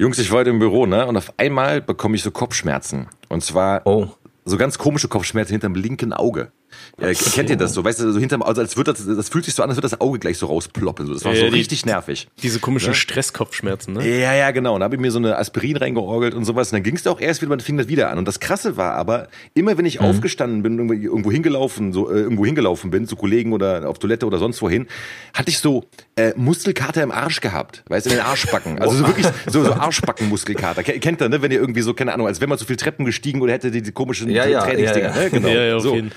Jungs, 0.00 0.18
ich 0.18 0.30
war 0.32 0.38
heute 0.38 0.48
im 0.48 0.58
Büro, 0.58 0.86
ne? 0.86 1.06
Und 1.06 1.18
auf 1.18 1.34
einmal 1.36 1.82
bekomme 1.82 2.16
ich 2.16 2.22
so 2.22 2.30
Kopfschmerzen. 2.30 3.08
Und 3.28 3.44
zwar 3.44 3.82
Oh. 3.86 4.08
so 4.46 4.56
ganz 4.56 4.78
komische 4.78 5.08
Kopfschmerzen 5.08 5.52
hinterm 5.52 5.74
linken 5.74 6.14
Auge. 6.14 6.52
Ja, 7.00 7.12
kennt 7.12 7.50
ihr 7.50 7.56
das 7.56 7.74
so? 7.74 7.84
Weißt 7.84 8.00
du, 8.00 8.12
so 8.12 8.18
hinterm, 8.18 8.42
also 8.42 8.60
als 8.60 8.76
würde 8.76 8.92
das, 8.92 9.04
das 9.06 9.28
fühlt 9.28 9.44
sich 9.44 9.54
so 9.54 9.62
an, 9.62 9.68
als 9.70 9.76
würde 9.76 9.88
das 9.88 10.00
Auge 10.00 10.18
gleich 10.18 10.38
so 10.38 10.46
rausploppen. 10.46 11.06
So. 11.06 11.14
Das 11.14 11.24
war 11.24 11.32
Ja, 11.32 11.40
so 11.40 11.46
die- 11.46 11.54
richtig 11.54 11.86
nervig. 11.86 12.28
Diese 12.42 12.58
komischen 12.60 12.94
Stresskopfschmerzen, 12.94 13.94
ne? 13.94 14.06
Ja, 14.20 14.34
ja, 14.34 14.50
genau. 14.50 14.74
Und 14.74 14.80
da 14.80 14.84
habe 14.84 14.94
ich 14.96 15.00
mir 15.00 15.10
so 15.10 15.18
eine 15.18 15.36
Aspirin 15.36 15.76
reingeorgelt 15.76 16.34
und 16.34 16.44
sowas. 16.44 16.68
Und 16.72 16.76
dann 16.76 16.82
ging 16.82 16.96
es 16.96 17.06
auch 17.06 17.20
erst 17.20 17.42
wieder, 17.42 17.50
dann 17.50 17.60
fing 17.60 17.76
das 17.76 17.88
wieder 17.88 18.10
an. 18.10 18.18
Und 18.18 18.26
das 18.28 18.40
Krasse 18.40 18.76
war 18.76 18.94
aber, 18.94 19.28
immer 19.54 19.76
wenn 19.78 19.86
ich 19.86 20.00
aufgestanden 20.00 20.62
bin, 20.62 20.76
irgendwo, 20.78 20.94
irgendwo 20.94 21.30
hingelaufen, 21.32 21.92
so 21.92 22.10
äh, 22.10 22.14
irgendwo 22.20 22.44
hingelaufen 22.44 22.90
bin, 22.90 23.06
zu 23.06 23.16
Kollegen 23.16 23.52
oder 23.52 23.88
auf 23.88 23.98
Toilette 23.98 24.26
oder 24.26 24.38
sonst 24.38 24.60
wohin, 24.62 24.86
hatte 25.34 25.50
ich 25.50 25.58
so 25.58 25.84
äh, 26.16 26.32
Muskelkater 26.36 27.02
im 27.02 27.10
Arsch 27.12 27.40
gehabt. 27.40 27.82
Weißt 27.88 28.06
du, 28.06 28.10
in 28.10 28.16
den 28.16 28.24
Arschbacken. 28.24 28.78
Also 28.80 28.96
so 28.96 29.06
wirklich 29.06 29.26
so, 29.46 29.64
so 29.64 29.72
Arschbacken-Muskelkater. 29.72 30.82
Ke- 30.82 30.98
Kennt 31.00 31.20
ihr, 31.22 31.28
ne? 31.28 31.42
Wenn 31.42 31.50
ihr 31.50 31.60
irgendwie 31.60 31.82
so, 31.82 31.94
keine 31.94 32.12
Ahnung, 32.12 32.26
als 32.26 32.40
wenn 32.40 32.48
man 32.48 32.58
so 32.58 32.64
viel 32.64 32.76
Treppen 32.76 33.04
gestiegen 33.06 33.40
oder 33.42 33.52
hätte 33.52 33.70
die, 33.70 33.82
die 33.82 33.92
komischen 33.92 34.30
Ja, 34.30 34.44
ja, 34.46 34.62
Trainingsdinger. 34.64 35.08
ja, 35.10 35.16
ja. 35.16 35.22
Ne? 35.24 35.30
Genau. 35.30 35.48
Ja, 35.48 35.62
ja, 35.64 35.76
auf 35.76 35.82
so. 35.82 35.94
jeden 35.94 36.12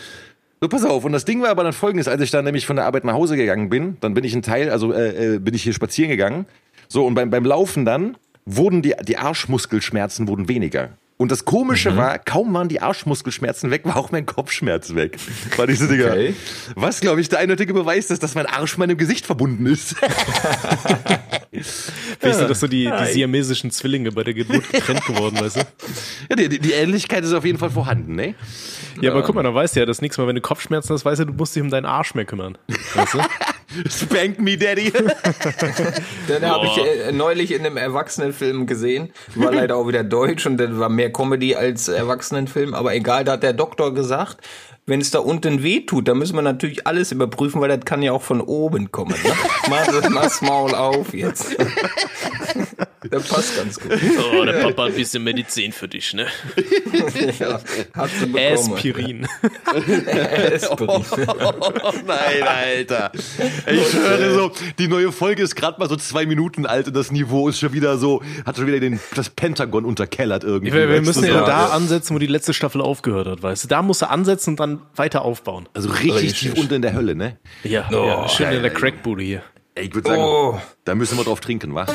So, 0.63 0.69
pass 0.69 0.85
auf. 0.85 1.03
Und 1.03 1.11
das 1.11 1.25
Ding 1.25 1.41
war 1.41 1.49
aber 1.49 1.65
dann 1.65 1.73
folgendes, 1.73 2.07
als 2.07 2.21
ich 2.21 2.31
dann 2.31 2.45
nämlich 2.45 2.65
von 2.65 2.77
der 2.77 2.85
Arbeit 2.85 3.03
nach 3.03 3.11
Hause 3.15 3.35
gegangen 3.35 3.67
bin, 3.69 3.97
dann 3.99 4.13
bin 4.13 4.23
ich 4.23 4.33
ein 4.33 4.41
Teil, 4.41 4.69
also 4.69 4.93
äh, 4.93 5.33
äh, 5.35 5.39
bin 5.39 5.53
ich 5.53 5.61
hier 5.61 5.73
spazieren 5.73 6.09
gegangen. 6.09 6.45
So, 6.87 7.05
und 7.05 7.15
beim, 7.15 7.29
beim 7.29 7.43
Laufen 7.43 7.83
dann 7.83 8.15
wurden 8.45 8.81
die, 8.81 8.95
die 9.05 9.17
Arschmuskelschmerzen 9.17 10.29
wurden 10.29 10.47
weniger. 10.47 10.91
Und 11.17 11.33
das 11.33 11.43
Komische 11.43 11.91
Mhm. 11.91 11.97
war, 11.97 12.17
kaum 12.17 12.53
waren 12.53 12.69
die 12.69 12.81
Arschmuskelschmerzen 12.81 13.71
weg, 13.71 13.81
war 13.83 13.97
auch 13.97 14.11
mein 14.13 14.25
Kopfschmerz 14.25 14.95
weg. 14.95 15.17
War 15.57 15.67
diese 15.67 15.89
Dinger. 15.89 16.11
Okay. 16.11 16.33
Was, 16.75 17.01
glaube 17.01 17.19
ich, 17.19 17.27
der 17.27 17.39
eindeutige 17.39 17.73
Beweis 17.73 18.09
ist, 18.09 18.23
dass 18.23 18.33
mein 18.33 18.45
Arsch 18.45 18.77
meinem 18.77 18.95
Gesicht 18.95 19.25
verbunden 19.25 19.65
ist. 19.65 19.97
Weißt 21.53 22.41
du, 22.41 22.47
dass 22.47 22.59
so 22.59 22.67
die, 22.67 22.85
die 22.85 23.11
siamesischen 23.11 23.71
Zwillinge 23.71 24.11
bei 24.11 24.23
der 24.23 24.33
Geburt 24.33 24.69
getrennt 24.71 25.05
geworden, 25.05 25.39
weißt 25.39 25.57
du? 25.57 25.61
ja, 26.29 26.35
die, 26.35 26.59
die, 26.59 26.71
Ähnlichkeit 26.71 27.23
ist 27.23 27.33
auf 27.33 27.45
jeden 27.45 27.57
Fall 27.57 27.69
vorhanden, 27.69 28.15
ne? 28.15 28.35
Ja, 29.01 29.11
aber 29.11 29.23
guck 29.23 29.35
mal, 29.35 29.43
dann 29.43 29.53
weißt 29.53 29.75
du 29.75 29.81
ja, 29.81 29.85
das 29.85 30.01
nächste 30.01 30.21
Mal, 30.21 30.27
wenn 30.27 30.35
du 30.35 30.41
Kopfschmerzen 30.41 30.93
hast, 30.93 31.05
weißt 31.05 31.21
du, 31.21 31.25
du 31.25 31.33
musst 31.33 31.55
dich 31.55 31.61
um 31.61 31.69
deinen 31.69 31.85
Arsch 31.85 32.15
mehr 32.15 32.25
kümmern. 32.25 32.57
Weißt 32.95 33.13
du? 33.13 33.19
Spank 33.89 34.39
me, 34.39 34.57
Daddy. 34.57 34.91
Den 36.29 36.45
habe 36.45 36.67
ich 36.67 36.77
äh, 36.77 37.11
neulich 37.11 37.51
in 37.51 37.65
einem 37.65 37.77
Erwachsenenfilm 37.77 38.67
gesehen. 38.67 39.11
War 39.35 39.51
leider 39.51 39.77
auch 39.77 39.87
wieder 39.87 40.03
deutsch 40.03 40.45
und 40.45 40.57
das 40.57 40.77
war 40.77 40.89
mehr 40.89 41.11
Comedy 41.11 41.55
als 41.55 41.87
Erwachsenenfilm. 41.87 42.73
Aber 42.73 42.93
egal, 42.93 43.23
da 43.23 43.33
hat 43.33 43.43
der 43.43 43.53
Doktor 43.53 43.93
gesagt, 43.93 44.45
wenn 44.85 44.99
es 44.99 45.11
da 45.11 45.19
unten 45.19 45.63
weh 45.63 45.81
tut, 45.81 46.07
dann 46.07 46.17
müssen 46.17 46.35
wir 46.35 46.41
natürlich 46.41 46.85
alles 46.85 47.11
überprüfen, 47.11 47.61
weil 47.61 47.69
das 47.69 47.85
kann 47.85 48.01
ja 48.01 48.11
auch 48.11 48.21
von 48.21 48.41
oben 48.41 48.91
kommen. 48.91 49.15
Ne? 49.23 49.33
Mach 49.69 49.87
das 49.87 50.41
Maul 50.41 50.75
auf 50.75 51.13
jetzt. 51.13 51.55
Das 53.13 53.27
passt 53.27 53.55
ganz 53.57 53.79
gut. 53.79 53.91
Oh, 54.33 54.43
der 54.45 54.53
Papa 54.53 54.83
hat 54.83 54.89
ein 54.91 54.95
bisschen 54.95 55.23
Medizin 55.23 55.71
für 55.71 55.87
dich, 55.87 56.13
ne? 56.13 56.27
Ja, 57.39 57.59
hat 57.93 58.09
sie 58.19 58.25
bekommen. 58.25 58.53
Aspirin. 58.53 59.27
Aspirin. 59.65 60.89
Oh 60.89 61.03
nein, 62.07 62.43
Alter. 62.47 63.11
Ich 63.67 63.93
höre 63.93 64.33
so, 64.33 64.51
die 64.79 64.87
neue 64.87 65.11
Folge 65.11 65.43
ist 65.43 65.55
gerade 65.55 65.79
mal 65.79 65.87
so 65.89 65.95
zwei 65.95 66.25
Minuten 66.25 66.65
alt 66.65 66.87
und 66.87 66.95
das 66.95 67.11
Niveau 67.11 67.47
ist 67.49 67.59
schon 67.59 67.73
wieder 67.73 67.97
so, 67.97 68.21
hat 68.45 68.57
schon 68.57 68.67
wieder 68.67 68.79
den, 68.79 68.99
das 69.15 69.29
Pentagon 69.29 69.85
unterkellert 69.85 70.43
irgendwie. 70.43 70.73
Wir, 70.73 70.89
wir 70.89 71.01
müssen 71.01 71.23
ja 71.25 71.45
da 71.45 71.67
ansetzen, 71.67 72.15
wo 72.15 72.19
die 72.19 72.27
letzte 72.27 72.53
Staffel 72.53 72.81
aufgehört 72.81 73.27
hat, 73.27 73.43
weißt 73.43 73.65
du? 73.65 73.67
Da 73.67 73.81
musst 73.81 74.01
du 74.01 74.09
ansetzen 74.09 74.51
und 74.51 74.59
dann 74.59 74.81
weiter 74.95 75.23
aufbauen. 75.23 75.67
Also 75.73 75.89
richtig 75.89 76.33
tief 76.39 76.53
unten 76.55 76.73
in 76.75 76.81
der 76.81 76.93
Hölle, 76.93 77.15
ne? 77.15 77.37
Ja, 77.63 77.87
Oh, 77.91 78.05
ja 78.05 78.29
schön 78.29 78.45
geil, 78.47 78.55
in 78.57 78.63
der. 78.63 78.73
Crackbude 78.73 79.23
hier. 79.23 79.43
Ey, 79.75 79.85
ich 79.87 79.93
würde 79.95 80.09
sagen, 80.09 80.21
Oh. 80.21 80.59
da 80.85 80.95
müssen 80.95 81.17
wir 81.17 81.23
drauf 81.23 81.39
trinken, 81.39 81.73
wa? 81.75 81.85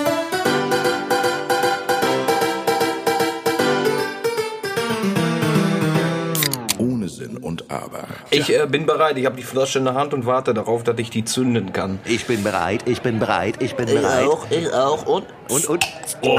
Aber. 7.68 8.04
Ich 8.30 8.48
äh, 8.54 8.66
bin 8.66 8.86
bereit. 8.86 9.18
Ich 9.18 9.26
habe 9.26 9.36
die 9.36 9.42
Flasche 9.42 9.78
in 9.78 9.84
der 9.84 9.94
Hand 9.94 10.14
und 10.14 10.24
warte 10.24 10.54
darauf, 10.54 10.84
dass 10.84 10.98
ich 10.98 11.10
die 11.10 11.24
zünden 11.24 11.72
kann. 11.72 11.98
Ich 12.06 12.26
bin 12.26 12.42
bereit, 12.42 12.82
ich 12.86 13.02
bin 13.02 13.18
bereit, 13.18 13.56
ich 13.62 13.74
bin 13.74 13.86
bereit. 13.86 14.26
ich 14.50 14.72
auch. 14.72 15.04
Und 15.06 15.24
Und, 15.50 15.66
und? 15.66 15.84
Oh, 16.22 16.38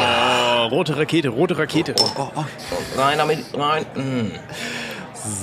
rote 0.71 0.97
Rakete, 0.97 1.29
rote 1.29 1.57
Rakete. 1.57 1.93
rein 2.97 3.17
damit, 3.19 3.39
rein. 3.55 3.85
Mm. 3.95 4.31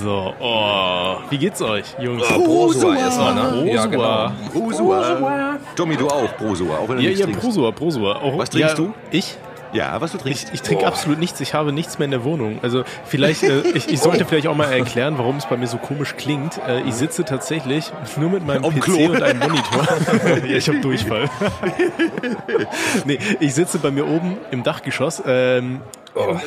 So, 0.03 0.35
oh. 0.41 1.17
Wie 1.31 1.39
geht's 1.39 1.61
euch, 1.63 1.85
Jungs? 2.01 2.27
Prosua 2.27 2.97
erstmal, 2.97 3.35
ne? 3.35 3.73
Ja, 3.73 3.87
genau. 3.87 4.33
Prosua. 4.53 5.59
Tommy, 5.77 5.97
du 5.97 6.09
auch, 6.09 6.37
Prosua, 6.37 6.79
auch 6.79 6.89
wenn 6.89 6.97
du 6.97 7.03
Ja, 7.03 7.09
nichts 7.09 7.21
ja, 7.21 7.27
trinkst. 7.27 7.43
Prosua, 7.43 7.71
Prosua. 7.73 8.17
Auch, 8.17 8.39
Was 8.39 8.51
trinkst 8.51 8.79
ja, 8.79 8.85
du? 8.85 8.95
Ich? 9.11 9.37
Ja, 9.77 10.01
was 10.01 10.13
du 10.13 10.17
Ich, 10.17 10.23
trinkst? 10.23 10.51
ich 10.55 10.63
trinke 10.63 10.87
absolut 10.87 11.19
nichts, 11.19 11.39
ich 11.41 11.53
habe 11.53 11.71
nichts 11.71 11.99
mehr 11.99 12.07
in 12.07 12.11
der 12.11 12.25
Wohnung. 12.25 12.61
Also 12.63 12.85
vielleicht, 13.05 13.43
äh, 13.43 13.61
ich, 13.75 13.89
ich 13.89 14.01
sollte 14.01 14.25
vielleicht 14.29 14.47
auch 14.47 14.57
mal 14.57 14.73
erklären, 14.73 15.19
warum 15.19 15.37
es 15.37 15.45
bei 15.45 15.59
mir 15.59 15.67
so 15.67 15.77
komisch 15.77 16.15
klingt. 16.17 16.59
Äh, 16.67 16.81
ich 16.83 16.95
sitze 16.95 17.27
tatsächlich 17.27 17.93
nur 18.17 18.31
mit 18.31 18.47
meinem 18.47 18.65
Auf 18.65 18.75
PC 18.75 18.81
Klo. 18.81 19.11
und 19.11 19.23
einem 19.23 19.39
Monitor. 19.41 19.87
ja, 20.47 20.57
ich 20.57 20.67
habe 20.69 20.81
Durchfall. 20.81 21.29
nee, 23.05 23.19
ich 23.39 23.55
sitze 23.55 23.79
bei 23.79 23.91
mir 23.91 24.07
oben 24.07 24.39
im 24.51 24.63
Dachgeschoss. 24.63 25.23
Ähm, 25.27 25.83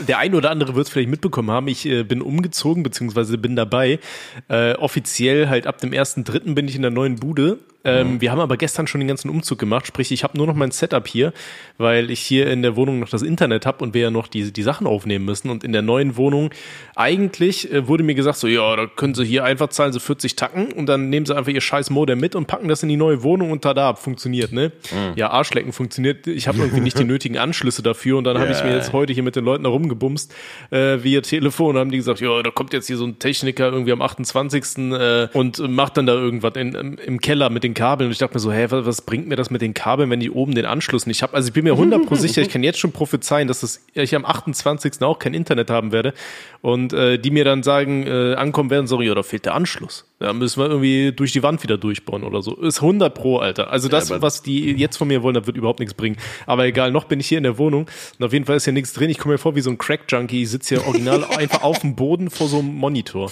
Der 0.08 0.18
ein 0.18 0.36
oder 0.36 0.52
andere 0.52 0.76
wird 0.76 0.88
es 0.88 0.92
vielleicht 0.92 1.10
mitbekommen 1.10 1.52
haben. 1.52 1.68
Ich 1.68 1.86
äh, 1.86 2.04
bin 2.04 2.22
umgezogen, 2.22 2.84
beziehungsweise 2.84 3.38
bin 3.38 3.56
dabei. 3.56 4.00
Äh, 4.48 4.74
offiziell 4.74 5.48
halt 5.48 5.68
ab 5.68 5.80
dem 5.80 5.92
1.3. 5.92 6.54
bin 6.54 6.68
ich 6.68 6.76
in 6.76 6.82
der 6.82 6.92
neuen 6.92 7.18
Bude. 7.18 7.60
Ähm, 7.86 8.20
Wir 8.20 8.32
haben 8.32 8.42
aber 8.42 8.58
gestern 8.58 8.88
schon 8.88 9.00
den 9.00 9.08
ganzen 9.08 9.30
Umzug 9.30 9.58
gemacht. 9.58 9.88
Sprich, 9.88 10.12
ich 10.12 10.24
habe 10.24 10.38
nur 10.38 10.48
noch 10.48 10.56
mein 10.56 10.72
Setup 10.72 11.08
hier, 11.08 11.32
weil 11.78 12.12
ich 12.12 12.20
hier 12.20 12.48
in 12.52 12.62
der 12.62 12.76
Wohnung 12.76 13.00
noch 13.00 13.10
das 13.10 13.22
Internet 13.22 13.66
habe 13.66 13.84
und 13.84 13.94
wir 13.94 14.02
ja 14.02 14.12
noch 14.12 14.28
die, 14.28 14.52
die 14.52 14.64
Sachen 14.64 14.86
aufnehmen 14.86 15.24
müssen. 15.24 15.50
Und 15.50 15.64
in 15.64 15.72
der 15.72 15.82
neuen 15.82 16.18
Wohnung, 16.18 16.50
eigentlich 16.96 17.72
äh, 17.72 17.88
wurde 17.88 18.04
mir 18.04 18.16
gesagt, 18.16 18.38
so, 18.38 18.48
ja, 18.48 18.76
da 18.76 18.86
können 18.86 19.14
Sie 19.14 19.24
hier 19.24 19.46
einfach 19.46 19.70
zahlen 19.70 19.94
Sie 19.94 20.00
40 20.02 20.36
Tacken 20.36 20.74
und 20.74 20.88
dann 20.88 21.10
nehmen 21.10 21.26
Sie 21.26 21.36
einfach 21.36 21.52
Ihr 21.52 21.62
scheiß 21.62 21.90
Modem 21.90 22.20
mit 22.20 22.36
und 22.36 22.48
packen 22.48 22.68
das 22.68 22.84
in 22.84 22.90
die 22.90 22.98
neue 22.98 23.24
Wohnung 23.24 23.52
und 23.52 23.62
tada, 23.62 23.94
funktioniert, 23.94 24.52
ne? 24.52 24.74
Ja, 25.16 25.30
Arschlecken 25.30 25.72
funktioniert. 25.72 26.28
Ich 26.28 26.50
habe 26.50 26.58
irgendwie 26.60 26.82
nicht 26.82 27.00
die 27.00 27.06
nötigen 27.06 27.38
Anschlüsse 27.38 27.82
dafür 27.82 28.18
und 28.18 28.26
dann 28.26 28.38
habe 28.40 28.52
ich 28.52 28.62
mir 28.62 28.76
jetzt 28.76 28.92
heute 28.92 29.14
hier 29.14 29.24
mit 29.24 29.38
den 29.38 29.46
Leuten 29.46 29.59
herumgebumst 29.64 30.34
äh, 30.72 30.98
via 31.04 31.22
Telefon 31.22 31.76
und 31.76 31.80
haben 31.80 31.92
die 31.92 31.98
gesagt, 31.98 32.20
ja, 32.22 32.42
da 32.42 32.52
kommt 32.52 32.74
jetzt 32.74 32.88
hier 32.88 32.98
so 32.98 33.06
ein 33.06 33.20
Techniker 33.20 33.72
irgendwie 33.72 33.92
am 33.92 34.02
28. 34.02 34.78
Äh, 34.78 35.28
und 35.34 35.60
macht 35.70 35.98
dann 35.98 36.06
da 36.06 36.14
irgendwas 36.14 36.56
in, 36.56 36.98
im, 36.98 37.20
Keller 37.20 37.50
mit 37.50 37.64
den 37.64 37.74
Kabeln. 37.74 38.08
Und 38.08 38.12
ich 38.12 38.18
dachte 38.18 38.36
mir 38.36 38.40
so, 38.40 38.52
hä, 38.52 38.68
was, 38.70 38.86
was 38.86 39.02
bringt 39.02 39.28
mir 39.28 39.36
das 39.36 39.50
mit 39.50 39.62
den 39.62 39.74
Kabeln, 39.74 40.10
wenn 40.10 40.22
ich 40.22 40.32
oben 40.32 40.56
den 40.56 40.66
Anschluss 40.66 41.06
nicht 41.06 41.22
habe? 41.24 41.34
Also 41.34 41.48
ich 41.48 41.54
bin 41.54 41.64
mir 41.64 41.74
100 41.74 42.06
pro 42.06 42.16
sicher, 42.16 42.42
ich 42.42 42.50
kann 42.50 42.64
jetzt 42.64 42.80
schon 42.80 42.92
prophezeien, 42.92 43.48
dass 43.48 43.62
das, 43.62 43.86
ich 43.94 44.16
am 44.16 44.26
28. 44.26 45.02
auch 45.02 45.20
kein 45.20 45.34
Internet 45.34 45.70
haben 45.70 45.92
werde 45.92 46.14
und 46.62 46.94
äh, 46.94 47.18
die 47.18 47.32
mir 47.32 47.46
dann 47.46 47.64
sagen, 47.64 48.06
äh, 48.08 48.36
ankommen 48.36 48.70
werden, 48.70 48.88
so, 48.88 49.02
ja, 49.02 49.14
da 49.16 49.24
fehlt 49.24 49.46
der 49.46 49.56
Anschluss. 49.56 50.09
Da 50.20 50.34
müssen 50.34 50.62
wir 50.62 50.70
irgendwie 50.70 51.14
durch 51.14 51.32
die 51.32 51.42
Wand 51.44 51.64
wieder 51.64 51.78
durchbauen 51.78 52.24
oder 52.26 52.42
so. 52.42 52.54
Ist 52.58 52.82
100 52.82 53.14
pro, 53.14 53.38
Alter. 53.38 53.72
Also 53.72 53.88
das, 53.88 54.12
aber- 54.12 54.22
was 54.22 54.42
die 54.44 54.72
jetzt 54.74 54.98
von 54.98 55.08
mir 55.08 55.24
wollen, 55.24 55.34
das 55.34 55.48
wird 55.48 55.56
überhaupt 55.56 55.80
nichts 55.80 55.94
bringen. 55.94 56.18
Aber 56.46 56.66
egal, 56.66 56.92
noch 56.92 57.06
bin 57.06 57.22
ich 57.22 57.28
hier 57.28 57.38
in 57.38 57.46
der 57.46 57.58
Wohnung 57.58 57.90
und 58.20 58.26
auf 58.26 58.34
jeden 58.34 58.44
Fall 58.46 58.58
ist 58.58 58.66
hier 58.66 58.74
nichts 58.74 58.92
drin. 58.92 59.10
Ich 59.10 59.18
komme 59.18 59.36
mir 59.36 59.38
vor 59.38 59.56
wie 59.56 59.62
so 59.62 59.70
ein 59.70 59.78
Crack-Junkie. 59.78 60.44
Ich 60.44 60.50
sitze 60.50 60.76
hier 60.76 60.86
original 60.88 61.24
einfach 61.38 61.64
auf 61.64 61.80
dem 61.80 61.96
Boden 61.96 62.30
vor 62.30 62.48
so 62.50 62.60
einem 62.60 62.76
Monitor. 62.76 63.32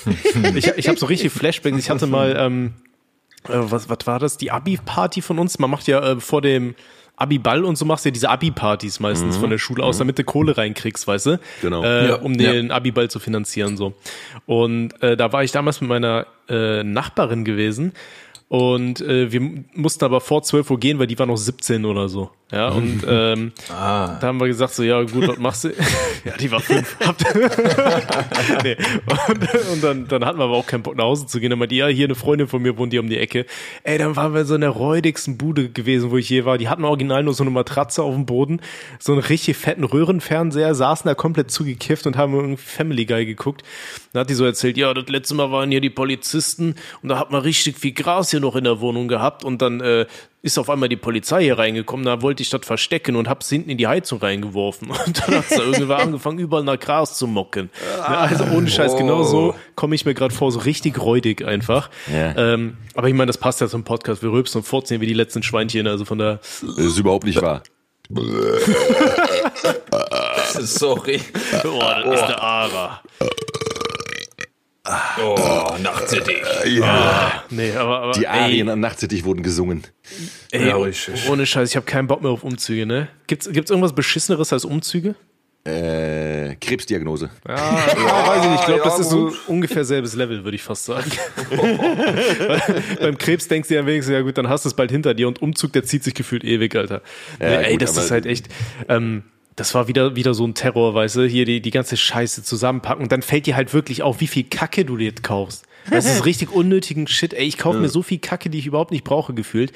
Ich, 0.55 0.67
ich 0.67 0.87
habe 0.87 0.97
so 0.97 1.07
richtig 1.07 1.33
Flashbacks. 1.33 1.77
Ich 1.77 1.89
hatte 1.89 2.07
mal, 2.07 2.35
ähm, 2.39 2.73
äh, 3.49 3.49
was, 3.53 3.89
was 3.89 3.99
war 4.05 4.19
das? 4.19 4.37
Die 4.37 4.51
Abi-Party 4.51 5.21
von 5.21 5.39
uns. 5.39 5.59
Man 5.59 5.69
macht 5.69 5.87
ja 5.87 6.11
äh, 6.13 6.19
vor 6.21 6.41
dem 6.41 6.73
Abi-Ball 7.17 7.65
und 7.65 7.77
so 7.77 7.83
machst 7.85 8.05
du 8.05 8.09
ja 8.09 8.13
diese 8.13 8.29
Abi-Partys 8.29 8.99
meistens 8.99 9.37
von 9.37 9.49
der 9.49 9.57
Schule 9.57 9.83
aus, 9.83 9.97
damit 9.97 10.17
du 10.19 10.23
Kohle 10.23 10.55
reinkriegst, 10.55 11.07
weißt 11.07 11.25
du? 11.25 11.39
Genau. 11.61 11.83
Äh, 11.83 12.07
Ja, 12.09 12.15
um 12.15 12.33
ja. 12.33 12.51
den 12.53 12.71
Abi-Ball 12.71 13.09
zu 13.09 13.19
finanzieren, 13.19 13.75
so. 13.75 13.93
Und 14.45 15.01
äh, 15.01 15.17
da 15.17 15.33
war 15.33 15.43
ich 15.43 15.51
damals 15.51 15.81
mit 15.81 15.89
meiner 15.89 16.27
äh, 16.47 16.83
Nachbarin 16.83 17.43
gewesen. 17.43 17.91
Und 18.49 19.01
äh, 19.01 19.31
wir 19.31 19.41
mussten 19.73 20.05
aber 20.05 20.21
vor 20.21 20.41
12 20.41 20.71
Uhr 20.71 20.79
gehen, 20.79 20.99
weil 20.99 21.07
die 21.07 21.19
war 21.19 21.25
noch 21.25 21.35
17 21.35 21.83
oder 21.83 22.07
so. 22.07 22.31
Ja, 22.49 22.69
und 22.71 23.01
ähm, 23.05 23.51
da 23.67 24.19
haben 24.21 24.39
wir 24.39 24.47
gesagt, 24.47 24.73
so, 24.73 24.83
ja 24.83 25.01
gut, 25.03 25.27
was 25.27 25.37
machst 25.37 25.65
du? 25.65 25.69
ja, 26.25 26.37
die 26.39 26.49
war 26.49 26.61
fünf. 26.61 26.95
nee. 28.63 28.77
Und, 29.27 29.73
und 29.73 29.83
dann, 29.83 30.07
dann 30.07 30.25
hatten 30.25 30.39
wir 30.39 30.45
aber 30.45 30.55
auch 30.55 30.65
keinen 30.65 30.83
Bock 30.83 30.95
nach 30.95 31.03
Hause 31.03 31.27
zu 31.27 31.41
gehen. 31.41 31.49
Dann 31.49 31.59
meinte 31.59 31.75
die, 31.75 31.79
ja, 31.79 31.87
hier 31.87 32.05
eine 32.05 32.15
Freundin 32.15 32.47
von 32.47 32.61
mir 32.61 32.77
wohnt 32.77 32.93
hier 32.93 33.01
um 33.01 33.09
die 33.09 33.17
Ecke. 33.17 33.45
Ey, 33.83 33.97
dann 33.97 34.15
waren 34.15 34.33
wir 34.33 34.45
so 34.45 34.55
in 34.55 34.61
der 34.61 34.69
räudigsten 34.69 35.37
Bude 35.37 35.69
gewesen, 35.69 36.09
wo 36.11 36.17
ich 36.17 36.29
je 36.29 36.45
war. 36.45 36.57
Die 36.57 36.69
hatten 36.69 36.85
original 36.85 37.23
nur 37.23 37.33
so 37.33 37.43
eine 37.43 37.51
Matratze 37.51 38.01
auf 38.01 38.13
dem 38.13 38.25
Boden, 38.25 38.61
so 38.97 39.11
einen 39.11 39.21
richtig 39.21 39.57
fetten 39.57 39.83
Röhrenfernseher, 39.83 40.73
saßen 40.73 41.07
da 41.09 41.15
komplett 41.15 41.51
zugekifft 41.51 42.07
und 42.07 42.15
haben 42.15 42.33
irgendwie 42.33 42.57
Family 42.57 43.05
Guy 43.05 43.25
geguckt. 43.25 43.63
Dann 44.13 44.21
hat 44.21 44.29
die 44.29 44.35
so 44.35 44.45
erzählt, 44.45 44.77
ja, 44.77 44.93
das 44.93 45.09
letzte 45.09 45.35
Mal 45.35 45.51
waren 45.51 45.69
hier 45.69 45.81
die 45.81 45.89
Polizisten 45.89 46.75
und 47.03 47.09
da 47.09 47.19
hat 47.19 47.29
man 47.31 47.41
richtig 47.41 47.77
viel 47.77 47.91
Gras 47.91 48.31
hier 48.31 48.36
noch 48.39 48.55
in 48.55 48.63
der 48.63 48.79
Wohnung 48.79 49.07
gehabt 49.07 49.43
und 49.43 49.61
dann 49.61 49.81
äh, 49.81 50.05
ist 50.41 50.57
auf 50.57 50.69
einmal 50.69 50.89
die 50.89 50.95
Polizei 50.95 51.43
hier 51.43 51.57
reingekommen, 51.57 52.05
da 52.05 52.21
wollte 52.21 52.41
ich 52.41 52.49
das 52.49 52.65
verstecken 52.65 53.15
und 53.15 53.27
hab's 53.29 53.49
hinten 53.49 53.69
in 53.69 53.77
die 53.77 53.87
Heizung 53.87 54.19
reingeworfen. 54.19 54.89
Und 55.05 55.21
dann 55.21 55.35
hat's 55.35 55.49
da 55.49 55.61
irgendwann 55.63 56.01
angefangen, 56.07 56.39
überall 56.39 56.63
nach 56.63 56.79
Gras 56.79 57.17
zu 57.17 57.27
mocken. 57.27 57.69
Ja, 57.97 58.19
also 58.19 58.45
ohne 58.45 58.69
Scheiß, 58.69 58.95
genau 58.95 59.23
so 59.23 59.55
komme 59.75 59.95
ich 59.95 60.05
mir 60.05 60.13
gerade 60.13 60.33
vor, 60.33 60.51
so 60.51 60.59
richtig 60.59 60.99
räudig 61.01 61.45
einfach. 61.45 61.89
Ja. 62.11 62.35
Ähm, 62.35 62.77
aber 62.95 63.09
ich 63.09 63.13
meine, 63.13 63.27
das 63.27 63.37
passt 63.37 63.61
ja 63.61 63.67
zum 63.67 63.83
Podcast. 63.83 64.23
Wir 64.23 64.31
rülpsen 64.31 64.59
und 64.59 64.65
fortziehen 64.65 65.01
wie 65.01 65.07
die 65.07 65.13
letzten 65.13 65.43
Schweinchen, 65.43 65.87
also 65.87 66.05
von 66.05 66.17
der 66.17 66.39
Das 66.61 66.63
ist 66.63 66.97
überhaupt 66.97 67.25
nicht 67.25 67.41
wahr. 67.41 67.63
Sorry. 70.59 71.21
Oh, 71.65 71.79
das 72.05 72.21
ist 72.21 72.27
der 72.27 72.41
Ara. 72.41 73.01
Oh, 75.23 75.75
Nachtcity. 75.81 76.35
Nee, 77.49 77.71
aber, 77.75 77.99
aber 78.01 78.11
Die 78.13 78.25
ey, 78.25 78.27
Arien 78.27 78.69
am 78.69 78.79
Nachtzittich 78.79 79.25
wurden 79.25 79.43
gesungen. 79.43 79.83
ey, 80.51 80.67
Ja, 80.67 80.77
richtig. 80.77 81.29
ohne 81.29 81.45
Scheiß, 81.45 81.69
ich 81.69 81.75
habe 81.75 81.85
keinen 81.85 82.07
Bock 82.07 82.21
mehr 82.21 82.31
auf 82.31 82.43
Umzüge, 82.43 82.85
ne? 82.85 83.07
Gibt's, 83.27 83.49
gibt's 83.51 83.69
irgendwas 83.71 83.93
beschisseneres 83.93 84.53
als 84.53 84.65
Umzüge? 84.65 85.15
Äh, 85.65 86.55
Krebsdiagnose. 86.61 87.29
Ja, 87.45 87.55
weiß 87.55 88.45
ich 88.45 88.51
nicht. 88.51 88.59
Ich 88.61 88.65
glaube, 88.67 88.83
das 88.85 88.93
ja, 88.95 89.01
ist 89.01 89.09
so 89.09 89.33
ungefähr 89.47 89.83
selbes 89.83 90.15
Level, 90.15 90.45
würde 90.45 90.55
ich 90.55 90.63
fast 90.63 90.85
sagen. 90.85 91.11
Beim 93.01 93.17
Krebs 93.17 93.49
denkst 93.49 93.67
du 93.67 93.75
ja 93.75 93.85
wenigstens, 93.85 94.13
ja 94.13 94.21
gut, 94.21 94.37
dann 94.37 94.47
hast 94.47 94.63
du 94.63 94.69
es 94.69 94.75
bald 94.75 94.91
hinter 94.91 95.13
dir 95.13 95.27
und 95.27 95.41
Umzug, 95.41 95.73
der 95.73 95.83
zieht 95.83 96.05
sich 96.05 96.13
gefühlt 96.13 96.45
ewig, 96.45 96.73
Alter. 96.75 97.01
Ja, 97.41 97.49
nee, 97.49 97.55
ey, 97.65 97.71
gut, 97.73 97.81
das 97.81 97.97
ist 97.97 98.11
halt 98.11 98.25
echt. 98.25 98.47
Ähm, 98.87 99.23
das 99.57 99.73
war 99.73 99.87
wieder, 99.87 100.15
wieder 100.15 100.33
so 100.33 100.45
ein 100.45 100.53
Terror, 100.53 100.93
weißt 100.93 101.17
du, 101.17 101.27
hier 101.27 101.43
die, 101.43 101.61
die 101.61 101.71
ganze 101.71 101.97
Scheiße 101.97 102.43
zusammenpacken 102.43 103.03
und 103.03 103.11
dann 103.11 103.23
fällt 103.23 103.47
dir 103.47 103.55
halt 103.55 103.73
wirklich 103.73 104.03
auf, 104.03 104.21
wie 104.21 104.27
viel 104.27 104.43
Kacke 104.43 104.85
du 104.85 104.95
dir 104.95 105.11
kaufst. 105.13 105.65
Das 105.89 106.05
ist 106.05 106.25
richtig 106.25 106.51
unnötigen 106.51 107.07
Shit. 107.07 107.33
Ey, 107.33 107.45
ich 107.45 107.57
kaufe 107.57 107.79
mir 107.79 107.89
so 107.89 108.03
viel 108.03 108.19
Kacke, 108.19 108.49
die 108.49 108.59
ich 108.59 108.67
überhaupt 108.67 108.91
nicht 108.91 109.03
brauche, 109.03 109.33
gefühlt. 109.33 109.71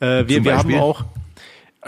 Äh, 0.00 0.26
wir, 0.26 0.36
Zum 0.36 0.44
wir 0.44 0.56
haben 0.56 0.74
auch 0.76 1.04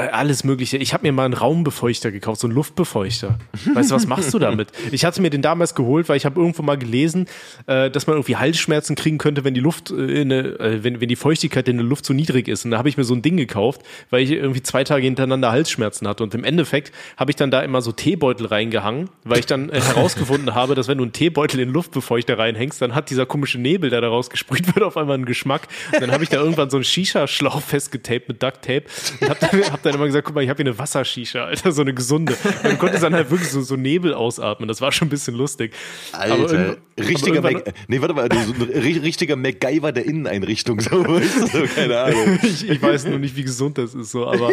alles 0.08 0.44
Mögliche. 0.44 0.76
Ich 0.76 0.93
habe 0.93 1.06
mir 1.06 1.12
mal 1.12 1.25
einen 1.25 1.35
Raumbefeuchter 1.35 2.11
gekauft, 2.11 2.41
so 2.41 2.47
einen 2.47 2.55
Luftbefeuchter. 2.55 3.38
Weißt 3.75 3.91
du, 3.91 3.94
was 3.94 4.06
machst 4.06 4.32
du 4.35 4.38
damit? 4.38 4.69
Ich 4.93 5.05
hatte 5.05 5.23
mir 5.23 5.31
den 5.31 5.43
damals 5.43 5.75
geholt, 5.75 6.08
weil 6.08 6.17
ich 6.17 6.25
habe 6.25 6.41
irgendwo 6.41 6.62
mal 6.62 6.76
gelesen, 6.76 7.26
äh, 7.67 7.91
dass 7.91 8.06
man 8.06 8.17
irgendwie 8.17 8.37
Halsschmerzen 8.37 8.97
kriegen 8.97 9.19
könnte, 9.19 9.44
wenn 9.44 9.55
die 9.55 9.61
Luft, 9.61 9.91
äh, 9.91 10.23
äh, 10.23 10.82
wenn, 10.82 11.00
wenn 11.00 11.08
die 11.08 11.17
Feuchtigkeit 11.17 11.69
in 11.69 11.76
der 11.76 11.87
Luft 11.87 12.05
so 12.05 12.12
niedrig 12.12 12.49
ist. 12.49 12.64
Und 12.64 12.73
da 12.73 12.79
habe 12.79 12.88
ich 12.88 12.97
mir 12.97 13.05
so 13.05 13.14
ein 13.14 13.23
Ding 13.23 13.37
gekauft, 13.37 13.82
weil 14.11 14.23
ich 14.23 14.31
irgendwie 14.31 14.62
zwei 14.62 14.85
Tage 14.85 15.05
hintereinander 15.05 15.52
Halsschmerzen 15.52 16.08
hatte. 16.08 16.23
Und 16.23 16.35
im 16.35 16.44
Endeffekt 16.44 16.93
habe 17.17 17.31
ich 17.31 17.37
dann 17.37 17.50
da 17.50 17.61
immer 17.61 17.82
so 17.82 17.93
Teebeutel 17.93 18.47
reingehangen, 18.47 19.11
weil 19.25 19.38
ich 19.38 19.47
dann 19.47 19.70
äh, 19.70 19.81
herausgefunden 19.81 20.55
habe, 20.55 20.75
dass 20.75 20.88
wenn 20.88 20.99
du 20.99 21.05
einen 21.05 21.12
Teebeutel 21.12 21.61
in 21.61 21.70
Luftbefeuchter 21.70 22.38
reinhängst, 22.38 22.82
dann 22.82 22.94
hat 22.94 23.11
dieser 23.11 23.26
komische 23.26 23.58
Nebel, 23.58 23.91
der 23.91 24.00
da 24.00 24.08
rausgesprüht 24.08 24.75
wird, 24.75 24.85
auf 24.85 24.97
einmal 24.97 25.14
einen 25.14 25.26
Geschmack. 25.26 25.69
Und 25.93 26.02
dann 26.02 26.11
habe 26.11 26.25
ich 26.25 26.31
da 26.31 26.38
irgendwann 26.38 26.70
so 26.70 26.76
einen 26.76 26.85
Shisha-Schlauch 26.85 27.62
festgetaped 27.62 28.29
mit 28.29 28.43
Duct-Tape 28.43 28.85
und 29.20 29.29
habe 29.29 29.41
dann, 29.41 29.73
hab 29.73 29.82
dann 29.92 29.96
immer 30.00 30.06
gesagt, 30.06 30.26
guck 30.26 30.34
mal, 30.34 30.42
ich 30.42 30.48
habe 30.50 30.62
hier 30.62 30.70
eine 30.70 30.78
Wassershisha, 30.78 31.44
Alter, 31.44 31.72
so 31.72 31.82
eine 31.82 31.94
gesunde. 31.94 32.32
Und 32.44 32.64
dann 32.64 32.78
konnte 32.78 32.96
es 32.96 33.00
dann 33.02 33.14
halt 33.14 33.31
wirklich 33.31 33.50
so, 33.50 33.60
so 33.62 33.76
Nebel 33.76 34.14
ausatmen. 34.14 34.69
Das 34.69 34.81
war 34.81 34.92
schon 34.92 35.06
ein 35.06 35.10
bisschen 35.10 35.34
lustig. 35.34 35.72
Alter, 36.12 36.76
richtiger 36.98 37.40
Mac, 37.40 37.72
nee, 37.88 38.00
warte 38.00 38.14
mal, 38.14 38.28
so 38.46 38.52
ein 38.52 38.70
ri- 38.70 39.02
richtiger 39.02 39.37
MacGyver 39.37 39.92
der 39.92 40.04
Inneneinrichtung, 40.06 40.81
so, 40.81 40.90
weißt 41.06 41.54
du, 41.54 41.66
keine 41.75 41.98
Ahnung. 42.00 42.38
ich, 42.42 42.69
ich 42.69 42.82
weiß 42.82 43.06
nur 43.06 43.19
nicht, 43.19 43.37
wie 43.37 43.42
gesund 43.42 43.78
das 43.78 43.94
ist, 43.94 44.10
so, 44.10 44.26
aber, 44.26 44.50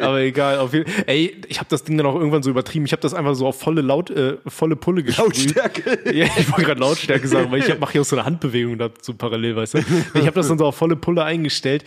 aber 0.00 0.20
egal. 0.20 0.58
Auf 0.58 0.72
jeden, 0.74 0.90
ey, 1.06 1.36
ich 1.48 1.58
habe 1.58 1.68
das 1.70 1.84
Ding 1.84 1.96
dann 1.96 2.06
auch 2.06 2.14
irgendwann 2.14 2.42
so 2.42 2.50
übertrieben. 2.50 2.84
Ich 2.86 2.92
habe 2.92 3.02
das 3.02 3.14
einfach 3.14 3.34
so 3.34 3.46
auf 3.46 3.58
volle 3.60 3.80
Laut, 3.82 4.10
äh, 4.10 4.36
volle 4.46 4.76
Pulle 4.76 5.02
gesprüht. 5.02 5.54
Lautstärke. 5.56 5.98
Ja, 6.12 6.26
ich 6.38 6.50
wollte 6.50 6.64
gerade 6.64 6.80
Lautstärke 6.80 7.26
sagen, 7.28 7.50
weil 7.50 7.60
ich 7.60 7.78
mache 7.78 7.92
hier 7.92 8.00
auch 8.02 8.06
so 8.06 8.16
eine 8.16 8.24
Handbewegung 8.24 8.78
dazu 8.78 9.14
parallel, 9.14 9.56
weißt 9.56 9.74
du. 9.74 9.78
Ich 10.14 10.22
habe 10.26 10.32
das 10.32 10.48
dann 10.48 10.58
so 10.58 10.66
auf 10.66 10.76
volle 10.76 10.96
Pulle 10.96 11.24
eingestellt. 11.24 11.84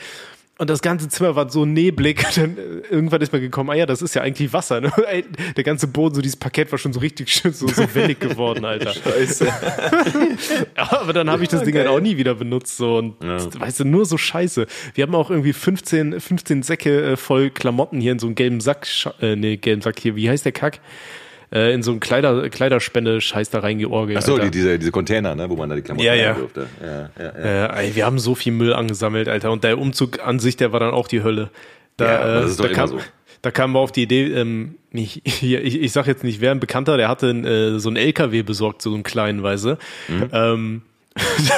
Und 0.59 0.69
das 0.69 0.81
ganze 0.81 1.07
Zimmer 1.07 1.37
war 1.37 1.49
so 1.49 1.65
neblig. 1.65 2.21
Dann 2.35 2.57
äh, 2.57 2.61
irgendwann 2.89 3.21
ist 3.21 3.31
mir 3.31 3.39
gekommen, 3.39 3.69
ah 3.69 3.75
ja, 3.75 3.85
das 3.85 4.01
ist 4.01 4.13
ja 4.13 4.21
eigentlich 4.21 4.51
Wasser. 4.51 4.81
Ne? 4.81 4.91
Ey, 5.07 5.23
der 5.55 5.63
ganze 5.63 5.87
Boden, 5.87 6.13
so 6.15 6.21
dieses 6.21 6.35
Parkett 6.35 6.69
war 6.71 6.77
schon 6.77 6.91
so 6.91 6.99
richtig 6.99 7.29
schön, 7.33 7.53
so, 7.53 7.65
so 7.67 7.95
wellig 7.95 8.19
geworden, 8.19 8.65
Alter. 8.65 8.93
Scheiße. 8.93 9.45
Ja, 10.75 11.01
aber 11.01 11.13
dann 11.13 11.29
habe 11.29 11.43
ich 11.43 11.49
das 11.49 11.63
Ding 11.63 11.75
halt 11.75 11.87
auch 11.87 12.01
nie 12.01 12.17
wieder 12.17 12.35
benutzt. 12.35 12.75
So. 12.75 12.97
Und 12.97 13.15
weißt 13.21 13.79
du, 13.79 13.85
nur 13.85 14.05
so 14.05 14.17
scheiße. 14.17 14.67
Wir 14.93 15.03
haben 15.03 15.15
auch 15.15 15.29
irgendwie 15.29 15.53
15, 15.53 16.19
15 16.19 16.63
Säcke 16.63 17.11
äh, 17.11 17.15
voll 17.15 17.51
Klamotten 17.51 18.01
hier 18.01 18.11
in 18.11 18.19
so 18.19 18.27
einem 18.27 18.35
gelben 18.35 18.59
Sack, 18.59 18.85
äh, 19.21 19.37
nee, 19.37 19.55
gelben 19.55 19.81
Sack 19.81 19.97
hier, 19.99 20.17
wie 20.17 20.29
heißt 20.29 20.43
der 20.43 20.51
Kack? 20.51 20.81
Äh, 21.51 21.73
in 21.73 21.81
so 21.81 21.91
einen 21.91 21.99
Kleider, 21.99 22.47
Kleiderspende-Scheiß 22.49 23.49
da 23.49 23.59
reingeorgelt. 23.59 24.19
Ach 24.19 24.21
so, 24.21 24.37
die, 24.37 24.51
diese, 24.51 24.77
diese 24.77 24.91
Container, 24.91 25.33
ne, 25.35 25.49
wo 25.49 25.55
man 25.55 25.69
da 25.69 25.75
die 25.75 25.81
Klamotten 25.81 26.05
Ja, 26.05 26.13
ja. 26.13 26.33
durfte. 26.33 26.67
Ja, 26.81 27.09
ja, 27.17 27.33
ja. 27.43 27.65
Äh, 27.75 27.87
ey, 27.87 27.95
wir 27.95 28.05
haben 28.05 28.19
so 28.19 28.35
viel 28.35 28.53
Müll 28.53 28.73
angesammelt, 28.73 29.27
Alter. 29.27 29.51
Und 29.51 29.63
der 29.63 29.79
Umzug 29.79 30.19
an 30.25 30.39
sich, 30.39 30.57
der 30.57 30.71
war 30.71 30.79
dann 30.79 30.91
auch 30.91 31.07
die 31.07 31.23
Hölle. 31.23 31.49
Da, 31.97 32.05
Ja, 32.05 32.45
äh, 32.45 32.55
da, 32.55 32.67
kam, 32.69 32.87
so. 32.89 32.99
da 33.41 33.51
kamen 33.51 33.73
wir 33.73 33.79
auf 33.79 33.91
die 33.91 34.03
Idee, 34.03 34.27
ähm, 34.27 34.75
ich, 34.91 35.25
ich, 35.25 35.81
ich 35.81 35.91
sag 35.91 36.05
jetzt 36.07 36.23
nicht, 36.23 36.39
wer 36.39 36.51
ein 36.51 36.59
Bekannter, 36.59 36.97
der 36.97 37.07
hatte 37.09 37.29
äh, 37.31 37.79
so 37.79 37.89
einen 37.89 37.97
LKW 37.97 38.43
besorgt, 38.43 38.81
so 38.81 38.93
einen 38.93 39.03
kleinen, 39.03 39.41
Weise. 39.43 39.77
Mhm. 40.07 40.29
Ähm, 40.31 40.81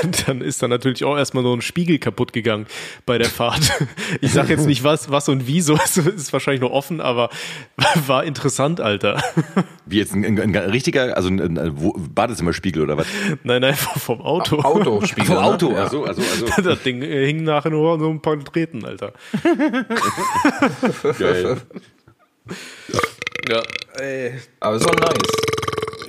dann, 0.02 0.12
dann 0.28 0.42
ist 0.42 0.62
da 0.62 0.68
natürlich 0.68 1.04
auch 1.04 1.18
erstmal 1.18 1.44
so 1.44 1.54
ein 1.54 1.62
Spiegel 1.62 2.00
kaputt 2.00 2.34
gegangen 2.34 2.66
bei 3.06 3.18
der 3.18 3.30
Fahrt. 3.30 3.72
Ich 4.22 4.34
sag 4.34 4.50
jetzt 4.50 4.66
nicht 4.68 4.84
was, 4.84 5.10
was 5.10 5.30
und 5.30 5.48
wieso, 5.48 5.76
es 5.76 5.98
ist 5.98 6.34
wahrscheinlich 6.34 6.62
noch 6.62 6.72
offen, 6.72 7.02
aber 7.02 7.30
war 8.08 8.24
interessant, 8.24 8.82
Alter. 8.82 9.22
Wie 9.86 9.98
jetzt 9.98 10.14
ein, 10.14 10.24
ein, 10.24 10.40
ein 10.40 10.56
richtiger, 10.56 11.16
also 11.16 11.30
ein, 11.30 11.58
ein 11.58 11.94
Badezimmerspiegel 12.14 12.84
oder 12.84 12.98
was? 12.98 13.08
Nein, 13.44 13.62
nein, 13.62 13.76
vom 13.76 14.22
Auto. 14.22 14.60
Autospiegel. 14.60 15.26
Vom 15.26 15.36
ne? 15.36 15.44
Auto, 15.44 15.72
Ja. 15.72 15.84
also, 15.84 16.04
also, 16.06 16.22
also. 16.22 16.62
Das 16.62 16.84
Ding 16.84 17.02
äh, 17.02 17.26
hing 17.26 17.44
nachher 17.44 17.70
nur 17.70 17.94
an 17.94 18.00
so 18.00 18.10
ein 18.10 18.22
paar 18.22 18.40
Treten, 18.44 18.86
Alter. 18.86 19.14
Geil. 21.18 21.58
Ja, 23.50 23.62
Aber 24.60 24.80
so 24.80 24.90
nice. 24.90 25.61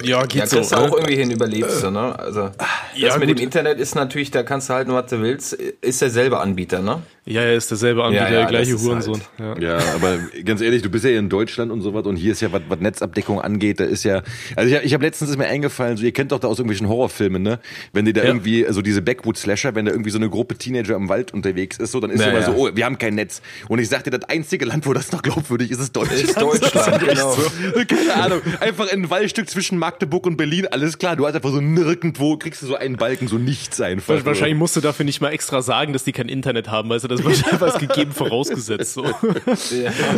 Ja 0.04 0.22
geht 0.26 0.40
Ja, 0.40 0.46
so. 0.46 0.58
ne? 0.76 0.82
auch 0.82 0.94
irgendwie 0.94 1.16
hin, 1.16 1.30
überlebst 1.30 1.82
du, 1.82 1.90
ne? 1.90 2.18
Also, 2.18 2.48
das 2.50 2.56
Ja, 2.94 3.18
mit 3.18 3.28
gut. 3.28 3.38
dem 3.38 3.42
Internet 3.44 3.78
ist 3.78 3.94
natürlich, 3.94 4.30
da 4.30 4.42
kannst 4.42 4.68
du 4.68 4.74
halten, 4.74 4.92
was 4.92 5.06
du 5.10 5.20
willst, 5.20 5.52
ist 5.54 6.00
derselbe 6.02 6.40
Anbieter, 6.40 6.80
ne? 6.80 7.02
Ja, 7.24 7.42
er 7.42 7.54
ist 7.54 7.70
derselbe 7.70 8.02
Anbieter, 8.02 8.24
Ja, 8.24 8.30
ja, 8.32 8.38
der 8.40 8.46
gleiche 8.48 8.72
das 8.72 8.82
Hurensohn. 8.82 9.20
halt- 9.38 9.62
Ja. 9.62 9.78
Ja, 9.78 9.94
aber 9.94 10.18
ganz 10.44 10.60
ehrlich, 10.60 10.82
du 10.82 10.90
bist 10.90 11.04
ja 11.04 11.10
hier 11.10 11.20
in 11.20 11.28
Deutschland 11.28 11.70
und 11.70 11.80
so 11.80 11.94
was 11.94 12.04
und 12.04 12.16
hier 12.16 12.32
ist 12.32 12.40
ja, 12.40 12.50
was, 12.52 12.62
was 12.68 12.80
Netzabdeckung 12.80 13.40
angeht, 13.40 13.78
da 13.78 13.84
ist 13.84 14.02
ja, 14.02 14.22
also 14.56 14.68
ich, 14.68 14.76
hab- 14.76 14.84
ich 14.84 14.92
habe 14.92 15.04
letztens 15.04 15.30
ist 15.30 15.36
mir 15.38 15.46
eingefallen, 15.46 15.96
so 15.96 16.02
ihr 16.04 16.12
kennt 16.12 16.32
doch 16.32 16.40
da 16.40 16.48
aus 16.48 16.58
irgendwelchen 16.58 16.88
Horrorfilmen, 16.88 17.40
ne? 17.42 17.60
Wenn 17.92 18.04
die 18.06 18.12
da 18.12 18.22
Ja. 18.22 18.26
irgendwie, 18.26 18.66
so 18.70 18.82
diese 18.82 19.02
Backwood-Slasher, 19.02 19.74
wenn 19.76 19.84
da 19.84 19.92
irgendwie 19.92 20.10
so 20.10 20.18
eine 20.18 20.28
Gruppe 20.30 20.56
Teenager 20.58 20.96
im 20.96 21.08
Wald 21.08 21.32
unterwegs 21.32 21.76
ist, 21.76 21.92
so, 21.92 22.00
dann 22.00 22.10
ist 22.10 22.20
Ja, 22.20 22.28
immer 22.30 22.40
ja. 22.40 22.46
so, 22.46 22.52
oh, 22.56 22.70
wir 22.74 22.84
haben 22.84 22.98
kein 22.98 23.14
Netz. 23.14 23.40
Und 23.68 23.78
ich 23.78 23.88
sag 23.88 24.02
dir, 24.02 24.10
das 24.10 24.24
einzige 24.28 24.64
Land, 24.64 24.84
wo 24.86 24.92
das 24.92 25.12
noch 25.12 25.22
glaubwürdig 25.22 25.70
ist, 25.70 25.78
ist 25.80 25.94
Deutschland. 25.96 26.22
Ist 26.24 26.40
Deutschland, 26.40 27.02
Das 27.06 27.14
genau. 27.14 27.32
so. 27.34 27.84
Keine 27.86 28.14
Ahnung, 28.14 28.40
einfach 28.58 28.90
ein 28.92 29.08
Waldstück 29.10 29.48
zwischen 29.48 29.78
Magdeburg 29.92 30.26
und 30.26 30.36
Berlin, 30.38 30.66
alles 30.68 30.96
klar, 30.96 31.16
du 31.16 31.26
hast 31.26 31.34
einfach 31.34 31.50
so 31.50 31.60
nirgendwo, 31.60 32.38
kriegst 32.38 32.62
du 32.62 32.66
so 32.66 32.76
einen 32.76 32.96
Balken, 32.96 33.28
so 33.28 33.36
nichts 33.36 33.78
einfach. 33.78 34.24
Wahrscheinlich 34.24 34.56
musst 34.56 34.74
du 34.74 34.80
dafür 34.80 35.04
nicht 35.04 35.20
mal 35.20 35.30
extra 35.30 35.60
sagen, 35.60 35.92
dass 35.92 36.02
die 36.04 36.12
kein 36.12 36.30
Internet 36.30 36.70
haben, 36.70 36.88
weißt 36.88 37.04
du, 37.04 37.08
das 37.08 37.22
wird 37.22 37.44
einfach 37.52 37.74
als 37.74 37.78
gegeben 37.78 38.12
vorausgesetzt. 38.12 38.94
So. 38.94 39.04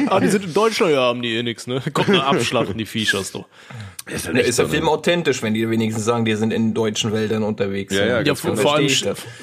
Ah, 0.06 0.20
die 0.20 0.28
sind 0.28 0.44
in 0.44 0.54
Deutschland, 0.54 0.92
ja, 0.92 1.02
haben 1.02 1.22
die 1.22 1.34
eh 1.34 1.42
nix, 1.42 1.66
ne? 1.66 1.82
Kommt 1.92 2.08
mal 2.08 2.20
abschlachten, 2.20 2.78
die 2.78 2.86
Viechers, 2.86 3.32
doch. 3.32 3.46
Ist, 4.06 4.26
Ja, 4.26 4.32
ist 4.32 4.58
der 4.58 4.68
Film 4.68 4.88
authentisch, 4.88 5.42
wenn 5.42 5.54
die 5.54 5.68
wenigstens 5.68 6.04
sagen, 6.04 6.24
die 6.24 6.34
sind 6.34 6.52
in 6.52 6.74
deutschen 6.74 7.12
Wäldern 7.12 7.42
unterwegs. 7.42 7.94
Ja, 7.94 8.06
ja, 8.06 8.20
Ja, 8.20 8.34
vor, 8.34 8.50
genau. 8.50 8.62
vor, 8.62 8.74
allem, 8.76 8.88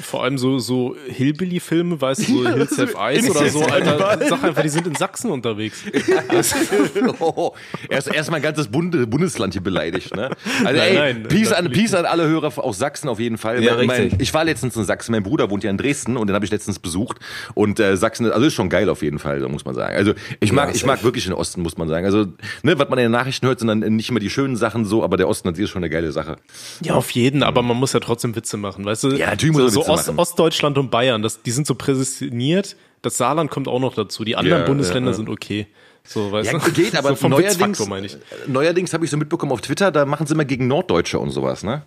vor 0.02 0.24
allem 0.24 0.38
so, 0.38 0.60
so 0.60 0.96
Hillbilly-Filme, 1.08 2.00
weißt 2.00 2.28
du, 2.28 2.44
so 2.44 2.50
Hills 2.56 2.78
Have 2.78 2.96
Eyes 2.98 3.30
oder 3.30 3.48
so, 3.50 3.64
Alter. 3.64 4.20
Sag 4.28 4.44
einfach, 4.44 4.62
die 4.62 4.70
sind 4.70 4.88
in 4.88 4.96
Sachsen 4.96 5.32
unterwegs. 5.32 5.84
Oh, 7.20 7.54
erst 7.90 8.14
erst 8.14 8.30
mal 8.32 8.38
ein 8.38 8.42
ganzes 8.44 8.68
Bund, 8.68 9.10
Bundesland 9.10 9.54
hier 9.54 9.62
beleidigt, 9.62 10.16
ne? 10.16 10.30
Also 10.64 10.64
Nein, 10.64 10.76
ey, 10.76 10.96
nein, 10.96 11.24
Peace, 11.24 11.52
an, 11.52 11.72
Peace 11.72 11.94
an 11.94 12.06
alle 12.06 12.28
Hörer 12.28 12.52
aus 12.58 12.78
Sachsen 12.78 13.08
auf 13.10 13.20
jeden 13.20 13.38
Fall. 13.38 13.64
Ja, 13.64 13.82
mein, 13.84 14.16
ich 14.20 14.34
war 14.34 14.44
letztens 14.44 14.76
in 14.76 14.84
Sachsen, 14.84 15.12
mein 15.12 15.24
Bruder 15.24 15.50
wohnt 15.50 15.64
ja 15.64 15.70
in 15.70 15.78
Dresden 15.78 16.18
und 16.18 16.28
den 16.28 16.34
habe 16.36 16.46
ich 16.46 16.52
letztens 16.52 16.80
besucht 16.80 17.18
und 17.54 17.80
äh, 17.80 17.96
Sachsen, 17.98 18.32
also 18.32 18.46
ist 18.46 18.54
schon 18.54 18.70
geil 18.70 18.90
auf 18.90 19.02
jeden 19.02 19.20
Fall, 19.20 19.40
muss 19.48 19.66
man 19.66 19.76
sagen. 19.76 19.96
Also 19.96 20.14
ich 20.40 20.52
mag, 20.52 20.70
Ja, 20.70 20.76
ich 20.76 20.86
mag 20.86 21.04
wirklich 21.04 21.26
den 21.26 21.34
Osten, 21.34 21.62
muss 21.62 21.78
man 21.78 21.88
sagen. 21.88 22.06
Also 22.06 22.26
ne, 22.64 22.78
was 22.80 22.90
man 22.90 23.00
in 23.00 23.06
den 23.06 23.12
Nachrichten 23.12 23.46
hört, 23.48 23.60
sind 23.60 23.68
dann 23.68 23.80
nicht 23.80 24.10
immer 24.10 24.20
die 24.20 24.30
schönen 24.30 24.51
Sachen 24.56 24.86
so, 24.86 25.04
aber 25.04 25.18
der 25.18 25.28
Osten 25.28 25.48
an 25.50 25.56
sich 25.56 25.66
ist 25.66 25.70
schon 25.70 25.84
eine 25.84 25.90
geile 25.90 26.12
Sache. 26.12 26.38
Ja, 26.82 26.96
auf 26.96 27.12
jeden, 27.12 27.44
aber 27.44 27.62
man 27.62 27.78
muss 27.78 27.94
ja 27.94 28.00
trotzdem 28.00 28.36
Witze 28.36 28.58
machen, 28.58 28.86
weißt 28.86 29.04
du? 29.06 29.10
Ja, 29.10 29.32
natürlich 29.32 29.56
so, 29.56 29.62
muss 29.64 29.74
so 29.74 29.82
Witze 29.82 29.92
Ost, 29.92 30.08
machen. 30.08 30.20
Ostdeutschland 30.20 30.78
und 30.78 30.92
Bayern, 30.92 31.22
das, 31.22 31.42
die 31.42 31.52
sind 31.52 31.68
so 31.68 31.76
präsentiert. 31.76 32.76
Das 33.02 33.18
Saarland 33.18 33.50
kommt 33.50 33.68
auch 33.68 33.80
noch 33.80 33.96
dazu. 33.96 34.24
Die 34.24 34.36
anderen 34.36 34.62
Ja, 34.62 34.68
Bundesländer 34.68 35.10
ja, 35.10 35.14
ja. 35.14 35.18
sind 35.18 35.30
okay. 35.30 35.68
So, 36.04 36.32
weißt 36.32 36.52
Ja, 36.52 36.60
du? 36.60 36.72
geht, 36.72 36.96
aber 36.98 37.16
so 37.16 37.28
neuerdings, 37.28 37.60
Witzfaktor 37.60 37.88
meine 37.88 38.08
ich. 38.08 38.18
neuerdings 38.48 38.94
habe 38.94 39.06
ich 39.06 39.12
so 39.12 39.18
mitbekommen 39.18 39.52
auf 39.52 39.62
Twitter, 39.62 39.92
da 39.92 40.06
machen 40.06 40.26
sie 40.28 40.34
immer 40.34 40.46
gegen 40.46 40.68
Norddeutsche 40.68 41.20
und 41.20 41.30
sowas, 41.30 41.64
ne? 41.64 41.84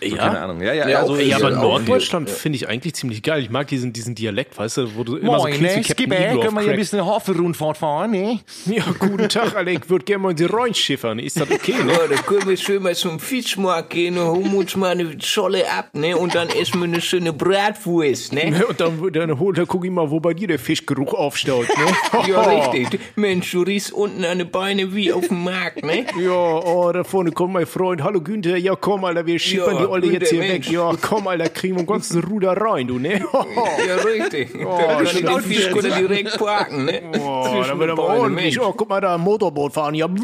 So, 0.00 0.06
Ja? 0.06 0.16
Keine 0.26 0.40
Ahnung. 0.40 0.60
Ja, 0.62 0.72
ja, 0.72 0.88
Ja, 0.88 0.98
also, 1.00 1.14
aber 1.14 1.22
Ja, 1.24 1.36
auch 1.38 1.50
Norddeutschland 1.50 2.28
finde 2.30 2.56
ich 2.56 2.68
eigentlich 2.68 2.94
ziemlich 2.94 3.22
geil. 3.22 3.40
Ich 3.42 3.50
mag 3.50 3.68
diesen, 3.68 3.92
diesen 3.92 4.14
Dialekt, 4.14 4.58
weißt 4.58 4.78
du, 4.78 4.96
wo 4.96 5.04
du 5.04 5.16
immer 5.16 5.38
so 5.38 5.44
Moin, 5.44 5.54
klingst 5.54 5.76
wie 5.76 5.80
ne? 5.80 5.84
Captain 5.86 6.12
Iglo 6.12 6.38
auf 6.40 6.44
können 6.44 6.54
wir 6.56 6.62
hier 6.62 6.70
ein 6.72 6.76
bisschen 6.78 7.06
Haferrundfahrt 7.06 7.76
fahren, 7.78 8.10
ne? 8.10 8.40
Ja, 8.66 8.84
guten 8.98 9.28
Tag, 9.28 9.54
Alter, 9.54 9.70
ich 9.70 9.88
würde 9.88 10.04
gerne 10.04 10.22
mal 10.22 10.30
in 10.30 10.36
die 10.36 10.44
Rhein 10.44 10.74
schiffern. 10.74 11.18
Ist 11.18 11.38
das 11.40 11.50
okay, 11.50 11.74
ne? 11.84 11.92
Ja, 11.92 12.06
da 12.08 12.16
können 12.22 12.48
wir 12.48 12.56
schön 12.56 12.82
mal 12.82 12.94
zum 12.94 13.20
Fischmarkt 13.20 13.90
gehen 13.90 14.18
und 14.18 14.26
holen 14.28 14.54
uns 14.54 14.76
mal 14.76 14.90
eine 14.90 15.20
Scholle 15.22 15.70
ab, 15.70 15.90
ne? 15.94 16.16
Und 16.16 16.34
dann 16.34 16.48
essen 16.48 16.80
wir 16.80 16.84
eine 16.84 17.00
schöne 17.00 17.32
Bratwurst, 17.32 18.32
ne? 18.32 18.66
Und 18.66 18.80
dann, 18.80 19.12
dann, 19.12 19.38
hol- 19.38 19.54
dann 19.54 19.66
guck 19.66 19.84
ich 19.84 19.90
mal, 19.90 20.10
wo 20.10 20.20
bei 20.20 20.34
dir 20.34 20.48
der 20.48 20.58
Fischgeruch 20.58 21.14
aufstaut, 21.14 21.66
ne? 21.78 21.96
Ja, 22.28 22.42
richtig. 22.42 23.00
Mensch, 23.16 23.54
du 23.58 23.64
riechst 23.64 23.92
unten 23.92 24.24
an 24.24 24.38
den 24.38 24.50
Beine 24.50 24.94
wie 24.94 25.12
auf 25.12 25.28
dem 25.28 25.42
Markt, 25.44 25.84
ne? 25.84 26.06
Ja, 26.20 26.30
oh, 26.32 26.90
da 26.92 27.02
vorne 27.04 27.32
kommt 27.32 27.52
mein 27.54 27.66
Freund. 27.66 28.02
Hallo 28.02 28.20
Günther, 28.20 28.56
ja 28.56 28.76
komm, 28.76 29.04
Alter, 29.04 29.26
wir 29.26 29.38
schippern 29.38 29.74
Ja, 29.74 29.80
die 29.82 29.86
Olle 29.86 30.06
jetzt 30.06 30.30
hier 30.30 30.38
Günther, 30.40 30.54
weg. 30.54 30.62
Mensch. 30.64 30.70
Ja, 30.70 30.92
komm, 31.00 31.26
Alter, 31.28 31.48
kriegen 31.48 31.74
wir 31.76 31.80
ein 31.80 31.86
ganzes 31.86 32.22
Ruder 32.28 32.52
rein, 32.56 32.86
du, 32.86 32.98
ne? 32.98 33.20
Ja, 33.88 33.96
richtig. 33.96 34.52
da 34.52 34.94
kann 34.94 35.04
ich 35.04 35.12
den 35.12 35.40
Fischkutter 35.40 35.90
direkt 35.90 36.38
parken, 36.38 36.84
ne? 36.84 37.02
Oh, 37.20 37.42
Zwischen 37.48 37.68
da 37.70 37.78
wird 37.78 37.82
den 37.82 37.90
aber 37.90 38.04
ordentlich. 38.04 38.54
Mensch. 38.56 38.58
Oh, 38.60 38.72
guck 38.76 38.88
mal 38.88 39.00
da, 39.00 39.14
ein 39.16 39.20
Motorboot 39.20 39.72
fahren. 39.72 39.94
Ja, 39.94 40.06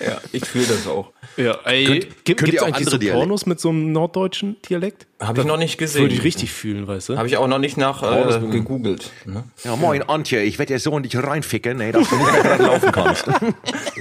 Ja, 0.00 0.20
ich 0.32 0.44
fühle 0.44 0.66
das 0.66 0.86
auch. 0.86 1.12
ja 1.36 1.56
ey, 1.64 1.84
Könnt- 2.00 2.24
gibt 2.24 2.42
es 2.42 2.62
eigentlich 2.62 2.86
andere 2.88 3.06
so? 3.06 3.12
Pornos 3.12 3.46
mit 3.46 3.60
so 3.60 3.68
einem 3.70 3.92
norddeutschen 3.92 4.56
Dialekt? 4.68 5.06
Habe 5.26 5.40
ich 5.40 5.46
noch 5.46 5.56
nicht 5.56 5.78
gesehen. 5.78 6.02
Würde 6.02 6.14
ich 6.14 6.24
richtig 6.24 6.52
fühlen, 6.52 6.86
weißt 6.86 7.08
du? 7.08 7.16
Habe 7.16 7.28
ich 7.28 7.36
auch 7.36 7.46
noch 7.46 7.58
nicht 7.58 7.76
nach 7.76 8.02
äh, 8.02 8.40
gegoogelt. 8.50 9.10
Ne? 9.24 9.44
Ja, 9.64 9.76
moin 9.76 10.02
Antje, 10.02 10.42
ich 10.42 10.58
werde 10.58 10.74
jetzt 10.74 10.84
so 10.84 10.96
in 10.96 11.02
dich 11.02 11.16
reinficken, 11.16 11.80
ey, 11.80 11.92
dass 11.92 12.08
du 12.10 12.16
nicht 12.16 12.32
mehr 12.32 12.42
gerade 12.42 12.62
laufen 12.62 12.92
kannst. 12.92 13.26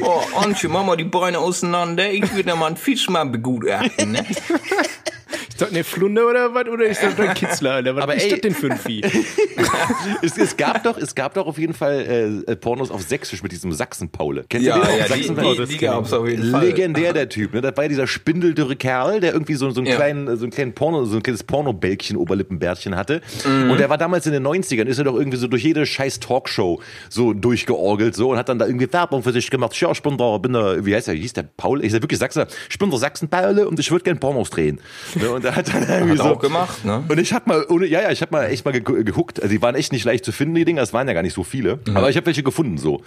Oh, 0.01 0.21
Antje, 0.37 0.69
mach 0.69 0.83
mal 0.83 0.97
die 0.97 1.03
Beine 1.03 1.37
auseinander. 1.37 2.11
Ich 2.11 2.35
will 2.35 2.43
da 2.43 2.55
mal 2.55 2.67
einen 2.67 2.77
Fisch 2.77 3.07
mal 3.09 3.25
begutachten. 3.25 4.11
Ne? 4.11 4.25
Ist 5.53 5.61
das 5.61 5.69
eine 5.69 5.83
Flunde 5.83 6.25
oder 6.25 6.55
was? 6.55 6.67
Oder 6.67 6.85
ist 6.85 7.03
das 7.03 7.19
ein 7.19 7.33
Kitzler, 7.35 7.73
Alter? 7.73 7.95
Was 7.95 8.03
Aber 8.03 8.15
ist 8.15 8.23
ey- 8.23 8.29
das 8.31 8.41
denn 8.41 8.55
für 8.55 8.71
ein 8.71 8.77
Vieh? 8.79 9.01
es, 10.23 10.35
es, 10.37 10.57
gab 10.57 10.83
doch, 10.83 10.97
es 10.97 11.13
gab 11.13 11.35
doch 11.35 11.45
auf 11.45 11.59
jeden 11.59 11.75
Fall 11.75 12.43
äh, 12.47 12.55
Pornos 12.55 12.89
auf 12.89 13.03
Sächsisch 13.03 13.43
mit 13.43 13.51
diesem 13.51 13.71
Sachsen-Paule. 13.71 14.45
Kennt 14.49 14.63
Ja, 14.63 14.77
ihr 14.77 14.83
den? 14.83 14.97
ja, 14.97 15.03
die, 15.05 15.09
Sachsen-Paule? 15.23 15.65
die, 15.67 15.73
die 15.73 15.77
gab's 15.77 16.11
auf 16.11 16.27
jeden 16.27 16.49
Fall. 16.51 16.65
Legendär 16.65 17.13
der 17.13 17.29
Typ, 17.29 17.53
ne? 17.53 17.61
Das 17.61 17.77
war 17.77 17.83
ja 17.83 17.87
dieser 17.89 18.07
spindeldürre 18.07 18.75
Kerl, 18.75 19.19
der 19.19 19.33
irgendwie 19.33 19.53
so, 19.53 19.69
so 19.69 19.79
einen 19.81 19.87
Ja. 19.89 19.95
kleinen, 19.95 20.37
so 20.37 20.43
einen 20.45 20.51
kleinen 20.51 20.73
Porno, 20.73 21.05
so 21.05 21.17
ein 21.17 21.23
kleines 21.23 21.43
Pornobälkchen 21.43 22.17
Oberlippenbärtchen 22.17 22.95
hatte. 22.95 23.21
Mhm. 23.45 23.69
Und 23.69 23.79
der 23.79 23.91
war 23.91 23.99
damals 23.99 24.25
in 24.25 24.33
den 24.33 24.45
90ern, 24.47 24.85
ist 24.85 24.97
er 24.97 25.03
doch 25.03 25.15
irgendwie 25.15 25.37
so 25.37 25.47
durch 25.47 25.63
jede 25.63 25.85
scheiß 25.85 26.19
Talkshow 26.19 26.81
so 27.09 27.33
durchgeorgelt 27.33 28.15
so 28.15 28.31
und 28.31 28.37
hat 28.37 28.49
dann 28.49 28.57
da 28.57 28.65
irgendwie 28.65 28.91
Werbung 28.91 29.21
für 29.21 29.31
sich 29.31 29.51
gemacht. 29.51 29.79
Ja, 29.79 29.91
ich 29.91 30.01
bin 30.01 30.17
da, 30.17 30.37
bin 30.39 30.53
da, 30.53 30.83
wie 30.83 30.95
heißt 30.95 31.07
er, 31.09 31.13
hieß 31.13 31.33
der 31.33 31.43
Paul? 31.43 31.85
Ich 31.85 31.91
sag 31.91 32.01
wirklich 32.01 32.19
Sachsen, 32.19 32.45
ich 32.71 32.79
bin 32.79 32.89
der 32.89 32.97
Sachsen-Paule 32.99 33.67
und 33.67 33.79
ich 33.79 33.91
würde 33.91 34.03
gerne 34.03 34.19
Pornos 34.19 34.49
drehen. 34.49 34.79
Ne? 35.15 35.29
Und 35.29 35.43
hat 35.55 35.73
dann 35.73 35.83
irgendwie 35.87 36.11
Hat 36.11 36.17
so, 36.17 36.23
auch 36.35 36.39
gemacht, 36.39 36.83
ne? 36.85 37.03
und 37.07 37.19
ich 37.19 37.33
hab 37.33 37.47
mal, 37.47 37.65
ohne, 37.69 37.85
ja, 37.85 38.01
ja, 38.01 38.11
ich 38.11 38.21
hab 38.21 38.31
mal 38.31 38.45
echt 38.45 38.65
mal 38.65 38.71
ge- 38.71 39.03
geguckt. 39.03 39.41
Also 39.41 39.53
die 39.53 39.61
waren 39.61 39.75
echt 39.75 39.91
nicht 39.91 40.05
leicht 40.05 40.25
zu 40.25 40.31
finden, 40.31 40.55
die 40.55 40.65
Dinger. 40.65 40.81
Es 40.81 40.93
waren 40.93 41.07
ja 41.07 41.13
gar 41.13 41.23
nicht 41.23 41.33
so 41.33 41.43
viele. 41.43 41.79
Aber 41.93 42.09
ich 42.09 42.15
habe 42.17 42.25
welche 42.25 42.43
gefunden 42.43 42.77
so. 42.77 43.01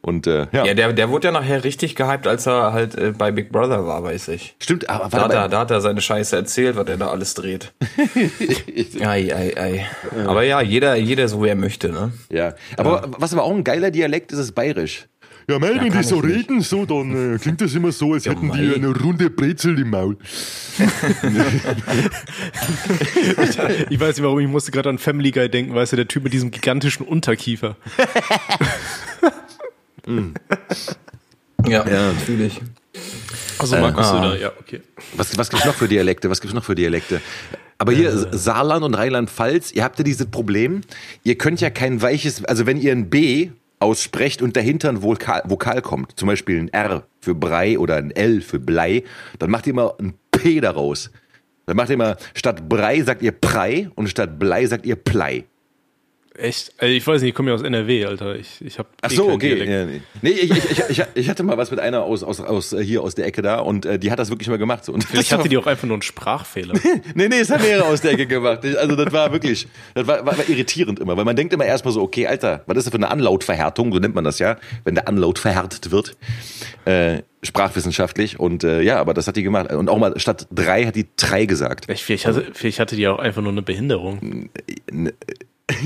Und 0.00 0.26
äh, 0.26 0.46
ja, 0.52 0.64
Ja, 0.66 0.74
der, 0.74 0.92
der 0.92 1.10
wurde 1.10 1.28
ja 1.28 1.32
nachher 1.32 1.64
richtig 1.64 1.96
gehypt, 1.96 2.26
als 2.26 2.46
er 2.46 2.72
halt 2.72 2.94
äh, 2.96 3.12
bei 3.16 3.30
Big 3.32 3.50
Brother 3.52 3.86
war, 3.86 4.02
weiß 4.04 4.28
ich. 4.28 4.54
stimmt. 4.60 4.88
Aber 4.88 5.08
Da 5.08 5.22
warte 5.22 5.38
hat, 5.38 5.44
er, 5.44 5.48
da 5.48 5.58
hat 5.60 5.70
er 5.70 5.80
seine 5.80 6.00
Scheiße 6.00 6.36
erzählt, 6.36 6.76
was 6.76 6.86
er 6.88 6.96
da 6.96 7.08
alles 7.08 7.34
dreht. 7.34 7.72
ei, 9.00 9.32
ei, 9.34 9.54
ei. 9.56 9.86
Aber 10.26 10.42
ja, 10.42 10.60
jeder, 10.60 10.96
jeder 10.96 11.28
so, 11.28 11.42
wer 11.42 11.54
möchte, 11.56 11.90
ne? 11.90 12.12
ja. 12.30 12.54
Aber 12.76 13.08
was 13.18 13.32
aber 13.32 13.42
auch 13.44 13.54
ein 13.54 13.64
geiler 13.64 13.90
Dialekt 13.90 14.32
ist, 14.32 14.38
ist 14.38 14.52
bayerisch. 14.52 15.06
Ja, 15.48 15.60
mei, 15.60 15.68
wenn 15.68 15.92
kann 15.92 16.02
die 16.02 16.08
so 16.08 16.16
ich 16.16 16.24
nicht. 16.24 16.50
reden, 16.50 16.60
so, 16.60 16.86
dann 16.86 17.34
äh, 17.34 17.38
klingt 17.38 17.60
das 17.60 17.74
immer 17.74 17.92
so, 17.92 18.14
als 18.14 18.26
hätten 18.26 18.48
mei. 18.48 18.58
die 18.58 18.74
eine 18.74 18.88
runde 18.88 19.30
Brezel 19.30 19.78
im 19.78 19.90
Maul. 19.90 20.16
Ich 23.88 24.00
weiß 24.00 24.16
nicht 24.16 24.24
warum, 24.24 24.40
ich 24.40 24.48
musste 24.48 24.70
gerade 24.70 24.88
an 24.88 24.98
Family 24.98 25.30
Guy 25.30 25.48
denken, 25.48 25.74
weißt 25.74 25.92
du, 25.92 25.96
der 25.96 26.08
Typ 26.08 26.24
mit 26.24 26.32
diesem 26.32 26.50
gigantischen 26.50 27.06
Unterkiefer. 27.06 27.76
Ja, 31.66 31.84
ja. 31.88 32.12
natürlich. 32.12 32.60
Also 33.58 33.76
Markus 33.76 34.06
ah. 34.06 34.22
Söder, 34.22 34.38
ja, 34.40 34.52
okay. 34.60 34.82
Was, 35.16 35.36
was 35.36 35.50
gibt's 35.50 35.66
noch 35.66 35.74
für 35.74 35.88
Dialekte? 35.88 36.30
Was 36.30 36.40
gibt's 36.40 36.54
noch 36.54 36.62
für 36.64 36.76
Dialekte? 36.76 37.20
Aber 37.78 37.92
hier, 37.92 38.28
Saarland 38.32 38.84
und 38.84 38.94
Rheinland-Pfalz, 38.94 39.72
ihr 39.72 39.82
habt 39.82 39.98
ja 39.98 40.04
dieses 40.04 40.26
Problem, 40.26 40.82
ihr 41.24 41.36
könnt 41.36 41.60
ja 41.60 41.70
kein 41.70 42.00
weiches, 42.00 42.44
also 42.44 42.66
wenn 42.66 42.80
ihr 42.80 42.92
ein 42.92 43.10
B 43.10 43.50
aussprecht 43.78 44.42
und 44.42 44.56
dahinter 44.56 44.88
ein 44.88 45.02
Vokal, 45.02 45.42
Vokal 45.46 45.82
kommt, 45.82 46.18
zum 46.18 46.28
Beispiel 46.28 46.58
ein 46.58 46.68
R 46.68 47.06
für 47.20 47.34
Brei 47.34 47.78
oder 47.78 47.96
ein 47.96 48.10
L 48.10 48.40
für 48.40 48.58
Blei, 48.58 49.04
dann 49.38 49.50
macht 49.50 49.66
ihr 49.66 49.72
immer 49.72 49.94
ein 49.98 50.14
P 50.30 50.60
daraus. 50.60 51.10
Dann 51.66 51.76
macht 51.76 51.90
ihr 51.90 51.94
immer, 51.94 52.16
statt 52.34 52.68
Brei 52.68 53.02
sagt 53.02 53.22
ihr 53.22 53.32
Prei 53.32 53.90
und 53.94 54.08
statt 54.08 54.38
Blei 54.38 54.66
sagt 54.66 54.86
ihr 54.86 54.96
Plei. 54.96 55.44
Echt? 56.38 56.72
Also 56.78 56.92
ich 56.92 57.06
weiß 57.06 57.22
nicht, 57.22 57.30
ich 57.30 57.34
komme 57.34 57.50
ja 57.50 57.54
aus 57.54 57.62
NRW, 57.62 58.04
Alter. 58.04 58.36
Ich, 58.36 58.60
ich 58.60 58.78
hab 58.78 58.88
Ach 59.00 59.10
eh 59.10 59.14
so, 59.14 59.26
keinen 59.26 59.34
okay. 59.36 59.70
Ja, 59.70 59.84
nee, 59.84 60.00
nee 60.22 60.30
ich, 60.30 60.50
ich, 60.50 60.82
ich, 60.90 61.02
ich, 61.14 61.28
hatte 61.28 61.42
mal 61.42 61.56
was 61.56 61.70
mit 61.70 61.80
einer 61.80 62.02
aus, 62.02 62.22
aus, 62.22 62.40
aus 62.40 62.72
äh, 62.72 62.82
hier 62.82 63.02
aus 63.02 63.14
der 63.14 63.26
Ecke 63.26 63.42
da 63.42 63.58
und 63.60 63.86
äh, 63.86 63.98
die 63.98 64.10
hat 64.10 64.18
das 64.18 64.30
wirklich 64.30 64.48
mal 64.48 64.58
gemacht. 64.58 64.84
So. 64.84 64.92
Und 64.92 65.04
Vielleicht 65.04 65.32
hatte 65.32 65.48
die 65.48 65.56
auch 65.56 65.66
einfach 65.66 65.84
nur 65.84 65.94
einen 65.94 66.02
Sprachfehler. 66.02 66.74
Nee, 67.14 67.28
nee, 67.28 67.40
es 67.40 67.50
haben 67.50 67.62
mehrere 67.62 67.86
aus 67.86 68.00
der 68.00 68.12
Ecke 68.12 68.26
gemacht. 68.26 68.64
Also 68.64 68.96
das 68.96 69.12
war 69.12 69.32
wirklich, 69.32 69.66
das 69.94 70.06
war, 70.06 70.24
war, 70.26 70.38
war 70.38 70.48
irritierend 70.48 70.98
immer, 70.98 71.16
weil 71.16 71.24
man 71.24 71.36
denkt 71.36 71.52
immer 71.52 71.64
erstmal 71.64 71.92
so, 71.92 72.02
okay, 72.02 72.26
Alter, 72.26 72.62
was 72.66 72.76
ist 72.76 72.86
das 72.86 72.90
für 72.90 72.96
eine 72.96 73.10
Anlautverhärtung, 73.10 73.92
so 73.92 73.98
nennt 73.98 74.14
man 74.14 74.24
das 74.24 74.38
ja, 74.38 74.56
wenn 74.84 74.94
der 74.94 75.08
Anlaut 75.08 75.38
verhärtet 75.38 75.90
wird, 75.90 76.16
äh, 76.84 77.22
sprachwissenschaftlich 77.42 78.38
und 78.38 78.64
äh, 78.64 78.82
ja, 78.82 78.98
aber 78.98 79.14
das 79.14 79.26
hat 79.28 79.36
die 79.36 79.42
gemacht 79.42 79.72
und 79.72 79.88
auch 79.88 79.98
mal 79.98 80.18
statt 80.18 80.46
drei 80.50 80.84
hat 80.86 80.96
die 80.96 81.06
drei 81.16 81.46
gesagt. 81.46 81.86
Vielleicht, 81.86 82.02
vielleicht, 82.02 82.26
hatte, 82.26 82.46
vielleicht 82.52 82.80
hatte 82.80 82.96
die 82.96 83.08
auch 83.08 83.18
einfach 83.18 83.42
nur 83.42 83.52
eine 83.52 83.62
Behinderung. 83.62 84.50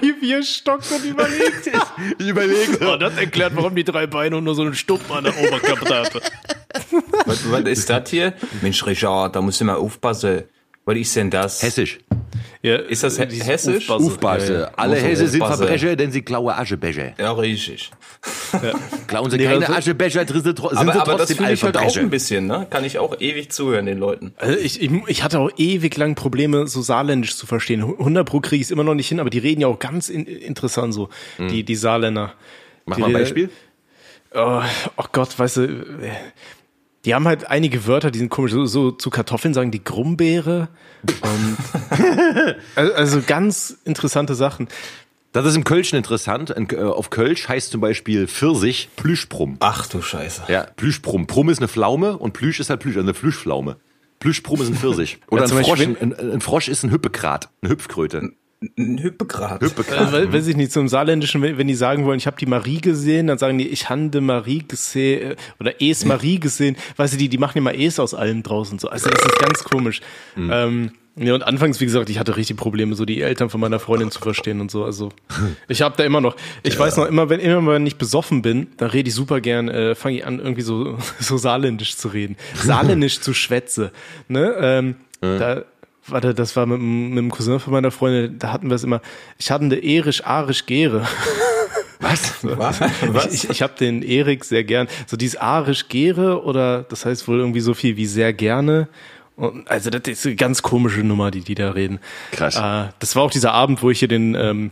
Wie 0.00 0.20
wir 0.20 0.42
stockt 0.42 0.90
und 0.92 1.04
überlegt. 1.04 1.66
Ich 2.18 2.28
überlege. 2.28 2.78
Oh, 2.86 2.96
das 2.96 3.16
erklärt, 3.16 3.56
warum 3.56 3.74
die 3.74 3.84
drei 3.84 4.06
Beine 4.06 4.36
und 4.36 4.44
nur 4.44 4.54
so 4.54 4.62
einen 4.62 4.74
Stumpen 4.74 5.10
an 5.12 5.24
der 5.24 5.36
Oberkappe 5.38 5.94
hatte. 5.94 6.20
Was, 7.24 7.50
was 7.50 7.62
ist 7.62 7.88
das 7.90 8.10
hier? 8.10 8.34
Mensch, 8.60 8.84
Richard, 8.86 9.34
da 9.36 9.40
musst 9.40 9.60
du 9.60 9.64
mal 9.64 9.76
aufpassen. 9.76 10.44
Was 10.86 10.96
ist 10.96 11.16
denn 11.16 11.30
das? 11.30 11.62
Hessisch. 11.62 11.98
Ja, 12.62 12.76
Ist 12.76 13.02
das 13.04 13.18
he- 13.18 13.26
dieses 13.26 13.46
hessisch? 13.46 13.90
Aufpasse. 13.90 14.52
Ja, 14.52 14.60
ja. 14.60 14.70
Alle 14.76 14.94
Muss 14.94 15.02
man 15.02 15.10
Hesse 15.10 15.28
sind. 15.28 15.44
Verbrecher, 15.44 15.96
denn 15.96 16.10
sie 16.10 16.22
klauen 16.22 16.48
Aschebecher. 16.54 17.12
Ja, 17.18 17.32
richtig. 17.32 17.90
Klauen 19.06 19.30
sie 19.30 19.36
Nee, 19.36 19.44
keine 19.44 19.66
also- 19.66 19.72
Aschebecher, 19.74 20.26
sind 20.26 20.42
sie, 20.44 20.54
tro- 20.54 20.68
sind 20.70 20.78
Aber, 20.78 20.92
aber 20.94 21.12
das 21.12 21.16
trotzdem 21.28 21.36
fühle 21.38 21.52
ich 21.52 21.62
halt 21.62 21.76
auch 21.76 21.96
ein 21.96 22.10
bisschen, 22.10 22.46
ne? 22.46 22.66
Kann 22.70 22.84
ich 22.84 22.98
auch 22.98 23.20
ewig 23.20 23.50
zuhören 23.50 23.86
den 23.86 23.98
Leuten. 23.98 24.32
Also 24.36 24.58
ich, 24.58 24.80
ich, 24.80 24.90
ich 25.06 25.22
hatte 25.22 25.38
auch 25.38 25.50
ewig 25.56 25.96
lang 25.96 26.14
Probleme, 26.14 26.66
so 26.66 26.80
saarländisch 26.82 27.36
zu 27.36 27.46
verstehen. 27.46 27.82
100 27.82 28.26
pro 28.26 28.40
kriege 28.40 28.56
ich 28.56 28.62
es 28.62 28.70
immer 28.70 28.84
noch 28.84 28.94
nicht 28.94 29.08
hin, 29.08 29.20
aber 29.20 29.30
die 29.30 29.38
reden 29.38 29.60
ja 29.60 29.66
auch 29.68 29.78
ganz 29.78 30.08
in, 30.08 30.24
interessant 30.26 30.94
so, 30.94 31.08
die, 31.38 31.62
die 31.64 31.76
Saarländer. 31.76 32.32
Mach 32.84 32.96
die 32.96 33.00
mal 33.02 33.08
ein 33.08 33.12
Beispiel. 33.12 33.50
Oh, 34.34 34.60
oh 34.96 35.04
Gott, 35.12 35.38
weißt 35.38 35.56
du, 35.58 35.62
äh, 35.62 36.10
die 37.06 37.14
haben 37.14 37.26
halt 37.26 37.48
einige 37.48 37.86
Wörter, 37.86 38.10
die 38.10 38.18
sind 38.18 38.28
komisch. 38.28 38.52
So, 38.52 38.66
so 38.66 38.90
zu 38.90 39.10
Kartoffeln 39.10 39.54
sagen 39.54 39.70
die 39.70 39.82
Grumbeere. 39.82 40.68
Und, 41.22 42.56
also, 42.74 43.22
ganz 43.24 43.78
interessante 43.84 44.34
Sachen. 44.34 44.68
Das 45.32 45.46
ist 45.46 45.54
im 45.54 45.64
Kölschen 45.64 45.96
interessant. 45.96 46.50
In, 46.50 46.68
äh, 46.70 46.76
auf 46.78 47.10
Kölsch 47.10 47.48
heißt 47.48 47.70
zum 47.70 47.80
Beispiel 47.80 48.26
Pfirsich 48.26 48.88
Plüschbrumm. 48.96 49.56
Ach 49.60 49.86
du 49.86 50.02
Scheiße. 50.02 50.44
Ja, 50.48 50.64
Plüschbrumm. 50.64 51.28
Prumm 51.28 51.48
ist 51.48 51.58
eine 51.58 51.68
Pflaume 51.68 52.18
und 52.18 52.32
Plüsch 52.32 52.58
ist 52.58 52.70
halt 52.70 52.80
Plüsch, 52.80 52.96
also 52.96 53.04
eine 53.04 53.14
Plüschpflaume. 53.14 53.76
Plüschbrumm 54.18 54.62
ist 54.62 54.68
ein 54.68 54.74
Pfirsich. 54.74 55.18
Oder 55.30 55.46
Ja, 55.46 55.56
ein, 55.56 55.64
Frosch, 55.64 55.80
ein, 55.80 56.14
ein 56.14 56.40
Frosch 56.40 56.68
ist 56.68 56.82
ein 56.82 56.90
Hüppekrat, 56.90 57.50
eine 57.62 57.70
Hüpfkröte. 57.70 58.32
Hüppekrat. 59.62 59.98
Also, 59.98 60.12
weil, 60.12 60.32
weiß 60.32 60.46
ich 60.46 60.56
nicht, 60.56 60.72
zum 60.72 60.88
Saarländischen, 60.88 61.42
wenn, 61.42 61.58
wenn 61.58 61.68
die 61.68 61.74
sagen 61.74 62.04
wollen, 62.06 62.18
ich 62.18 62.26
habe 62.26 62.36
die 62.38 62.46
Marie 62.46 62.80
gesehen, 62.80 63.26
dann 63.26 63.38
sagen 63.38 63.58
die, 63.58 63.68
ich 63.68 63.90
hande 63.90 64.20
Marie 64.20 64.64
gesehen 64.66 65.32
äh, 65.32 65.36
oder 65.60 65.74
es 65.80 66.04
Marie 66.04 66.40
gesehen. 66.40 66.76
Weißt 66.96 67.14
du, 67.14 67.18
die, 67.18 67.28
die 67.28 67.38
machen 67.38 67.58
immer 67.58 67.74
es 67.74 67.98
aus 67.98 68.14
allem 68.14 68.42
draußen 68.42 68.78
so. 68.78 68.88
Also 68.88 69.10
das 69.10 69.20
ist 69.24 69.38
ganz 69.38 69.62
komisch. 69.64 70.00
Ähm, 70.36 70.92
ja, 71.18 71.34
und 71.34 71.42
anfangs, 71.42 71.80
wie 71.80 71.86
gesagt, 71.86 72.10
ich 72.10 72.18
hatte 72.18 72.36
richtig 72.36 72.58
Probleme, 72.58 72.94
so 72.94 73.06
die 73.06 73.22
Eltern 73.22 73.48
von 73.48 73.58
meiner 73.58 73.78
Freundin 73.78 74.10
zu 74.10 74.20
verstehen 74.20 74.60
und 74.60 74.70
so. 74.70 74.84
Also 74.84 75.10
ich 75.68 75.80
habe 75.80 75.94
da 75.96 76.04
immer 76.04 76.20
noch, 76.20 76.36
ich 76.62 76.78
weiß 76.78 76.98
noch, 76.98 77.06
immer 77.06 77.30
wenn, 77.30 77.40
immer 77.40 77.72
wenn 77.72 77.86
ich 77.86 77.96
besoffen 77.96 78.42
bin, 78.42 78.68
dann 78.76 78.90
rede 78.90 79.08
ich 79.08 79.14
super 79.14 79.40
gern, 79.40 79.68
äh, 79.68 79.94
fange 79.94 80.16
ich 80.16 80.26
an, 80.26 80.38
irgendwie 80.38 80.62
so, 80.62 80.98
so 81.18 81.36
saarländisch 81.38 81.96
zu 81.96 82.08
reden. 82.08 82.36
Saarländisch 82.54 83.20
zu 83.20 83.32
schwätze. 83.34 83.92
Ne? 84.28 84.54
Ähm, 84.60 84.96
Da, 85.38 85.64
warte, 86.08 86.34
das 86.34 86.56
war 86.56 86.66
mit, 86.66 86.80
mit 86.80 87.18
dem 87.18 87.30
Cousin 87.30 87.60
von 87.60 87.72
meiner 87.72 87.90
Freundin, 87.90 88.38
da 88.38 88.52
hatten 88.52 88.68
wir 88.68 88.76
es 88.76 88.84
immer, 88.84 89.00
ich 89.38 89.50
hatte 89.50 89.64
eine 89.64 89.82
Erisch, 89.82 90.24
Arisch, 90.24 90.66
Gere. 90.66 91.06
Was? 92.00 92.44
Was? 92.44 92.80
Ich, 93.32 93.44
ich, 93.44 93.50
ich 93.50 93.62
habe 93.62 93.74
den 93.78 94.02
Erik 94.02 94.44
sehr 94.44 94.64
gern. 94.64 94.86
So 95.06 95.16
dieses 95.16 95.40
Arisch 95.40 95.88
Gere 95.88 96.42
oder 96.44 96.82
das 96.82 97.06
heißt 97.06 97.26
wohl 97.26 97.38
irgendwie 97.38 97.60
so 97.60 97.74
viel 97.74 97.96
wie 97.96 98.06
sehr 98.06 98.32
gerne. 98.32 98.88
Und, 99.36 99.68
also 99.70 99.90
das 99.90 100.02
ist 100.06 100.26
eine 100.26 100.36
ganz 100.36 100.62
komische 100.62 101.00
Nummer, 101.00 101.30
die 101.30 101.40
die 101.40 101.54
da 101.54 101.70
reden. 101.70 102.00
Krass. 102.32 102.56
Äh, 102.56 102.90
das 102.98 103.16
war 103.16 103.22
auch 103.22 103.30
dieser 103.30 103.52
Abend, 103.52 103.82
wo 103.82 103.90
ich 103.90 103.98
hier 103.98 104.08
den 104.08 104.34
ähm, 104.34 104.70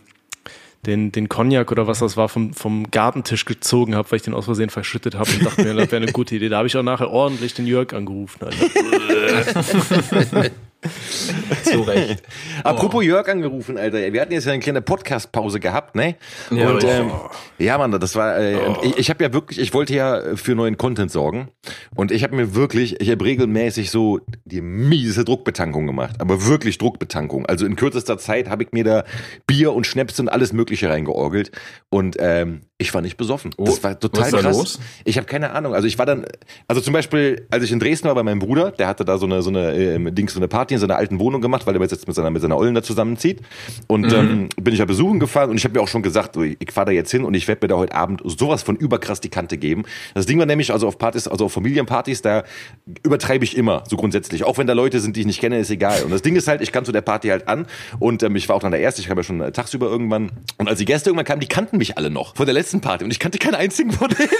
den 0.86 1.12
den 1.12 1.28
Cognac 1.28 1.70
oder 1.72 1.86
was 1.86 1.98
das 1.98 2.16
war 2.16 2.28
vom 2.28 2.52
vom 2.52 2.90
Gartentisch 2.90 3.44
gezogen 3.44 3.94
habe, 3.94 4.10
weil 4.10 4.16
ich 4.16 4.22
den 4.22 4.34
aus 4.34 4.44
Versehen 4.46 4.70
verschüttet 4.70 5.14
habe 5.14 5.30
und 5.30 5.44
dachte 5.44 5.62
mir, 5.62 5.74
das 5.74 5.90
wäre 5.90 6.02
eine 6.02 6.12
gute 6.12 6.36
Idee. 6.36 6.48
Da 6.48 6.58
habe 6.58 6.68
ich 6.68 6.76
auch 6.76 6.82
nachher 6.82 7.10
ordentlich 7.10 7.54
den 7.54 7.66
Jörg 7.66 7.92
angerufen. 7.92 8.40
Zu 11.64 11.82
Recht. 11.82 12.22
Apropos 12.64 13.04
Jörg 13.04 13.28
angerufen, 13.28 13.78
Alter. 13.78 14.12
Wir 14.12 14.20
hatten 14.20 14.32
jetzt 14.32 14.44
ja 14.44 14.52
eine 14.52 14.60
kleine 14.60 14.82
Podcast-Pause 14.82 15.60
gehabt, 15.60 15.94
ne? 15.94 16.16
Ja, 16.50 16.70
und 16.70 16.84
ähm, 16.84 17.10
ja, 17.58 17.78
Mann, 17.78 17.90
das 17.92 18.14
war. 18.14 18.38
Äh, 18.38 18.56
und 18.56 18.78
ich, 18.82 18.98
ich 18.98 19.10
habe 19.10 19.24
ja 19.24 19.32
wirklich, 19.32 19.58
ich 19.58 19.72
wollte 19.74 19.94
ja 19.94 20.36
für 20.36 20.54
neuen 20.54 20.76
Content 20.76 21.10
sorgen 21.10 21.48
und 21.94 22.10
ich 22.10 22.22
habe 22.22 22.36
mir 22.36 22.54
wirklich, 22.54 23.00
ich 23.00 23.10
habe 23.10 23.24
regelmäßig 23.24 23.90
so 23.90 24.20
die 24.44 24.60
miese 24.60 25.24
Druckbetankung 25.24 25.86
gemacht, 25.86 26.16
aber 26.20 26.46
wirklich 26.46 26.78
Druckbetankung. 26.78 27.46
Also 27.46 27.66
in 27.66 27.76
kürzester 27.76 28.18
Zeit 28.18 28.48
habe 28.48 28.64
ich 28.64 28.72
mir 28.72 28.84
da 28.84 29.04
Bier 29.46 29.72
und 29.72 29.86
Schnäpse 29.86 30.22
und 30.22 30.28
alles 30.28 30.52
Mögliche 30.52 30.90
reingeorgelt 30.90 31.50
und 31.90 32.16
ähm, 32.18 32.62
ich 32.76 32.92
war 32.92 33.02
nicht 33.02 33.16
besoffen. 33.16 33.54
das 33.56 33.84
war 33.84 33.98
total 33.98 34.32
krass. 34.32 34.56
los? 34.56 34.80
Ich 35.04 35.16
habe 35.16 35.28
keine 35.28 35.52
Ahnung. 35.52 35.74
Also 35.74 35.86
ich 35.86 35.96
war 35.96 36.06
dann, 36.06 36.26
also 36.66 36.80
zum 36.80 36.92
Beispiel, 36.92 37.46
als 37.48 37.62
ich 37.62 37.70
in 37.70 37.78
Dresden 37.78 38.08
war 38.08 38.16
bei 38.16 38.24
meinem 38.24 38.40
Bruder, 38.40 38.72
der 38.72 38.88
hatte 38.88 39.04
da 39.04 39.16
so 39.16 39.26
eine 39.26 39.42
so 39.42 39.50
eine 39.50 39.74
ähm, 39.76 40.12
Dings, 40.12 40.34
so 40.34 40.40
eine 40.40 40.48
Party 40.48 40.74
in 40.74 40.80
seiner 40.80 40.96
alten 40.96 41.20
Wohnung 41.20 41.40
gemacht, 41.40 41.66
weil 41.66 41.76
er 41.76 41.80
jetzt 41.80 42.06
mit 42.08 42.16
seiner 42.16 42.30
mit 42.30 42.42
seiner 42.42 42.56
Ollen 42.56 42.74
da 42.74 42.82
zusammenzieht. 42.82 43.42
Und 43.86 44.12
ähm, 44.12 44.48
bin 44.60 44.74
ich 44.74 44.80
ja 44.80 44.86
besuchen 44.86 45.20
gefahren 45.20 45.50
und 45.50 45.56
ich 45.56 45.64
habe 45.64 45.74
mir 45.74 45.82
auch 45.82 45.88
schon 45.88 46.02
gesagt, 46.02 46.36
ich, 46.36 46.56
ich 46.58 46.72
fahre 46.72 46.86
da 46.86 46.92
jetzt 46.92 47.12
hin 47.12 47.24
und 47.24 47.34
ich 47.34 47.46
werde 47.46 47.64
mir 47.64 47.68
da 47.68 47.76
heute 47.76 47.94
Abend 47.94 48.22
sowas 48.24 48.64
von 48.64 48.74
überkrass 48.74 49.20
die 49.20 49.30
Kante 49.30 49.56
geben. 49.56 49.84
Das 50.14 50.26
Ding 50.26 50.40
war 50.40 50.46
nämlich 50.46 50.72
also 50.72 50.88
auf 50.88 50.98
Partys, 50.98 51.28
also 51.28 51.44
auf 51.44 51.52
Familienpartys, 51.52 52.22
da 52.22 52.42
übertreibe 53.04 53.44
ich 53.44 53.56
immer 53.56 53.84
so 53.88 53.96
grundsätzlich. 53.96 54.42
Auch 54.42 54.58
wenn 54.58 54.66
da 54.66 54.72
Leute 54.72 54.98
sind, 54.98 55.14
die 55.14 55.20
ich 55.20 55.26
nicht 55.26 55.40
kenne, 55.40 55.60
ist 55.60 55.70
egal. 55.70 56.02
Und 56.02 56.10
das 56.10 56.22
Ding 56.22 56.34
ist 56.34 56.48
halt, 56.48 56.60
ich 56.60 56.72
kam 56.72 56.84
zu 56.84 56.90
der 56.90 57.02
Party 57.02 57.28
halt 57.28 57.46
an 57.46 57.66
und 58.00 58.24
ähm, 58.24 58.34
ich 58.34 58.48
war 58.48 58.56
auch 58.56 58.62
dann 58.62 58.72
der 58.72 58.80
Erste. 58.80 59.00
Ich 59.00 59.06
kam 59.06 59.16
ja 59.16 59.22
schon 59.22 59.40
äh, 59.40 59.52
tagsüber 59.52 59.86
irgendwann. 59.86 60.32
Und 60.58 60.68
als 60.68 60.80
die 60.80 60.86
Gäste 60.86 61.10
irgendwann 61.10 61.26
kamen, 61.26 61.40
die 61.40 61.46
kannten 61.46 61.78
mich 61.78 61.96
alle 61.96 62.10
noch 62.10 62.34
von 62.34 62.46
der 62.46 62.54
letzten 62.64 62.80
Party 62.80 63.04
und 63.04 63.10
ich 63.10 63.18
kannte 63.18 63.38
keinen 63.38 63.54
einzigen 63.56 63.92
von 63.92 64.08
denen. 64.08 64.28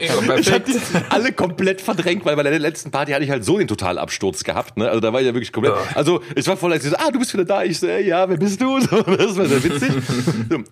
Ja, 0.00 0.36
Ich 0.38 0.52
habe 0.52 0.60
perfekt. 0.60 0.68
die 0.68 0.98
alle 1.10 1.32
komplett 1.32 1.80
verdrängt, 1.80 2.24
weil 2.26 2.36
bei 2.36 2.42
der 2.42 2.58
letzten 2.58 2.90
Party 2.90 3.12
hatte 3.12 3.24
ich 3.24 3.30
halt 3.30 3.44
so 3.44 3.56
den 3.58 3.66
Totalabsturz 3.68 4.44
gehabt. 4.44 4.76
Ne? 4.76 4.86
Also 4.88 5.00
da 5.00 5.12
war 5.12 5.20
ich 5.20 5.26
ja 5.26 5.32
wirklich 5.34 5.52
komplett. 5.52 5.74
Also 5.94 6.20
ich 6.36 6.46
war 6.46 6.56
voll, 6.56 6.72
als 6.72 6.84
ich 6.84 6.90
so, 6.90 6.96
ah, 6.96 7.10
du 7.10 7.18
bist 7.18 7.32
wieder 7.32 7.44
da. 7.46 7.62
Ich 7.64 7.78
so, 7.80 7.86
ja, 7.86 8.28
wer 8.28 8.36
bist 8.36 8.60
du? 8.60 8.78
So, 8.88 9.02
das 9.02 9.36
war 9.36 9.46
sehr 9.46 9.62
witzig. 9.64 9.90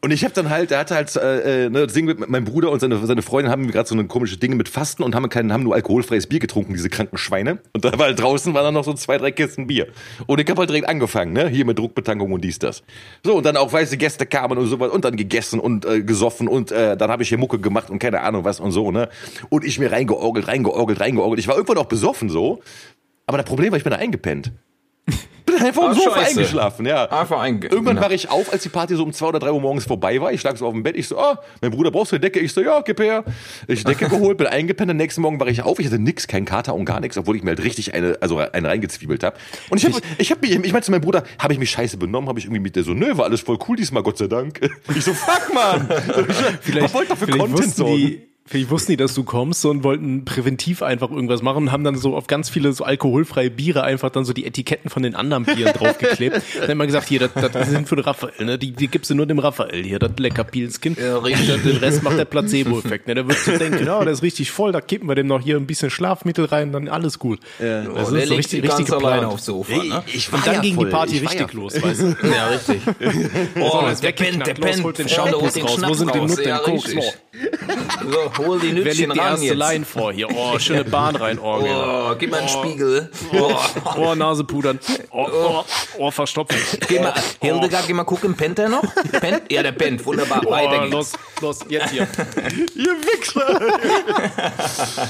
Und 0.00 0.10
ich 0.10 0.22
habe 0.24 0.32
dann 0.34 0.48
halt, 0.50 0.70
der 0.70 0.78
hatte 0.78 0.94
halt 0.94 1.14
äh, 1.16 1.64
äh, 1.66 1.70
ne, 1.70 1.84
das 1.86 1.92
Ding 1.94 2.06
mit 2.06 2.28
mein 2.28 2.44
Bruder 2.44 2.70
und 2.70 2.80
seine, 2.80 3.04
seine 3.06 3.22
Freundin 3.22 3.50
haben 3.50 3.70
gerade 3.70 3.88
so 3.88 3.94
eine 3.94 4.06
komische 4.06 4.36
Dinge 4.36 4.54
mit 4.54 4.68
Fasten 4.68 5.02
und 5.02 5.14
haben 5.14 5.28
keinen, 5.28 5.52
haben 5.52 5.62
nur 5.64 5.74
alkoholfreies 5.74 6.26
Bier 6.26 6.38
getrunken, 6.40 6.72
diese 6.74 6.88
kranken 6.88 7.18
Schweine. 7.18 7.58
Und 7.72 7.84
da 7.84 7.98
war 7.98 8.06
halt 8.06 8.20
draußen 8.20 8.54
waren 8.54 8.64
dann 8.64 8.74
noch 8.74 8.84
so 8.84 8.94
zwei, 8.94 9.18
drei 9.18 9.32
Kisten 9.32 9.66
Bier. 9.66 9.88
Und 10.26 10.40
ich 10.40 10.48
habe 10.48 10.60
halt 10.60 10.70
direkt 10.70 10.88
angefangen, 10.88 11.32
ne? 11.32 11.48
Hier 11.48 11.64
mit 11.64 11.78
Druckbetankung 11.78 12.32
und 12.32 12.42
dies, 12.42 12.58
das. 12.58 12.82
So, 13.24 13.36
und 13.36 13.44
dann 13.46 13.56
auch 13.56 13.72
weiße 13.72 13.96
Gäste 13.96 14.24
kamen 14.26 14.56
und 14.58 14.66
sowas 14.66 14.90
und 14.90 15.04
dann 15.04 15.16
gegessen 15.16 15.60
und 15.60 15.84
äh, 15.84 16.02
gesoffen 16.02 16.48
und 16.48 16.65
äh, 16.72 16.96
dann 16.96 17.10
habe 17.10 17.22
ich 17.22 17.28
hier 17.28 17.38
Mucke 17.38 17.58
gemacht 17.58 17.90
und 17.90 17.98
keine 17.98 18.20
Ahnung 18.20 18.44
was 18.44 18.60
und 18.60 18.72
so, 18.72 18.90
ne? 18.90 19.08
Und 19.48 19.64
ich 19.64 19.78
mir 19.78 19.92
reingeorgelt, 19.92 20.48
reingeorgelt, 20.48 21.00
reingeorgelt. 21.00 21.40
Ich 21.40 21.48
war 21.48 21.56
irgendwann 21.56 21.78
auch 21.78 21.86
besoffen 21.86 22.28
so. 22.28 22.60
Aber 23.26 23.38
das 23.38 23.46
Problem 23.46 23.72
war, 23.72 23.78
ich 23.78 23.84
bin 23.84 23.90
da 23.90 23.98
eingepennt. 23.98 24.52
Bin 25.46 25.54
einfach 25.64 25.84
Ah, 25.84 25.94
Sofa 25.94 26.10
scheiße. 26.16 26.30
eingeschlafen, 26.40 26.86
ja. 26.86 27.04
Einfach 27.04 27.40
einge- 27.40 27.70
Irgendwann 27.70 28.00
war 28.00 28.10
ich 28.10 28.28
auf, 28.30 28.52
als 28.52 28.64
die 28.64 28.68
Party 28.68 28.96
so 28.96 29.04
um 29.04 29.12
zwei 29.12 29.26
oder 29.28 29.38
drei 29.38 29.52
Uhr 29.52 29.60
morgens 29.60 29.84
vorbei 29.84 30.20
war. 30.20 30.32
Ich 30.32 30.42
lag 30.42 30.56
so 30.56 30.66
auf 30.66 30.72
dem 30.72 30.82
Bett. 30.82 30.96
Ich 30.96 31.06
so, 31.06 31.16
ah, 31.20 31.40
mein 31.62 31.70
Bruder, 31.70 31.92
brauchst 31.92 32.10
du 32.10 32.16
eine 32.16 32.20
Decke? 32.22 32.40
Ich 32.40 32.52
so, 32.52 32.60
ja, 32.62 32.80
gib 32.80 32.98
her. 32.98 33.22
Ich 33.68 33.84
Decke 33.84 34.08
geholt, 34.10 34.38
bin 34.38 34.48
eingepennt. 34.48 34.90
Am 34.90 34.96
nächsten 34.96 35.20
Morgen 35.20 35.38
war 35.38 35.46
ich 35.46 35.62
auf. 35.62 35.78
Ich 35.78 35.86
hatte 35.86 36.00
nix, 36.00 36.26
kein 36.26 36.44
Kater 36.46 36.74
und 36.74 36.84
gar 36.84 36.98
nichts, 36.98 37.16
obwohl 37.16 37.36
ich 37.36 37.44
mir 37.44 37.50
halt 37.50 37.62
richtig 37.62 37.94
eine, 37.94 38.18
also 38.20 38.38
eine 38.38 38.66
reingezwiebelt 38.68 39.22
habe. 39.22 39.36
Und 39.70 39.78
ich 39.78 39.84
habe, 39.84 40.00
ich 40.18 40.30
habe 40.32 40.40
mich, 40.44 40.50
ich 40.50 40.72
meinte 40.72 40.86
zu 40.86 40.90
meinem 40.90 41.02
Bruder, 41.02 41.22
habe 41.38 41.52
ich 41.52 41.60
mich 41.60 41.70
scheiße 41.70 41.96
benommen? 41.96 42.28
Habe 42.28 42.40
ich 42.40 42.46
irgendwie 42.46 42.60
mit 42.62 42.74
der 42.74 42.82
so, 42.82 42.92
nö, 42.92 43.16
war 43.16 43.26
alles 43.26 43.40
voll 43.40 43.58
cool 43.68 43.76
diesmal, 43.76 44.02
Gott 44.02 44.18
sei 44.18 44.26
Dank. 44.26 44.58
Ich 44.96 45.04
so, 45.04 45.14
fuck, 45.14 45.54
man. 45.54 45.88
Ich 46.66 46.92
wollte 46.94 47.10
doch 47.10 47.18
für 47.18 47.26
vielleicht 47.26 47.38
Content 47.38 47.78
die, 47.78 48.26
vielleicht 48.46 48.70
wussten 48.70 48.92
die, 48.92 48.96
dass 48.96 49.14
du 49.14 49.24
kommst 49.24 49.60
so, 49.60 49.70
und 49.70 49.82
wollten 49.84 50.24
präventiv 50.24 50.82
einfach 50.82 51.10
irgendwas 51.10 51.42
machen 51.42 51.64
und 51.64 51.72
haben 51.72 51.84
dann 51.84 51.96
so 51.96 52.16
auf 52.16 52.26
ganz 52.26 52.48
viele 52.48 52.72
so 52.72 52.84
alkoholfreie 52.84 53.50
Biere 53.50 53.82
einfach 53.82 54.10
dann 54.10 54.24
so 54.24 54.32
die 54.32 54.46
Etiketten 54.46 54.90
von 54.90 55.02
den 55.02 55.14
anderen 55.14 55.44
Bieren 55.44 55.72
draufgeklebt. 55.78 56.40
Dann 56.60 56.68
haben 56.70 56.78
wir 56.78 56.86
gesagt, 56.86 57.08
hier, 57.08 57.20
das, 57.28 57.52
das 57.52 57.68
sind 57.70 57.88
für 57.88 57.96
den 57.96 58.04
Raphael, 58.04 58.44
ne? 58.44 58.58
Die, 58.58 58.72
die 58.72 58.88
gibst 58.88 59.10
du 59.10 59.14
nur 59.14 59.26
dem 59.26 59.38
Raphael 59.38 59.82
hier, 59.82 59.98
das 59.98 60.12
lecker 60.18 60.44
Pilzkin. 60.44 60.96
Ja, 61.00 61.18
richtig. 61.18 61.62
Den 61.62 61.76
Rest 61.78 62.02
macht 62.02 62.18
der 62.18 62.24
Placebo-Effekt. 62.24 63.08
Ne? 63.08 63.14
Der 63.16 63.26
wird 63.28 63.38
so 63.38 63.56
denken, 63.56 63.84
ja, 63.86 64.02
der 64.02 64.12
ist 64.12 64.22
richtig 64.22 64.50
voll, 64.50 64.72
da 64.72 64.80
kippen 64.80 65.08
wir 65.08 65.14
dem 65.14 65.26
noch 65.26 65.40
hier 65.42 65.56
ein 65.56 65.66
bisschen 65.66 65.90
Schlafmittel 65.90 66.44
rein, 66.46 66.72
dann 66.72 66.88
alles 66.88 67.18
gut. 67.18 67.40
Ja. 67.60 67.82
Das 67.82 68.08
Oh, 68.08 68.12
der 68.12 68.22
ist 68.22 68.28
so 68.28 68.34
richtig, 68.36 68.62
ganz 68.62 68.78
richtig 68.78 68.94
alleine 68.94 69.14
geplant. 69.16 69.32
aufs 69.34 69.44
Sofa, 69.46 69.82
ne? 69.82 70.02
Ich 70.06 70.32
Und 70.32 70.46
dann 70.46 70.54
ja 70.56 70.60
ging 70.60 70.74
voll. 70.74 70.84
die 70.86 70.90
Party 70.90 71.16
Ich 71.16 71.22
richtig 71.22 71.40
ja 71.52 71.60
los, 71.60 71.82
weißt 71.82 72.00
du? 72.02 72.16
Ja, 72.26 72.46
richtig. 72.48 72.80
Oh, 73.60 73.84
jetzt 73.88 74.02
der 74.02 74.12
pennt, 74.12 74.46
der 74.46 74.54
pennt. 74.54 74.82
holt 74.84 74.98
den 74.98 75.08
holt 75.08 75.56
den 75.56 75.62
raus. 75.64 75.80
Wo 75.86 75.94
sind 75.94 76.14
die. 76.14 76.18
Nutten, 76.20 76.44
Ja? 76.46 76.60
So, 78.35 78.35
hol 78.38 78.58
die 78.60 78.68
Wer 78.68 78.84
Nütchen 78.84 79.08
legt 79.08 79.14
die 79.14 79.18
ran 79.18 79.30
erste 79.30 79.46
jetzt. 79.46 79.56
Line 79.56 79.84
vor 79.84 80.12
hier? 80.12 80.28
Oh, 80.30 80.58
schöne 80.58 80.84
Bahn 80.84 81.16
rein, 81.16 81.38
Orgel. 81.38 81.70
Oh, 81.70 82.14
gib 82.18 82.30
mal 82.30 82.40
einen 82.40 82.48
Spiegel. 82.48 83.10
Oh. 83.32 83.52
Oh, 83.96 84.14
Nase 84.14 84.44
pudern. 84.44 84.78
Oh, 85.10 85.26
oh, 85.32 85.64
oh 85.98 86.10
verstopfen. 86.10 86.58
Geh 86.88 87.00
mal, 87.00 87.14
Hildegard, 87.40 87.86
geh 87.86 87.92
mal 87.92 88.04
gucken, 88.04 88.34
pennt 88.34 88.58
der 88.58 88.68
noch? 88.68 88.82
Pennt? 89.20 89.42
Ja, 89.50 89.62
der 89.62 89.72
pennt. 89.72 90.04
Wunderbar, 90.04 90.42
weiter 90.44 90.78
Oh, 90.78 90.82
geht's. 90.82 90.92
los, 90.92 91.12
los, 91.40 91.58
jetzt 91.68 91.90
hier. 91.90 92.02
Ihr 92.74 92.92
Wichser! 92.92 93.60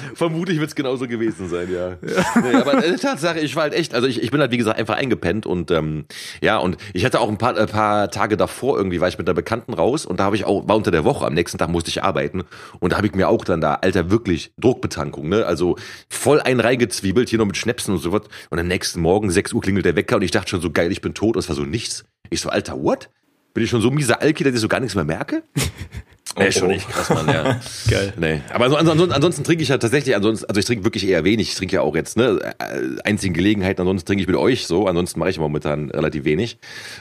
Vermutlich 0.14 0.58
wird 0.58 0.68
es 0.70 0.74
genauso 0.74 1.06
gewesen 1.06 1.48
sein, 1.48 1.68
ja. 1.72 1.96
Nee, 2.40 2.56
aber 2.56 2.84
äh, 2.84 2.96
Tatsache, 2.96 3.40
ich 3.40 3.56
war 3.56 3.64
halt 3.64 3.74
echt, 3.74 3.94
also 3.94 4.06
ich, 4.06 4.22
ich 4.22 4.30
bin 4.30 4.40
halt 4.40 4.50
wie 4.50 4.56
gesagt 4.56 4.78
einfach 4.78 4.96
eingepennt 4.96 5.46
und 5.46 5.70
ähm, 5.70 6.06
ja, 6.40 6.58
und 6.58 6.76
ich 6.92 7.04
hatte 7.04 7.20
auch 7.20 7.28
ein 7.28 7.38
paar, 7.38 7.56
ein 7.56 7.66
paar 7.66 8.10
Tage 8.10 8.36
davor 8.36 8.76
irgendwie, 8.76 9.00
war 9.00 9.08
ich 9.08 9.18
mit 9.18 9.28
einer 9.28 9.34
Bekannten 9.34 9.74
raus 9.74 10.06
und 10.06 10.20
da 10.20 10.24
habe 10.24 10.36
ich 10.36 10.44
auch, 10.44 10.66
war 10.68 10.76
unter 10.76 10.90
der 10.90 11.04
Woche, 11.04 11.26
am 11.26 11.34
nächsten 11.34 11.58
Tag 11.58 11.68
musste 11.68 11.90
ich 11.90 12.02
arbeiten 12.02 12.44
und 12.80 12.92
da 12.92 12.96
habe 12.96 13.06
ich 13.06 13.12
mir 13.16 13.28
auch 13.28 13.44
dann 13.44 13.60
da, 13.60 13.74
Alter, 13.74 14.10
wirklich 14.10 14.52
Druckbetankung, 14.58 15.28
ne? 15.28 15.46
Also 15.46 15.76
voll 16.08 16.40
einen 16.40 16.60
reingezwiebelt, 16.60 17.28
hier 17.28 17.38
noch 17.38 17.46
mit 17.46 17.56
Schnäpsen 17.56 17.94
und 17.94 18.00
so 18.00 18.12
was. 18.12 18.22
Und 18.50 18.58
am 18.58 18.68
nächsten 18.68 19.00
Morgen, 19.00 19.30
6 19.30 19.52
Uhr 19.52 19.62
klingelt 19.62 19.84
der 19.84 19.96
Wecker 19.96 20.16
und 20.16 20.22
ich 20.22 20.30
dachte 20.30 20.50
schon 20.50 20.60
so 20.60 20.70
geil, 20.70 20.92
ich 20.92 21.00
bin 21.00 21.14
tot. 21.14 21.36
Es 21.36 21.48
war 21.48 21.56
so 21.56 21.64
nichts. 21.64 22.04
Ich 22.30 22.40
so, 22.40 22.48
Alter, 22.48 22.82
what? 22.82 23.10
Bin 23.54 23.64
ich 23.64 23.70
schon 23.70 23.80
so 23.80 23.90
mieser 23.90 24.20
Alki, 24.20 24.44
dass 24.44 24.54
ich 24.54 24.60
so 24.60 24.68
gar 24.68 24.80
nichts 24.80 24.94
mehr 24.94 25.04
merke? 25.04 25.42
Nee, 26.38 26.48
ist 26.48 26.58
schon 26.58 26.70
echt 26.70 26.88
krass, 26.88 27.08
Mann, 27.10 27.26
ja. 27.28 27.60
Geil. 27.90 28.12
Nee. 28.18 28.40
Aber 28.52 28.68
so, 28.68 28.76
ansonsten, 28.76 29.12
ansonsten 29.12 29.44
trinke 29.44 29.62
ich 29.62 29.68
ja 29.70 29.78
tatsächlich, 29.78 30.14
ansonsten, 30.14 30.46
also 30.48 30.58
ich 30.58 30.66
trinke 30.66 30.84
wirklich 30.84 31.08
eher 31.08 31.24
wenig. 31.24 31.48
Ich 31.48 31.54
trinke 31.54 31.76
ja 31.76 31.80
auch 31.82 31.94
jetzt, 31.96 32.16
ne, 32.16 32.38
äh, 32.58 33.00
einzigen 33.04 33.32
Gelegenheiten, 33.34 33.80
ansonsten 33.80 34.06
trinke 34.06 34.22
ich 34.22 34.28
mit 34.28 34.36
euch 34.36 34.66
so, 34.66 34.86
ansonsten 34.86 35.18
mache 35.20 35.30
ich 35.30 35.38
momentan 35.38 35.90
relativ 35.90 36.24
wenig. 36.24 36.58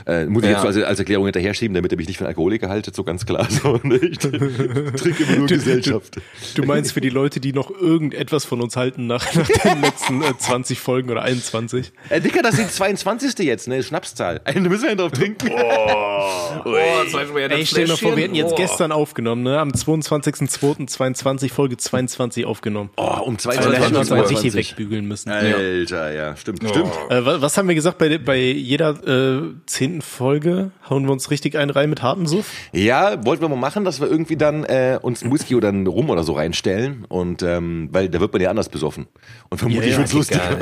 Äh, 0.08 0.26
muss 0.28 0.44
ich 0.44 0.50
Ja. 0.50 0.54
jetzt 0.54 0.62
so 0.62 0.68
als, 0.68 0.78
als 0.78 1.00
Erklärung 1.00 1.26
hinterher 1.26 1.54
schieben, 1.54 1.74
damit 1.76 1.92
ihr 1.92 1.98
mich 1.98 2.08
nicht 2.08 2.18
für 2.18 2.24
einen 2.24 2.30
Alkoholiker 2.30 2.70
haltet, 2.70 2.96
so 2.96 3.04
ganz 3.04 3.26
klar. 3.26 3.48
So, 3.62 3.80
ne? 3.84 3.96
Ich 3.98 4.18
trinke 4.20 5.24
immer 5.24 5.36
nur 5.38 5.48
Gesellschaft. 5.48 6.18
Du 6.56 6.64
meinst 6.64 6.94
für 6.94 7.02
die 7.02 7.10
Leute, 7.10 7.40
die 7.40 7.52
noch 7.54 7.72
irgendetwas 7.72 8.46
von 8.46 8.62
uns 8.62 8.76
halten 8.78 9.08
nach, 9.08 9.34
nach 9.36 9.48
den 9.48 9.82
letzten 9.82 10.22
äh, 10.22 10.38
20 10.38 10.80
Folgen 10.80 11.10
oder 11.10 11.24
21? 11.24 11.92
Äh, 12.10 12.22
Dicker, 12.22 12.42
das 12.42 12.58
ist 12.58 12.70
die 12.70 12.74
22. 12.74 13.38
jetzt, 13.40 13.68
ne, 13.68 13.84
Schnapszahl. 13.84 14.42
Da 14.46 14.54
müssen 14.60 14.84
wir 14.84 14.90
ja 14.92 14.96
drauf 14.96 15.12
trinken. 15.12 15.50
Oh, 15.52 16.74
das 17.04 17.14
war 17.14 17.26
schon 17.26 17.36
wieder 17.36 17.50
das 17.50 17.60
Ey, 17.60 17.66
stell 17.66 17.86
dir 17.86 17.92
mal 17.92 17.98
vor, 17.98 18.16
wir 18.16 18.24
hätten 18.24 18.36
jetzt 18.36 18.56
gestern 18.56 18.92
aufgenommen, 18.92 19.25
ne? 19.34 19.60
Am 19.60 19.70
22.02.22, 19.70 21.52
Folge 21.52 21.78
22 21.78 22.46
aufgenommen. 22.46 22.90
Oh, 22.98 23.20
um 23.26 23.36
Also, 23.46 23.50
da 23.50 23.78
hätten 23.78 23.94
wir 23.96 24.04
22. 24.04 24.38
richtig 24.38 24.54
wegbügeln 24.72 25.06
müssen. 25.08 25.32
Alter, 25.32 26.12
ja, 26.14 26.36
stimmt, 26.36 26.68
stimmt. 26.68 26.92
Äh, 27.10 27.26
wa- 27.26 27.42
was 27.42 27.58
haben 27.58 27.68
wir 27.68 27.76
gesagt 27.76 27.98
bei, 27.98 28.18
bei 28.18 28.38
jeder 28.38 28.90
äh, 29.08 29.42
zehnten 29.66 30.02
Folge? 30.02 30.72
Hauen 30.90 31.06
wir 31.06 31.12
uns 31.12 31.32
richtig 31.32 31.58
einen 31.58 31.72
rein 31.72 31.90
mit 31.90 32.02
hartem 32.02 32.28
Suff? 32.28 32.46
Ja, 32.74 33.26
wollten 33.26 33.42
wir 33.42 33.50
mal 33.50 33.56
machen, 33.56 33.84
dass 33.86 34.00
wir 34.00 34.08
irgendwie 34.10 34.36
dann 34.38 34.64
äh, 34.66 35.00
uns 35.02 35.24
einen 35.24 35.34
Whisky 35.34 35.56
oder 35.56 35.70
einen 35.70 35.88
Rum 35.88 36.10
oder 36.10 36.24
so 36.24 36.34
reinstellen 36.34 37.06
und 37.08 37.42
ähm, 37.42 37.90
weil 37.92 38.10
da 38.10 38.20
wird 38.20 38.32
man 38.34 38.42
ja 38.42 38.50
anders 38.50 38.70
besoffen 38.70 39.08
und 39.50 39.58
vermutlich 39.58 39.94
Ja, 39.96 40.02
ja, 40.02 40.14
wird's. 40.14 40.30
Egal. 40.30 40.60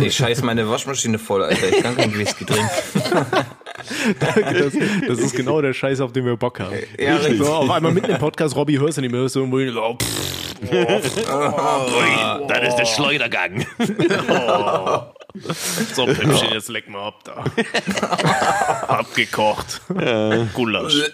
Ich 0.00 0.14
scheiß 0.16 0.42
meine 0.42 0.68
Waschmaschine 0.68 1.18
voll, 1.18 1.42
Alter. 1.42 1.68
Ich 1.68 1.82
kann 1.82 1.96
keinen 1.96 2.16
Whisky 2.18 2.44
trinken. 2.44 2.68
Das, 4.20 4.72
das 5.08 5.18
ist 5.18 5.34
genau 5.34 5.60
der 5.62 5.72
Scheiß, 5.72 6.00
auf 6.00 6.12
den 6.12 6.24
wir 6.26 6.36
Bock 6.36 6.60
haben. 6.60 6.76
Ja, 6.98 7.16
richtig. 7.16 7.38
So, 7.38 7.46
auf 7.52 7.70
einmal 7.80 7.94
mitten 7.94 8.10
im 8.10 8.18
Podcast, 8.18 8.54
Robby 8.56 8.76
hörst 8.76 8.98
du 8.98 9.00
nicht 9.00 9.10
mehr, 9.10 9.22
hörst 9.22 9.36
du 9.36 9.40
irgendwo, 9.40 9.58
so, 9.72 9.96
pff, 9.96 10.54
Dann 12.48 12.62
ist 12.62 12.76
der 12.76 12.84
Schleudergang. 12.84 13.66
so 15.94 16.04
Püppchen, 16.04 16.52
jetzt 16.52 16.68
leck 16.68 16.88
mal 16.90 17.08
ab 17.08 17.24
da. 17.24 17.44
Abgekocht. 18.88 19.80
Gulasch. 20.52 21.12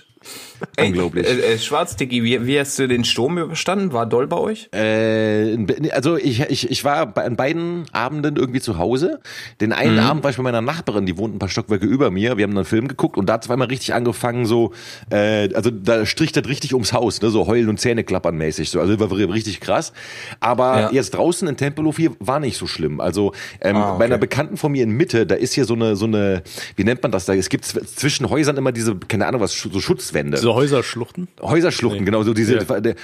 Ey, 0.76 0.88
Unglaublich. 0.88 1.26
Äh, 1.26 1.54
äh, 1.54 1.58
Schwarzdicky, 1.58 2.22
wie, 2.24 2.46
wie 2.46 2.58
hast 2.60 2.78
du 2.78 2.86
den 2.88 3.04
Sturm 3.04 3.38
überstanden? 3.38 3.92
War 3.92 4.06
doll 4.06 4.26
bei 4.26 4.36
euch? 4.36 4.68
Äh, 4.72 5.56
also 5.92 6.16
ich, 6.16 6.40
ich, 6.48 6.70
ich 6.70 6.84
war 6.84 7.06
bei, 7.06 7.24
an 7.24 7.36
beiden 7.36 7.84
Abenden 7.92 8.36
irgendwie 8.36 8.60
zu 8.60 8.78
Hause. 8.78 9.20
Den 9.60 9.72
einen 9.72 9.98
Abend 9.98 10.22
war 10.24 10.30
ich 10.30 10.36
bei 10.36 10.42
meiner 10.42 10.60
Nachbarin, 10.60 11.06
die 11.06 11.16
wohnt 11.18 11.34
ein 11.34 11.38
paar 11.38 11.48
Stockwerke 11.48 11.86
über 11.86 12.10
mir. 12.10 12.36
Wir 12.36 12.44
haben 12.44 12.50
dann 12.52 12.58
einen 12.58 12.64
Film 12.64 12.88
geguckt 12.88 13.16
und 13.16 13.26
da 13.26 13.34
hat 13.34 13.44
zweimal 13.44 13.68
richtig 13.68 13.94
angefangen, 13.94 14.46
so, 14.46 14.72
äh, 15.10 15.52
also 15.54 15.70
da 15.70 16.04
strich 16.06 16.32
das 16.32 16.46
richtig 16.48 16.74
ums 16.74 16.92
Haus, 16.92 17.20
ne, 17.22 17.30
so 17.30 17.46
heulen 17.46 17.68
und 17.68 17.78
Zähne 17.80 18.04
klappern 18.04 18.36
mäßig. 18.36 18.70
So. 18.70 18.80
Also 18.80 18.98
war 18.98 19.10
richtig 19.16 19.60
krass. 19.60 19.92
Aber 20.40 20.80
Ja. 20.80 20.90
jetzt 20.92 21.10
draußen 21.14 21.46
in 21.48 21.56
Tempelhof 21.56 21.96
hier 21.96 22.12
war 22.18 22.40
nicht 22.40 22.56
so 22.56 22.66
schlimm. 22.66 23.00
Also 23.00 23.32
ähm, 23.60 23.76
Ah, 23.76 23.90
okay. 23.90 23.98
bei 24.00 24.04
einer 24.06 24.18
Bekannten 24.18 24.56
von 24.56 24.72
mir 24.72 24.82
in 24.82 24.90
Mitte, 24.90 25.26
da 25.26 25.34
ist 25.34 25.54
hier 25.54 25.64
so 25.64 25.74
eine, 25.74 25.96
so 25.96 26.06
eine, 26.06 26.42
wie 26.76 26.84
nennt 26.84 27.02
man 27.02 27.12
das 27.12 27.24
da? 27.26 27.34
Es 27.34 27.48
gibt 27.48 27.64
zw- 27.64 27.84
zwischen 27.86 28.28
Häusern 28.28 28.56
immer 28.56 28.72
diese, 28.72 28.96
keine 28.96 29.26
Ahnung 29.26 29.40
was, 29.40 29.52
so 29.52 29.80
Schutzwände. 29.80 30.38
So 30.38 30.54
Häuserschluchten. 30.56 31.28
Häuserschluchten, 31.40 32.04
genau 32.04 32.22
so 32.22 32.32
diese. 32.32 32.58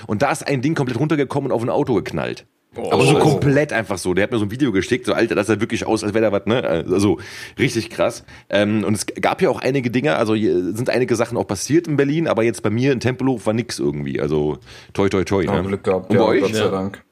Und 0.06 0.22
da 0.22 0.32
ist 0.32 0.46
ein 0.46 0.62
Ding 0.62 0.74
komplett 0.74 0.98
runtergekommen 0.98 1.50
und 1.50 1.56
auf 1.56 1.62
ein 1.62 1.70
Auto 1.70 1.94
geknallt. 1.94 2.46
Aber 2.74 3.04
so 3.04 3.18
komplett 3.18 3.72
einfach 3.72 3.98
so. 3.98 4.14
Der 4.14 4.24
hat 4.24 4.32
mir 4.32 4.38
so 4.38 4.46
ein 4.46 4.50
Video 4.50 4.72
geschickt, 4.72 5.04
so 5.04 5.12
Alter, 5.12 5.34
das 5.34 5.46
sah 5.46 5.60
wirklich 5.60 5.86
aus, 5.86 6.02
als 6.02 6.14
wäre 6.14 6.24
da 6.24 6.32
was, 6.32 6.46
ne? 6.46 6.64
Also 6.90 7.18
richtig 7.58 7.90
krass. 7.90 8.24
Ähm, 8.48 8.84
und 8.84 8.94
es 8.94 9.04
gab 9.06 9.42
ja 9.42 9.50
auch 9.50 9.60
einige 9.60 9.90
Dinge, 9.90 10.16
also 10.16 10.34
hier 10.34 10.72
sind 10.72 10.88
einige 10.88 11.14
Sachen 11.14 11.36
auch 11.36 11.46
passiert 11.46 11.86
in 11.86 11.96
Berlin, 11.96 12.26
aber 12.26 12.44
jetzt 12.44 12.62
bei 12.62 12.70
mir 12.70 12.92
in 12.92 13.00
Tempelhof 13.00 13.44
war 13.44 13.52
nix 13.52 13.78
irgendwie. 13.78 14.20
Also 14.20 14.56
toi 14.94 15.10
toi 15.10 15.24
toi. 15.24 15.44
Ja, 15.44 15.60
ne? 15.60 15.68
Glück 15.68 15.84
gehabt, 15.84 16.08
Und 16.08 16.16
ja, 16.16 16.22
bei 16.22 16.28
euch? 16.28 16.40
Gott 16.40 16.54
sei 16.54 16.68
Dank. 16.68 17.04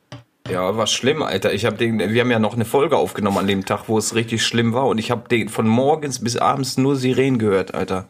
Ja, 0.50 0.76
war 0.78 0.86
schlimm, 0.86 1.22
Alter. 1.22 1.52
Ich 1.52 1.66
habe 1.66 1.76
den, 1.76 1.98
wir 1.98 2.20
haben 2.22 2.30
ja 2.30 2.38
noch 2.38 2.54
eine 2.54 2.64
Folge 2.64 2.96
aufgenommen 2.96 3.36
an 3.36 3.46
dem 3.46 3.66
Tag, 3.66 3.88
wo 3.88 3.98
es 3.98 4.14
richtig 4.14 4.42
schlimm 4.42 4.72
war 4.72 4.86
und 4.86 4.96
ich 4.96 5.10
habe 5.10 5.28
den 5.28 5.50
von 5.50 5.68
morgens 5.68 6.20
bis 6.20 6.38
abends 6.38 6.78
nur 6.78 6.96
Sirenen 6.96 7.38
gehört, 7.38 7.74
Alter. 7.74 8.08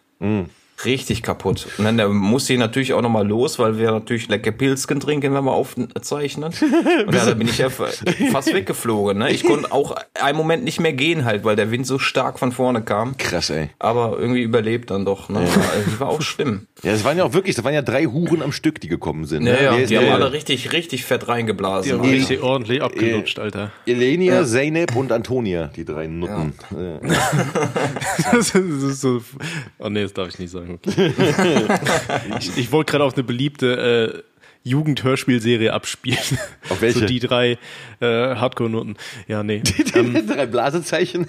Richtig 0.84 1.22
kaputt. 1.22 1.66
Und 1.78 1.84
dann 1.84 1.98
äh, 1.98 2.08
musste 2.08 2.52
ich 2.52 2.58
natürlich 2.58 2.92
auch 2.94 3.02
nochmal 3.02 3.26
los, 3.26 3.58
weil 3.58 3.78
wir 3.78 3.90
natürlich 3.92 4.28
lecker 4.28 4.50
Pilzken 4.52 5.00
trinken, 5.00 5.34
wenn 5.34 5.44
wir 5.44 5.52
aufzeichnen. 5.52 6.52
Und 7.06 7.14
ja, 7.14 7.26
da 7.26 7.34
bin 7.34 7.48
ich 7.48 7.58
ja 7.58 7.68
fa- 7.70 7.88
fast 8.32 8.52
weggeflogen. 8.54 9.18
Ne? 9.18 9.30
Ich 9.30 9.44
konnte 9.44 9.72
auch 9.72 9.96
einen 10.20 10.36
Moment 10.38 10.64
nicht 10.64 10.80
mehr 10.80 10.92
gehen 10.92 11.24
halt, 11.24 11.44
weil 11.44 11.56
der 11.56 11.70
Wind 11.70 11.86
so 11.86 11.98
stark 11.98 12.38
von 12.38 12.52
vorne 12.52 12.82
kam. 12.82 13.16
Krass, 13.16 13.50
ey. 13.50 13.70
Aber 13.78 14.16
irgendwie 14.18 14.42
überlebt 14.42 14.90
dann 14.90 15.04
doch. 15.04 15.28
Ne? 15.28 15.38
Also, 15.40 16.00
war 16.00 16.08
auch 16.08 16.22
schlimm. 16.22 16.66
Ja, 16.82 16.92
es 16.92 17.04
waren 17.04 17.18
ja 17.18 17.24
auch 17.24 17.32
wirklich, 17.32 17.56
das 17.56 17.64
waren 17.64 17.74
ja 17.74 17.82
drei 17.82 18.04
Huren 18.06 18.42
am 18.42 18.52
Stück, 18.52 18.80
die 18.80 18.88
gekommen 18.88 19.24
sind. 19.26 19.44
Ne? 19.44 19.50
Ja, 19.62 19.76
ja, 19.76 19.86
die 19.86 19.96
haben 19.98 20.04
der? 20.06 20.14
alle 20.14 20.32
richtig, 20.32 20.72
richtig 20.72 21.04
fett 21.04 21.28
reingeblasen. 21.28 21.90
Die 21.92 21.98
haben 21.98 22.08
richtig 22.08 22.40
ordentlich 22.42 22.82
abgelutscht, 22.82 23.38
Alter. 23.38 23.70
Elenia, 23.86 24.44
Zeynep 24.44 24.96
und 24.96 25.12
Antonia, 25.12 25.66
die 25.68 25.84
drei 25.84 26.06
Nutten. 26.06 26.54
Das 28.32 28.54
ist 28.54 29.00
so, 29.00 29.20
oh 29.78 29.88
nee, 29.88 30.02
das 30.02 30.12
darf 30.12 30.28
ich 30.28 30.38
nicht 30.38 30.50
sagen. 30.50 30.69
Okay. 30.74 31.12
ich 32.38 32.56
ich 32.56 32.72
wollte 32.72 32.92
gerade 32.92 33.04
auf 33.04 33.14
eine 33.14 33.24
beliebte 33.24 34.22
äh, 34.24 34.68
Jugendhörspielserie 34.68 35.72
abspielen. 35.72 36.18
Auf 36.68 36.82
welche? 36.82 37.00
So 37.00 37.06
die 37.06 37.20
drei 37.20 37.58
äh, 38.00 38.06
Hardcore-Noten. 38.06 38.96
Ja, 39.26 39.42
nee. 39.42 39.62
ähm, 39.94 40.26
drei 40.28 40.46
Blasezeichen. 40.46 41.26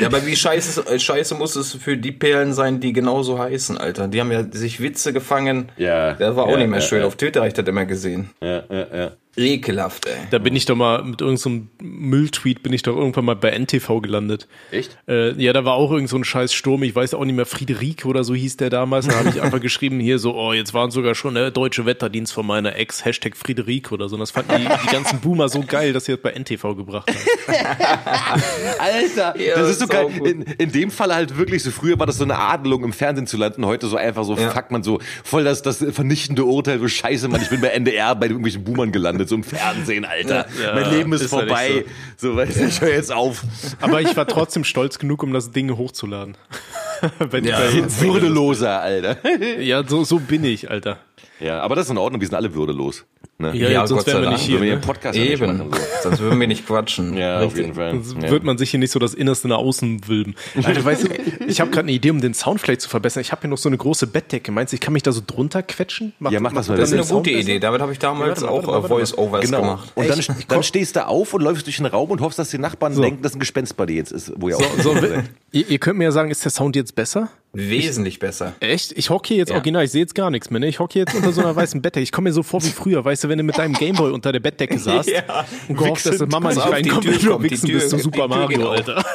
Ja, 0.00 0.06
aber 0.06 0.26
wie 0.26 0.36
scheiße, 0.36 0.98
scheiße 0.98 1.34
muss 1.34 1.56
es 1.56 1.74
für 1.74 1.96
die 1.96 2.12
Perlen 2.12 2.52
sein, 2.52 2.80
die 2.80 2.92
genauso 2.92 3.38
heißen, 3.38 3.78
Alter. 3.78 4.08
Die 4.08 4.20
haben 4.20 4.32
ja 4.32 4.44
sich 4.50 4.80
Witze 4.80 5.12
gefangen. 5.12 5.70
Ja, 5.76 6.14
Das 6.14 6.36
war 6.36 6.44
auch 6.44 6.52
ja, 6.52 6.58
nicht 6.58 6.68
mehr 6.68 6.80
ja, 6.80 6.86
schön. 6.86 7.00
ja. 7.00 7.06
Auf 7.06 7.16
Twitter 7.16 7.40
habe 7.40 7.48
ich 7.48 7.54
das 7.54 7.66
immer 7.66 7.84
gesehen. 7.84 8.30
ja, 8.40 8.62
ja, 8.70 8.86
ja. 8.96 9.10
Ekelhaft, 9.38 10.06
ey. 10.06 10.16
da 10.30 10.38
bin 10.38 10.54
ich 10.56 10.66
doch 10.66 10.76
mal 10.76 11.02
mit 11.04 11.20
irgendeinem 11.20 11.70
Mülltweet 11.80 12.62
bin 12.62 12.72
ich 12.72 12.82
doch 12.82 12.96
irgendwann 12.96 13.24
mal 13.24 13.36
bei 13.36 13.50
NTV 13.56 14.00
gelandet. 14.00 14.48
Echt? 14.70 14.98
Äh, 15.08 15.32
ja, 15.40 15.52
da 15.52 15.64
war 15.64 15.74
auch 15.74 15.90
irgend 15.92 16.08
so 16.08 16.16
ein 16.16 16.24
scheiß 16.24 16.52
Sturm, 16.52 16.82
ich 16.82 16.94
weiß 16.94 17.14
auch 17.14 17.24
nicht 17.24 17.34
mehr, 17.36 17.46
Friederike 17.46 18.06
oder 18.08 18.24
so 18.24 18.34
hieß 18.34 18.56
der 18.58 18.70
damals. 18.70 19.06
Da 19.06 19.14
habe 19.16 19.28
ich 19.28 19.40
einfach 19.42 19.60
geschrieben, 19.60 20.00
hier 20.00 20.18
so, 20.18 20.34
oh, 20.34 20.52
jetzt 20.52 20.74
waren 20.74 20.90
sogar 20.90 21.14
schon 21.14 21.34
der 21.34 21.50
deutsche 21.50 21.86
Wetterdienst 21.86 22.32
von 22.32 22.46
meiner 22.46 22.76
Ex, 22.76 23.04
Hashtag 23.04 23.36
Friederike 23.36 23.94
oder 23.94 24.08
so. 24.08 24.16
Und 24.16 24.20
das 24.20 24.30
fanden 24.32 24.56
die, 24.58 24.68
die 24.86 24.92
ganzen 24.92 25.20
Boomer 25.20 25.48
so 25.48 25.62
geil, 25.66 25.92
dass 25.92 26.06
sie 26.06 26.12
das 26.12 26.20
bei 26.20 26.32
NTV 26.32 26.74
gebracht 26.76 27.08
haben. 27.08 27.18
Alter, 28.78 29.34
Ja, 29.40 29.56
das 29.56 29.70
ist 29.70 29.80
so 29.80 29.86
geil. 29.86 30.08
In, 30.24 30.42
in 30.42 30.72
dem 30.72 30.90
Fall 30.90 31.14
halt 31.14 31.36
wirklich 31.36 31.62
so, 31.62 31.70
früher 31.70 31.98
war 31.98 32.06
das 32.06 32.16
so 32.18 32.24
eine 32.24 32.38
Adelung 32.38 32.84
im 32.84 32.92
Fernsehen 32.92 33.26
zu 33.26 33.36
landen, 33.36 33.64
heute 33.66 33.86
so 33.86 33.96
einfach 33.96 34.24
so, 34.24 34.36
Ja. 34.36 34.50
fuck 34.50 34.70
man 34.70 34.82
so, 34.82 34.98
voll 35.24 35.44
das, 35.44 35.62
das 35.62 35.84
vernichtende 35.92 36.44
Urteil, 36.44 36.78
so 36.78 36.88
scheiße, 36.88 37.28
man, 37.28 37.40
ich 37.42 37.48
bin 37.50 37.60
bei 37.60 37.68
NDR 37.68 38.14
bei 38.14 38.26
irgendwelchen 38.26 38.64
Boomern 38.64 38.92
gelandet, 38.92 39.27
so 39.28 39.34
im 39.34 39.44
Fernsehen, 39.44 40.04
Alter. 40.04 40.46
Ja, 40.62 40.74
mein 40.74 40.90
Leben 40.90 41.12
ist, 41.12 41.22
ist 41.22 41.30
vorbei. 41.30 41.68
echt 41.78 41.86
So, 42.16 42.36
weißt 42.36 42.60
du, 42.60 42.64
ich 42.66 42.80
höre 42.80 42.90
jetzt 42.94 43.12
auf. 43.12 43.42
Aber 43.80 44.00
ich 44.00 44.16
war 44.16 44.26
trotzdem 44.26 44.64
stolz 44.64 44.98
genug, 44.98 45.22
um 45.22 45.32
das 45.32 45.50
Ding 45.50 45.76
hochzuladen. 45.76 46.36
Wenn 47.18 47.44
Ja. 47.44 47.58
Würdeloser, 47.72 48.80
Alter. 48.80 49.16
ja 49.60 49.86
so, 49.86 50.04
so 50.04 50.18
bin 50.18 50.44
ich, 50.44 50.70
Alter. 50.70 50.98
Ja, 51.40 51.60
aber 51.60 51.76
das 51.76 51.86
ist 51.86 51.90
in 51.90 51.98
Ordnung, 51.98 52.20
wir 52.20 52.26
sind 52.26 52.34
alle 52.36 52.52
würdelos. 52.54 53.04
Ne? 53.40 53.54
Ja, 53.56 53.68
Ja, 53.70 53.86
sonst 53.86 54.00
Gott 54.04 54.06
wären 54.14 54.16
sei 54.16 54.22
wir 54.22 54.30
nicht 54.30 54.40
Dank. 54.40 54.50
hier. 54.50 54.58
Ne? 54.58 54.66
ja 54.66 55.32
Eben. 55.32 55.58
machen, 55.58 55.70
so. 56.02 56.08
Sonst 56.08 56.18
würden 56.18 56.40
wir 56.40 56.48
nicht 56.48 56.66
quatschen. 56.66 57.16
Ja, 57.16 57.38
auf 57.42 57.56
jeden 57.56 57.72
Fall. 57.74 57.92
Sonst 58.02 58.20
Ja. 58.20 58.30
wird 58.32 58.42
man 58.42 58.58
sich 58.58 58.70
hier 58.72 58.80
nicht 58.80 58.90
so 58.90 58.98
das 58.98 59.14
Innerste 59.14 59.46
nach 59.46 59.58
außen 59.58 60.08
wölben. 60.08 60.34
Alter, 60.60 60.84
weißt 60.84 61.04
du, 61.04 61.08
ich 61.46 61.60
habe 61.60 61.70
gerade 61.70 61.84
eine 61.84 61.92
Idee, 61.92 62.10
um 62.10 62.20
den 62.20 62.34
Sound 62.34 62.60
vielleicht 62.60 62.80
zu 62.80 62.88
verbessern. 62.88 63.20
Ich 63.20 63.30
habe 63.30 63.42
hier 63.42 63.50
noch 63.50 63.58
so 63.58 63.68
eine 63.68 63.76
große 63.78 64.08
Bettdecke. 64.08 64.50
Meinst 64.50 64.72
du, 64.72 64.74
ich 64.74 64.80
kann 64.80 64.92
mich 64.92 65.04
da 65.04 65.12
so 65.12 65.20
drunter 65.24 65.62
quetschen? 65.62 66.14
Macht- 66.18 66.32
Ja, 66.34 66.40
mach 66.40 66.52
das 66.52 66.66
mal. 66.68 66.76
Das 66.78 66.88
ist 66.88 66.94
eine 66.94 67.04
Sound 67.04 67.26
gute 67.26 67.36
besser? 67.36 67.48
Idee. 67.48 67.58
Damit 67.60 67.80
habe 67.80 67.92
ich 67.92 68.00
damals 68.00 68.40
warte 68.42 68.50
auch 68.52 68.56
warte 68.56 68.70
äh, 68.70 68.72
warte 68.72 68.82
mal. 68.82 68.88
Voice-Overs 68.98 69.44
Genau. 69.44 69.60
gemacht. 69.60 69.92
Und 69.94 70.10
dann, 70.10 70.20
dann 70.48 70.62
stehst 70.64 70.96
du 70.96 71.06
auf 71.06 71.32
und 71.32 71.40
läufst 71.42 71.64
durch 71.64 71.76
den 71.76 71.86
Raum 71.86 72.10
und 72.10 72.20
hoffst, 72.20 72.40
dass 72.40 72.50
die 72.50 72.58
Nachbarn 72.58 73.00
denken, 73.00 73.22
dass 73.22 73.34
ein 73.36 73.38
Gespenst 73.38 73.76
bei 73.76 73.86
dir 73.86 73.94
jetzt 73.94 74.10
ist, 74.10 74.32
wo 74.34 74.48
ihr 74.48 74.56
auch 74.56 74.62
So, 74.82 74.96
so, 74.96 75.06
ihr, 75.52 75.68
ihr 75.70 75.78
könnt 75.78 75.96
mir 75.98 76.04
ja 76.06 76.10
sagen, 76.10 76.32
ist 76.32 76.44
der 76.44 76.50
Sound 76.50 76.74
jetzt 76.74 76.96
besser? 76.96 77.28
Wesentlich 77.54 78.18
besser. 78.18 78.52
Echt? 78.60 78.92
Ich 78.92 79.08
hocke 79.08 79.28
hier 79.28 79.36
jetzt 79.38 79.48
Ja. 79.48 79.54
original, 79.56 79.82
ich 79.82 79.90
sehe 79.90 80.02
jetzt 80.02 80.14
gar 80.14 80.30
nichts 80.30 80.50
mehr. 80.50 80.60
Ne? 80.60 80.68
Ich 80.68 80.80
hocke 80.80 80.92
hier 80.92 81.00
jetzt 81.06 81.14
unter 81.14 81.32
so 81.32 81.40
einer 81.40 81.56
weißen 81.56 81.80
Bettdecke. 81.80 82.02
Ich 82.02 82.12
komme 82.12 82.28
mir 82.28 82.34
so 82.34 82.42
vor 82.42 82.62
wie 82.62 82.68
früher, 82.68 83.02
weißt 83.04 83.24
du, 83.24 83.27
wenn 83.28 83.38
du 83.38 83.44
mit 83.44 83.58
deinem 83.58 83.74
Gameboy 83.74 84.10
unter 84.12 84.32
der 84.32 84.40
Bettdecke 84.40 84.78
saßt 84.78 85.10
Ja. 85.10 85.44
und 85.68 85.76
gehofft, 85.76 86.06
dass 86.06 86.14
Wichsen. 86.14 86.28
Mama 86.28 86.48
nicht 86.50 86.60
reinkommt, 86.60 87.04
wenn 87.06 87.20
du 87.20 87.42
Wichsen 87.42 87.68
bist, 87.72 87.90
so 87.90 87.96
die 87.96 88.02
Super 88.02 88.28
geht 88.28 88.58
Mario. 88.58 88.70
Alter. 88.70 89.04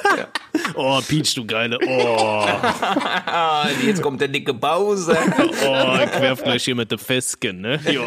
Oh, 0.75 0.99
Peach, 1.07 1.33
du 1.35 1.45
geile. 1.45 1.77
Oh, 1.85 2.45
jetzt 3.85 4.01
kommt 4.01 4.21
der 4.21 4.27
dicke 4.27 4.53
Bowser. 4.53 5.17
oh, 5.37 5.97
Querfleisch 6.17 6.63
hier 6.65 6.75
mit 6.75 6.89
der 6.91 6.97
Fesken, 6.97 7.61
ne? 7.61 7.79
Ja. 7.91 8.01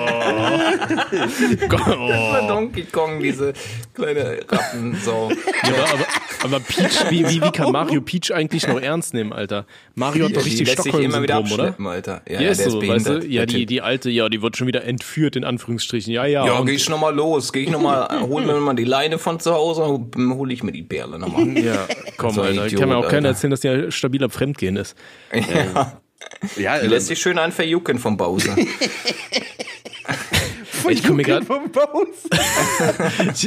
oh. 1.98 2.48
Donkey 2.48 2.84
Kong, 2.84 3.20
diese 3.20 3.52
kleine 3.94 4.38
Rattensau. 4.48 5.30
Ja, 5.30 5.68
aber, 5.68 5.92
aber, 5.92 6.06
aber 6.44 6.60
Peach, 6.60 7.10
wie, 7.10 7.28
wie, 7.28 7.42
wie 7.42 7.50
kann 7.50 7.72
Mario 7.72 8.00
Peach 8.00 8.32
eigentlich 8.32 8.66
noch 8.66 8.80
ernst 8.80 9.14
nehmen, 9.14 9.32
Alter? 9.32 9.66
Mario 9.94 10.26
hat 10.26 10.36
doch 10.36 10.42
Die 10.42 10.50
richtig 10.50 10.70
Stockholm-Syndrom, 10.70 11.52
oder? 11.52 11.74
Alter. 11.84 12.22
Ja, 12.28 12.34
Ja, 12.34 12.40
ja, 12.42 12.50
ist 12.50 12.60
der 12.60 12.70
so, 12.70 12.80
ist 12.80 12.88
weißt 12.88 13.08
du? 13.08 13.26
Ja, 13.26 13.46
die, 13.46 13.66
die 13.66 13.82
alte, 13.82 14.10
ja, 14.10 14.28
die 14.28 14.42
wird 14.42 14.56
schon 14.56 14.66
wieder 14.66 14.84
entführt, 14.84 15.36
in 15.36 15.44
Anführungsstrichen. 15.44 15.95
Ja, 16.04 16.26
ja. 16.26 16.44
Ja, 16.46 16.58
und- 16.58 16.66
geh 16.66 16.72
ich 16.74 16.88
noch 16.90 17.00
mal 17.00 17.14
los. 17.14 17.52
Geh 17.52 17.60
ich 17.62 17.70
noch 17.70 17.80
mal, 17.80 18.06
hol 18.28 18.44
mir 18.44 18.54
mal 18.60 18.74
die 18.74 18.84
Leine 18.84 19.18
von 19.18 19.40
zu 19.40 19.54
Hause 19.54 19.82
und 19.84 20.14
hol 20.16 20.52
ich 20.52 20.62
mir 20.62 20.72
die 20.72 20.82
Perle 20.82 21.18
noch 21.18 21.28
mal. 21.28 21.46
Ja, 21.58 21.86
komm, 22.18 22.32
So 22.34 22.42
ein 22.42 22.48
Alter. 22.48 22.66
Idiot, 22.66 22.80
Kann 22.80 22.88
mir 22.90 22.96
auch 22.98 23.08
keiner 23.08 23.28
erzählen, 23.28 23.50
dass 23.52 23.60
der 23.60 23.90
stabiler 23.90 24.28
Fremdgehen 24.28 24.76
ist. 24.76 24.94
Ja. 25.32 26.00
Ja, 26.56 26.78
Die 26.80 26.86
lässt 26.88 27.06
sich 27.08 27.18
schön 27.20 27.38
einen 27.38 27.52
verjucken 27.52 27.98
vom 27.98 28.16
Bowser. 28.16 28.56
Ich 30.88 31.02
komme 31.02 31.16
mir 31.16 31.22
gerade 31.24 31.46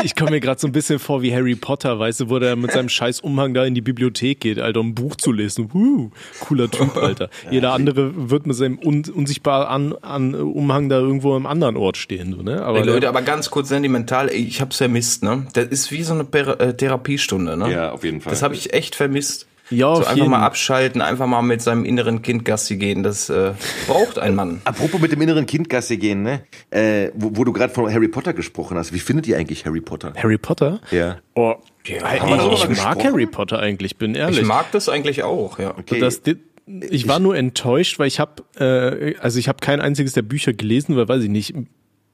ich, 0.03 0.15
mir 0.19 0.55
so 0.57 0.67
ein 0.67 0.71
bisschen 0.71 0.99
vor 0.99 1.21
wie 1.21 1.33
Harry 1.33 1.55
Potter, 1.55 1.97
weißt 1.99 2.21
du, 2.21 2.29
wo 2.29 2.39
der 2.39 2.55
mit 2.55 2.71
seinem 2.71 2.89
scheiß 2.89 3.21
Umhang 3.21 3.53
da 3.53 3.65
in 3.65 3.75
die 3.75 3.81
Bibliothek 3.81 4.39
geht, 4.39 4.59
Alter, 4.59 4.79
um 4.79 4.89
ein 4.89 4.95
Buch 4.95 5.15
zu 5.15 5.31
lesen. 5.31 5.69
Uh, 5.73 6.11
cooler 6.39 6.69
Typ, 6.69 6.95
Alter. 7.01 7.29
Jeder 7.49 7.73
andere 7.73 8.29
wird 8.29 8.45
mit 8.45 8.55
seinem 8.55 8.79
un, 8.79 9.03
unsichtbar 9.13 9.69
an, 9.69 9.93
an 10.01 10.35
Umhang 10.35 10.89
da 10.89 10.99
irgendwo 10.99 11.35
am 11.35 11.45
anderen 11.45 11.77
Ort 11.77 11.97
stehen, 11.97 12.33
so, 12.35 12.41
ne? 12.41 12.61
Aber 12.61 12.79
Ey, 12.79 12.85
Leute, 12.85 13.07
aber 13.07 13.21
ganz 13.21 13.49
kurz 13.49 13.69
sentimental, 13.69 14.29
ich 14.29 14.61
hab's 14.61 14.77
vermisst, 14.77 15.23
ne? 15.23 15.47
Das 15.53 15.67
ist 15.67 15.91
wie 15.91 16.03
so 16.03 16.13
eine 16.13 16.23
äh, 16.23 16.73
Therapiestunde, 16.73 17.57
ne? 17.57 17.71
Ja, 17.71 17.91
auf 17.91 18.03
jeden 18.03 18.21
Fall. 18.21 18.31
Das 18.31 18.43
habe 18.43 18.55
ich 18.55 18.73
echt 18.73 18.95
vermisst. 18.95 19.47
Ja, 19.69 19.95
so 19.95 20.01
einfach 20.01 20.15
jeden. 20.15 20.29
mal 20.29 20.41
abschalten, 20.41 21.01
einfach 21.01 21.27
mal 21.27 21.41
mit 21.41 21.61
seinem 21.61 21.85
inneren 21.85 22.21
Kind 22.21 22.45
Gassi 22.45 22.77
gehen, 22.77 23.03
das 23.03 23.29
äh, 23.29 23.53
braucht 23.87 24.17
ein 24.19 24.35
Mann. 24.35 24.61
Apropos 24.65 24.99
mit 24.99 25.11
dem 25.11 25.21
inneren 25.21 25.45
Kindgasse 25.45 25.97
gehen, 25.97 26.23
ne? 26.23 26.41
Äh, 26.71 27.09
wo, 27.13 27.31
wo 27.33 27.43
du 27.43 27.53
gerade 27.53 27.73
von 27.73 27.91
Harry 27.91 28.07
Potter 28.07 28.33
gesprochen 28.33 28.77
hast. 28.77 28.93
Wie 28.93 28.99
findet 28.99 29.27
ihr 29.27 29.37
eigentlich 29.37 29.65
Harry 29.65 29.81
Potter? 29.81 30.13
Harry 30.15 30.37
Potter? 30.37 30.81
Ja. 30.91 31.17
Oh, 31.35 31.55
Ja, 31.85 31.99
darüber 32.01 32.53
ich 32.53 32.59
mag 32.61 32.69
gesprochen? 32.69 33.03
Harry 33.03 33.25
Potter 33.25 33.59
eigentlich, 33.59 33.97
bin 33.97 34.15
ehrlich. 34.15 34.39
Ich 34.39 34.45
mag 34.45 34.71
das 34.71 34.89
eigentlich 34.89 35.23
auch, 35.23 35.59
ja. 35.59 35.77
Okay. 35.77 35.99
Das, 35.99 36.21
ich 36.65 37.07
war 37.07 37.19
nur 37.19 37.35
enttäuscht, 37.35 37.99
weil 37.99 38.07
ich 38.07 38.19
habe, 38.19 38.43
äh, 38.59 39.15
also 39.19 39.39
ich 39.39 39.47
habe 39.47 39.59
kein 39.59 39.81
einziges 39.81 40.13
der 40.13 40.21
Bücher 40.21 40.53
gelesen, 40.53 40.95
weil 40.95 41.07
weiß 41.07 41.23
ich 41.23 41.29
nicht, 41.29 41.53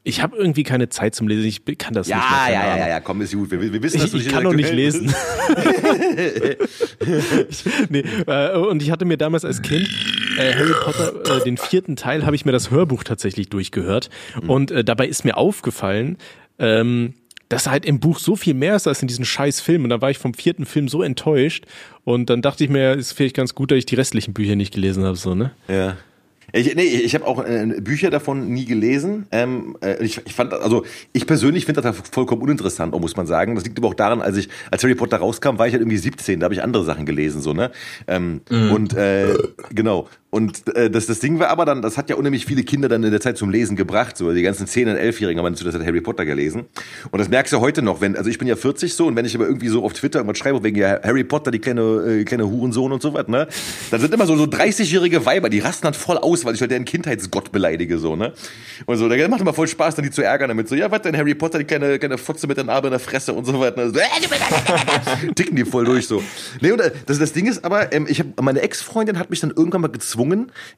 ich 0.08 0.22
habe 0.22 0.38
irgendwie 0.38 0.62
keine 0.62 0.88
Zeit 0.88 1.16
zum 1.16 1.28
Lesen. 1.28 1.46
Ich 1.46 1.66
kann 1.80 1.96
das 1.96 2.08
ja, 2.08 2.18
nicht. 2.18 2.30
mehr, 2.30 2.54
ja, 2.54 2.68
ja, 2.68 2.78
ja, 2.78 2.88
ja, 2.88 3.00
komm, 3.00 3.22
ist 3.22 3.34
gut. 3.34 3.50
Wir, 3.50 3.60
wir 3.60 3.82
wissen, 3.82 4.00
dass 4.00 4.06
Ich, 4.06 4.12
du 4.12 4.18
ich 4.18 4.26
nicht 4.26 4.34
kann 4.34 4.44
noch 4.44 4.54
nicht 4.54 4.72
lesen. 4.72 5.08
nee, 7.90 8.04
äh, 8.28 8.56
und 8.56 8.84
ich 8.84 8.92
hatte 8.92 9.04
mir 9.04 9.18
damals 9.18 9.44
als 9.44 9.64
Kind 9.64 9.90
äh, 10.38 10.54
Harry 10.54 10.74
Potter, 10.80 11.38
äh, 11.38 11.44
den 11.44 11.58
vierten 11.58 11.96
Teil, 11.96 12.24
habe 12.24 12.36
ich 12.36 12.46
mir 12.46 12.52
das 12.52 12.70
Hörbuch 12.70 13.04
tatsächlich 13.04 13.50
durchgehört. 13.50 14.12
Und 14.48 14.70
äh, 14.70 14.84
dabei 14.84 15.08
ist 15.08 15.26
mir 15.26 15.38
aufgefallen, 15.38 16.18
ähm, 16.60 17.16
dass 17.50 17.68
halt 17.68 17.84
im 17.84 18.00
Buch 18.00 18.20
so 18.20 18.36
viel 18.36 18.54
mehr 18.54 18.76
ist 18.76 18.88
als 18.88 19.02
in 19.02 19.08
diesen 19.08 19.26
scheiß 19.26 19.60
Film. 19.60 19.86
Und 19.86 19.90
da 19.90 20.02
war 20.02 20.12
ich 20.12 20.20
vom 20.20 20.36
vierten 20.36 20.68
Film 20.68 20.88
so 20.88 21.02
enttäuscht. 21.02 21.66
Und 22.04 22.30
dann 22.30 22.44
dachte 22.44 22.64
ich 22.64 22.70
mir, 22.70 22.94
ist 22.94 23.14
vielleicht 23.14 23.36
ganz 23.36 23.56
gut, 23.56 23.72
dass 23.72 23.80
ich 23.80 23.88
die 23.88 23.96
restlichen 23.96 24.36
Bücher 24.36 24.56
nicht 24.56 24.74
gelesen 24.74 25.04
habe, 25.04 25.16
so, 25.16 25.34
ne? 25.34 25.52
Ja. 25.68 25.98
Ich, 26.56 26.74
nee, 26.74 26.84
ich 26.84 27.14
habe 27.16 27.28
auch 27.28 27.46
äh, 27.46 27.66
Bücher 27.82 28.10
davon 28.10 28.48
nie 28.48 28.64
gelesen. 28.64 29.28
Ähm, 29.32 29.76
äh, 29.84 30.02
ich, 30.02 30.22
ich 30.26 30.34
fand, 30.34 30.54
also 30.54 30.86
ich 31.12 31.28
persönlich 31.28 31.66
finde 31.66 31.82
das 31.82 31.98
vollkommen 32.10 32.42
uninteressant, 32.42 32.98
muss 33.00 33.18
man 33.18 33.28
sagen. 33.28 33.56
Das 33.56 33.66
liegt 33.66 33.78
aber 33.78 33.90
auch 33.90 33.94
daran, 33.94 34.22
als 34.22 34.38
ich, 34.38 34.48
als 34.72 34.82
Harry 34.82 34.96
Potter 34.96 35.18
rauskam, 35.18 35.58
war 35.58 35.68
ich 35.68 35.74
halt 35.74 35.82
irgendwie 35.82 35.98
17, 35.98 36.40
da 36.40 36.46
habe 36.46 36.54
ich 36.54 36.64
andere 36.64 36.86
Sachen 36.86 37.06
gelesen, 37.06 37.42
so, 37.42 37.54
ne? 37.54 37.72
Ähm, 38.08 38.40
Und 38.72 38.94
äh, 38.94 39.36
genau. 39.72 40.08
Und 40.36 40.68
äh, 40.76 40.90
das, 40.90 41.06
das 41.06 41.20
Ding 41.20 41.40
war 41.40 41.48
aber 41.48 41.64
dann, 41.64 41.82
das 41.82 41.98
hat 41.98 42.10
ja 42.10 42.18
unheimlich 42.18 42.46
viele 42.46 42.64
Kinder 42.64 42.90
dann 42.90 43.02
in 43.06 43.12
der 43.12 43.22
Zeit 43.22 43.38
zum 43.38 43.50
Lesen 43.50 43.78
gebracht. 43.78 44.18
So 44.18 44.34
die 44.34 44.42
ganzen 44.42 44.68
10- 44.68 44.92
und 44.92 44.98
11-Jährigen 44.98 45.42
haben 45.42 45.56
zu 45.56 45.64
der 45.64 45.72
Zeit 45.72 45.86
Harry 45.88 46.02
Potter 46.02 46.26
gelesen. 46.26 46.66
Und 47.10 47.20
das 47.20 47.30
merkst 47.30 47.54
du 47.54 47.62
heute 47.62 47.82
noch, 47.82 48.02
wenn, 48.02 48.18
also 48.18 48.30
ich 48.30 48.38
bin 48.38 48.46
ja 48.46 48.58
40 48.58 48.94
so 48.96 49.08
und 49.08 49.16
wenn 49.16 49.24
ich 49.24 49.34
aber 49.34 49.46
irgendwie 49.46 49.70
so 49.70 49.86
auf 49.86 49.94
Twitter 49.94 50.20
irgendwas 50.20 50.38
schreibe, 50.38 50.62
wegen 50.62 50.76
ja 50.76 51.02
Harry 51.02 51.24
Potter, 51.24 51.52
die 51.52 51.60
kleine, 51.60 51.82
äh, 51.82 52.24
kleine 52.26 52.50
Hurensohn 52.50 52.92
und 52.92 53.02
so 53.02 53.14
was, 53.14 53.30
ne? 53.30 53.48
Dann 53.92 54.02
sind 54.02 54.14
immer 54.14 54.26
so, 54.26 54.36
so 54.36 54.44
30-jährige 54.44 55.26
Weiber, 55.26 55.48
die 55.48 55.60
rasten 55.60 55.86
dann 55.86 55.94
voll 55.94 56.18
aus, 56.18 56.44
weil 56.44 56.54
ich 56.54 56.60
halt 56.60 56.72
deren 56.72 56.84
Kindheitsgott 56.84 57.54
beleidige, 57.54 57.98
so, 57.98 58.18
ne? 58.18 58.34
Und 58.88 58.98
so, 58.98 59.08
da 59.08 59.28
macht 59.30 59.40
immer 59.40 59.54
voll 59.54 59.70
Spaß, 59.70 59.96
dann 59.96 60.04
die 60.04 60.12
zu 60.12 60.22
ärgern 60.22 60.50
damit. 60.50 60.68
So, 60.68 60.76
ja, 60.76 60.92
was 60.92 61.02
denn, 61.04 61.16
Harry 61.16 61.34
Potter, 61.34 61.60
die 61.60 61.64
kleine, 61.64 61.98
kleine 61.98 62.18
Fotze 62.18 62.46
mit 62.46 62.58
der 62.58 62.66
Narbe 62.66 62.88
in 62.88 62.92
der 62.92 63.00
Fresse 63.00 63.32
und 63.32 63.46
so 63.46 63.58
weiter. 63.58 63.86
Ne? 63.86 63.92
So, 63.92 64.00
äh, 64.00 65.34
ticken 65.34 65.56
die 65.56 65.64
voll 65.64 65.86
durch 65.86 66.08
so. 66.08 66.22
Nee, 66.60 66.74
und 66.74 66.82
äh, 66.82 66.92
das, 67.06 67.20
das 67.20 67.32
Ding 67.32 67.48
ist 67.48 67.64
aber, 67.64 67.94
ähm, 67.94 68.06
ich 68.10 68.20
habe 68.20 68.32
meine 68.42 68.60
Ex-Freundin 68.60 69.18
hat 69.18 69.30
mich 69.30 69.40
dann 69.40 69.52
irgendwann 69.52 69.80
mal 69.80 69.88
gezwungen, 69.88 70.25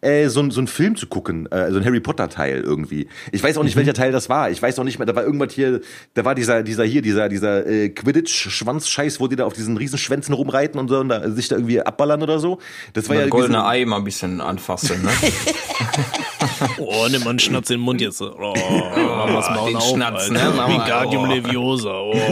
äh, 0.01 0.27
so, 0.27 0.49
so 0.49 0.60
einen 0.60 0.67
Film 0.67 0.95
zu 0.95 1.07
gucken, 1.07 1.45
äh, 1.51 1.71
so 1.71 1.77
ein 1.77 1.86
Harry 1.86 1.99
Potter 1.99 2.29
Teil 2.29 2.62
irgendwie. 2.62 3.07
Ich 3.31 3.43
weiß 3.43 3.57
auch 3.57 3.63
nicht, 3.63 3.75
mhm. 3.75 3.79
welcher 3.79 3.93
Teil 3.93 4.12
das 4.12 4.29
war. 4.29 4.49
Ich 4.49 4.62
weiß 4.62 4.79
auch 4.79 4.83
nicht 4.83 4.99
mehr, 4.99 5.05
da 5.05 5.15
war 5.15 5.23
irgendwas 5.23 5.53
hier, 5.53 5.81
da 6.13 6.25
war 6.25 6.36
dieser, 6.36 6.63
dieser 6.63 6.83
hier, 6.83 7.01
dieser, 7.01 7.29
dieser 7.29 7.65
äh, 7.65 7.89
Quidditch-Schwanzscheiß, 7.89 9.19
wo 9.19 9.27
die 9.27 9.36
da 9.36 9.45
auf 9.45 9.53
diesen 9.53 9.77
Riesenschwänzen 9.77 10.33
rumreiten 10.33 10.79
und 10.79 10.88
so 10.88 10.99
und 10.99 11.10
da, 11.10 11.29
sich 11.29 11.47
da 11.47 11.55
irgendwie 11.55 11.81
abballern 11.81 12.21
oder 12.23 12.39
so. 12.39 12.60
Das 12.93 13.10
war 13.10 13.15
ja 13.15 13.27
goldene 13.27 13.65
Ei 13.65 13.86
mal 13.86 13.97
ein 13.97 14.03
bisschen 14.03 14.41
anfassen, 14.41 15.03
ne? 15.03 15.12
oh, 16.77 17.07
nimm 17.10 17.23
mal 17.23 17.31
einen 17.31 17.39
Schnatz 17.39 17.69
in 17.69 17.77
den 17.77 17.83
Mund 17.83 18.01
jetzt. 18.01 18.21
Oh, 18.21 18.36
oh 18.39 18.53
Mamas 18.95 19.49
Maul 19.49 19.75
auf, 19.75 19.89
Schnatz, 19.89 20.29
ne? 20.29 20.39
Wingardium 20.39 21.23
oh. 21.23 21.33
Leviosa. 21.33 21.99
Oh. 21.99 22.13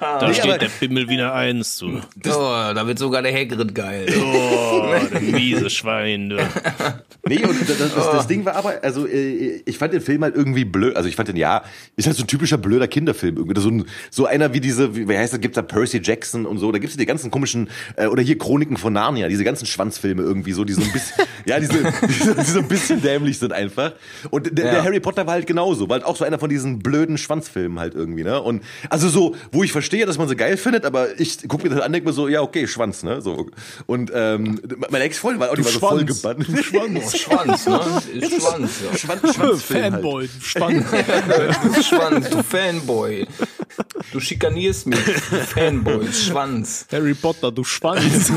Da 0.00 0.28
nee, 0.28 0.34
steht 0.34 0.62
der 0.62 0.68
Bimmel 0.68 1.08
wieder 1.08 1.34
eins. 1.34 1.78
Du. 1.78 1.98
Oh, 1.98 2.72
da 2.74 2.86
wird 2.86 2.98
sogar 2.98 3.22
der 3.22 3.32
Hagrid 3.32 3.74
geil. 3.74 4.06
Oh, 4.16 4.94
der 5.12 5.20
miese 5.20 5.70
Schwein. 5.70 6.01
Du. 6.02 6.36
Nee, 7.24 7.44
und 7.44 7.68
das, 7.68 7.78
das, 7.78 7.94
das, 7.94 8.26
Ding 8.26 8.44
war 8.44 8.56
aber, 8.56 8.82
also 8.82 9.06
äh, 9.06 9.62
ich 9.64 9.78
fand 9.78 9.92
den 9.92 10.00
Film 10.00 10.24
halt 10.24 10.34
irgendwie 10.34 10.64
blöd. 10.64 10.96
Also 10.96 11.08
ich 11.08 11.14
fand 11.14 11.28
den, 11.28 11.36
ja, 11.36 11.62
ist 11.94 12.06
halt 12.08 12.16
so 12.16 12.24
ein 12.24 12.26
typischer 12.26 12.58
blöder 12.58 12.88
Kinderfilm. 12.88 13.36
Irgendwie 13.36 13.60
so, 13.60 13.68
ein, 13.68 13.84
so 14.10 14.26
einer 14.26 14.52
wie 14.54 14.60
diese, 14.60 14.96
wie 14.96 15.16
heißt 15.16 15.32
das, 15.32 15.40
gibt's 15.40 15.54
da 15.54 15.62
Percy 15.62 16.00
Jackson 16.02 16.46
und 16.46 16.58
so. 16.58 16.72
Da 16.72 16.78
gibt's 16.78 16.96
die 16.96 17.06
ganzen 17.06 17.30
komischen, 17.30 17.70
äh, 17.94 18.06
oder 18.06 18.22
hier 18.22 18.38
Chroniken 18.38 18.76
von 18.76 18.92
Narnia, 18.92 19.28
diese 19.28 19.44
ganzen 19.44 19.66
Schwanzfilme 19.66 20.20
irgendwie 20.20 20.50
so, 20.50 20.64
die 20.64 20.72
so 20.72 20.82
ein 20.82 20.90
bisschen, 20.90 21.24
ja, 21.46 21.60
diese, 21.60 21.92
diese, 22.08 22.34
die 22.34 22.42
so 22.42 22.58
ein 22.58 22.66
bisschen 22.66 23.00
dämlich 23.00 23.38
sind 23.38 23.52
einfach. 23.52 23.92
Und 24.30 24.58
der, 24.58 24.66
ja. 24.66 24.72
der 24.72 24.84
Harry 24.84 24.98
Potter 24.98 25.24
war 25.24 25.34
halt 25.34 25.46
genauso, 25.46 25.88
war 25.88 25.98
halt 25.98 26.04
auch 26.04 26.16
so 26.16 26.24
einer 26.24 26.40
von 26.40 26.50
diesen 26.50 26.80
blöden 26.80 27.18
Schwanzfilmen 27.18 27.78
halt 27.78 27.94
irgendwie, 27.94 28.24
ne? 28.24 28.42
Und 28.42 28.64
also 28.90 29.08
so, 29.08 29.36
wo 29.52 29.62
ich 29.62 29.70
verstehe, 29.70 30.06
dass 30.06 30.18
man 30.18 30.26
sie 30.26 30.34
geil 30.34 30.56
findet, 30.56 30.84
aber 30.84 31.20
ich 31.20 31.46
gucke 31.46 31.68
mir 31.68 31.74
das 31.76 31.84
an, 31.84 31.92
denke 31.92 32.08
mir 32.08 32.12
so, 32.12 32.26
ja, 32.26 32.42
okay, 32.42 32.66
Schwanz, 32.66 33.04
ne? 33.04 33.20
So. 33.20 33.46
Und 33.86 34.10
ähm, 34.12 34.60
meine 34.90 35.04
Ex-Freundin 35.04 35.40
war 35.40 35.50
auch 35.50 35.54
die 35.54 35.64
war 35.64 35.70
so 35.70 35.78
voll 35.92 36.04
gebannt. 36.04 36.46
Schwanz. 36.64 37.16
Schwanz, 37.18 37.66
ne? 37.66 37.80
Schwanz, 38.40 38.70
ja. 38.90 38.98
Schwanz, 38.98 39.34
Schwanz 39.34 39.62
Fanboy, 39.62 40.28
halt. 40.28 40.42
Schwanz. 40.42 40.84
du 41.74 41.82
Schwanz, 41.82 42.30
du 42.30 42.42
Fanboy. 42.42 43.26
Du 44.12 44.20
schikanierst 44.20 44.86
mich, 44.86 44.98
Fanboy, 44.98 46.06
Schwanz. 46.12 46.86
Harry 46.92 47.14
Potter, 47.14 47.50
du 47.50 47.64
Schwanz. 47.64 48.30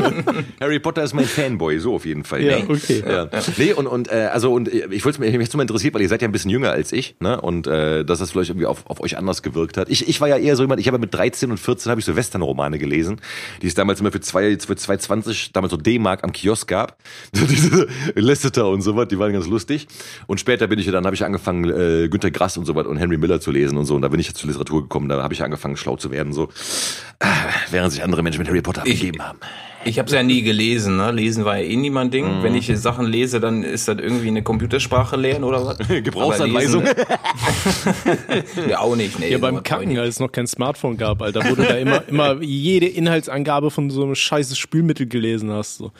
Harry 0.60 0.80
Potter 0.80 1.02
ist 1.02 1.14
mein 1.14 1.24
Fanboy, 1.24 1.78
so 1.78 1.94
auf 1.94 2.04
jeden 2.04 2.24
Fall. 2.24 2.42
Ja, 2.42 2.58
nee. 2.58 2.64
okay. 2.68 3.02
Ja. 3.06 3.28
Nee, 3.56 3.72
und, 3.72 3.86
und 3.86 4.10
äh, 4.10 4.28
also 4.32 4.52
und 4.52 4.68
ich 4.68 5.04
wollte 5.04 5.20
mich 5.20 5.32
jetzt 5.32 5.54
mal 5.54 5.62
interessiert, 5.62 5.94
weil 5.94 6.02
ihr 6.02 6.08
seid 6.08 6.22
ja 6.22 6.28
ein 6.28 6.32
bisschen 6.32 6.50
jünger 6.50 6.70
als 6.70 6.92
ich, 6.92 7.14
ne? 7.20 7.40
Und 7.40 7.66
äh, 7.66 8.04
dass 8.04 8.18
das 8.18 8.32
vielleicht 8.32 8.50
irgendwie 8.50 8.66
auf, 8.66 8.86
auf 8.86 9.00
euch 9.00 9.16
anders 9.16 9.42
gewirkt 9.42 9.76
hat. 9.76 9.88
Ich, 9.88 10.08
ich 10.08 10.20
war 10.20 10.28
ja 10.28 10.36
eher 10.36 10.56
so 10.56 10.62
jemand, 10.62 10.80
ich 10.80 10.88
habe 10.88 10.98
mit 10.98 11.14
13 11.14 11.50
und 11.50 11.58
14 11.58 11.90
habe 11.90 12.00
ich 12.00 12.04
so 12.04 12.16
Western-Romane 12.16 12.78
gelesen, 12.78 13.20
die 13.62 13.66
es 13.66 13.74
damals 13.74 14.00
immer 14.00 14.12
für 14.12 14.20
zwei, 14.20 14.58
für 14.58 14.74
2,20 14.74 15.50
damals 15.52 15.70
so 15.70 15.76
D-Mark 15.76 16.24
am 16.24 16.32
Kiosk 16.32 16.68
gab. 16.68 16.98
So 17.32 17.46
diese 17.46 17.86
Lasseter 18.16 18.68
und 18.68 18.82
so 18.82 18.96
was, 18.96 19.08
die 19.08 19.18
waren 19.18 19.32
ganz 19.32 19.46
lustig. 19.46 19.86
Und 20.26 20.40
später 20.40 20.66
bin 20.66 20.78
ich 20.78 20.86
ja 20.86 20.92
dann, 20.92 21.06
habe 21.06 21.14
ich 21.14 21.24
angefangen, 21.24 21.64
äh, 21.70 22.08
Günter 22.08 22.30
Grass 22.30 22.56
und 22.58 22.66
so 22.66 22.74
was 22.74 22.86
und 22.86 22.96
Henry 22.98 23.16
Miller 23.16 23.40
zu 23.40 23.50
lesen 23.50 23.78
und 23.78 23.86
so. 23.86 23.94
Und 23.94 24.02
da 24.02 24.08
bin 24.08 24.20
ich 24.20 24.26
jetzt 24.26 24.38
zur 24.38 24.48
Literatur 24.48 24.79
gekommen, 24.82 25.08
da 25.08 25.22
habe 25.22 25.34
ich 25.34 25.42
angefangen, 25.42 25.76
schlau 25.76 25.96
zu 25.96 26.10
werden, 26.10 26.32
so. 26.32 26.48
Äh, 27.18 27.26
während 27.70 27.92
sich 27.92 28.02
andere 28.02 28.22
Menschen 28.22 28.38
mit 28.38 28.48
Harry 28.48 28.62
Potter 28.62 28.82
abgegeben 28.82 29.26
haben. 29.26 29.38
Ich 29.84 29.98
habe 29.98 30.06
es 30.06 30.12
ja 30.12 30.22
nie 30.22 30.42
gelesen, 30.42 30.98
ne? 30.98 31.10
Lesen 31.10 31.44
war 31.44 31.56
ja 31.56 31.64
eh 31.64 31.76
nie 31.76 31.88
mein 31.88 32.10
Ding. 32.10 32.40
Mm. 32.40 32.42
Wenn 32.42 32.54
ich 32.54 32.70
Sachen 32.78 33.06
lese, 33.06 33.40
dann 33.40 33.62
ist 33.62 33.88
das 33.88 33.96
irgendwie 33.98 34.28
eine 34.28 34.42
Computersprache 34.42 35.16
lernen 35.16 35.44
oder 35.44 35.64
was? 35.64 35.78
Gebrauchsanweisung? 35.88 36.84
ja, 38.68 38.80
auch 38.80 38.94
nicht, 38.94 39.18
nee. 39.18 39.30
Ja, 39.30 39.38
beim 39.38 39.62
Kacken, 39.62 39.98
als 39.98 40.16
es 40.16 40.20
noch 40.20 40.30
kein 40.30 40.46
Smartphone 40.46 40.98
gab, 40.98 41.22
Alter, 41.22 41.42
wo 41.48 41.54
du 41.54 41.62
da 41.62 41.74
immer, 41.76 42.06
immer 42.08 42.42
jede 42.42 42.86
Inhaltsangabe 42.86 43.70
von 43.70 43.88
so 43.88 44.02
einem 44.04 44.14
scheißes 44.14 44.58
Spülmittel 44.58 45.06
gelesen 45.06 45.50
hast. 45.50 45.78
So. 45.78 45.92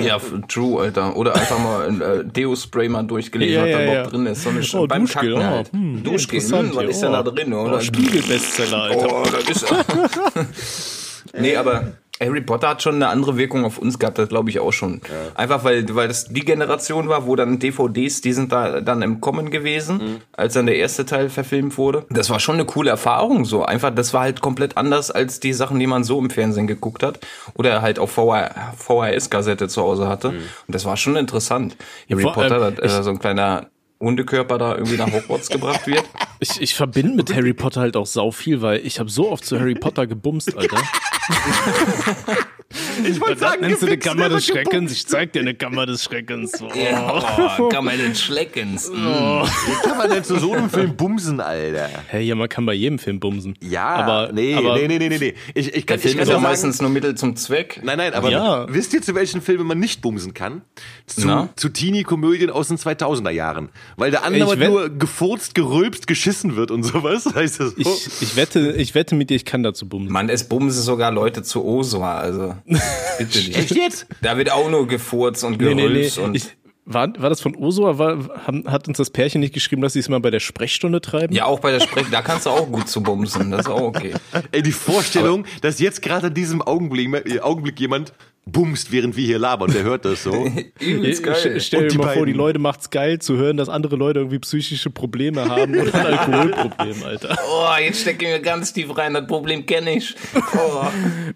Ja, 0.00 0.20
true, 0.46 0.80
Alter. 0.80 1.16
Oder 1.16 1.34
einfach 1.34 1.58
mal 1.58 1.88
ein 1.88 2.00
äh, 2.00 2.24
Deo-Spray 2.24 2.88
mal 2.88 3.02
durchgelesen, 3.02 3.54
ja, 3.54 3.62
was 3.62 3.70
ja, 3.70 3.78
da 3.78 3.82
überhaupt 3.84 4.06
ja. 4.06 4.10
drin 4.10 4.26
ist. 4.26 4.42
So 4.42 4.50
eine 4.50 4.60
oh, 4.74 4.86
beim 4.86 5.02
Duschgel, 5.02 5.34
Kacken 5.34 5.46
halt. 5.46 5.70
Oh, 5.72 5.76
hm, 5.76 6.02
Duschgel, 6.04 6.40
hm, 6.40 6.70
was 6.74 6.84
ist 6.84 7.02
denn 7.02 7.12
da 7.12 7.22
drin? 7.24 7.52
Oder? 7.52 7.76
Oh, 7.76 7.80
Spiegel-Bestseller, 7.80 8.82
Alter. 8.82 9.08
Oh, 9.12 9.24
das 9.24 9.62
ist... 9.62 11.24
nee, 11.40 11.56
aber 11.56 11.94
Harry 12.20 12.40
Potter 12.40 12.68
hat 12.68 12.82
schon 12.82 12.94
eine 12.94 13.08
andere 13.08 13.36
Wirkung 13.36 13.64
auf 13.64 13.78
uns 13.78 13.98
gehabt, 13.98 14.18
das 14.18 14.28
glaube 14.28 14.48
ich 14.48 14.60
auch 14.60 14.72
schon. 14.72 15.00
Ja. 15.08 15.32
Einfach 15.34 15.64
weil, 15.64 15.84
weil 15.96 16.06
das 16.06 16.26
die 16.26 16.44
Generation 16.44 17.08
war, 17.08 17.26
wo 17.26 17.34
dann 17.34 17.58
DVDs, 17.58 18.20
die 18.20 18.32
sind 18.32 18.52
da 18.52 18.80
dann 18.80 19.02
im 19.02 19.20
Kommen 19.20 19.50
gewesen, 19.50 19.96
mhm. 19.96 20.20
als 20.32 20.54
dann 20.54 20.66
der 20.66 20.76
erste 20.76 21.04
Teil 21.06 21.28
verfilmt 21.28 21.76
wurde. 21.76 22.06
Das 22.10 22.30
war 22.30 22.38
schon 22.38 22.54
eine 22.54 22.66
coole 22.66 22.90
Erfahrung 22.90 23.44
so. 23.44 23.64
Einfach, 23.64 23.92
das 23.92 24.14
war 24.14 24.22
halt 24.22 24.40
komplett 24.40 24.76
anders 24.76 25.10
als 25.10 25.40
die 25.40 25.52
Sachen, 25.52 25.80
die 25.80 25.88
man 25.88 26.04
so 26.04 26.20
im 26.20 26.30
Fernsehen 26.30 26.68
geguckt 26.68 27.02
hat 27.02 27.18
oder 27.54 27.82
halt 27.82 27.98
auf 27.98 28.12
VHS-Kassette 28.12 29.66
zu 29.66 29.82
Hause 29.82 30.06
hatte. 30.06 30.30
Mhm. 30.30 30.36
Und 30.68 30.74
das 30.74 30.84
war 30.84 30.96
schon 30.96 31.16
interessant. 31.16 31.76
Harry 32.08 32.22
Vor, 32.22 32.34
Potter, 32.34 32.80
äh, 32.80 33.02
so 33.02 33.10
ein 33.10 33.18
kleiner 33.18 33.66
Hundekörper 34.04 34.58
da 34.58 34.74
irgendwie 34.74 34.96
nach 34.96 35.12
Hogwarts 35.12 35.48
gebracht 35.48 35.86
wird. 35.86 36.04
Ich, 36.40 36.60
ich 36.60 36.74
verbinde 36.74 37.14
mit 37.14 37.34
Harry 37.34 37.54
Potter 37.54 37.80
halt 37.80 37.96
auch 37.96 38.04
sau 38.04 38.30
viel, 38.30 38.60
weil 38.60 38.84
ich 38.84 38.98
habe 38.98 39.08
so 39.08 39.30
oft 39.30 39.46
zu 39.46 39.58
Harry 39.58 39.74
Potter 39.76 40.06
gebumst, 40.06 40.54
Alter. 40.58 40.76
Ich 43.08 43.20
wollte 43.20 43.40
sagen, 43.40 43.60
nennst 43.60 43.82
du 43.82 43.86
eine 43.86 43.98
Kammer 43.98 44.28
des 44.28 44.46
Schreckens? 44.46 44.92
Ich 44.92 45.06
zeig 45.06 45.32
dir 45.32 45.40
eine 45.40 45.54
Kammer 45.54 45.86
des 45.86 46.04
Schreckens. 46.04 46.52
Oh. 46.62 46.68
Ja, 46.76 47.58
oh, 47.58 47.68
Kammer 47.68 47.92
des 47.96 48.22
Schreckens. 48.22 48.90
Oh. 48.90 48.94
Wie 48.94 49.88
kann 49.88 49.98
man 49.98 50.10
denn 50.10 50.24
zu 50.24 50.38
so 50.38 50.52
einem 50.52 50.70
Film 50.70 50.96
bumsen, 50.96 51.40
Alter? 51.40 51.88
Hey, 52.08 52.24
ja, 52.24 52.34
man 52.34 52.48
kann 52.48 52.66
bei 52.66 52.74
jedem 52.74 52.98
Film 52.98 53.20
bumsen. 53.20 53.56
Ja, 53.60 53.86
aber 53.86 54.32
nee, 54.32 54.54
aber, 54.54 54.76
nee, 54.76 54.88
nee, 54.88 55.08
nee, 55.08 55.18
nee. 55.18 55.34
Ich, 55.54 55.74
ich 55.74 55.86
kann, 55.86 55.96
Der 55.96 55.98
Film 55.98 56.12
ich 56.12 56.16
kann 56.18 56.22
ist 56.22 56.28
ja 56.28 56.38
meistens 56.38 56.80
nur 56.80 56.90
Mittel 56.90 57.14
zum 57.14 57.36
Zweck. 57.36 57.80
Nein, 57.82 57.98
nein, 57.98 58.14
aber 58.14 58.30
ja. 58.30 58.66
wisst 58.72 58.94
ihr, 58.94 59.02
zu 59.02 59.14
welchen 59.14 59.40
Filmen 59.40 59.66
man 59.66 59.78
nicht 59.78 60.02
bumsen 60.02 60.34
kann? 60.34 60.62
Zu, 61.06 61.48
zu 61.56 61.68
Teenie-Komödien 61.68 62.50
aus 62.50 62.68
den 62.68 62.78
2000er 62.78 63.30
Jahren. 63.30 63.68
Weil 63.96 64.10
der 64.10 64.24
andere 64.24 64.56
nur 64.56 64.90
gefurzt, 64.90 65.54
gerülpst, 65.54 66.06
geschissen 66.06 66.56
wird 66.56 66.70
und 66.70 66.82
sowas. 66.82 67.26
Heißt 67.34 67.60
das 67.60 67.72
so? 67.72 67.80
ich, 67.80 68.22
ich, 68.22 68.36
wette, 68.36 68.72
ich 68.72 68.94
wette 68.94 69.14
mit 69.14 69.30
dir, 69.30 69.36
ich 69.36 69.44
kann 69.44 69.62
dazu 69.62 69.88
bumsen. 69.88 70.12
Mann, 70.12 70.28
es 70.28 70.44
bumsen 70.44 70.82
sogar 70.82 71.10
Leute 71.10 71.42
zu 71.42 71.64
Oswa, 71.64 72.18
also. 72.18 72.54
Bitte 73.18 73.38
nicht. 73.38 73.56
Echt 73.56 73.74
jetzt? 73.74 74.06
Da 74.22 74.36
wird 74.36 74.50
auch 74.50 74.70
nur 74.70 74.86
gefurzt 74.86 75.44
und 75.44 75.58
gerülpst 75.58 75.76
nee, 75.76 75.88
nee, 75.88 76.10
nee. 76.16 76.24
und. 76.24 76.34
Ich, 76.34 76.56
war, 76.86 77.08
war 77.18 77.30
das 77.30 77.40
von 77.40 77.56
Osua? 77.56 77.98
War, 77.98 78.46
haben, 78.46 78.70
hat 78.70 78.88
uns 78.88 78.98
das 78.98 79.08
Pärchen 79.08 79.40
nicht 79.40 79.54
geschrieben, 79.54 79.80
dass 79.80 79.94
sie 79.94 80.00
es 80.00 80.08
mal 80.10 80.20
bei 80.20 80.30
der 80.30 80.40
Sprechstunde 80.40 81.00
treiben? 81.00 81.34
Ja, 81.34 81.46
auch 81.46 81.60
bei 81.60 81.70
der 81.70 81.80
Sprechstunde. 81.80 82.10
Da 82.10 82.22
kannst 82.22 82.44
du 82.44 82.50
auch 82.50 82.70
gut 82.70 82.88
zu 82.88 83.02
bumsen. 83.02 83.50
Das 83.50 83.62
ist 83.62 83.72
auch 83.72 83.80
okay. 83.80 84.12
Ey, 84.52 84.62
die 84.62 84.72
Vorstellung, 84.72 85.40
Aber 85.40 85.60
dass 85.62 85.78
jetzt 85.78 86.02
gerade 86.02 86.26
in 86.26 86.34
diesem 86.34 86.60
Augenblick, 86.60 87.42
Augenblick 87.42 87.80
jemand 87.80 88.12
bumst, 88.46 88.92
während 88.92 89.16
wir 89.16 89.26
hier 89.26 89.38
labern. 89.38 89.72
Der 89.72 89.82
hört 89.82 90.04
das 90.04 90.22
so. 90.22 90.46
Übelst 90.80 91.22
geil. 91.22 91.60
Stell 91.60 91.88
dir 91.88 91.98
mal 91.98 92.04
beiden. 92.04 92.18
vor, 92.18 92.26
die 92.26 92.32
Leute 92.32 92.58
macht's 92.58 92.90
geil 92.90 93.18
zu 93.18 93.36
hören, 93.36 93.56
dass 93.56 93.68
andere 93.68 93.96
Leute 93.96 94.20
irgendwie 94.20 94.38
psychische 94.38 94.90
Probleme 94.90 95.48
haben 95.48 95.74
oder 95.74 95.94
ein 95.94 96.06
Alkoholproblem, 96.18 97.02
Alter. 97.04 97.38
Oh, 97.50 97.68
jetzt 97.80 98.02
stecke 98.02 98.26
ich 98.26 98.32
mir 98.32 98.40
ganz 98.40 98.72
tief 98.72 98.96
rein. 98.96 99.14
Das 99.14 99.26
Problem 99.26 99.66
kenne 99.66 99.96
ich. 99.96 100.14
Oh, 100.34 100.84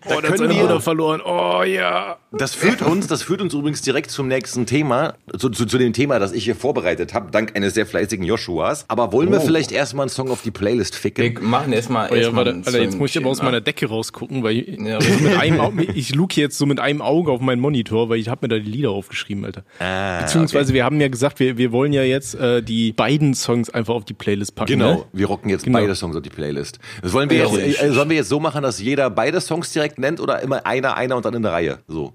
da 0.07 0.17
oh, 0.17 0.21
können 0.21 0.51
wir 0.51 0.69
Bruder 0.69 0.81
verloren. 0.81 1.21
Oh 1.25 1.63
ja. 1.63 2.19
Das 2.33 2.55
führt 2.55 2.83
uns, 2.83 3.07
das 3.07 3.23
führt 3.23 3.41
uns 3.41 3.55
übrigens 3.55 3.81
direkt 3.81 4.11
zum 4.11 4.29
nächsten 4.29 4.67
Thema, 4.67 5.15
zu, 5.39 5.49
zu, 5.49 5.65
zu 5.65 5.79
dem 5.79 5.95
Thema, 5.95 6.19
das 6.19 6.33
ich 6.33 6.45
hier 6.45 6.57
vorbereitet 6.57 7.15
habe, 7.15 7.31
dank 7.31 7.57
eines 7.57 7.75
sehr 7.75 7.87
fleißigen 7.87 8.25
Joshuas. 8.25 8.85
Aber 8.89 9.13
wollen 9.13 9.31
wir 9.31 9.39
oh. 9.39 9.45
vielleicht 9.45 9.73
erstmal 9.73 10.05
einen 10.05 10.11
Song 10.11 10.31
auf 10.31 10.43
die 10.43 10.51
Playlist 10.51 10.95
ficken? 10.95 11.25
Wir 11.25 11.41
machen 11.41 11.73
erstmal. 11.73 12.11
Oh, 12.11 12.15
ja, 12.15 12.35
warte, 12.35 12.51
Alter, 12.65 12.83
jetzt 12.83 12.99
muss 12.99 13.11
ich 13.11 13.19
aber 13.19 13.31
aus 13.31 13.43
meiner 13.43 13.63
Decke 13.63 13.87
rausgucken, 13.87 14.43
weil 14.43 14.59
ich, 14.59 14.79
ja, 14.79 15.01
so 15.01 15.11
mit 15.25 15.39
einem, 15.39 15.79
ich 15.95 16.15
luke 16.15 16.39
jetzt 16.39 16.59
so 16.59 16.67
mit 16.67 16.81
einem 16.81 16.98
einem 17.01 17.03
Auge 17.03 17.33
auf 17.33 17.41
meinen 17.41 17.61
Monitor, 17.61 18.09
weil 18.09 18.19
ich 18.19 18.29
habe 18.29 18.41
mir 18.43 18.49
da 18.49 18.59
die 18.59 18.71
Lieder 18.71 18.91
aufgeschrieben, 18.91 19.45
Alter. 19.45 19.65
Ah, 19.79 20.21
Beziehungsweise 20.21 20.71
okay. 20.71 20.75
wir 20.75 20.85
haben 20.85 21.01
ja 21.01 21.09
gesagt, 21.09 21.41
wir, 21.41 21.57
wir 21.57 21.73
wollen 21.73 21.93
ja 21.93 22.03
jetzt 22.03 22.35
äh, 22.35 22.63
die 22.63 22.93
beiden 22.93 23.35
Songs 23.35 23.71
einfach 23.71 23.95
auf 23.95 24.05
die 24.05 24.15
Playlist 24.15 24.55
packen. 24.55 24.73
Genau, 24.73 24.95
ne? 24.95 25.05
wir 25.13 25.27
rocken 25.27 25.51
jetzt 25.51 25.65
genau. 25.65 25.79
beide 25.79 25.95
Songs 25.95 26.17
auf 26.17 26.23
die 26.23 26.31
Playlist. 26.31 26.79
Das 27.03 27.13
wollen 27.13 27.31
wir 27.31 27.39
jetzt, 27.39 27.83
äh, 27.83 27.93
sollen 27.93 28.11
wir 28.11 28.17
jetzt 28.17 28.29
so 28.29 28.41
machen, 28.41 28.63
dass 28.63 28.81
jeder 28.81 29.11
beide 29.11 29.41
Songs 29.41 29.73
direkt 29.73 29.99
nennt 29.99 30.21
oder 30.21 30.41
immer 30.43 30.67
einer, 30.67 30.97
einer 30.97 31.17
und 31.17 31.25
dann 31.25 31.35
in 31.35 31.43
der 31.43 31.53
Reihe? 31.53 31.79
So. 31.87 32.13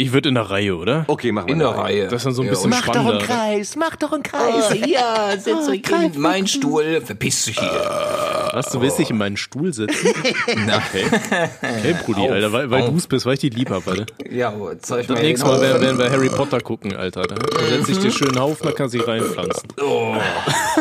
Äh, 0.00 0.02
Ich 0.02 0.12
würde 0.12 0.28
in 0.30 0.34
der 0.34 0.50
Reihe, 0.50 0.76
oder? 0.76 1.04
Okay, 1.06 1.30
machen 1.32 1.48
wir 1.48 1.52
In 1.54 1.58
der 1.60 1.68
Reihe. 1.68 2.04
Das 2.04 2.14
ist 2.14 2.24
dann 2.26 2.34
so 2.34 2.42
ein 2.42 2.46
Ja, 2.46 2.50
bisschen 2.52 2.72
und- 2.72 2.78
spannender. 2.78 3.18
Kreis, 3.18 3.76
mach 3.76 3.96
doch 3.96 4.12
einen 4.12 4.22
Kreis. 4.22 4.70
Oh, 4.70 4.74
ja, 4.86 5.30
setz 5.38 5.68
euch 5.68 5.82
in 6.14 6.20
meinen 6.20 6.46
Stuhl. 6.46 7.00
Verpiss 7.04 7.44
dich 7.44 7.58
hier. 7.58 7.70
Was, 8.52 8.70
du 8.70 8.80
willst 8.80 8.98
dich 8.98 9.10
in 9.10 9.18
meinen 9.18 9.36
Stuhl 9.36 9.72
setzen? 9.72 10.08
Okay. 10.80 11.04
Hey, 11.60 11.94
Brudi, 12.04 12.20
Auf, 12.20 12.30
Alter, 12.30 12.52
weil, 12.52 12.70
weil 12.70 12.86
du 12.90 12.96
es 12.96 13.06
bist, 13.06 13.26
weil 13.26 13.34
ich 13.34 13.40
dich 13.40 13.54
lieb 13.54 13.70
hab, 13.70 13.86
Alter. 13.86 14.06
Ja, 14.30 14.48
aber 14.48 14.78
zeig 14.78 15.06
Das 15.06 15.16
mal 15.16 15.22
nächste 15.22 15.46
den 15.46 15.54
Mal 15.54 15.60
werden, 15.60 15.82
werden 15.82 15.98
wir 15.98 16.10
Harry 16.10 16.28
Potter 16.28 16.60
gucken, 16.60 16.94
Alter. 16.96 17.22
Da 17.22 17.36
setze 17.68 17.92
ich 17.92 17.98
dir 17.98 18.10
schön 18.10 18.36
auf, 18.38 18.60
dann 18.60 18.74
kannst 18.74 18.94
du 18.94 18.98
dich 18.98 19.06
reinpflanzen. 19.06 19.68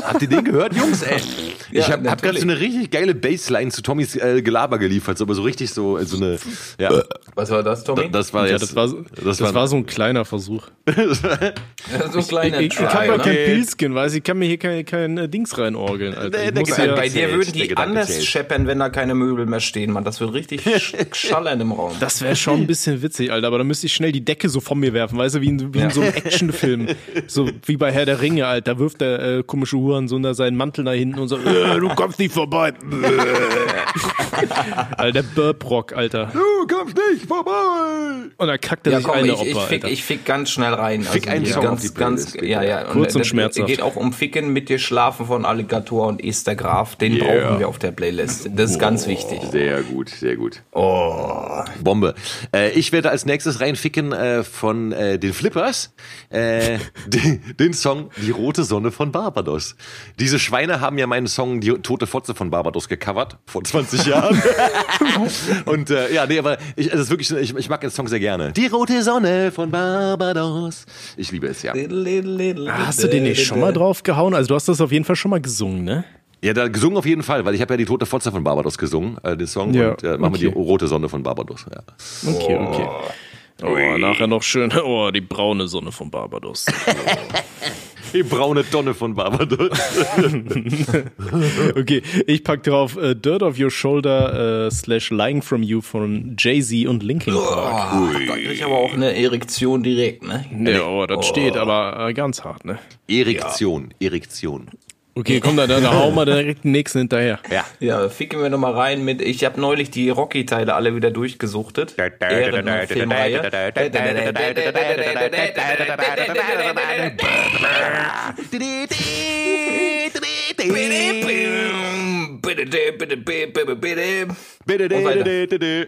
Habt 0.04 0.22
ihr 0.22 0.28
den 0.28 0.44
gehört, 0.44 0.76
Jungs? 0.76 1.02
Ey, 1.04 1.20
Ja, 1.72 1.82
ich 1.82 1.92
habe 1.92 2.10
hab 2.10 2.22
gerade 2.22 2.38
so 2.38 2.44
eine 2.44 2.60
richtig 2.60 2.90
geile 2.92 3.14
Bassline 3.14 3.70
zu 3.72 3.82
Tommys 3.84 4.16
äh, 4.16 4.42
Gelaber 4.42 4.80
geliefert, 4.80 5.18
so, 5.20 5.24
aber 5.26 5.36
so 5.36 5.44
richtig 5.44 5.72
so, 5.72 5.98
äh, 5.98 6.06
so 6.06 6.18
eine, 6.18 6.38
ja, 6.80 7.04
Was 7.36 7.52
war 7.52 7.62
das, 7.62 7.84
Tommy? 7.84 8.10
das 8.12 8.34
war 8.34 8.46
Ja, 8.48 8.54
jetzt, 8.54 8.64
das 8.64 8.76
war, 8.76 8.90
das 9.24 9.42
war 9.42 9.68
so 9.68 9.76
ein 9.78 9.86
kleiner 9.86 10.26
Versuch. 10.26 10.68
so 12.12 12.20
ein 12.20 12.28
kleiner 12.28 12.60
ich 12.60 12.74
ich, 12.74 12.80
ich 12.80 12.88
kann 12.88 13.08
doch 13.08 13.18
ne? 13.18 13.24
kein 13.24 13.36
Pilzkin, 13.36 13.96
weiß 13.96 14.14
ich, 14.14 14.24
kann 14.24 14.38
mir 14.38 14.46
hier 14.46 14.58
kein, 14.58 14.86
kein 14.86 15.18
äh, 15.18 15.30
Dings 15.30 15.58
reinorgeln, 15.58 16.14
Alter. 16.14 16.38
Nee, 16.38 16.46
Ich 16.48 16.52
der 16.54 16.60
muss 16.62 16.70
Gedanke 16.70 16.90
ja, 16.90 16.96
Bei 16.96 17.10
dir 17.10 17.32
würden 17.32 17.54
der 17.54 17.68
die 17.68 17.78
anders 17.78 18.08
zählt. 18.08 18.26
scheppern, 18.26 18.68
wenn 18.68 18.80
da 18.80 18.90
keine 18.90 19.16
Möbel 19.16 19.46
mehr 19.46 19.60
stehen, 19.60 19.92
Mann. 19.92 20.04
Das 20.04 20.20
wird 20.20 20.34
richtig 20.34 20.62
sch 20.82 20.96
schallern 21.14 21.60
im 21.62 21.72
Raum. 21.72 21.94
das 22.00 22.22
wäre 22.22 22.36
schon 22.36 22.62
ein 22.62 22.68
bisschen 22.68 23.02
witzig, 23.02 23.32
Alter, 23.32 23.48
aber 23.48 23.58
dann 23.60 23.68
müsste 23.68 23.88
ich 23.88 23.94
schnell 23.94 24.12
die 24.12 24.24
Decke 24.24 24.50
so 24.50 24.60
von 24.60 24.80
mir 24.80 24.94
werfen, 24.94 25.18
weißt 25.18 25.36
du, 25.36 25.42
wie 25.42 25.50
in, 25.50 25.74
wie 25.74 25.80
in 25.80 25.90
so 25.92 26.02
einem 26.02 26.14
Actionfilm. 26.14 26.88
So 27.28 27.50
wie 27.66 27.78
bei 27.78 27.92
Herr 27.92 28.06
der 28.06 28.22
Ringe, 28.22 28.48
Alter. 28.48 28.74
Da 28.74 28.80
wirft 28.80 29.02
der 29.02 29.20
äh, 29.20 29.44
komische 29.44 29.78
Hurensohn 29.78 30.22
da 30.22 30.34
seinen 30.34 30.56
Mantel 30.58 30.84
nach 30.84 30.94
hinten 30.94 31.20
und 31.20 31.28
so, 31.30 31.38
äh, 31.38 31.80
du 31.80 31.90
kommst 31.90 32.20
nicht 32.20 32.34
vorbei. 32.34 32.74
Alter, 34.98 35.12
der 35.12 35.24
Burprock, 35.24 35.94
Alter. 35.94 36.32
du 36.34 36.68
kommst 36.68 36.96
nicht 37.12 37.28
vorbei. 37.28 38.30
Und 38.38 38.48
dann 38.48 38.60
kackt 38.60 38.88
er 38.88 38.94
Ja, 38.94 38.98
sich 39.00 39.08
komm, 39.08 39.16
eine 39.18 39.34
ich, 39.34 39.42
ich, 39.42 39.56
Opfer, 39.56 39.68
fick, 39.68 39.84
Alter. 39.84 39.94
ich 39.94 40.04
fick 40.04 40.26
ganz 40.26 40.50
schnell 40.50 40.74
rein. 40.74 41.04
Fick 41.04 41.28
einen 41.30 41.46
hier 41.46 41.54
Song 41.54 41.64
auf 41.64 41.70
ganz, 41.72 41.82
die 41.82 41.90
Playlist, 41.90 42.34
ganz, 42.36 42.48
ja, 42.48 42.64
ja. 42.64 42.84
Kurz 42.86 43.16
und 43.16 43.26
schmerzhaft. 43.26 43.68
geht 43.68 43.82
auch 43.82 43.96
um 43.96 44.14
Ficken 44.14 44.54
mit 44.54 44.70
dir 44.70 44.80
schlafen 44.80 45.26
von 45.26 45.46
Alligator 45.46 46.08
und 46.08 46.24
Esther 46.24 46.56
Graf. 46.56 46.96
Den 46.96 47.18
brauchen 47.20 47.60
wir 47.60 47.68
auf 47.68 47.80
der 47.80 47.92
Playlist. 47.92 48.50
Das 48.56 48.72
ist 48.72 48.80
ganz 48.80 49.08
wichtig. 49.08 49.40
Sehr 49.52 49.82
gut, 49.84 50.10
sehr 50.10 50.36
gut. 50.36 50.62
Oh. 50.72 51.64
Bombe. 51.82 52.16
Äh, 52.54 52.72
ich 52.72 52.92
werde 52.92 53.10
als 53.10 53.26
nächstes 53.26 53.60
reinficken 53.60 54.12
äh, 54.14 54.44
von 54.44 54.92
äh, 54.92 55.20
den 55.20 55.34
Flippers 55.34 55.94
äh, 56.30 56.78
den, 57.08 57.42
den 57.60 57.74
Song 57.74 58.10
Die 58.18 58.32
rote 58.32 58.64
Sonne 58.64 58.92
von 58.92 59.12
Barbados. 59.12 59.76
Diese 60.20 60.40
Schweine 60.40 60.82
haben 60.82 60.98
ja 60.98 61.08
meinen 61.08 61.28
Song 61.28 61.60
Die 61.62 61.72
tote 61.74 62.08
Fotze 62.08 62.36
von 62.36 62.50
Barbados 62.50 62.88
gecovert 62.88 63.38
vor 63.46 63.64
20 63.84 64.06
Jahren. 64.06 64.42
Und 65.66 65.90
äh, 65.90 66.14
ja, 66.14 66.26
nee, 66.26 66.40
aber 66.40 66.58
ich, 66.76 66.90
das 66.90 67.02
ist 67.02 67.10
wirklich, 67.10 67.32
ich, 67.32 67.56
ich 67.56 67.70
mag 67.70 67.82
den 67.82 67.90
Song 67.90 68.08
sehr 68.08 68.20
gerne. 68.20 68.52
Die 68.52 68.68
rote 68.68 69.02
Sonne 69.04 69.52
von 69.52 69.72
Barbados. 69.72 70.86
Ich 71.18 71.32
liebe 71.32 71.48
es, 71.48 71.64
ja. 71.64 71.74
Hast 71.74 73.04
du 73.04 73.08
den 73.08 73.24
nicht 73.24 73.46
schon 73.46 73.60
mal 73.60 73.74
drauf 73.74 74.04
gehauen? 74.04 74.34
Also 74.34 74.50
du 74.50 74.56
hast 74.56 74.68
das 74.68 74.82
auf 74.82 74.92
jeden 74.92 75.06
Fall 75.06 75.16
schon 75.16 75.32
mal 75.32 75.42
gesungen, 75.42 75.84
ne? 75.84 76.04
Ja, 76.42 76.54
da 76.54 76.70
gesungen 76.70 76.98
auf 76.98 77.06
jeden 77.06 77.24
Fall, 77.24 77.44
weil 77.44 77.54
ich 77.54 77.62
habe 77.62 77.74
ja 77.74 77.78
die 77.78 77.86
tote 77.86 78.06
Fotze 78.06 78.32
von 78.32 78.44
Barbados 78.44 78.78
gesungen, 78.78 79.18
äh, 79.24 79.36
den 79.36 79.48
Song, 79.48 79.74
Ja, 79.74 79.92
und 79.92 80.04
äh, 80.04 80.18
machen 80.18 80.36
wir 80.36 80.40
die 80.40 80.48
okay. 80.48 80.58
rote 80.58 80.88
Sonne 80.88 81.10
von 81.10 81.22
Barbados. 81.22 81.66
Ja. 81.70 81.82
Okay, 82.34 82.56
okay. 82.56 82.88
Oh, 83.62 83.98
nachher 83.98 84.28
noch 84.28 84.42
schön, 84.42 84.72
oh, 84.84 85.12
die 85.12 85.20
braune 85.20 85.68
Sonne 85.68 85.92
von 85.92 86.10
Barbados. 86.10 86.66
Die 88.14 88.24
braune 88.24 88.70
Tonne 88.70 88.94
von 88.94 89.16
Barbados. 89.16 89.70
Okay, 91.76 92.02
ich 92.28 92.44
pack 92.44 92.64
drauf 92.64 92.98
äh, 92.98 93.16
Dirt 93.16 93.44
of 93.44 93.60
Your 93.60 93.72
Shoulder 93.72 94.66
äh, 94.68 94.72
slash 94.72 95.12
Lying 95.12 95.42
From 95.42 95.64
You 95.64 95.82
von 95.82 96.36
Jay-Z 96.38 96.88
und 96.88 97.04
Linkin 97.04 97.34
Park. 97.34 97.92
Da 98.28 98.34
krieg 98.34 98.52
ich 98.52 98.64
aber 98.64 98.78
auch 98.78 98.94
eine 98.94 99.16
Erektion 99.16 99.84
direkt, 99.84 100.24
ne? 100.24 100.46
Ja, 100.66 100.88
oh, 100.88 101.06
das 101.06 101.26
steht 101.28 101.56
aber 101.56 102.08
äh, 102.10 102.14
ganz 102.14 102.44
hart, 102.44 102.66
ne? 102.66 102.80
Erektion, 103.08 103.94
Erektion. 104.00 104.68
Okay, 105.20 105.42
komm, 105.42 105.58
da, 105.58 105.68
da, 105.68 105.82
da 105.82 105.92
hau 105.94 106.12
mal 106.12 106.24
direkt 106.26 106.64
den 106.64 106.72
nächsten 106.72 107.00
hinterher. 107.00 107.40
Ja. 107.52 107.66
Ja, 107.82 108.08
ficken 108.08 108.42
wir 108.42 108.50
noch 108.50 108.58
mal 108.58 108.72
rein 108.72 109.04
mit. 109.04 109.22
Ich 109.22 109.44
habe 109.44 109.60
neulich 109.60 109.92
die 109.92 110.10
Rocky-Teile 110.10 110.76
alle 110.76 110.96
wieder 110.96 111.12
durchgesuchtet. 111.12 111.96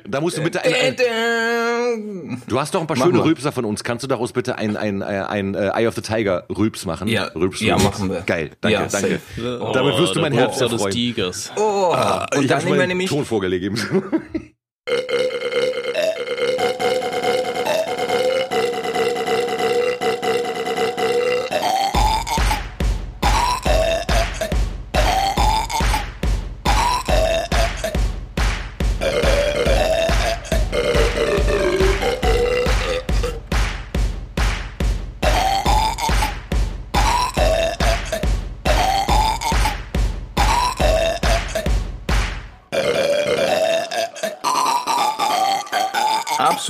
Da 0.10 0.22
musst 0.22 0.38
du 0.38 0.44
bitte 0.44 0.64
ein, 0.64 0.74
ein 0.74 2.42
Du 2.48 2.60
hast 2.60 2.74
doch 2.74 2.82
ein 2.82 2.88
paar 2.88 2.98
Mach 2.98 3.06
schöne 3.06 3.20
mal. 3.20 3.24
Rülpser 3.24 3.52
von 3.52 3.66
uns. 3.66 3.84
Kannst 3.84 4.04
du 4.04 4.08
daraus 4.08 4.34
bitte 4.34 4.58
ein, 4.58 4.76
ein, 4.78 5.02
ein, 5.02 5.24
ein 5.24 5.56
äh, 5.56 5.70
Eye 5.70 5.88
of 5.88 5.96
the 5.96 6.02
Tiger 6.02 6.46
Rülps 6.50 6.86
machen? 6.86 7.08
Ja, 7.08 7.26
Rülps, 7.36 7.62
ja, 7.62 7.76
Rülps. 7.76 7.86
machen 7.86 8.10
wir. 8.10 8.22
Geil, 8.22 8.52
danke, 8.62 8.74
Ja, 8.78 8.88
danke. 8.88 9.21
Safe. 9.36 9.72
Damit 9.74 9.98
wirst 9.98 10.16
du 10.16 10.22
mein 10.22 10.34
Herz 10.34 10.52
Rülpser 10.52 10.66
des 10.66 10.74
erfreuen. 10.74 10.94
Tigers. 10.94 11.52
Oh, 11.56 11.96
und 12.36 12.44
ich 12.44 12.48
dann 12.48 12.64
nehmen 12.64 12.80
wir 12.80 12.88
nämlich 12.88 13.10
Ton 13.10 13.26
vorgelegt. 13.26 13.78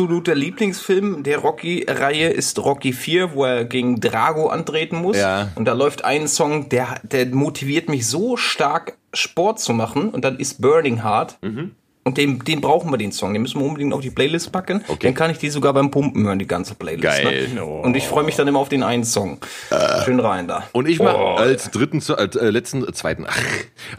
absoluter 0.01 0.33
Lieblingsfilm 0.33 1.21
der 1.21 1.37
Rocky-Reihe 1.37 2.29
ist 2.29 2.57
Rocky 2.57 2.91
4, 2.91 3.35
wo 3.35 3.45
er 3.45 3.65
gegen 3.65 3.99
Drago 3.99 4.47
antreten 4.47 4.95
muss. 4.95 5.15
Ja. 5.15 5.49
Und 5.53 5.65
da 5.65 5.73
läuft 5.73 6.03
ein 6.03 6.27
Song, 6.27 6.69
der, 6.69 6.99
der 7.03 7.27
motiviert 7.27 7.87
mich 7.87 8.07
so 8.07 8.35
stark, 8.35 8.97
Sport 9.13 9.59
zu 9.59 9.73
machen. 9.73 10.09
Und 10.09 10.25
dann 10.25 10.39
ist 10.39 10.59
Burning 10.59 11.03
Heart. 11.03 11.37
Und 12.03 12.17
den, 12.17 12.39
den 12.39 12.61
brauchen 12.61 12.89
wir, 12.89 12.97
den 12.97 13.11
Song. 13.11 13.33
Den 13.33 13.43
müssen 13.43 13.59
wir 13.59 13.65
unbedingt 13.67 13.93
auf 13.93 14.01
die 14.01 14.09
Playlist 14.09 14.51
packen. 14.51 14.83
Okay. 14.87 15.07
Dann 15.07 15.13
kann 15.13 15.29
ich 15.29 15.37
die 15.37 15.49
sogar 15.49 15.71
beim 15.73 15.91
Pumpen 15.91 16.25
hören, 16.25 16.39
die 16.39 16.47
ganze 16.47 16.73
Playlist. 16.73 17.03
Geil. 17.03 17.49
Ne? 17.53 17.63
Und 17.63 17.95
ich 17.95 18.07
freue 18.07 18.23
mich 18.23 18.35
dann 18.35 18.47
immer 18.47 18.57
auf 18.57 18.69
den 18.69 18.81
einen 18.81 19.03
Song. 19.03 19.37
Schön 20.03 20.19
rein 20.19 20.47
da. 20.47 20.63
Und 20.71 20.87
ich 20.87 20.97
mache 20.99 21.17
als 21.17 21.69
dritten, 21.69 22.01
als, 22.13 22.35
äh, 22.35 22.49
letzten, 22.49 22.87
äh, 22.87 22.91
zweiten, 22.91 23.25
ach, 23.27 23.37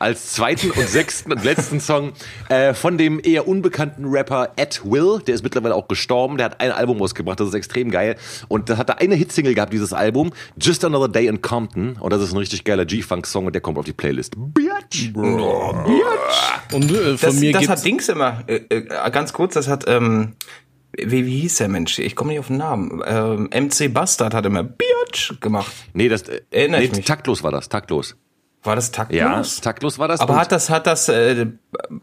als 0.00 0.32
zweiten 0.32 0.72
und 0.72 0.88
sechsten 0.88 1.30
und 1.32 1.44
letzten 1.44 1.78
Song 1.80 2.12
äh, 2.48 2.74
von 2.74 2.98
dem 2.98 3.20
eher 3.22 3.46
unbekannten 3.46 4.06
Rapper 4.06 4.50
Ed 4.56 4.80
Will. 4.84 5.20
Der 5.26 5.36
ist 5.36 5.44
mittlerweile 5.44 5.76
auch 5.76 5.86
gestorben. 5.86 6.38
Der 6.38 6.46
hat 6.46 6.60
ein 6.60 6.72
Album 6.72 6.98
rausgebracht, 6.98 7.38
das 7.38 7.48
ist 7.48 7.54
extrem 7.54 7.90
geil. 7.92 8.16
Und 8.48 8.68
das 8.68 8.78
hat 8.78 8.88
er 8.90 8.98
eine 9.00 9.14
Hitsingle 9.14 9.54
gehabt, 9.54 9.72
dieses 9.72 9.92
Album. 9.92 10.32
Just 10.60 10.84
Another 10.84 11.08
Day 11.08 11.28
in 11.28 11.40
Compton. 11.40 11.96
Und 12.00 12.12
das 12.12 12.20
ist 12.20 12.32
ein 12.32 12.38
richtig 12.38 12.64
geiler 12.64 12.84
G-Funk-Song 12.84 13.46
und 13.46 13.52
der 13.52 13.62
kommt 13.62 13.78
auf 13.78 13.84
die 13.84 13.92
Playlist. 13.92 14.34
Bitch. 14.36 15.14
Und 15.14 16.90
äh, 16.90 17.16
von 17.16 17.30
Das, 17.30 17.34
mir 17.36 17.52
das 17.52 17.60
gibt's 17.60 17.82
hat 17.92 17.98
Dings 17.98 18.08
immer, 18.08 18.42
äh, 18.46 18.62
äh, 18.68 19.10
ganz 19.10 19.32
kurz, 19.32 19.54
das 19.54 19.68
hat, 19.68 19.84
ähm, 19.86 20.34
wie, 20.96 21.26
wie 21.26 21.40
hieß 21.40 21.56
der 21.56 21.68
Mensch? 21.68 21.98
Ich 21.98 22.16
komme 22.16 22.30
nicht 22.30 22.40
auf 22.40 22.48
den 22.48 22.58
Namen. 22.58 23.02
Ähm, 23.06 23.50
MC 23.52 23.92
Bastard 23.92 24.34
hat 24.34 24.46
immer 24.46 24.62
Biatch 24.62 25.40
gemacht. 25.40 25.72
Nee, 25.94 26.08
das, 26.08 26.22
äh, 26.22 26.42
Erinnere 26.50 26.80
nee, 26.80 26.86
ich 26.86 26.92
mich. 26.92 27.04
taktlos 27.04 27.42
war 27.42 27.50
das, 27.50 27.68
taktlos. 27.68 28.16
War 28.62 28.76
das 28.76 28.92
taktlos? 28.92 29.18
Ja, 29.18 29.42
taktlos 29.62 29.98
war 29.98 30.08
das. 30.08 30.20
Aber 30.20 30.36
hat 30.36 30.52
das, 30.52 30.70
hat 30.70 30.86
das 30.86 31.08
äh, 31.08 31.46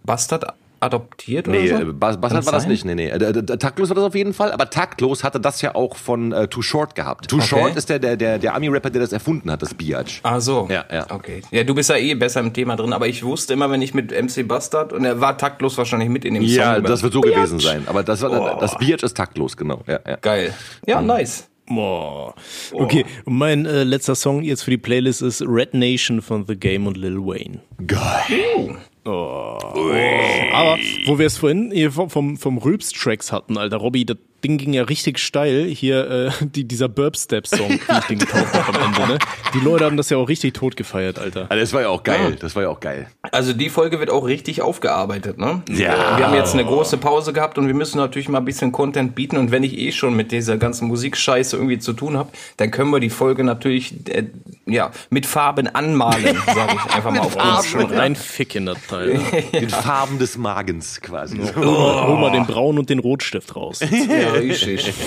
Bastard 0.04 0.54
adoptiert 0.79 1.47
Nee, 1.47 1.71
oder 1.71 1.81
äh, 1.81 1.85
so? 1.85 1.93
Bas 1.93 2.13
Kann 2.15 2.21
Bassard 2.21 2.45
war 2.45 2.53
das 2.53 2.67
nicht. 2.67 2.85
Nee, 2.85 2.95
nee. 2.95 3.07
Äh, 3.07 3.17
äh, 3.17 3.37
äh, 3.37 3.43
Taktlos 3.57 3.89
war 3.89 3.95
das 3.95 4.05
auf 4.05 4.15
jeden 4.15 4.33
Fall, 4.33 4.51
aber 4.51 4.69
Taktlos 4.69 5.23
hatte 5.23 5.39
das 5.39 5.61
ja 5.61 5.75
auch 5.75 5.95
von 5.95 6.31
äh, 6.31 6.47
Too 6.47 6.61
Short 6.61 6.95
gehabt. 6.95 7.29
Too 7.29 7.41
Short 7.41 7.75
ist 7.75 7.89
der, 7.89 7.99
der, 7.99 8.17
der, 8.17 8.39
der 8.39 8.55
Ami-Rapper, 8.55 8.89
der 8.89 9.01
das 9.01 9.11
erfunden 9.11 9.51
hat, 9.51 9.61
das 9.61 9.73
Biatch. 9.73 10.19
Ah 10.23 10.39
so. 10.39 10.67
Ja, 10.69 10.85
ja. 10.91 11.05
Okay. 11.09 11.41
Ja, 11.51 11.63
du 11.63 11.75
bist 11.75 11.89
ja 11.89 11.97
eh 11.97 12.13
besser 12.15 12.39
im 12.39 12.53
Thema 12.53 12.75
drin, 12.75 12.93
aber 12.93 13.07
ich 13.07 13.23
wusste 13.23 13.53
immer, 13.53 13.69
wenn 13.71 13.81
ich 13.81 13.93
mit 13.93 14.11
MC 14.11 14.47
Bastard 14.47 14.93
und 14.93 15.05
er 15.05 15.21
war 15.21 15.37
taktlos 15.37 15.77
wahrscheinlich 15.77 16.09
mit 16.09 16.25
in 16.25 16.35
dem 16.35 16.43
Song. 16.47 16.55
Ja, 16.55 16.79
das 16.79 17.03
wird 17.03 17.13
so 17.13 17.21
Biatch. 17.21 17.35
gewesen 17.35 17.59
sein. 17.59 17.83
Aber 17.87 18.03
das 18.03 18.21
war 18.21 18.57
das 18.59 18.77
Biatch 18.77 19.03
ist 19.03 19.15
taktlos, 19.15 19.57
genau. 19.57 19.81
Ja, 19.87 19.99
ja. 20.05 20.15
Geil. 20.17 20.53
Ja, 20.85 21.01
nice. 21.01 21.49
Boah. 21.69 22.33
Okay, 22.73 23.05
und 23.25 23.37
mein 23.37 23.67
äh, 23.67 23.83
letzter 23.83 24.15
Song 24.15 24.41
jetzt 24.41 24.63
für 24.63 24.71
die 24.71 24.79
Playlist 24.79 25.21
ist 25.21 25.43
Red 25.43 25.75
Nation 25.75 26.21
von 26.21 26.45
The 26.47 26.55
Game 26.55 26.87
und 26.87 26.97
Lil 26.97 27.17
Wayne. 27.17 27.61
Geil. 27.85 28.77
Aber 29.05 30.77
wo 31.05 31.17
wir 31.17 31.27
es 31.27 31.38
vorhin 31.38 31.91
vom, 31.91 32.09
vom, 32.09 32.38
vom 32.38 32.57
Rülps-Tracks 32.57 33.31
hatten, 33.31 33.57
Alter, 33.57 33.77
Robby, 33.77 34.05
das 34.05 34.17
Ding 34.43 34.58
ging 34.58 34.73
ja 34.73 34.84
richtig 34.84 35.19
steil. 35.19 35.65
Hier, 35.65 36.10
äh, 36.10 36.32
die, 36.45 36.65
dieser 36.65 36.89
Burp-Step-Song, 36.89 37.69
wie 37.88 37.97
ich 37.99 38.06
den 38.06 38.19
gekauft 38.19 38.54
habe 38.54 38.80
am 38.80 38.93
Ende, 38.93 39.13
ne? 39.13 39.19
Die 39.54 39.60
Leute 39.60 39.86
haben 39.86 39.97
das 39.97 40.10
ja 40.10 40.17
auch 40.17 40.30
richtig 40.30 40.54
tot 40.54 40.75
gefeiert, 40.75 41.19
Alter. 41.19 41.47
Also 41.49 41.62
das 41.62 41.73
war 41.73 41.82
ja 41.82 41.89
auch 41.89 42.04
geil. 42.04 42.38
Das 42.39 42.56
war 42.56 42.63
ja 42.63 42.69
auch 42.69 42.80
geil. 42.80 43.08
Also 43.32 43.54
die 43.54 43.69
Folge 43.69 43.99
wird 43.99 44.10
auch 44.10 44.25
richtig 44.25 44.62
aufgearbeitet, 44.62 45.38
ne? 45.38 45.62
Ja. 45.69 46.17
Wir 46.17 46.28
haben 46.28 46.36
jetzt 46.36 46.54
eine 46.54 46.65
große 46.65 46.97
Pause 46.97 47.34
gehabt 47.34 47.58
und 47.58 47.67
wir 47.67 47.73
müssen 47.73 47.97
natürlich 47.97 48.30
mal 48.30 48.39
ein 48.39 48.45
bisschen 48.45 48.71
Content 48.71 49.15
bieten. 49.15 49.38
Und 49.38 49.52
wenn 49.52 49.63
ich 49.63 49.78
eh 49.78 49.91
schon 49.91 50.15
mit 50.15 50.32
dieser 50.32 50.58
ganzen 50.58 50.88
Musikscheiße 50.88 51.56
irgendwie 51.56 51.80
zu 51.80 51.93
tun 51.93 52.17
habe, 52.17 52.30
dann 52.58 52.71
können 52.71 52.91
wir 52.91 52.99
die 52.99 53.10
Folge 53.10 53.43
natürlich 53.43 53.93
äh, 54.10 54.25
ja 54.65 54.91
mit 55.10 55.25
Farben 55.25 55.67
anmalen, 55.67 56.38
sage 56.45 56.75
ich 56.75 56.93
einfach 56.93 57.12
mal 57.12 57.19
auf 57.19 57.34
Farben. 57.34 57.67
Schon 57.67 57.91
rein 57.91 58.15
fick 58.15 58.56
in 58.56 58.65
das 58.65 58.78
Teil. 58.88 59.19
Den 59.54 59.69
Farben 59.69 60.19
des 60.19 60.38
Magens 60.38 61.02
quasi. 61.02 61.38
Hol, 61.38 61.65
mal, 61.65 62.08
hol 62.08 62.19
mal 62.19 62.32
den 62.32 62.45
Braun 62.45 62.78
und 62.78 62.89
den 62.89 62.99
Rotstift 62.99 63.56
raus. 63.56 63.80
Ja, 63.80 64.28
richtig. 64.33 64.93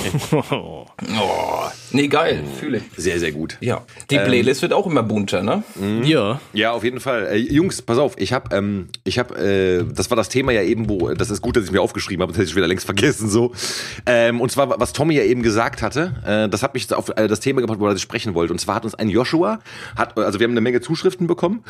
Oh. 0.51 0.87
Nee, 1.93 2.09
geil, 2.09 2.43
fühle 2.59 2.79
ich. 2.79 2.85
Sehr, 2.97 3.19
sehr 3.19 3.33
gut. 3.33 3.57
Ja. 3.61 3.83
Die 4.11 4.19
Playlist 4.19 4.63
wird 4.63 4.73
auch 4.73 4.87
immer 4.87 5.03
bunter, 5.03 5.43
ne? 5.43 5.63
ja. 6.05 6.41
Ja, 6.53 6.73
auf 6.73 6.85
jeden 6.85 7.01
Fall. 7.01 7.29
Äh, 7.33 7.37
Jungs, 7.37 7.83
pass 7.83 7.99
auf, 7.99 8.15
ich 8.19 8.33
habe, 8.33 8.55
ähm, 8.57 8.89
ich 9.05 9.19
habe, 9.19 9.35
äh, 9.37 9.85
das 9.95 10.11
war 10.11 10.17
das 10.17 10.29
Thema 10.29 10.53
ja 10.53 10.63
eben, 10.63 10.89
wo, 10.89 11.13
das 11.13 11.31
ist 11.31 11.43
gut, 11.43 11.57
dass 11.57 11.65
ich 11.65 11.73
mir 11.73 11.81
aufgeschrieben 11.81 12.23
habe, 12.23 12.33
das 12.33 12.39
hätte 12.39 12.51
ich 12.51 12.57
wieder 12.57 12.67
längst 12.67 12.87
vergessen 12.87 13.29
so. 13.29 13.53
Ähm, 14.07 14.41
und 14.41 14.51
zwar, 14.51 14.79
was 14.81 14.93
Tommy 14.93 15.15
ja 15.15 15.23
eben 15.23 15.43
gesagt 15.43 15.83
hatte, 15.83 16.15
äh, 16.27 16.49
das 16.49 16.63
hat 16.63 16.75
mich 16.75 16.93
auf 16.93 17.11
äh, 17.17 17.29
das 17.29 17.41
Thema 17.41 17.61
gebracht, 17.61 17.81
wo 17.81 17.87
er 17.87 17.99
sprechen 17.99 18.35
wollte. 18.35 18.53
Und 18.53 18.59
zwar 18.59 18.77
hat 18.77 18.85
uns 18.85 18.95
ein 18.95 19.09
Joshua, 19.09 19.59
hat, 19.97 20.17
also 20.19 20.39
wir 20.39 20.45
haben 20.45 20.53
eine 20.53 20.61
Menge 20.61 20.81
Zuschriften 20.81 21.27
bekommen. 21.27 21.65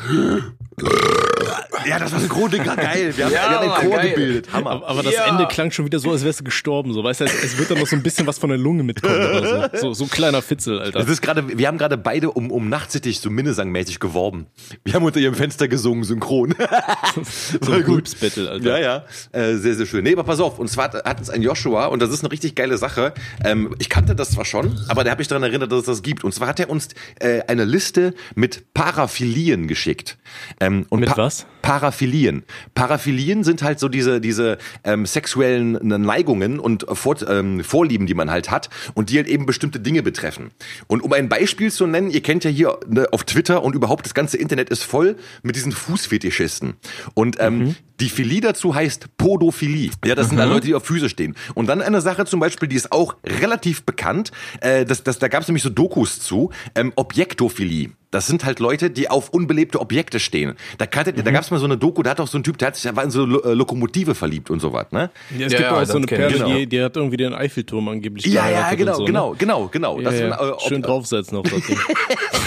Ja, 1.85 1.99
das 1.99 2.11
war 2.11 2.19
Synchrondinger, 2.19 2.75
geil. 2.75 3.13
Wir 3.15 3.25
haben, 3.25 3.33
Ja, 3.33 3.49
wir 3.49 3.59
haben 3.71 3.87
Chor 3.89 3.97
geil. 3.97 4.09
gebildet. 4.09 4.53
Hammer. 4.53 4.71
Aber, 4.71 4.87
aber 4.87 5.03
das 5.03 5.13
Ja. 5.13 5.25
Ende 5.27 5.47
klang 5.47 5.71
schon 5.71 5.85
wieder 5.85 5.99
so, 5.99 6.11
als 6.11 6.23
wärst 6.23 6.39
du 6.41 6.43
gestorben. 6.43 6.93
So, 6.93 7.03
weißt 7.03 7.21
du, 7.21 7.25
es, 7.25 7.43
es 7.43 7.57
wird 7.57 7.71
dann 7.71 7.79
noch 7.79 7.87
so 7.87 7.95
ein 7.95 8.03
bisschen 8.03 8.27
was 8.27 8.37
von 8.37 8.49
der 8.49 8.57
Lunge 8.59 8.83
mitkommen 8.83 9.15
oder 9.15 9.69
so. 9.73 9.79
So, 9.79 9.93
so 9.93 10.03
ein 10.05 10.09
kleiner 10.09 10.41
Fitzel, 10.41 10.79
Alter. 10.79 10.99
Das 10.99 11.09
ist 11.09 11.21
gerade, 11.21 11.57
wir 11.57 11.67
haben 11.67 11.77
gerade 11.77 11.97
beide 11.97 12.31
um, 12.31 12.51
um 12.51 12.69
Nachtsittich 12.69 13.19
so 13.19 13.29
Minnesang-mäßig 13.29 13.99
geworben. 13.99 14.47
Wir 14.83 14.93
haben 14.93 15.03
unter 15.03 15.19
ihrem 15.19 15.35
Fenster 15.35 15.67
gesungen, 15.67 16.03
synchron. 16.03 16.55
so 17.61 17.71
ein 17.71 17.81
Rülpsbattle, 17.83 18.49
Alter. 18.49 18.79
Ja, 18.79 19.03
ja, 19.33 19.39
äh, 19.39 19.55
sehr, 19.55 19.75
sehr 19.75 19.85
schön. 19.85 20.03
Nee, 20.03 20.13
aber 20.13 20.23
pass 20.23 20.39
auf, 20.39 20.59
und 20.59 20.69
zwar 20.69 20.91
hat, 20.93 21.19
uns 21.19 21.29
ein 21.29 21.41
Joshua, 21.41 21.87
und 21.87 22.01
das 22.01 22.09
ist 22.09 22.21
eine 22.23 22.31
richtig 22.31 22.55
geile 22.55 22.77
Sache, 22.77 23.13
ähm, 23.43 23.75
ich 23.79 23.89
kannte 23.89 24.15
das 24.15 24.31
zwar 24.31 24.45
schon, 24.45 24.79
aber 24.87 25.03
der 25.03 25.11
hat 25.11 25.19
mich 25.19 25.27
daran 25.27 25.43
erinnert, 25.43 25.71
dass 25.71 25.79
es 25.79 25.85
das 25.85 26.01
gibt. 26.03 26.23
Und 26.23 26.33
zwar 26.33 26.47
hat 26.47 26.59
er 26.59 26.69
uns 26.69 26.89
äh, 27.19 27.41
eine 27.47 27.65
Liste 27.65 28.13
mit 28.35 28.73
Paraphilien 28.73 29.67
geschickt. 29.67 30.17
Ähm, 30.59 30.85
und 30.89 30.99
Mit 31.01 31.15
was? 31.17 31.45
Paraphilien. 31.73 32.43
Paraphilien 32.75 33.43
sind 33.43 33.63
halt 33.63 33.79
so 33.79 33.89
diese, 33.89 34.21
diese 34.21 34.59
ähm, 34.83 35.07
sexuellen 35.07 35.79
Neigungen 35.81 36.59
und 36.59 36.85
Vor 36.91 37.15
ähm, 37.27 37.63
Vorlieben, 37.63 38.05
die 38.05 38.13
man 38.13 38.29
halt 38.29 38.51
hat 38.51 38.69
und 38.93 39.09
die 39.09 39.17
halt 39.17 39.27
eben 39.27 39.47
bestimmte 39.47 39.79
Dinge 39.79 40.03
betreffen. 40.03 40.51
Und 40.85 41.01
um 41.01 41.11
ein 41.13 41.29
Beispiel 41.29 41.71
zu 41.71 41.87
nennen, 41.87 42.11
ihr 42.11 42.21
kennt 42.21 42.43
ja 42.43 42.51
hier 42.51 42.79
ne, 42.87 43.07
auf 43.11 43.23
Twitter 43.23 43.63
und 43.63 43.73
überhaupt 43.73 44.05
das 44.05 44.13
ganze 44.13 44.37
Internet 44.37 44.69
ist 44.69 44.83
voll 44.83 45.15
mit 45.41 45.55
diesen 45.55 45.71
Fußfetischisten. 45.71 46.75
Und 47.15 47.37
ähm, 47.39 47.75
die 47.99 48.09
Philie 48.09 48.41
dazu 48.41 48.75
heißt 48.75 49.17
Podophilie. 49.17 49.89
Ja, 50.05 50.13
das 50.13 50.29
sind 50.29 50.37
dann 50.37 50.49
Leute, 50.49 50.67
die 50.67 50.75
auf 50.75 50.85
Füße 50.85 51.09
stehen. 51.09 51.35
Und 51.55 51.65
dann 51.69 51.81
eine 51.81 52.01
Sache 52.01 52.25
zum 52.25 52.39
Beispiel, 52.39 52.69
die 52.69 52.75
ist 52.75 52.91
auch 52.91 53.15
relativ 53.25 53.83
bekannt, 53.83 54.31
äh, 54.61 54.85
das, 54.85 55.01
das, 55.01 55.17
da 55.17 55.27
gab 55.27 55.41
es 55.41 55.47
nämlich 55.47 55.63
so 55.63 55.69
Dokus 55.69 56.19
zu, 56.19 56.51
ähm, 56.75 56.93
Objektophilie. 56.95 57.89
Das 58.13 58.27
sind 58.27 58.45
halt 58.45 58.59
Leute, 58.59 58.89
die 58.91 59.09
auf 59.09 59.29
unbelebte 59.29 59.79
Objekte 59.81 60.19
stehen. 60.19 60.53
Da, 60.77 60.85
kannte, 60.85 61.13
da 61.13 61.31
gab 61.31 61.41
es 61.43 61.49
mal 61.51 61.57
so 61.59 61.65
eine 61.65 61.77
Doku, 61.77 62.03
da 62.03 62.11
hat 62.11 62.19
auch 62.21 62.27
so 62.27 62.37
ein 62.37 62.43
Typ, 62.43 62.57
der 62.59 62.67
hat 62.67 62.75
sich 62.75 62.95
war 62.95 63.03
in 63.03 63.09
so 63.11 63.25
Lo 63.25 63.41
äh, 63.41 63.53
Lokomotive 63.53 64.13
verliebt 64.13 64.49
und 64.51 64.59
sowas, 64.59 64.85
ne? 64.91 65.09
Ja, 65.37 65.47
es 65.47 65.51
Ja, 65.53 65.57
gibt 65.57 65.61
ja, 65.61 65.71
auch 65.71 65.79
so 65.79 65.85
das 65.85 65.95
eine. 65.95 66.05
Perle, 66.05 66.33
Genau. 66.37 66.47
die, 66.55 66.67
die 66.67 66.81
hat 66.81 66.95
irgendwie 66.95 67.17
den 67.17 67.33
Eiffelturm 67.33 67.87
angeblich 67.89 68.25
Ja, 68.27 68.47
ja, 68.49 68.73
genau, 68.75 68.93
so, 68.93 69.05
genau, 69.05 69.31
Ne? 69.31 69.37
genau, 69.39 69.67
genau. 69.71 69.99
Ja, 69.99 70.11
Das 70.11 70.19
ja. 70.19 70.49
äh, 70.51 70.53
Schön 70.67 70.81
draufsetzen 70.83 71.37
auf 71.39 71.45
das 71.49 71.65
Ding. 71.65 71.77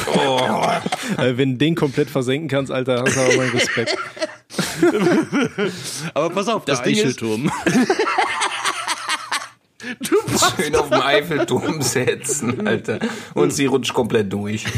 äh, 1.18 1.36
wenn 1.36 1.52
du 1.52 1.58
den 1.58 1.74
komplett 1.74 2.10
versenken 2.10 2.48
kannst, 2.48 2.70
Alter, 2.70 3.02
hast 3.04 3.16
du 3.16 3.20
aber 3.20 3.36
meinen 3.36 3.50
Respekt. 3.50 3.96
Aber 6.14 6.30
pass 6.30 6.48
auf, 6.48 6.64
das 6.64 6.82
Der 6.82 6.92
Ding 6.92 7.04
ist, 7.04 7.20
Eichelturm. 9.82 10.38
Schön 10.56 10.74
auf 10.76 10.88
dem 10.88 11.00
Eiffelturm 11.00 11.82
setzen, 11.82 12.66
Alter. 12.66 12.98
Und 13.34 13.52
sie 13.52 13.66
rutscht 13.66 13.92
komplett 13.92 14.32
durch. 14.32 14.64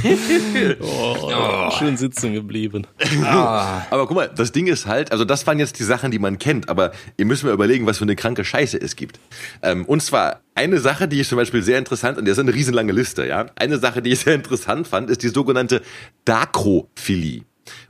Oh, 0.80 1.70
Schön 1.78 1.96
sitzen 1.96 2.32
geblieben. 2.32 2.86
aber 3.24 4.06
guck 4.06 4.16
mal, 4.16 4.30
das 4.34 4.52
Ding 4.52 4.66
ist 4.66 4.86
halt, 4.86 5.12
also 5.12 5.24
das 5.24 5.46
waren 5.46 5.58
jetzt 5.58 5.78
die 5.78 5.84
Sachen, 5.84 6.10
die 6.10 6.18
man 6.18 6.38
kennt, 6.38 6.68
aber 6.68 6.92
ihr 7.16 7.24
müsst 7.26 7.44
mal 7.44 7.52
überlegen, 7.52 7.86
was 7.86 7.98
für 7.98 8.04
eine 8.04 8.16
kranke 8.16 8.44
Scheiße 8.44 8.80
es 8.80 8.96
gibt. 8.96 9.18
Ähm, 9.62 9.84
und 9.84 10.02
zwar 10.02 10.40
eine 10.54 10.78
Sache, 10.78 11.06
die 11.08 11.20
ich 11.20 11.28
zum 11.28 11.36
Beispiel 11.36 11.62
sehr 11.62 11.78
interessant, 11.78 12.18
und 12.18 12.26
das 12.26 12.32
ist 12.32 12.38
eine 12.40 12.54
riesenlange 12.54 12.92
Liste, 12.92 13.26
ja. 13.26 13.46
Eine 13.56 13.78
Sache, 13.78 14.02
die 14.02 14.10
ich 14.12 14.20
sehr 14.20 14.34
interessant 14.34 14.86
fand, 14.88 15.10
ist 15.10 15.22
die 15.22 15.28
sogenannte 15.28 15.82
Dakrophilie. 16.24 17.42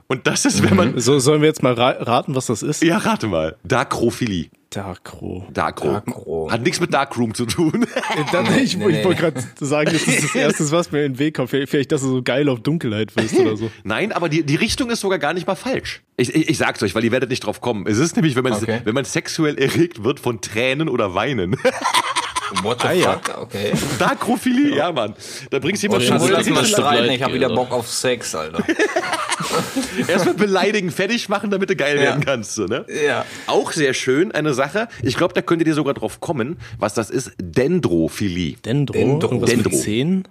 Und 0.07 0.27
das 0.27 0.45
ist, 0.45 0.63
wenn 0.63 0.75
man, 0.75 0.99
So, 0.99 1.19
sollen 1.19 1.41
wir 1.41 1.47
jetzt 1.47 1.63
mal 1.63 1.73
ra 1.73 1.89
raten, 1.99 2.35
was 2.35 2.47
das 2.47 2.63
ist? 2.63 2.83
ja, 2.83 2.97
rate 2.97 3.27
mal, 3.27 3.57
Dakrophilie. 3.63 4.49
Darkro. 4.69 5.47
Darkro. 5.51 5.87
Darkro. 5.93 6.51
Hat 6.51 6.61
nichts 6.61 6.79
mit 6.79 6.93
Darkroom 6.93 7.33
zu 7.33 7.47
tun. 7.47 7.87
Dann, 8.31 8.45
ich 8.59 8.77
nee, 8.77 8.99
ich 8.99 9.03
wollte 9.03 9.21
gerade 9.21 9.43
sagen, 9.59 9.91
das 9.91 10.03
ist 10.03 10.23
das 10.25 10.35
Erste, 10.35 10.69
was 10.71 10.91
mir 10.91 11.05
in 11.05 11.13
den 11.13 11.19
Weg 11.19 11.35
kommt. 11.35 11.49
Vielleicht, 11.49 11.69
vielleicht, 11.71 11.91
dass 11.91 12.01
du 12.01 12.07
so 12.09 12.21
geil 12.21 12.47
auf 12.49 12.59
Dunkelheit 12.59 13.15
wirst 13.15 13.37
oder 13.39 13.57
so. 13.57 13.71
Nein, 13.83 14.11
aber 14.11 14.29
die, 14.29 14.43
die 14.43 14.55
Richtung 14.55 14.91
ist 14.91 14.99
sogar 14.99 15.17
gar 15.17 15.33
nicht 15.33 15.47
mal 15.47 15.55
falsch. 15.55 16.03
Ich, 16.17 16.35
ich, 16.35 16.49
ich 16.49 16.57
sag's 16.59 16.83
euch, 16.83 16.93
weil 16.93 17.03
ihr 17.03 17.11
werdet 17.11 17.31
nicht 17.31 17.39
drauf 17.45 17.61
kommen. 17.61 17.87
Es 17.87 17.97
ist 17.97 18.15
nämlich, 18.15 18.35
wenn 18.35 18.43
man, 18.43 18.53
Okay. 18.53 18.81
wenn 18.83 18.93
man 18.93 19.05
sexuell 19.05 19.57
erregt 19.57 20.03
wird 20.03 20.19
von 20.19 20.39
Tränen 20.41 20.87
oder 20.89 21.15
Weinen. 21.15 21.55
What 22.63 22.81
the 22.81 22.87
Ah, 22.87 22.91
ja. 22.93 23.13
fuck? 23.13 23.37
Okay. 23.43 23.71
Darkrophilie, 23.99 24.75
ja, 24.75 24.91
Mann. 24.91 25.13
Da 25.49 25.59
bringst 25.59 25.83
du 25.83 25.87
Oh, 25.87 25.97
jemand 25.99 26.21
schon 26.21 26.31
lass 26.31 26.49
mal 26.49 26.65
streiten, 26.65 27.11
ich 27.11 27.21
habe 27.21 27.33
wieder 27.33 27.49
Bock 27.49 27.71
auf 27.71 27.87
Sex, 27.89 28.33
Alter. 28.35 28.63
erstmal 30.07 30.33
beleidigen, 30.35 30.91
fertig 30.91 31.29
machen, 31.29 31.49
damit 31.49 31.69
du 31.69 31.75
geil 31.75 31.97
Ja. 31.97 32.03
werden 32.03 32.25
kannst. 32.25 32.55
So, 32.55 32.65
ne? 32.65 32.85
Ja. 33.05 33.25
Auch 33.47 33.71
sehr 33.71 33.93
schön, 33.93 34.31
eine 34.31 34.53
Sache. 34.53 34.87
Ich 35.03 35.15
glaube, 35.15 35.33
da 35.33 35.41
könntet 35.41 35.67
ihr 35.67 35.73
sogar 35.73 35.93
drauf 35.93 36.19
kommen, 36.19 36.57
was 36.77 36.93
das 36.93 37.09
ist. 37.09 37.31
Dendrophilie. 37.39 38.55
Dendro, 38.65 38.93
Dendro. 38.93 39.45
Dendro. 39.45 39.69
mit 39.69 39.79
Zehen. 39.79 40.27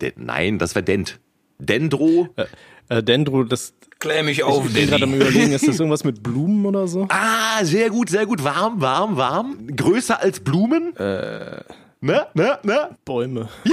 De 0.00 0.12
nein, 0.16 0.58
das 0.58 0.74
wäre 0.74 0.84
Dent. 0.84 1.18
Dendro. 1.58 2.28
Äh, 2.88 3.02
Dendro, 3.02 3.44
das 3.44 3.74
Klär 3.98 4.22
mich 4.22 4.44
auf, 4.44 4.64
ich 4.66 4.74
bin 4.74 4.86
gerade 4.86 5.04
am 5.04 5.14
überlegen, 5.14 5.52
ist 5.52 5.66
das 5.66 5.78
irgendwas 5.80 6.04
mit 6.04 6.22
Blumen 6.22 6.64
oder 6.66 6.86
so? 6.86 7.06
Ah, 7.08 7.64
sehr 7.64 7.90
gut, 7.90 8.10
sehr 8.10 8.26
gut. 8.26 8.44
Warm, 8.44 8.80
warm, 8.80 9.16
warm. 9.16 9.66
Größer 9.74 10.20
als 10.20 10.38
Blumen. 10.40 10.94
Äh. 10.96 11.62
Ne, 12.00 12.26
ne, 12.34 12.58
ne? 12.62 12.90
Bäume. 13.04 13.48
Ja! 13.64 13.72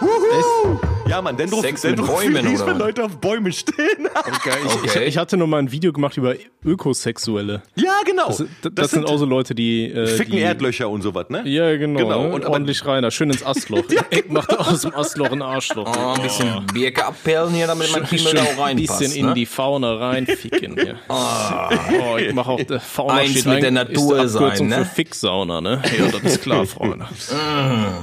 Wuhu! 0.00 0.80
Ja, 1.08 1.20
Mann, 1.20 1.36
Dendro, 1.36 1.60
Sex 1.60 1.82
mit 1.82 1.98
Dendrophilie 1.98 2.40
Bäumen, 2.42 2.54
oder 2.56 2.66
wenn? 2.68 2.78
Leute 2.78 3.04
auf 3.04 3.16
Bäumen 3.18 3.52
stehen. 3.52 3.76
Ich, 4.44 4.90
Okay. 4.90 5.04
ich 5.04 5.16
hatte 5.18 5.36
noch 5.36 5.46
mal 5.46 5.58
ein 5.58 5.70
Video 5.72 5.92
gemacht 5.92 6.16
über 6.16 6.34
Ökosexuelle. 6.64 7.62
ja, 7.74 7.92
genau. 8.04 8.28
Das, 8.28 8.44
das, 8.72 8.90
sind 8.92 9.06
auch 9.06 9.16
so 9.18 9.24
Leute, 9.24 9.54
die 9.54 9.90
äh, 9.90 10.06
Ficken 10.06 10.32
die, 10.36 10.40
Erdlöcher 10.40 10.88
und 10.88 11.02
sowas, 11.02 11.26
ne? 11.30 11.42
Ja, 11.46 11.76
genau. 11.76 11.98
Genau, 12.00 12.22
ne? 12.28 12.32
und 12.32 12.44
aber- 12.44 12.54
ordentlich 12.54 12.84
reiner, 12.86 13.10
schön 13.10 13.30
ins 13.30 13.44
Astloch. 13.44 13.82
Ich 14.10 14.28
mache 14.28 14.58
aus 14.58 14.82
dem 14.82 14.94
Astloch 14.94 15.30
ein 15.32 15.42
Arschloch. 15.42 15.86
Oh, 15.96 16.14
ein 16.16 16.22
bisschen 16.22 16.66
Birke 16.72 17.04
abperlen 17.06 17.54
hier, 17.54 17.66
damit 17.66 17.90
mein 17.92 18.04
Kimmel 18.04 18.34
da 18.34 18.42
auch 18.42 18.48
ein 18.50 18.58
reinpasst. 18.78 18.98
bisschen 19.00 19.16
in 19.20 19.26
ne? 19.26 19.34
die 19.34 19.46
Fauna 19.46 19.94
reinficken. 19.94 20.76
Ja. 20.76 20.94
Oh, 21.08 22.16
ich 22.18 22.32
mache 22.34 22.50
auch 22.50 22.58
äh, 22.60 22.78
Fauna 22.78 23.14
Eins 23.14 23.44
mit 23.44 23.46
ein- 23.54 23.60
der 23.62 23.70
Natur 23.70 24.22
ist 24.24 24.34
die 24.34 24.38
sein, 24.38 24.68
ne? 24.68 24.78
für 24.78 24.84
Ficksauna, 24.94 25.60
ne? 25.60 25.82
Ja, 25.98 26.06
das 26.08 26.22
ist 26.22 26.42
klar, 26.42 26.66
Freunde. 26.66 27.06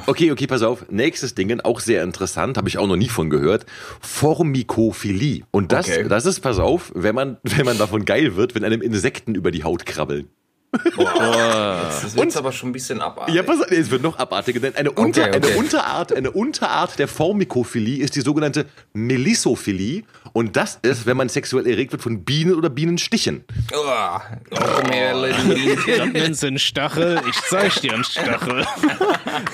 Okay, 0.05 0.31
okay, 0.31 0.47
pass 0.47 0.61
auf. 0.61 0.85
Nächstes 0.89 1.35
Ding, 1.35 1.59
auch 1.61 1.79
sehr 1.79 2.03
interessant, 2.03 2.57
habe 2.57 2.69
ich 2.69 2.77
auch 2.77 2.87
noch 2.87 2.95
nie 2.95 3.09
von 3.09 3.29
gehört. 3.29 3.65
Formikophilie. 4.01 5.43
Und 5.51 5.71
das, 5.71 5.87
Okay. 5.89 6.07
das 6.07 6.25
ist, 6.25 6.41
pass 6.41 6.59
auf, 6.59 6.91
wenn 6.95 7.15
man, 7.15 7.37
wenn 7.43 7.65
man 7.65 7.77
davon 7.77 8.05
geil 8.05 8.35
wird, 8.35 8.55
wenn 8.55 8.63
einem 8.63 8.81
Insekten 8.81 9.35
über 9.35 9.51
die 9.51 9.63
Haut 9.63 9.85
krabbeln. 9.85 10.27
Das 10.71 12.15
wird 12.15 12.35
aber 12.35 12.51
schon 12.51 12.69
ein 12.69 12.73
bisschen 12.73 13.01
abartig. 13.01 13.33
Ja, 13.33 13.43
pass 13.43 13.61
auf, 13.61 13.69
nee, 13.69 13.77
es 13.77 13.89
wird 13.89 14.01
noch 14.01 14.19
abartiger, 14.19 14.59
denn 14.59 14.75
eine, 14.75 14.91
Unter, 14.91 15.23
Okay, 15.27 15.37
okay. 15.37 15.47
eine 15.47 15.57
Unterart, 15.57 16.13
eine 16.13 16.31
Unterart 16.31 16.99
der 16.99 17.07
Formikophilie 17.07 18.03
ist 18.03 18.15
die 18.15 18.21
sogenannte 18.21 18.65
Melissophilie. 18.93 20.03
Und 20.33 20.55
das 20.55 20.77
ist, 20.81 21.05
wenn 21.05 21.17
man 21.17 21.29
sexuell 21.29 21.65
erregt 21.67 21.93
wird 21.93 22.01
von 22.01 22.23
Bienen 22.23 22.53
oder 22.53 22.69
Bienenstichen. 22.69 23.45
Oh, 23.73 24.19
komm 24.51 24.91
her, 24.91 25.15
Little 25.15 25.55
Bienchen. 25.55 25.97
Das 25.97 26.07
nennst 26.23 26.43
du 26.43 26.47
einen 26.47 26.59
Stachel, 26.59 27.21
ich 27.29 27.39
zeig 27.49 27.81
dir 27.81 27.93
einen 27.93 28.03
Stachel. 28.03 28.65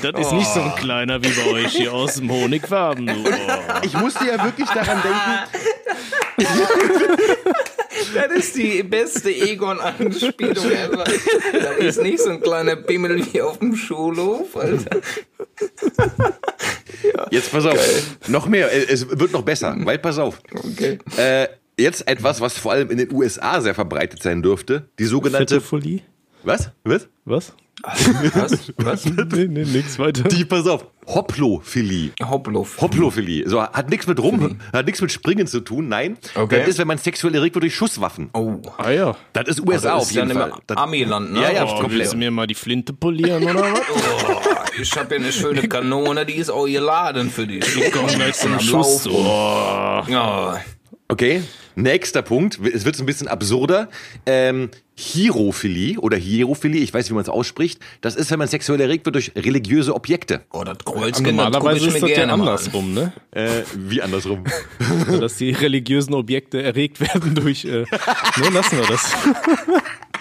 Das 0.01 0.20
ist 0.20 0.32
nicht 0.34 0.51
so 0.51 0.61
ein 0.61 0.76
kleiner 0.76 1.24
wie 1.24 1.30
bei 1.30 1.45
euch 1.51 1.74
hier 1.74 1.93
aus 1.93 2.16
dem 2.16 2.32
Honigfarben. 2.32 3.07
Du. 3.07 3.14
Oh. 3.14 3.30
Ich 3.84 3.93
musste 3.93 4.26
ja 4.26 4.43
wirklich 4.43 4.70
daran 4.70 5.01
denken, 5.03 5.22
Das 8.14 8.32
ist 8.32 8.55
die 8.55 8.84
beste 8.84 9.32
Egon-Anspielung 9.32 10.72
ever. 10.72 11.03
Das 11.53 11.78
ist 11.80 12.01
nicht 12.01 12.20
so 12.20 12.30
ein 12.30 12.41
kleiner 12.41 12.76
Pimmel 12.76 13.26
wie 13.32 13.41
auf 13.41 13.59
dem 13.59 13.76
Schulhof, 13.76 14.55
Alter. 14.55 15.01
jetzt 17.32 17.51
pass 17.51 17.66
auf, 17.66 18.18
noch 18.28 18.47
mehr, 18.47 18.70
es 18.91 19.07
wird 19.09 19.32
noch 19.32 19.43
besser, 19.43 19.76
weil 19.80 19.99
pass 19.99 20.18
auf. 20.18 20.41
Okay. 20.53 20.99
Äh, 21.18 21.47
jetzt 21.78 22.07
etwas, 22.07 22.41
was 22.41 22.57
vor 22.57 22.72
allem 22.72 22.89
in 22.91 22.97
den 22.97 23.11
USA 23.11 23.61
sehr 23.61 23.74
verbreitet 23.74 24.22
sein 24.22 24.41
dürfte, 24.41 24.89
die 24.99 25.05
sogenannte 25.05 25.59
Fetophilie? 25.61 26.01
Was? 26.43 26.72
Was? 26.84 27.07
Was? 27.26 27.53
Was? 27.84 28.72
Was? 28.78 29.06
Nee, 29.34 29.48
nee, 29.48 29.66
nix 29.66 30.00
weiter. 30.00 30.24
Die, 30.24 30.46
pass 30.46 30.66
auf, 30.68 30.86
Hoplophilie. 31.06 32.12
Hoppluft. 32.24 32.80
Hoplophilie. 32.80 33.48
So, 33.50 33.62
hat 33.62 33.90
nichts 33.90 34.08
mit 34.08 34.20
Rum, 34.22 34.58
hat 34.72 34.86
nichts 34.86 35.02
mit 35.02 35.12
Springen 35.12 35.48
zu 35.48 35.60
tun, 35.60 35.90
nein. 35.90 36.18
Okay. 36.34 36.60
Das 36.60 36.70
ist, 36.70 36.78
wenn 36.80 36.88
man 36.88 36.98
sexuell 36.98 37.36
erregt 37.36 37.56
wird 37.56 37.64
durch 37.64 37.76
Schusswaffen. 37.76 38.30
Oh. 38.34 38.62
Ah 38.78 38.90
ja. 38.92 39.16
Das 39.34 39.48
ist 39.50 39.60
USA 39.60 39.74
Das 39.74 39.86
auf 39.86 40.02
ist 40.04 40.14
ja 40.16 40.24
jeden 40.24 40.38
nicht 40.38 40.50
Fall. 40.50 40.60
Das, 40.68 40.78
Amiland, 40.78 41.34
ne? 41.34 41.42
Ja, 41.42 41.52
ja, 41.52 41.64
Oh, 41.66 41.80
komplett. 41.82 41.92
willst 42.00 42.14
du 42.14 42.18
mir 42.18 42.32
mal 42.32 42.48
die 42.48 42.56
Flinte 42.56 42.94
polieren 42.94 43.44
oder 43.44 43.62
was? 43.64 43.82
Oh, 44.76 44.82
ich 44.82 44.92
habe 44.98 45.08
hier 45.16 45.18
eine 45.24 45.32
schöne 45.32 45.68
Kanone, 45.68 46.26
die 46.26 46.34
ist 46.36 46.50
auch 46.50 46.66
geladen 46.66 47.30
für 47.30 47.46
dich. 47.46 47.66
Komm 47.92 48.08
gleich 48.08 48.36
zum 48.36 48.60
Schuss. 48.60 49.06
Oh. 49.08 50.02
Ja. 50.08 50.60
Okay, 51.10 51.44
nächster 51.76 52.21
Punkt. 52.21 52.59
Es 52.74 52.86
wird 52.86 52.99
ein 52.99 53.05
bisschen 53.05 53.28
absurder. 53.28 53.89
Ähm, 54.26 54.69
Hierophilie 54.95 55.99
oder 55.99 56.17
Hierophilie, 56.17 56.82
ich 56.82 56.93
weiß, 56.93 57.09
wie 57.09 57.13
man 57.13 57.24
es 57.24 57.30
ausspricht. 57.30 57.80
Das 58.01 58.15
ist, 58.15 58.30
wenn 58.30 58.38
man 58.39 58.47
sexuell 58.47 58.80
erregt 58.80 59.05
wird 59.05 59.15
durch 59.15 59.32
religiöse 59.36 59.95
Objekte. 59.95 60.41
Oh, 60.51 60.63
das 60.63 60.78
Kreuzchen, 60.80 61.36
Normalerweise 61.36 61.88
ist 61.88 62.01
das 62.01 62.09
ja 62.09 62.26
andersrum, 62.26 62.93
ne? 62.93 63.11
Äh, 63.32 63.63
wie 63.76 64.01
andersrum? 64.01 64.43
Also, 65.07 65.19
dass 65.19 65.38
die 65.38 65.51
religiösen 65.51 66.13
Objekte 66.13 66.61
erregt 66.61 66.99
werden 66.99 67.34
durch. 67.34 67.65
Äh, 67.65 67.86
ne, 68.38 68.49
lassen 68.53 68.78
wir 68.78 68.86
das. 68.86 69.13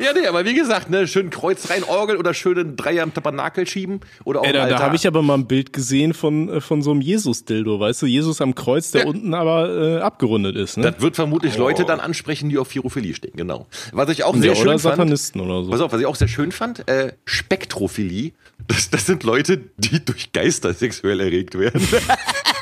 ja, 0.00 0.12
nee, 0.12 0.26
aber 0.26 0.44
wie 0.44 0.54
gesagt, 0.54 0.90
ne, 0.90 1.06
schön 1.06 1.30
Kreuz 1.30 1.70
rein, 1.70 1.84
Orgel 1.84 2.16
oder 2.16 2.34
schönen 2.34 2.76
Dreier 2.76 3.02
im 3.02 3.12
Tabernakel 3.14 3.66
schieben 3.66 4.00
oder 4.24 4.40
auch 4.40 4.44
Ey, 4.44 4.52
da, 4.52 4.66
da 4.68 4.78
habe 4.80 4.96
ich 4.96 5.06
aber 5.06 5.22
mal 5.22 5.34
ein 5.34 5.46
Bild 5.46 5.72
gesehen 5.72 6.14
von, 6.14 6.48
äh, 6.48 6.60
von 6.60 6.82
so 6.82 6.90
einem 6.90 7.00
Jesus-Dildo, 7.00 7.80
weißt 7.80 8.02
du? 8.02 8.06
Jesus 8.06 8.40
am 8.40 8.54
Kreuz, 8.54 8.90
der 8.90 9.02
Ja. 9.02 9.06
unten 9.08 9.34
aber 9.34 9.98
äh, 9.98 10.00
abgerundet 10.00 10.56
ist, 10.56 10.76
ne? 10.76 10.90
Das 10.90 11.00
wird 11.00 11.16
vermutlich 11.16 11.56
Leute 11.56 11.84
dann 11.84 12.00
ansprechen, 12.00 12.48
die 12.48 12.58
auf 12.58 12.70
Hierophilie 12.72 13.14
stehen, 13.14 13.32
genau. 13.36 13.66
Was 13.92 14.08
ich 14.10 14.24
auch 14.24 14.34
ja, 14.34 14.40
sehr 14.40 14.50
oder 14.52 14.60
schön 14.60 14.68
fand. 14.78 14.80
Satanisten 14.80 15.40
oder 15.40 15.64
so. 15.64 15.70
Pass 15.70 15.80
auf, 15.80 15.92
was 15.92 16.00
ich 16.00 16.06
auch 16.06 16.16
sehr 16.16 16.28
schön 16.28 16.52
fand, 16.52 16.88
äh, 16.88 17.12
Spektrophilie. 17.24 18.32
Das, 18.68 18.90
das 18.90 19.06
sind 19.06 19.22
Leute, 19.22 19.60
die 19.76 20.04
durch 20.04 20.32
Geister 20.32 20.72
sexuell 20.74 21.20
erregt 21.20 21.58
werden. 21.58 21.86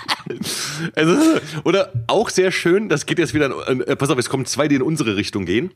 also, 0.94 1.40
oder 1.64 1.92
auch 2.06 2.30
sehr 2.30 2.50
schön, 2.50 2.88
das 2.88 3.06
geht 3.06 3.18
jetzt 3.18 3.34
wieder, 3.34 3.68
in, 3.68 3.80
äh, 3.82 3.96
pass 3.96 4.10
auf, 4.10 4.18
es 4.18 4.28
kommen 4.28 4.46
zwei, 4.46 4.68
die 4.68 4.76
in 4.76 4.82
unsere 4.82 5.16
Richtung 5.16 5.44
gehen. 5.44 5.72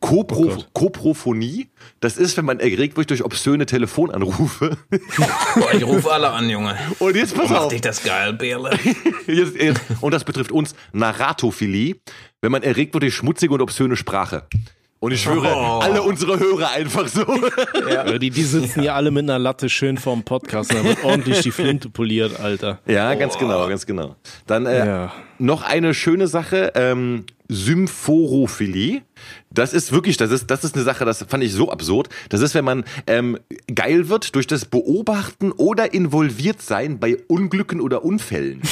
Kopro, 0.00 0.52
Oh. 0.56 0.64
Koprophonie, 0.72 1.68
das 2.00 2.16
ist, 2.16 2.36
wenn 2.36 2.44
man 2.44 2.60
erregt 2.60 2.96
wird 2.96 3.10
durch 3.10 3.24
obszöne 3.24 3.66
Telefonanrufe. 3.66 4.76
Boah, 5.56 5.74
ich 5.74 5.84
rufe 5.84 6.10
alle 6.12 6.30
an, 6.30 6.48
Junge. 6.48 6.78
Und 7.00 7.16
jetzt 7.16 7.34
pass 7.34 7.50
auf. 7.50 7.68
dich 7.72 7.80
das 7.80 8.02
geil, 8.04 8.32
Bärle. 8.34 8.78
Jetzt, 9.26 9.56
jetzt, 9.56 9.80
und 10.00 10.14
das 10.14 10.24
betrifft 10.24 10.52
uns 10.52 10.74
Narratophilie, 10.92 11.96
wenn 12.40 12.52
man 12.52 12.62
erregt 12.62 12.94
wird 12.94 13.02
durch 13.02 13.14
schmutzige 13.14 13.52
und 13.52 13.60
obszöne 13.60 13.96
Sprache. 13.96 14.46
Und 15.00 15.12
ich 15.12 15.22
schwöre, 15.22 15.54
Oh. 15.54 15.78
alle 15.80 16.02
unsere 16.02 16.38
Hörer 16.40 16.70
einfach 16.72 17.06
so. 17.06 17.24
Ja, 17.88 18.18
die, 18.18 18.30
die 18.30 18.42
sitzen 18.42 18.80
hier 18.82 18.94
alle 18.94 19.10
mit 19.12 19.22
einer 19.24 19.38
Latte 19.38 19.68
schön 19.68 19.96
vorm 19.96 20.24
Podcast 20.24 20.72
und 20.74 20.80
da 20.80 20.84
wird 20.84 21.04
ordentlich 21.04 21.40
die 21.40 21.52
Flinte 21.52 21.88
poliert, 21.88 22.40
Alter. 22.40 22.80
Ja, 22.86 23.14
ganz 23.14 23.38
genau, 23.38 23.68
ganz 23.68 23.86
genau. 23.86 24.16
Dann 24.46 24.66
äh, 24.66 24.86
Ja. 24.86 25.12
noch 25.38 25.62
eine 25.62 25.94
schöne 25.94 26.26
Sache, 26.26 26.72
ähm, 26.74 27.24
Symphorophilie. 27.48 29.02
Das 29.50 29.72
ist 29.72 29.92
wirklich, 29.92 30.16
das 30.16 30.30
ist, 30.30 30.50
das 30.50 30.64
ist 30.64 30.74
eine 30.74 30.84
Sache, 30.84 31.04
das 31.04 31.24
fand 31.28 31.42
ich 31.44 31.52
so 31.52 31.70
absurd. 31.70 32.08
Das 32.28 32.40
ist, 32.40 32.54
wenn 32.54 32.64
man 32.64 32.84
ähm, 33.06 33.38
geil 33.74 34.08
wird 34.08 34.34
durch 34.34 34.46
das 34.46 34.64
Beobachten 34.64 35.52
oder 35.52 35.94
involviert 35.94 36.60
sein 36.60 36.98
bei 36.98 37.16
Unglücken 37.28 37.80
oder 37.80 38.04
Unfällen. 38.04 38.60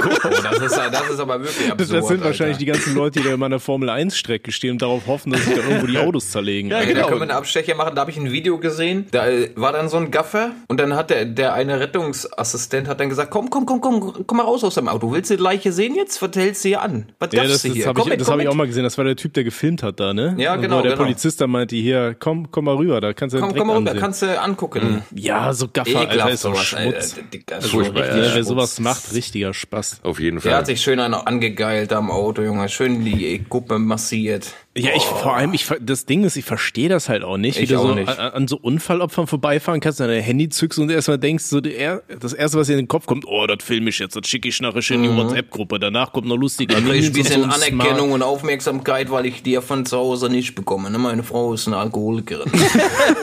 Oh, 0.00 0.28
das 0.42 0.58
ist, 0.60 0.76
das 0.76 1.10
ist 1.10 1.20
aber 1.20 1.40
wirklich 1.40 1.56
Das, 1.56 1.70
absurd. 1.72 1.98
das 2.02 2.08
sind 2.08 2.24
wahrscheinlich 2.24 2.56
Alter. 2.56 2.58
die 2.58 2.64
ganzen 2.66 2.94
Leute, 2.94 3.20
die 3.20 3.26
da 3.28 3.34
immer 3.34 3.46
an 3.46 3.50
der 3.52 3.60
Formel-1-Strecke 3.60 4.52
stehen 4.52 4.72
und 4.72 4.82
darauf 4.82 5.06
hoffen, 5.06 5.32
dass 5.32 5.44
sich 5.44 5.54
da 5.54 5.62
irgendwo 5.62 5.86
die 5.86 5.98
Autos 5.98 6.30
zerlegen. 6.30 6.70
Ja, 6.70 6.78
Okay, 6.78 6.88
da 6.88 6.92
genau. 6.94 7.06
können 7.08 7.20
wir 7.20 7.22
einen 7.22 7.30
Abstecher 7.32 7.74
machen. 7.74 7.94
Da 7.94 8.00
habe 8.02 8.10
ich 8.10 8.16
ein 8.16 8.30
Video 8.30 8.58
gesehen. 8.58 9.06
Da 9.10 9.26
äh, 9.28 9.50
war 9.56 9.72
dann 9.72 9.88
so 9.88 9.96
ein 9.96 10.10
Gaffer 10.10 10.52
und 10.68 10.78
dann 10.80 10.94
hat 10.94 11.10
der, 11.10 11.24
der 11.24 11.54
eine 11.54 11.80
Rettungsassistent 11.80 12.88
hat 12.88 13.00
dann 13.00 13.08
gesagt, 13.08 13.30
komm, 13.30 13.50
komm, 13.50 13.66
komm, 13.66 13.80
komm, 13.80 14.24
komm 14.26 14.36
mal 14.36 14.44
raus 14.44 14.64
aus 14.64 14.74
dem 14.74 14.88
Auto. 14.88 15.12
Willst 15.12 15.30
du 15.30 15.36
die 15.36 15.42
Leiche 15.42 15.72
sehen 15.72 15.94
jetzt? 15.94 16.20
Was 16.22 16.30
hältst 16.34 16.64
du 16.64 16.68
hier 16.68 16.82
an? 16.82 17.06
Was 17.18 17.30
Ja, 17.32 17.44
das, 17.44 17.62
du 17.62 17.68
das 17.68 17.76
hier? 17.76 17.86
habe 17.86 18.00
Komm 18.00 18.12
ich, 18.12 18.18
das 18.18 18.28
hab 18.30 18.38
ich 18.40 18.48
auch 18.48 18.54
mal 18.54 18.66
gesehen. 18.66 18.84
Das 18.84 18.96
war 18.98 19.04
der 19.04 19.16
Typ, 19.16 19.34
der 19.34 19.44
gefilmt 19.44 19.82
hat 19.82 20.00
da, 20.00 20.12
ne? 20.14 20.34
Ja, 20.38 20.56
genau, 20.56 20.78
Wo 20.78 20.82
der 20.82 20.92
genau. 20.92 21.04
Polizist 21.04 21.40
dann 21.40 21.50
meinte, 21.50 21.76
hier, 21.76 22.14
komm, 22.18 22.50
komm 22.50 22.64
mal 22.66 22.76
rüber, 22.76 23.00
da 23.00 23.12
kannst 23.12 23.34
du 23.34 23.40
Komm, 23.40 23.54
komm 23.54 23.66
mal 23.68 23.76
rüber, 23.76 23.90
ansehen. 23.90 24.00
kannst 24.00 24.22
du 24.22 24.40
angucken. 24.40 25.02
Ja, 25.14 25.52
so 25.52 25.68
Gaffer, 25.72 25.98
Alter, 26.00 26.10
Ekelhaft 26.12 26.32
ist 26.34 26.44
doch 26.44 26.54
sowas, 26.54 26.66
Schmutz. 26.66 27.16
Alter. 27.50 27.68
Furchtbar, 27.68 28.04
Schmutz. 28.04 28.26
ja. 28.26 28.34
Wer 28.34 28.44
sowas 28.44 28.80
macht, 28.80 29.12
richtiger 29.14 29.54
Spaß. 29.54 29.77
Auf 30.02 30.20
jeden 30.20 30.40
Der 30.40 30.52
hat 30.52 30.58
Fall. 30.58 30.66
sich 30.66 30.80
schön 30.80 31.00
einen 31.00 31.14
angegeilt 31.14 31.92
am 31.92 32.10
Auto, 32.10 32.42
Junge. 32.42 32.68
Schön 32.68 33.04
die 33.04 33.44
Kuppe 33.48 33.78
massiert. 33.78 34.54
Ja, 34.76 34.90
ich 34.94 35.02
vor 35.02 35.34
allem, 35.34 35.54
ich 35.54 35.66
das 35.80 36.06
Ding 36.06 36.24
ist, 36.24 36.36
ich 36.36 36.44
verstehe 36.44 36.88
das 36.88 37.08
halt 37.08 37.24
auch 37.24 37.36
nicht, 37.36 37.58
wie 37.58 37.64
Ich 37.64 37.68
du 37.70 37.78
auch 37.78 37.88
so 37.88 37.94
nicht. 37.94 38.08
An, 38.08 38.18
an 38.18 38.48
so 38.48 38.56
Unfallopfern 38.56 39.26
vorbeifahren 39.26 39.80
kannst, 39.80 39.98
dein 39.98 40.22
Handy 40.22 40.48
zückst 40.48 40.78
und 40.78 40.90
erstmal 40.90 41.18
denkst, 41.18 41.44
so 41.44 41.60
der, 41.60 42.02
das 42.20 42.32
erste, 42.32 42.58
was 42.58 42.68
dir 42.68 42.74
in 42.74 42.80
den 42.80 42.88
Kopf 42.88 43.06
kommt, 43.06 43.24
oh, 43.26 43.46
das 43.46 43.64
film 43.64 43.88
ich 43.88 43.98
jetzt, 43.98 44.14
das 44.14 44.28
schicke 44.28 44.48
ich 44.48 44.60
nachher 44.60 44.88
in 44.94 45.02
die 45.02 45.16
WhatsApp-Gruppe, 45.16 45.78
danach 45.80 46.12
kommt 46.12 46.28
noch 46.28 46.36
lustige 46.36 46.74
Da 46.74 46.80
krieg 46.80 47.00
ich 47.00 47.06
ein 47.06 47.12
bisschen 47.12 47.42
so 47.42 47.48
Anerkennung 47.48 48.12
und 48.12 48.22
Aufmerksamkeit, 48.22 49.10
weil 49.10 49.26
ich 49.26 49.42
die 49.42 49.52
ja 49.52 49.60
von 49.60 49.84
zu 49.84 49.96
Hause 49.96 50.28
nicht 50.28 50.54
bekomme. 50.54 50.90
Ne? 50.90 50.98
Meine 50.98 51.22
Frau 51.24 51.54
ist 51.54 51.66
eine 51.66 51.78
Alkoholikerin. 51.78 52.50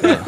ja, 0.02 0.26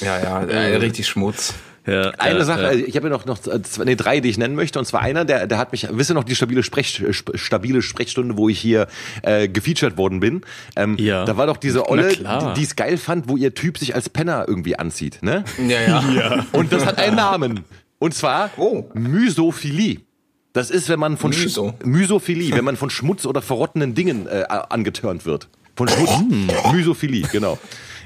ja, 0.20 0.20
ja 0.20 0.42
äh, 0.42 0.76
richtig 0.76 1.06
Schmutz. 1.06 1.54
Ja, 1.86 2.10
Eine 2.18 2.38
äh, 2.38 2.44
Sache, 2.44 2.62
äh, 2.62 2.66
also 2.66 2.84
ich 2.86 2.96
habe 2.96 3.08
ja 3.08 3.12
noch, 3.12 3.26
noch 3.26 3.38
zwei, 3.38 3.84
nee, 3.84 3.94
drei, 3.94 4.20
die 4.20 4.30
ich 4.30 4.38
nennen 4.38 4.54
möchte. 4.54 4.78
Und 4.78 4.86
zwar 4.86 5.02
einer, 5.02 5.24
der, 5.26 5.46
der 5.46 5.58
hat 5.58 5.72
mich, 5.72 5.86
wisst 5.90 6.10
ihr 6.10 6.14
noch, 6.14 6.24
die 6.24 6.34
stabile, 6.34 6.62
Sprech, 6.62 7.02
sp- 7.12 7.36
stabile 7.36 7.82
Sprechstunde, 7.82 8.38
wo 8.38 8.48
ich 8.48 8.58
hier 8.58 8.86
äh, 9.22 9.48
gefeatured 9.48 9.98
worden 9.98 10.20
bin. 10.20 10.40
Ähm, 10.76 10.96
Ja. 10.98 11.24
Da 11.26 11.36
war 11.36 11.46
doch 11.46 11.58
diese 11.58 11.88
Olle, 11.90 12.08
die 12.56 12.62
es 12.62 12.74
geil 12.76 12.96
fand, 12.96 13.28
wo 13.28 13.36
ihr 13.36 13.54
Typ 13.54 13.76
sich 13.78 13.94
als 13.94 14.08
Penner 14.08 14.46
irgendwie 14.48 14.78
anzieht. 14.78 15.18
Ne? 15.22 15.44
Ja, 15.68 16.02
ja. 16.10 16.46
Und 16.52 16.72
das 16.72 16.86
hat 16.86 16.98
einen 16.98 17.16
Namen. 17.16 17.64
Und 17.98 18.14
zwar 18.14 18.50
Oh. 18.56 18.84
Mysophilie. 18.94 20.00
Das 20.52 20.70
ist, 20.70 20.88
wenn 20.88 21.00
man 21.00 21.16
von 21.16 21.32
Sch- 21.32 21.42
Myso. 21.44 21.74
Mysophilie, 21.84 22.54
wenn 22.56 22.64
man 22.64 22.76
von 22.76 22.88
Schmutz 22.88 23.26
oder 23.26 23.42
verrottenen 23.42 23.94
Dingen 23.94 24.26
äh, 24.26 24.44
angetörnt 24.48 25.26
wird. 25.26 25.48
Von 25.76 25.88
Schmutz. 25.88 26.12
Mysophilie, 26.72 27.26
genau. 27.32 27.58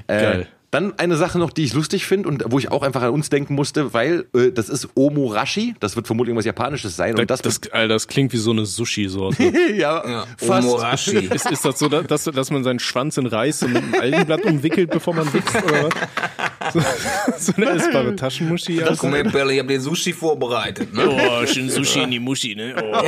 Äh, 0.07 0.21
Geil. 0.21 0.47
Dann 0.71 0.93
eine 0.99 1.17
Sache 1.17 1.39
noch, 1.39 1.51
die 1.51 1.63
ich 1.63 1.73
lustig 1.73 2.05
finde 2.05 2.29
und 2.29 2.43
wo 2.47 2.59
ich 2.59 2.71
auch 2.71 2.83
einfach 2.83 3.01
an 3.01 3.09
uns 3.09 3.29
denken 3.29 3.55
musste, 3.55 3.93
weil 3.93 4.25
äh, 4.35 4.51
das 4.51 4.69
ist 4.69 4.89
Omorashi, 4.95 5.73
das 5.79 5.95
wird 5.95 6.05
vermutlich 6.05 6.29
irgendwas 6.29 6.45
Japanisches 6.45 6.95
sein. 6.95 7.17
Und 7.17 7.29
das, 7.29 7.41
das, 7.41 7.59
Alter, 7.71 7.93
das 7.93 8.07
klingt 8.07 8.33
wie 8.33 8.37
so 8.37 8.51
eine 8.51 8.65
Sushi-Sorte. 8.65 9.43
ja, 9.75 10.07
ja. 10.07 10.25
fast. 10.37 10.67
Omorashi. 10.67 11.17
ist, 11.33 11.49
ist 11.49 11.65
das 11.65 11.79
so, 11.79 11.89
dass, 11.89 12.25
dass 12.25 12.51
man 12.51 12.63
seinen 12.63 12.79
Schwanz 12.79 13.17
in 13.17 13.25
Reis 13.25 13.63
und 13.63 13.73
mit 13.73 13.83
einem 13.83 13.95
Algenblatt 13.95 14.45
umwickelt, 14.45 14.91
bevor 14.91 15.15
man 15.15 15.33
wächst, 15.33 15.55
oder 15.55 15.85
was? 15.85 16.48
So, 16.73 16.79
so 17.37 17.53
eine 17.55 17.71
essbare 17.71 18.15
Taschenmuschi. 18.15 18.79
Ja. 18.79 18.93
Komm 18.95 19.13
her, 19.13 19.23
Perle, 19.23 19.53
ich 19.53 19.59
hab 19.59 19.67
dir 19.67 19.79
Sushi 19.79 20.13
vorbereitet. 20.13 20.93
Ne? 20.93 21.09
Oh, 21.09 21.45
schön 21.45 21.69
Sushi 21.69 22.03
in 22.03 22.11
die 22.11 22.19
Muschi, 22.19 22.55
ne? 22.55 22.75
Oh. 22.77 23.01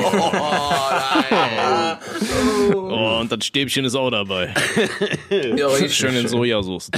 oh, 2.76 3.20
und 3.20 3.32
das 3.32 3.46
Stäbchen 3.46 3.86
ist 3.86 3.96
auch 3.96 4.10
dabei. 4.10 4.54
Ja, 5.30 5.68
richtig 5.68 5.96
Schön 5.96 6.16
in 6.16 6.28
Sojasauce. 6.28 6.90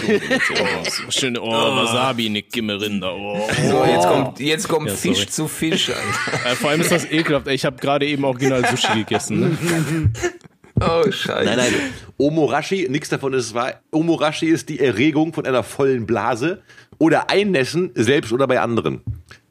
Schön, 1.10 1.38
oh, 1.38 1.50
Wasabi, 1.52 2.30
ne 2.30 2.44
Gimmerinder. 2.44 3.14
Oh. 3.14 3.48
So, 3.70 3.86
jetzt 3.86 4.08
kommt, 4.08 4.40
jetzt 4.40 4.68
kommt 4.68 4.90
Ja, 4.90 4.96
Fisch 4.96 5.28
zu 5.28 5.48
Fisch, 5.48 5.90
Alter. 5.90 6.52
Äh, 6.52 6.56
vor 6.56 6.70
allem 6.70 6.82
ist 6.82 6.92
das 6.92 7.10
ekelhaft. 7.10 7.48
Ich 7.48 7.66
habe 7.66 7.78
gerade 7.78 8.06
eben 8.06 8.24
original 8.24 8.66
Sushi 8.66 9.00
gegessen. 9.00 9.40
Ne? 9.40 10.12
Oh, 10.80 11.04
scheiße. 11.10 11.46
Nein, 11.46 11.58
nein. 11.58 11.74
Omorashi, 12.18 12.88
nichts 12.90 13.10
davon 13.10 13.34
ist 13.34 13.54
wahr. 13.54 13.82
Omorashi 13.92 14.48
ist 14.48 14.70
die 14.70 14.80
Erregung 14.80 15.34
von 15.34 15.46
einer 15.46 15.64
vollen 15.64 16.06
Blase 16.06 16.62
oder 16.98 17.30
Einnässen, 17.30 17.92
selbst 17.96 18.32
oder 18.32 18.48
bei 18.48 18.60
anderen. 18.60 19.02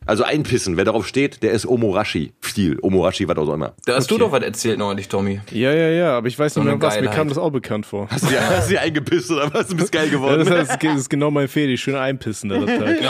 Also 0.06 0.24
einpissen, 0.24 0.76
wer 0.76 0.84
darauf 0.84 1.06
steht, 1.06 1.42
der 1.42 1.52
ist 1.52 1.66
Omorashi. 1.66 2.32
Stil, 2.44 2.78
Omorashi, 2.82 3.28
was 3.28 3.38
auch 3.38 3.52
immer. 3.52 3.72
Da 3.86 3.96
hast 3.96 4.10
du 4.10 4.18
doch 4.18 4.32
was 4.32 4.42
erzählt 4.42 4.78
neulich, 4.78 5.08
Tommy. 5.08 5.40
Ja, 5.50 5.72
ja, 5.72 5.88
ja, 5.88 6.16
aber 6.18 6.26
ich 6.28 6.38
weiß 6.38 6.54
nicht 6.56 6.62
So 6.62 6.62
mehr 6.62 6.72
eine 6.74 6.82
was. 6.82 7.00
Mir 7.00 7.08
kam 7.08 7.28
das 7.28 7.38
auch 7.38 7.50
bekannt 7.50 7.86
vor. 7.86 8.08
Hast 8.10 8.24
du, 8.24 8.36
hast 8.40 8.70
du 8.70 8.80
eingepisst 8.80 9.30
oder 9.30 9.52
was? 9.54 9.68
Du 9.68 9.76
bist 9.76 9.92
geil 9.92 10.06
Ja, 10.06 10.10
geworden. 10.12 10.44
das, 10.44 10.50
heißt, 10.70 10.82
das 10.82 10.96
ist 10.98 11.08
genau 11.10 11.30
mein 11.30 11.48
Fehler, 11.48 11.76
schön 11.76 11.94
einpissen 11.94 12.50
da 12.50 12.58
der 12.58 12.78
Tag. 12.78 12.88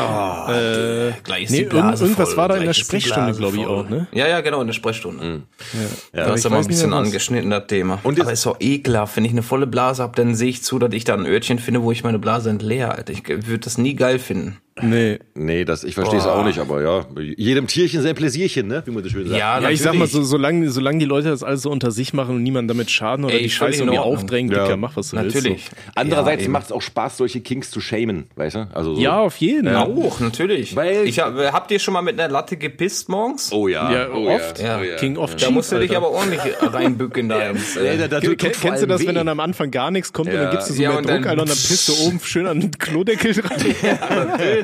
äh, 0.54 1.12
Gleich 1.22 1.44
ist 1.44 1.50
nee, 1.50 1.58
die 1.60 1.64
Blase 1.64 2.04
irgend, 2.04 2.18
irgendwas 2.18 2.28
voll, 2.30 2.36
war 2.36 2.48
da 2.48 2.56
in 2.56 2.64
der 2.66 2.74
Sprechstunde, 2.74 3.32
glaube 3.34 3.56
ich, 3.56 3.66
auch, 3.66 3.88
ne? 3.88 4.06
Ja, 4.12 4.28
ja, 4.28 4.40
genau, 4.40 4.60
in 4.60 4.66
der 4.66 4.74
Sprechstunde. 4.74 5.42
Ja. 5.72 5.78
Da 6.12 6.22
aber 6.24 6.32
hast 6.32 6.38
ich 6.38 6.42
du 6.44 6.50
mal 6.50 6.56
ein 6.56 6.60
nicht 6.60 6.68
bisschen 6.68 6.90
mehr 6.90 6.98
angeschnitten, 6.98 7.50
das 7.50 7.66
Thema. 7.66 7.98
Und 8.02 8.20
Aber 8.20 8.32
ist 8.32 8.44
doch 8.46 8.56
ekelhaft. 8.60 9.16
Wenn 9.16 9.24
ich 9.24 9.32
eine 9.32 9.42
volle 9.42 9.66
Blase 9.66 10.02
habe, 10.02 10.14
dann 10.16 10.34
sehe 10.34 10.48
ich 10.50 10.62
zu, 10.62 10.78
dass 10.78 10.92
ich 10.92 11.04
da 11.04 11.14
ein 11.14 11.26
Örtchen 11.26 11.58
finde, 11.58 11.82
wo 11.82 11.90
ich 11.92 12.04
meine 12.04 12.18
Blase 12.18 12.50
entleere, 12.50 12.94
Alter. 12.94 13.12
Ich 13.12 13.26
würde 13.28 13.58
das 13.58 13.78
nie 13.78 13.94
geil 13.94 14.18
finden. 14.18 14.58
Nee. 14.80 15.18
Nee, 15.34 15.64
das, 15.66 15.84
ich 15.84 15.94
verstehe 15.94 16.18
es 16.18 16.26
auch 16.26 16.44
nicht, 16.46 16.58
aber 16.58 16.80
ja, 16.82 17.04
jedem 17.36 17.66
Tierchen 17.66 18.00
sein 18.02 18.14
Pläsierchen, 18.14 18.68
ne? 18.68 18.82
Wie 18.86 18.90
man 18.90 19.02
so 19.04 19.10
schön 19.10 19.26
sagt. 19.28 19.38
Ja, 19.38 19.60
Ja, 19.60 19.68
ich 19.68 19.80
sag 19.80 19.92
mal, 19.92 20.00
natürlich. 20.06 20.12
so, 20.12 20.22
solange, 20.22 20.70
solange 20.70 20.98
die 20.98 21.04
Leute 21.04 21.28
das 21.28 21.42
alles 21.42 21.60
so 21.62 21.70
unter 21.70 21.90
sich 21.90 22.14
machen 22.14 22.36
und 22.36 22.42
niemand 22.42 22.70
damit 22.70 22.90
schaden 22.90 23.26
oder 23.26 23.34
Ey, 23.34 23.42
die 23.42 23.50
Scheiße 23.50 23.80
irgendwie 23.80 23.98
aufdrängen, 23.98 24.50
Ja. 24.50 24.64
Dicker, 24.64 24.76
mach 24.78 24.96
was 24.96 25.10
du 25.10 25.16
Natürlich. 25.16 25.44
willst. 25.44 25.70
Andererseits 25.94 26.44
Ja, 26.44 26.48
macht 26.48 26.66
es 26.66 26.72
auch 26.72 26.80
Spaß, 26.80 27.18
solche 27.18 27.42
Kinks 27.42 27.70
zu 27.70 27.82
shamen, 27.82 28.24
weißt 28.36 28.56
du? 28.56 28.68
Also 28.72 28.90
so. 28.90 28.96
So. 28.96 29.02
Ja, 29.02 29.18
auf 29.20 29.36
jeden. 29.36 29.68
Auch, 29.76 30.20
natürlich. 30.20 30.74
Weil- 30.74 31.06
ich 31.06 31.18
hab, 31.20 31.36
habt 31.36 31.70
ihr 31.70 31.78
schon 31.78 31.92
mal 31.92 32.02
mit 32.02 32.18
einer 32.18 32.32
Latte 32.32 32.56
gepisst 32.56 33.08
morgens? 33.10 33.52
Oh 33.52 33.68
ja. 33.68 33.92
Ja, 33.92 34.08
oh 34.10 34.26
oft. 34.28 34.58
Ja. 34.58 34.66
Ja. 34.66 34.78
Oh 34.80 34.84
ja. 34.84 34.96
King 34.96 35.16
of 35.18 35.36
Da 35.36 35.50
musst 35.50 35.70
du 35.72 35.78
dich 35.80 35.94
aber 35.94 36.10
ordentlich 36.10 36.40
reinbücken 36.62 37.28
da 37.28 37.42
ins. 37.50 37.76
Äh, 37.76 38.08
Kennst 38.38 38.82
du 38.82 38.86
das, 38.86 39.02
weh. 39.02 39.06
wenn 39.08 39.16
dann 39.16 39.28
am 39.28 39.40
Anfang 39.40 39.70
gar 39.70 39.90
nichts 39.90 40.12
kommt 40.14 40.28
und 40.28 40.34
Ja. 40.34 40.44
dann 40.44 40.50
gibst 40.52 40.70
du 40.70 40.74
so 40.74 40.82
Ja, 40.82 40.88
mehr 40.90 40.98
und 40.98 41.08
Druck, 41.08 41.16
dann- 41.22 41.28
Alter, 41.28 41.42
und 41.42 41.48
dann 41.50 41.56
pisst 41.58 41.88
du 41.88 41.92
oben 42.06 42.20
schön 42.24 42.46
an 42.46 42.60
den 42.60 42.70
Klodeckel 42.70 43.34
dran. 43.34 43.50
natürlich. 44.28 44.61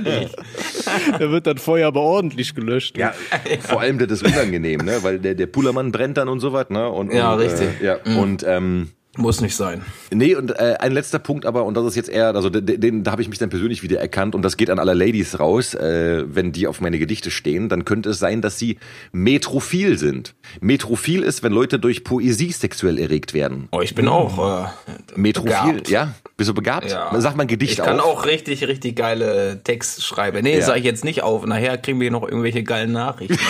Da 1.19 1.31
wird 1.31 1.47
dann 1.47 1.59
Feuer 1.59 1.89
aber 1.89 2.01
ordentlich 2.01 2.55
gelöscht. 2.55 2.97
Ja, 2.99 3.13
vor 3.61 3.81
allem 3.81 3.99
das 3.99 4.11
ist 4.11 4.23
unangenehm, 4.27 4.81
ne? 4.81 5.03
Weil 5.03 5.19
der, 5.19 5.35
der 5.35 5.47
Pullermann 5.47 5.93
brennt 5.93 6.17
dann 6.17 6.29
und 6.29 6.41
so 6.41 6.53
was, 6.53 6.71
ne? 6.71 6.89
Und, 6.89 7.13
Ja, 7.13 7.33
und, 7.35 7.41
richtig. 7.41 7.69
Äh, 7.81 7.85
ja, 7.85 7.97
und 8.19 8.45
ähm, 8.47 8.91
Muss 9.19 9.41
nicht 9.41 9.57
sein. 9.57 9.85
Nee, 10.13 10.37
und 10.37 10.53
äh, 10.59 10.77
ein 10.79 10.93
letzter 10.93 11.19
Punkt 11.19 11.45
aber, 11.45 11.65
und 11.65 11.75
das 11.77 11.85
ist 11.87 11.97
jetzt 11.97 12.09
eher, 12.09 12.35
also 12.37 12.49
den, 12.51 12.81
den 12.81 13.03
da 13.05 13.11
habe 13.11 13.21
ich 13.21 13.29
mich 13.29 13.39
dann 13.39 13.51
persönlich 13.51 13.83
wieder 13.83 13.99
erkannt 14.01 14.35
und 14.37 14.43
das 14.43 14.57
geht 14.57 14.71
an 14.71 14.79
alle 14.79 14.95
Ladies 14.95 15.41
raus, 15.41 15.75
äh, 15.75 16.23
wenn 16.27 16.53
die 16.53 16.67
auf 16.69 16.81
meine 16.81 16.99
Gedichte 17.01 17.31
stehen, 17.33 17.69
dann 17.69 17.85
könnte 17.85 18.11
es 18.11 18.21
sein, 18.21 18.41
dass 18.43 18.59
sie 18.59 18.79
metrophil 19.13 19.99
sind. 19.99 20.35
Metrophil 20.61 21.23
ist, 21.25 21.43
wenn 21.43 21.53
Leute 21.53 21.79
durch 21.81 22.05
Poesie 22.05 22.53
sexuell 22.53 22.97
erregt 22.99 23.35
werden. 23.35 23.69
Oh, 23.73 23.81
ich 23.81 23.95
bin 23.95 24.07
auch 24.09 24.65
äh, 24.65 24.69
Metrophil, 25.17 25.51
begabt. 25.73 25.91
ja? 25.91 26.15
Bist 26.37 26.49
du 26.51 26.55
begabt? 26.55 26.89
Ja. 26.91 27.11
Sagt 27.21 27.37
man 27.37 27.49
Gedicht 27.49 27.73
Ich 27.73 27.79
kann 27.85 27.99
auch. 27.99 28.19
auch 28.21 28.25
richtig, 28.27 28.69
richtig 28.69 28.95
geile 28.95 29.61
Text 29.65 30.05
schreiben. 30.05 30.43
Nee, 30.45 30.59
Ja. 30.61 30.65
sage 30.65 30.79
ich 30.79 30.85
jetzt 30.85 31.05
nicht 31.05 31.25
auf. 31.25 31.45
Nachher 31.45 31.77
kriegen 31.79 31.99
wir 31.99 32.13
noch 32.13 32.23
irgendwelche 32.23 32.63
geilen 32.63 32.93
Nachrichten. 32.93 33.37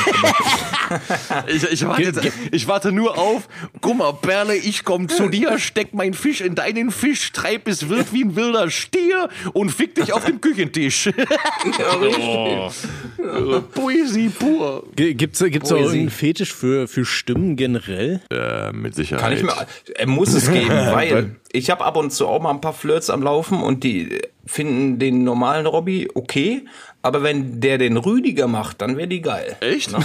Ich, 1.49 1.65
ich, 1.71 1.87
warte 1.87 2.33
ich 2.51 2.67
warte 2.67 2.93
nur 2.93 3.19
auf, 3.19 3.47
guck 3.83 3.99
mal, 3.99 4.13
Perle, 4.15 4.55
ich 4.57 4.85
komm 4.85 5.11
zu 5.11 5.29
dir, 5.29 5.58
steck 5.59 5.95
mein 5.95 6.15
Fisch 6.15 6.41
in 6.41 6.55
deinen 6.55 6.91
Fisch, 6.91 7.33
treib 7.33 7.69
es 7.69 7.89
wild 7.89 8.13
wie 8.13 8.25
ein 8.25 8.37
wilder 8.37 8.71
Stier 8.71 9.29
und 9.53 9.71
fick 9.71 9.95
dich 9.95 10.13
auf 10.13 10.25
dem 10.25 10.41
Küchentisch. 10.41 11.07
ja, 11.79 11.91
richtig. 11.95 13.71
Poesie 13.75 14.29
pur. 14.29 14.85
G- 14.97 15.15
Gibt's, 15.15 15.43
gibt's 15.45 15.71
auch 15.71 15.77
Poesie. 15.77 15.85
irgendeinen 15.97 16.11
Fetisch 16.11 16.53
für, 16.55 16.89
für 16.89 17.05
Stimmen 17.05 17.57
generell? 17.57 18.21
Äh, 18.31 18.73
mit 18.73 18.95
Sicherheit. 18.95 19.23
Kann 19.23 19.33
ich 19.33 19.43
mir, 19.43 19.55
er 19.95 20.07
muss 20.07 20.35
es 20.35 20.51
geben, 20.51 20.69
weil 20.93 21.37
ich 21.53 21.71
habe 21.71 21.85
ab 21.85 21.97
und 21.97 22.13
zu 22.13 22.27
auch 22.27 22.41
mal 22.43 22.51
ein 22.51 22.61
paar 22.61 22.73
Flirts 22.75 23.11
am 23.11 23.23
Laufen 23.23 23.61
und 23.63 23.85
die 23.85 24.21
finden 24.47 24.99
den 24.99 25.25
normalen 25.25 25.67
Robby 25.67 26.09
okay, 26.15 26.65
aber 27.03 27.23
wenn 27.23 27.61
der 27.61 27.79
den 27.79 27.97
Rüdiger 27.97 28.49
macht, 28.49 28.83
dann 28.83 28.97
wäre 28.97 29.07
die 29.09 29.21
geil. 29.23 29.57
Echt? 29.61 29.91
Na, 29.93 29.99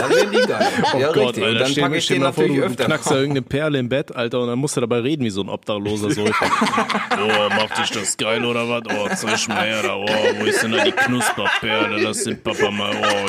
dann 0.00 0.10
wäre 0.10 0.26
die 0.26 0.46
geil. 0.48 0.66
ja, 0.98 1.10
richtig. 1.10 1.44
und 1.44 1.54
dann 1.54 1.68
stell- 1.68 1.82
packe 1.84 1.96
ich 1.96 2.06
den 2.06 2.22
mal 2.22 2.32
vor, 2.32 2.42
natürlich 2.44 2.60
du 2.62 2.66
öfter. 2.70 2.84
knackst 2.86 3.10
da 3.10 3.14
irgendeine 3.14 3.42
Perle 3.42 3.78
im 3.78 3.88
Bett, 3.88 4.14
Alter, 4.14 4.40
und 4.40 4.48
dann 4.48 4.58
musst 4.58 4.76
du 4.76 4.80
dabei 4.80 4.98
reden 4.98 5.24
wie 5.24 5.30
so 5.30 5.42
ein 5.42 5.48
Obdachloser. 5.48 6.10
So. 6.10 6.24
oh, 6.24 7.48
macht 7.50 7.78
dich 7.78 7.90
das 7.92 8.16
geil 8.16 8.44
oder 8.44 8.68
was? 8.68 8.82
Oh, 8.88 9.08
zeig 9.14 9.48
mal 9.48 9.66
her 9.66 9.82
da. 9.82 9.94
Oh, 9.94 10.06
wo 10.38 10.44
ist 10.44 10.62
denn 10.62 10.72
da 10.72 10.84
die 10.84 10.92
Knusperperle? 10.92 12.02
Lass 12.02 12.24
den 12.24 12.42
Papa 12.42 12.70
mal. 12.70 12.92
Oh, 12.96 13.26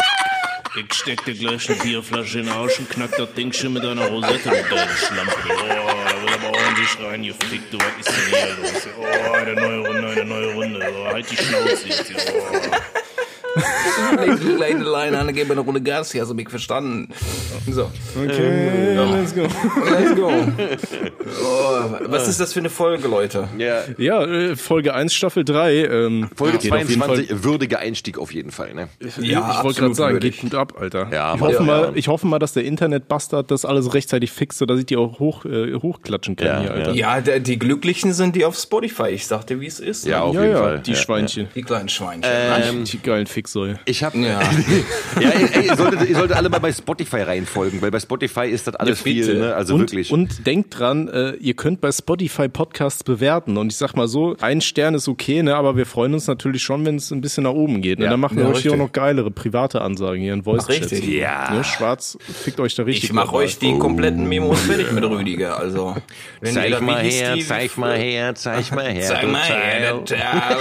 ich 0.76 0.94
steck 0.94 1.24
dir 1.26 1.34
gleich 1.34 1.70
eine 1.70 1.80
Bierflasche 1.80 2.40
in 2.40 2.46
den 2.46 2.54
Arsch 2.54 2.80
und 2.80 2.90
knack 2.90 3.12
das 3.18 3.34
Ding 3.34 3.52
schön 3.52 3.74
mit 3.74 3.84
deiner 3.84 4.08
Rosette, 4.08 4.50
du 4.50 4.76
deine 4.76 4.92
Schlampe. 4.92 5.36
Oh, 5.46 5.68
da 5.68 6.22
wird 6.22 6.34
aber 6.34 6.58
ordentlich 6.58 7.00
reingefickt. 7.00 7.74
Du, 7.74 7.78
was 7.78 8.08
ist 8.08 8.10
denn 8.10 8.26
hier 8.30 8.56
los? 8.62 8.88
Oh, 8.98 9.34
eine 9.34 9.54
neue 9.54 9.88
Runde, 9.88 10.08
eine 10.10 10.26
neue 10.26 10.54
Runde. 10.54 10.94
Oh, 10.96 11.06
halt 11.08 11.30
die 11.30 11.38
Schnauze 11.38 11.88
jetzt 11.88 12.08
hier. 12.08 12.18
Oh. 12.34 12.72
Kleine 14.58 14.84
Leine 14.84 15.20
an, 15.20 15.34
gebe 15.34 15.52
eine 15.52 15.62
Runde 15.62 15.82
Gas, 15.82 16.12
hier 16.12 16.22
hast 16.22 16.30
du 16.30 16.34
mich 16.36 16.50
verstanden. 16.50 17.10
So, 17.70 17.90
Okay, 18.18 18.96
let's 18.96 19.34
go. 19.36 19.42
let's 19.90 20.16
go. 20.16 20.32
Oh, 21.44 21.96
was 22.08 22.28
ist 22.28 22.40
das 22.40 22.54
für 22.54 22.60
eine 22.60 22.70
Folge, 22.70 23.08
Leute? 23.08 23.48
Ja. 23.58 23.82
Ja, 23.98 24.24
äh, 24.26 24.56
Folge 24.56 24.94
1, 24.94 25.14
Staffel 25.14 25.44
3. 25.44 25.86
Ähm, 25.86 26.30
Folge 26.36 26.58
geht 26.58 26.72
auf 26.72 26.78
jeden 26.80 27.02
22, 27.02 27.44
würdiger 27.44 27.80
Einstieg 27.80 28.18
auf 28.18 28.34
jeden 28.34 28.52
Fall, 28.52 28.74
ne? 28.74 28.90
Ja, 29.20 29.56
ich 29.58 29.64
wollte 29.64 29.82
gerade 29.82 29.96
sagen, 29.96 30.16
würdig. 30.16 30.34
geht 30.40 30.52
gut 30.52 30.56
ab, 30.56 30.74
Alter. 30.80 31.08
Ja, 31.12 31.36
ich, 31.36 31.42
hoffe 31.42 31.54
Ja, 31.54 31.62
mal, 31.62 31.82
ja. 31.84 31.92
ich 31.96 32.08
hoffe 32.08 32.28
mal, 32.28 32.40
dass 32.40 32.54
der 32.54 32.64
Internetbastard 32.66 33.52
das 33.52 33.66
alles 33.66 33.94
rechtzeitig 33.94 34.32
fixt, 34.32 34.60
sodass 34.60 34.80
ich 34.80 34.86
die 34.86 34.98
auch 34.98 35.20
hoch, 35.20 35.46
äh, 35.46 35.74
hochklatschen 35.76 36.36
kann 36.36 36.48
Ja, 36.48 36.62
hier, 36.62 36.72
Alter. 36.74 36.94
Ja, 36.94 37.22
der, 37.22 37.40
die 37.40 37.60
Glücklichen 37.60 38.14
sind 38.14 38.36
die 38.36 38.46
auf 38.46 38.56
Spotify. 38.58 39.10
Ich 39.10 39.28
sagte, 39.28 39.60
wie 39.60 39.68
es 39.68 39.80
ist. 39.80 40.06
Ja, 40.06 40.22
auf 40.22 40.36
ja, 40.36 40.42
jeden 40.42 40.54
ja, 40.56 40.62
Fall. 40.62 40.80
die 40.80 40.92
ja, 40.92 40.98
Schweinchen. 40.98 41.48
Die 41.56 41.62
kleinen 41.64 41.90
Schweinchen. 41.90 42.24
Ähm, 42.32 42.84
die 42.86 43.00
geilen 43.00 43.28
Ficksäue. 43.42 43.80
Ich 43.86 44.04
habe 44.04 44.18
Ja. 44.22 44.40
ja, 45.20 45.30
ey, 45.30 45.46
ey, 45.52 45.66
ihr, 45.68 45.76
solltet, 45.76 46.08
ihr 46.08 46.16
solltet 46.16 46.38
alle 46.38 46.50
mal 46.50 46.60
bei 46.60 46.72
Spotify 46.72 47.22
reinfolgen, 47.24 47.82
weil 47.82 47.90
bei 47.90 48.00
Spotify 48.00 48.48
ist 48.48 48.68
das 48.68 48.76
alles 48.76 49.00
Ja, 49.00 49.04
viel, 49.04 49.40
ne? 49.40 49.56
Also 49.56 49.74
und, 49.74 49.82
wirklich. 49.82 50.12
und 50.12 50.46
denkt 50.46 50.78
dran, 50.78 51.08
äh, 51.08 51.32
ihr 51.38 51.56
könnt 51.56 51.82
bei 51.82 51.92
Spotify 51.92 52.48
Podcasts 52.50 53.04
bewerten. 53.04 53.58
Und 53.58 53.72
ich 53.72 53.78
sag 53.78 53.96
mal 53.96 54.08
so, 54.08 54.36
ein 54.42 54.62
Stern 54.62 54.94
ist 54.94 55.08
okay, 55.08 55.42
ne? 55.42 55.56
Aber 55.56 55.76
wir 55.76 55.88
freuen 55.88 56.14
uns 56.14 56.28
natürlich 56.28 56.62
schon, 56.62 56.86
wenn 56.86 56.98
es 56.98 57.10
ein 57.12 57.22
bisschen 57.22 57.46
nach 57.46 57.54
oben 57.54 57.82
geht. 57.82 57.98
Und 57.98 58.04
Ja, 58.06 58.12
dann 58.12 58.20
machen 58.20 58.38
wir 58.38 58.48
euch 58.48 58.60
hier 58.60 58.74
auch 58.74 58.78
noch 58.78 58.92
geilere 58.92 59.32
private 59.32 59.82
Ansagen 59.82 60.22
hier 60.22 60.34
in 60.34 60.44
voice 60.44 60.70
richtig. 60.70 61.08
Ja. 61.08 61.52
Ne? 61.52 61.64
Schwarz 61.64 62.18
fickt 62.44 62.60
euch 62.60 62.76
da 62.76 62.84
richtig. 62.84 63.06
Ich 63.06 63.14
mache 63.14 63.34
euch 63.36 63.58
die 63.58 63.76
kompletten 63.80 64.30
Memos 64.30 64.62
fertig 64.62 64.92
mit 64.92 65.04
Rüdiger. 65.04 65.58
Also, 65.58 65.96
zeig 66.44 66.80
mal 66.82 67.02
her, 67.02 67.38
zeig 67.48 67.78
mal 67.78 67.98
her, 67.98 68.36
zeig 68.36 68.72
mal 68.72 68.86
her. 68.92 69.02
Zeig 69.02 69.32
mal 69.32 69.42
her, 69.42 69.50
Teil. 69.50 69.82
der 69.82 70.06
Teil. 70.06 70.58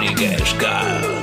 Rüdiger 0.00 0.36
ist 0.38 0.58
geil. 0.58 1.21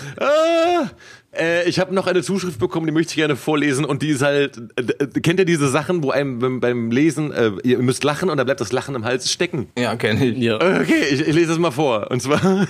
Ah, 0.20 0.90
äh, 1.34 1.68
ich 1.68 1.78
habe 1.78 1.94
noch 1.94 2.06
eine 2.06 2.22
Zuschrift 2.22 2.58
bekommen, 2.58 2.86
die 2.86 2.92
möchte 2.92 3.10
ich 3.10 3.16
gerne 3.16 3.36
vorlesen 3.36 3.84
und 3.84 4.02
die 4.02 4.10
ist 4.10 4.22
halt, 4.22 4.60
äh, 4.76 5.20
kennt 5.20 5.38
ihr 5.40 5.46
diese 5.46 5.68
Sachen, 5.68 6.02
wo 6.02 6.10
einem 6.10 6.38
beim, 6.38 6.60
beim 6.60 6.90
Lesen, 6.90 7.32
äh, 7.32 7.52
ihr 7.62 7.78
müsst 7.78 8.04
lachen 8.04 8.28
und 8.28 8.36
dann 8.36 8.46
bleibt 8.46 8.60
das 8.60 8.72
Lachen 8.72 8.94
im 8.94 9.04
Hals 9.04 9.30
stecken? 9.30 9.68
Ja, 9.78 9.96
kenn 9.96 10.20
ich. 10.20 10.36
Ja. 10.38 10.56
Okay, 10.56 11.04
ich, 11.10 11.20
ich 11.20 11.34
lese 11.34 11.52
es 11.52 11.58
mal 11.58 11.70
vor. 11.70 12.10
Und 12.10 12.20
zwar, 12.20 12.66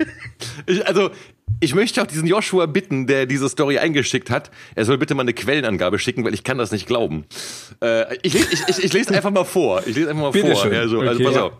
ich, 0.66 0.86
also, 0.86 1.10
ich 1.60 1.74
möchte 1.76 2.02
auch 2.02 2.06
diesen 2.06 2.26
Joshua 2.26 2.66
bitten, 2.66 3.06
der 3.06 3.24
diese 3.24 3.48
Story 3.48 3.78
eingeschickt 3.78 4.30
hat, 4.30 4.50
er 4.74 4.84
soll 4.84 4.98
bitte 4.98 5.14
mal 5.14 5.22
eine 5.22 5.32
Quellenangabe 5.32 5.98
schicken, 5.98 6.24
weil 6.24 6.34
ich 6.34 6.42
kann 6.44 6.58
das 6.58 6.72
nicht 6.72 6.86
glauben. 6.86 7.24
Äh, 7.80 8.16
ich, 8.22 8.34
lese, 8.34 8.48
ich, 8.52 8.60
ich, 8.68 8.84
ich 8.84 8.92
lese 8.92 9.14
einfach 9.14 9.30
mal 9.30 9.44
vor. 9.44 9.80
Ich 9.86 9.94
lese 9.94 10.10
einfach 10.10 10.22
mal 10.22 10.30
Bitte 10.32 10.52
vor. 10.52 10.62
schön. 10.62 10.72
Ja, 10.72 10.88
so, 10.88 11.00
also 11.00 11.12
Okay. 11.14 11.24
pass 11.24 11.36
auf. 11.36 11.52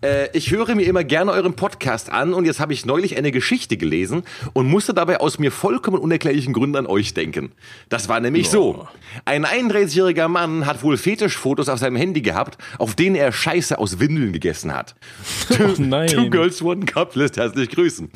Äh, 0.00 0.28
ich 0.36 0.50
höre 0.50 0.74
mir 0.74 0.84
immer 0.86 1.04
gerne 1.04 1.30
euren 1.30 1.54
Podcast 1.54 2.10
an 2.10 2.32
und 2.32 2.46
jetzt 2.46 2.58
habe 2.58 2.72
ich 2.72 2.86
neulich 2.86 3.16
eine 3.18 3.30
Geschichte 3.32 3.76
gelesen 3.76 4.22
und 4.54 4.66
musste 4.66 4.94
dabei 4.94 5.20
aus 5.20 5.38
mir 5.38 5.52
vollkommen 5.52 5.98
unerklärlichen 5.98 6.54
Gründen 6.54 6.76
an 6.76 6.86
euch 6.86 7.12
denken. 7.14 7.52
Das 7.90 8.08
war 8.08 8.20
nämlich 8.20 8.48
so. 8.48 8.88
Ein 9.26 9.44
31-jähriger 9.44 10.26
Mann 10.26 10.64
hat 10.66 10.82
wohl 10.82 10.96
Fetischfotos 10.96 11.68
auf 11.68 11.78
seinem 11.78 11.96
Handy 11.96 12.22
gehabt, 12.22 12.56
auf 12.78 12.94
denen 12.94 13.14
er 13.14 13.30
Scheiße 13.30 13.78
aus 13.78 14.00
Windeln 14.00 14.32
gegessen 14.32 14.74
hat. 14.74 14.94
Oh 15.60 15.74
nein. 15.78 16.08
Two 16.08 16.30
Girls 16.30 16.62
One 16.62 16.84
Cup 16.86 17.14
lässt 17.14 17.36
herzlich 17.36 17.68
grüßen. 17.70 18.10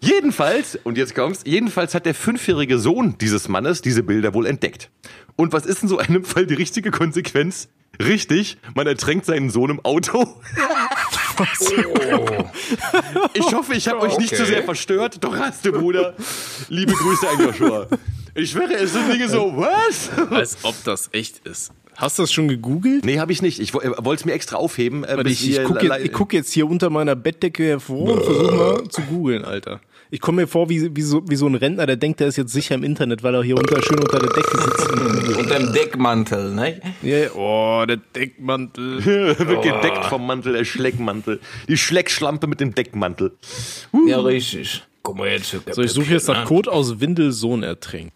Jedenfalls, 0.00 0.78
und 0.84 0.96
jetzt 0.98 1.14
kommt's, 1.14 1.40
jedenfalls 1.44 1.94
hat 1.94 2.06
der 2.06 2.14
fünfjährige 2.14 2.78
Sohn 2.78 3.16
dieses 3.18 3.48
Mannes 3.48 3.82
diese 3.82 4.02
Bilder 4.02 4.34
wohl 4.34 4.46
entdeckt. 4.46 4.90
Und 5.36 5.52
was 5.52 5.66
ist 5.66 5.82
in 5.82 5.88
so 5.88 5.98
einem 5.98 6.24
Fall 6.24 6.46
die 6.46 6.54
richtige 6.54 6.90
Konsequenz? 6.90 7.68
Richtig, 8.02 8.56
man 8.74 8.86
ertränkt 8.86 9.26
seinen 9.26 9.50
Sohn 9.50 9.70
im 9.70 9.84
Auto. 9.84 10.40
Ich 13.34 13.54
hoffe, 13.54 13.74
ich 13.74 13.88
habe 13.88 14.00
euch 14.00 14.18
nicht 14.18 14.32
Okay. 14.32 14.42
zu 14.42 14.46
sehr 14.46 14.62
verstört. 14.62 15.22
Doch 15.22 15.36
hast 15.36 15.64
du, 15.64 15.72
Bruder. 15.72 16.14
Liebe 16.68 16.92
Grüße 16.92 17.28
an 17.28 17.40
Joshua. 17.40 17.86
Ich 18.34 18.50
schwöre, 18.50 18.74
es 18.74 18.92
sind 18.92 19.12
Dinge 19.12 19.28
so, 19.28 19.52
was? 19.56 20.10
Als 20.30 20.58
ob 20.62 20.74
das 20.84 21.08
echt 21.12 21.46
ist. 21.46 21.72
Hast 22.00 22.18
du 22.18 22.22
das 22.22 22.32
schon 22.32 22.48
gegoogelt? 22.48 23.04
Nee, 23.04 23.18
habe 23.18 23.30
ich 23.30 23.42
nicht. 23.42 23.60
Ich 23.60 23.74
wollte 23.74 24.14
es 24.14 24.24
mir 24.24 24.32
extra 24.32 24.56
aufheben. 24.56 25.04
Äh, 25.04 25.22
ich, 25.28 25.48
ich 25.50 25.62
gucke 25.64 25.84
jetzt, 25.86 26.04
ich 26.04 26.12
guck 26.12 26.32
jetzt 26.32 26.50
hier 26.52 26.66
unter 26.68 26.88
meiner 26.88 27.14
Bettdecke 27.14 27.62
hervor 27.64 28.08
und 28.14 28.22
versuche 28.24 28.54
mal 28.54 28.88
zu 28.88 29.02
googeln, 29.02 29.44
Alter. 29.44 29.80
Ich 30.12 30.20
komme 30.20 30.40
mir 30.42 30.48
vor 30.48 30.68
wie, 30.70 30.96
wie, 30.96 31.02
so, 31.02 31.22
wie 31.28 31.36
so 31.36 31.46
ein 31.46 31.54
Rentner, 31.54 31.86
der 31.86 31.96
denkt, 31.96 32.18
der 32.20 32.26
ist 32.28 32.36
jetzt 32.36 32.52
sicher 32.52 32.74
im 32.74 32.82
Internet, 32.84 33.22
weil 33.22 33.34
er 33.34 33.44
hier 33.44 33.56
unter, 33.56 33.80
schön 33.82 33.98
unter 34.00 34.18
der 34.18 34.30
Decke 34.30 34.58
sitzt. 34.60 34.90
und- 34.90 35.36
Unter 35.40 35.58
dem 35.58 35.72
Deckmantel, 35.72 36.54
ne? 36.54 36.80
Ja, 37.02 37.30
oh, 37.34 37.84
der 37.86 37.98
Deckmantel. 37.98 39.04
wird 39.04 39.62
gedeckt 39.62 40.04
vom 40.06 40.26
Mantel, 40.26 40.54
der 40.54 40.64
Schleckmantel. 40.64 41.38
Die 41.68 41.76
Schleckschlampe 41.76 42.46
mit 42.46 42.60
dem 42.60 42.74
Deckmantel. 42.74 43.32
Ja, 44.06 44.20
richtig. 44.20 44.82
Guck 45.02 45.16
mal 45.18 45.28
jetzt. 45.28 45.54
So, 45.70 45.82
ich 45.82 45.92
suche 45.92 46.12
jetzt 46.12 46.28
nach 46.28 46.44
Code 46.44 46.70
aus 46.72 47.00
Windelsohn 47.00 47.62
ertränkt. 47.62 48.14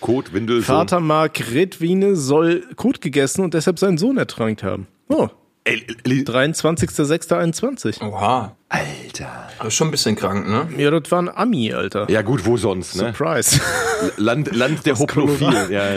Kot, 0.00 0.32
Windel, 0.32 0.62
Vater 0.62 1.00
Mark 1.00 1.40
Redwine 1.52 2.16
soll 2.16 2.62
Kot 2.76 3.00
gegessen 3.00 3.42
und 3.44 3.54
deshalb 3.54 3.78
seinen 3.78 3.96
Sohn 3.98 4.16
ertränkt 4.18 4.62
haben. 4.62 4.86
Oh, 5.08 5.28
Ey, 5.64 5.86
Li- 6.04 6.24
23.06.21. 6.24 8.02
Oha. 8.02 8.56
Alter. 8.68 9.48
Das 9.58 9.68
ist 9.68 9.74
schon 9.74 9.88
ein 9.88 9.90
bisschen 9.92 10.16
krank, 10.16 10.48
ne? 10.48 10.68
Ja, 10.76 10.90
das 10.90 11.10
war 11.12 11.20
ein 11.22 11.28
Ami, 11.28 11.72
Alter. 11.72 12.10
Ja 12.10 12.22
gut, 12.22 12.46
wo 12.46 12.56
sonst, 12.56 12.96
ne? 12.96 13.12
Surprise. 13.16 13.60
Land, 14.16 14.54
Land 14.56 14.86
der 14.86 14.98
Hoplophilen. 14.98 15.70
Ja, 15.70 15.94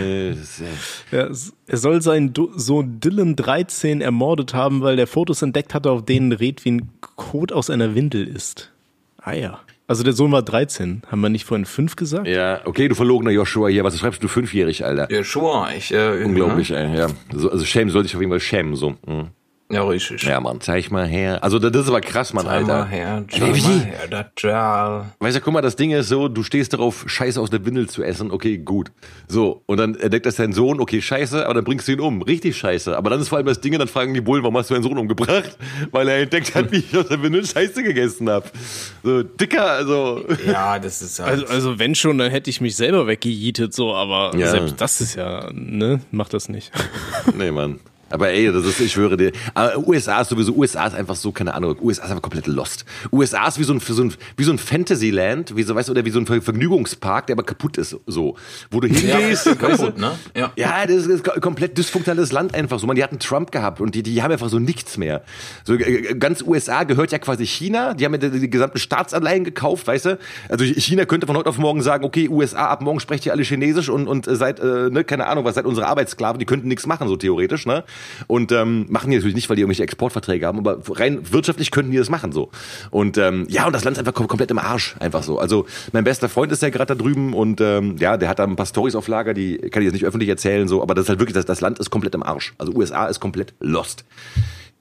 Ja, 1.12 1.30
er 1.68 1.78
soll 1.78 2.02
seinen 2.04 2.34
Sohn 2.56 3.00
Dylan 3.00 3.36
13 3.36 4.02
ermordet 4.02 4.54
haben, 4.54 4.82
weil 4.82 4.98
der 4.98 5.08
Fotos 5.08 5.42
entdeckt 5.42 5.74
hatte, 5.74 5.90
auf 5.90 6.06
denen 6.06 6.32
Redwin 6.32 6.90
Kot 7.16 7.52
aus 7.52 7.70
einer 7.72 7.96
Windel 7.96 8.28
ist. 8.28 8.72
Ah 9.18 9.34
ja. 9.34 9.60
Also 9.88 10.04
der 10.04 10.14
Sohn 10.14 10.32
war 10.32 10.42
13. 10.42 11.04
Haben 11.12 11.22
wir 11.22 11.30
nicht 11.30 11.46
vorhin 11.46 11.66
fünf 11.66 11.96
gesagt? 11.96 12.28
Ja, 12.28 12.62
okay, 12.66 12.88
du 12.88 12.96
verlogener 12.96 13.32
Joshua 13.32 13.68
hier. 13.68 13.84
Was 13.84 14.00
schreibst 14.00 14.24
du 14.24 14.28
fünfjährig, 14.28 14.84
Alter? 14.84 15.12
Ja, 15.12 15.24
schon. 15.24 15.68
Ich, 15.78 15.94
äh, 15.94 16.24
Unglaublich, 16.24 16.72
ey, 16.72 16.98
ja. 16.98 17.08
So, 17.32 17.52
also 17.52 17.64
schämen 17.66 17.92
sollte 17.92 18.08
ich 18.08 18.16
auf 18.16 18.22
jeden 18.22 18.32
Fall 18.32 18.40
schämen, 18.40 18.76
so. 18.76 18.96
Mhm. 19.06 19.30
Ja, 19.72 19.84
richtig. 19.84 20.22
Ja, 20.22 20.40
Mann, 20.40 20.62
zeig 20.62 20.92
mal 20.92 21.08
her. 21.08 21.44
Also 21.44 21.58
das 21.58 21.76
ist 21.82 21.88
aber 21.90 22.00
krass, 22.00 22.34
Mann, 22.34 22.46
Zeig 22.46 22.68
mal 22.68 22.82
Alter. 22.82 22.88
her, 22.88 23.24
Ey, 23.32 23.40
zeig 23.40 23.56
wie? 23.56 23.62
mal 23.62 23.80
her, 23.80 24.08
das 24.12 24.26
ja. 24.44 25.06
Weißt 25.18 25.38
du, 25.38 25.42
guck 25.42 25.54
mal, 25.54 25.62
das 25.64 25.76
Ding 25.76 25.90
ist 25.90 26.08
so, 26.08 26.28
du 26.28 26.44
stehst 26.44 26.74
darauf, 26.74 27.04
Scheiße 27.08 27.42
aus 27.42 27.50
der 27.50 27.66
Windel 27.66 27.90
zu 27.90 28.04
essen, 28.04 28.30
okay, 28.30 28.60
gut. 28.60 28.92
So, 29.28 29.64
und 29.66 29.78
dann 29.78 29.96
entdeckt 29.96 30.28
das 30.28 30.36
dein 30.36 30.54
Sohn, 30.54 30.80
okay, 30.80 31.02
scheiße, 31.02 31.46
aber 31.46 31.56
dann 31.56 31.64
bringst 31.64 31.88
du 31.88 31.94
ihn 31.94 32.00
um, 32.00 32.22
richtig 32.22 32.56
scheiße. 32.58 32.96
Aber 32.96 33.10
dann 33.10 33.20
ist 33.20 33.30
vor 33.30 33.40
allem 33.40 33.48
das 33.48 33.60
Ding, 33.60 33.76
dann 33.80 33.88
fragen 33.88 34.14
die 34.14 34.22
Bullen, 34.22 34.44
warum 34.44 34.56
hast 34.56 34.70
du 34.70 34.76
deinen 34.76 34.84
Sohn 34.84 35.00
umgebracht? 35.00 35.58
Weil 35.92 36.10
er 36.10 36.20
entdeckt 36.22 36.54
hat, 36.54 36.72
wie 36.72 36.78
ich 36.78 36.96
aus 36.96 37.08
der 37.08 37.24
Windel 37.24 37.44
Scheiße 37.44 37.82
gegessen 37.82 38.30
hab. 38.30 38.52
So, 39.04 39.24
dicker, 39.24 39.66
also... 39.72 40.26
Ja, 40.46 40.78
das 40.78 41.02
ist 41.02 41.18
halt. 41.20 41.32
Also, 41.32 41.46
also 41.48 41.80
wenn 41.80 41.96
schon, 41.96 42.20
dann 42.20 42.30
hätte 42.30 42.52
ich 42.52 42.62
mich 42.62 42.76
selber 42.76 43.08
weggejietet, 43.08 43.74
so, 43.74 43.96
aber 43.96 44.38
Ja. 44.38 44.52
selbst 44.52 44.80
das 44.80 45.02
ist 45.02 45.16
ja, 45.16 45.50
ne, 45.52 46.02
macht 46.12 46.34
das 46.36 46.50
nicht. 46.50 46.72
Nee, 47.36 47.50
Mann. 47.50 47.80
Aber 48.16 48.30
ey, 48.30 48.52
das 48.52 48.66
ist, 48.66 48.80
ich 48.80 48.94
schwöre 48.94 49.18
dir, 49.18 49.32
aber 49.54 49.78
USA 49.88 50.22
ist 50.22 50.30
sowieso, 50.30 50.54
USA 50.56 50.88
ist 50.88 50.96
einfach 50.96 51.16
so, 51.16 51.32
keine 51.32 51.54
Ahnung, 51.54 51.76
USA 51.82 52.04
ist 52.06 52.10
einfach 52.10 52.22
komplett 52.22 52.48
lost. 52.48 52.86
USA 53.12 53.48
ist 53.48 53.60
wie 53.60 53.64
so 53.64 53.74
ein, 53.74 53.80
so 53.82 54.02
ein, 54.04 54.14
wie 54.38 54.44
so 54.46 54.52
ein 54.52 54.58
Fantasyland, 54.58 55.56
wie 55.56 55.64
so, 55.64 55.76
weißt 55.76 55.90
du, 55.90 55.92
oder 55.92 56.06
wie 56.06 56.10
so 56.12 56.20
ein 56.20 56.26
Ver- 56.26 56.42
Vergnügungspark, 56.42 57.28
der 57.28 57.36
aber 57.36 57.44
kaputt 57.44 57.78
ist, 57.78 57.98
so. 58.08 58.36
Wo 58.72 58.80
du 58.80 58.88
ja, 58.88 59.18
hingehst, 59.18 59.46
du, 59.46 59.56
kaputt, 59.56 59.98
ne? 59.98 60.12
Ja. 60.36 60.52
Ja, 60.56 60.86
das 60.86 61.06
ist 61.06 61.30
ein 61.30 61.42
komplett 61.42 61.78
dysfunktionales 61.78 62.32
Land 62.32 62.54
einfach 62.56 62.80
so. 62.80 62.88
Man, 62.88 62.96
die 62.96 63.04
hatten 63.04 63.20
Trump 63.20 63.52
gehabt 63.52 63.82
und 63.82 63.94
die, 63.96 64.02
die 64.04 64.24
haben 64.24 64.32
einfach 64.32 64.50
so 64.50 64.60
nichts 64.60 64.98
mehr. 64.98 65.24
So 65.66 65.74
äh, 65.74 66.16
ganz 66.16 66.42
USA 66.42 66.84
gehört 66.84 67.12
ja 67.12 67.20
quasi 67.20 67.46
China. 67.46 67.94
Die 67.94 68.06
haben 68.06 68.14
ja 68.14 68.18
die, 68.30 68.40
die 68.40 68.50
gesamten 68.50 68.80
Staatsanleihen 68.80 69.44
gekauft, 69.44 69.88
weißt 69.88 70.06
du? 70.06 70.20
Also 70.50 70.64
China 70.64 71.06
könnte 71.06 71.28
von 71.28 71.36
heute 71.36 71.50
auf 71.50 71.58
morgen 71.58 71.82
sagen, 71.82 72.06
okay, 72.06 72.30
USA, 72.30 72.68
ab 72.68 72.82
morgen 72.82 73.00
sprecht 73.00 73.26
ihr 73.26 73.34
alle 73.34 73.44
Chinesisch 73.44 73.90
und 73.90 74.08
und 74.08 74.28
äh, 74.28 74.36
seid, 74.36 74.60
äh, 74.60 74.90
ne, 74.90 75.04
keine 75.04 75.28
Ahnung, 75.28 75.44
was 75.46 75.56
seid 75.56 75.66
unsere 75.66 75.88
Arbeitssklaven. 75.88 76.40
Die 76.40 76.46
könnten 76.46 76.68
nichts 76.68 76.86
machen 76.86 77.08
so 77.08 77.18
theoretisch, 77.18 77.66
ne? 77.66 77.84
Und 78.28 78.52
ähm, 78.52 78.86
machen 78.90 79.10
die 79.10 79.18
natürlich 79.18 79.36
nicht, 79.36 79.50
weil 79.50 79.56
die 79.56 79.62
irgendwelche 79.62 79.84
Exportverträge 79.84 80.46
haben, 80.46 80.60
aber 80.60 80.80
rein 80.90 81.32
wirtschaftlich 81.32 81.72
könnten 81.72 81.92
die 81.92 81.98
das 81.98 82.10
machen 82.10 82.32
so. 82.32 82.50
Und 82.92 83.18
ähm, 83.18 83.46
ja, 83.50 83.66
und 83.66 83.74
das 83.74 83.84
Land 83.84 83.98
ist 83.98 84.00
einfach 84.00 84.14
kom 84.14 84.28
komplett 84.28 84.52
im 84.52 84.60
Arsch, 84.60 84.96
einfach 85.00 85.24
so. 85.24 85.40
Also 85.40 85.66
mein 85.92 86.04
bester 86.04 86.30
Freund 86.30 86.52
ist 86.52 86.62
ja 86.62 86.70
gerade 86.70 86.96
da 86.96 87.02
drüben 87.02 87.34
und 87.34 87.62
ähm, 87.62 87.96
ja, 87.98 88.18
der 88.18 88.30
hat 88.30 88.40
da 88.40 88.44
ein 88.44 88.56
paar 88.56 88.66
Stories 88.66 88.96
auf 88.96 89.08
Lager, 89.08 89.34
die 89.34 89.58
kann 89.58 89.82
ich 89.82 89.86
jetzt 89.86 89.94
nicht 89.94 90.06
öffentlich 90.06 90.30
erzählen, 90.30 90.68
so, 90.68 90.82
aber 90.82 90.94
das 90.94 91.06
ist 91.06 91.10
halt 91.10 91.20
wirklich, 91.20 91.36
das, 91.36 91.46
das 91.46 91.62
Land 91.62 91.80
ist 91.80 91.90
komplett 91.90 92.16
im 92.16 92.24
Arsch. 92.24 92.54
Also 92.58 92.74
USA 92.74 93.08
ist 93.08 93.20
komplett 93.20 93.54
lost. 93.60 94.06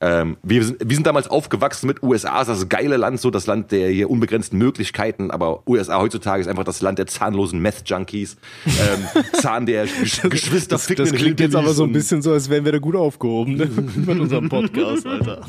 Ähm, 0.01 0.36
wir, 0.42 0.64
sind, 0.64 0.78
wir 0.84 0.95
sind 0.95 1.07
damals 1.07 1.28
aufgewachsen 1.28 1.86
mit 1.86 2.03
USA, 2.03 2.40
ist 2.40 2.49
das 2.49 2.68
geile 2.68 2.97
Land, 2.97 3.20
so 3.20 3.30
das 3.30 3.47
Land 3.47 3.72
der 3.72 3.88
hier 3.88 4.11
unbegrenzten 4.11 4.59
Möglichkeiten, 4.59 5.30
aber 5.30 5.62
USA 5.66 5.99
heutzutage 5.99 6.42
ist 6.42 6.49
einfach 6.49 6.64
das 6.64 6.82
Land 6.82 6.99
der 6.99 7.07
zahnlosen 7.07 7.61
Meth-Junkies, 7.61 8.36
ähm, 8.66 9.22
Zahn 9.40 9.66
der 9.66 9.86
Gesch 9.86 10.20
Geschwister 10.22 10.76
Das, 10.76 10.86
das 10.86 11.12
klingt 11.12 11.40
jetzt 11.40 11.57
aber 11.57 11.72
so 11.72 11.84
ein 11.84 11.92
bisschen 11.92 12.22
so, 12.22 12.32
als 12.32 12.51
wären 12.51 12.64
wir 12.64 12.72
da 12.72 12.78
gut 12.78 12.97
aufgehoben, 12.97 13.55
ne? 13.55 13.66
Mit 14.07 14.20
unserem 14.20 14.49
Podcast, 14.49 15.07
Alter. 15.07 15.42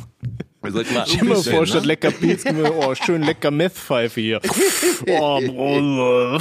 Dir 0.63 1.23
mal 1.25 1.35
vor, 1.35 1.59
ne? 1.61 1.67
statt 1.67 1.85
lecker 1.85 2.11
Pilz, 2.11 2.43
oh, 2.79 2.95
schön 2.95 3.21
lecker 3.21 3.51
Meth-Pfeife 3.51 4.21
hier. 4.21 4.41
Oh, 5.07 5.41
Bruder. 5.41 6.39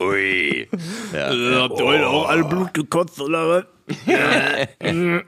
Ui. 0.00 0.68
Ja. 1.12 1.62
Habt 1.62 1.78
ihr 1.80 1.86
heute 1.86 2.06
auch 2.08 2.28
alle 2.28 2.44
Blut 2.44 2.74
gekotzt, 2.74 3.20
oder 3.20 3.48
was? 3.48 3.64
Ja. 4.06 4.66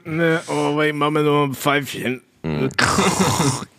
Oh, 0.47 0.75
weil 0.75 0.89
ich 0.89 0.93
mach 0.93 1.09
mir 1.09 1.23
noch 1.23 1.45
ein 1.45 1.53
Pfeifchen. 1.53 2.21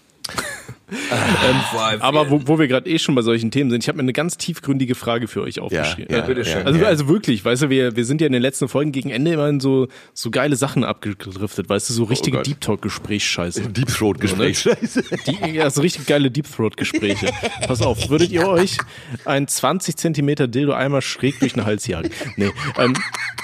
Ähm, 1.43 2.01
aber 2.01 2.31
wo, 2.31 2.41
wo 2.47 2.59
wir 2.59 2.69
gerade 2.69 2.89
eh 2.89 2.99
schon 2.99 3.15
bei 3.15 3.23
solchen 3.23 3.51
Themen 3.51 3.71
sind, 3.71 3.83
ich 3.83 3.89
habe 3.89 3.97
mir 3.97 4.03
eine 4.03 4.13
ganz 4.13 4.37
tiefgründige 4.37 4.95
Frage 4.95 5.29
für 5.29 5.43
euch 5.43 5.61
aufgeschrieben. 5.61 6.15
ja, 6.15 6.23
bitteschön. 6.23 6.67
Also, 6.67 6.85
also 6.85 7.09
wirklich, 7.09 7.45
weißt 7.45 7.63
du, 7.63 7.71
wir, 7.71 7.97
wir 7.97 8.05
sind 8.05 8.21
ja 8.21 8.27
in 8.27 8.33
den 8.33 8.43
letzten 8.43 8.69
Folgen 8.69 8.93
gegen 8.93 9.11
Ende 9.11 9.33
immer 9.33 9.49
in 9.49 9.61
so, 9.61 9.89
so 10.13 10.31
geile 10.31 10.57
Sachen 10.57 10.85
abgedriftet, 10.85 11.69
weißt 11.69 11.89
du, 11.91 11.95
so 11.95 12.05
richtige 12.05 12.39
Gott. 12.39 12.47
Deep 12.47 12.61
Talk-Gesprächsscheiße. 12.61 13.69
Deep 13.69 13.89
Throat 13.89 14.21
Gespräch. 14.21 14.59
Scheiße. 14.59 15.03
Die, 15.27 15.51
ja, 15.55 15.71
so 15.71 15.81
richtig 15.81 16.07
geile 16.07 16.31
Deep 16.31 16.47
Throat-Gespräche. 16.51 17.31
Pass 17.67 17.83
auf, 17.83 18.11
würdet 18.11 18.31
ihr 18.31 18.47
euch 18.47 18.77
ein 19.25 19.49
20 19.49 19.97
Zentimeter 19.97 20.49
Dildo 20.49 20.73
einmal 20.73 21.03
schräg 21.03 21.39
durch 21.41 21.55
den 21.55 21.65
Hals 21.65 21.87
jagen? 21.87 22.11
Nee. 22.37 22.51
Ähm, 22.79 22.95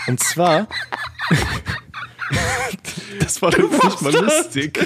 und 0.06 0.20
zwar. 0.20 0.68
Das 3.20 3.40
war 3.40 3.50
doch 3.50 3.70
nicht 3.70 4.02
mal 4.02 4.12
lustig. 4.12 4.78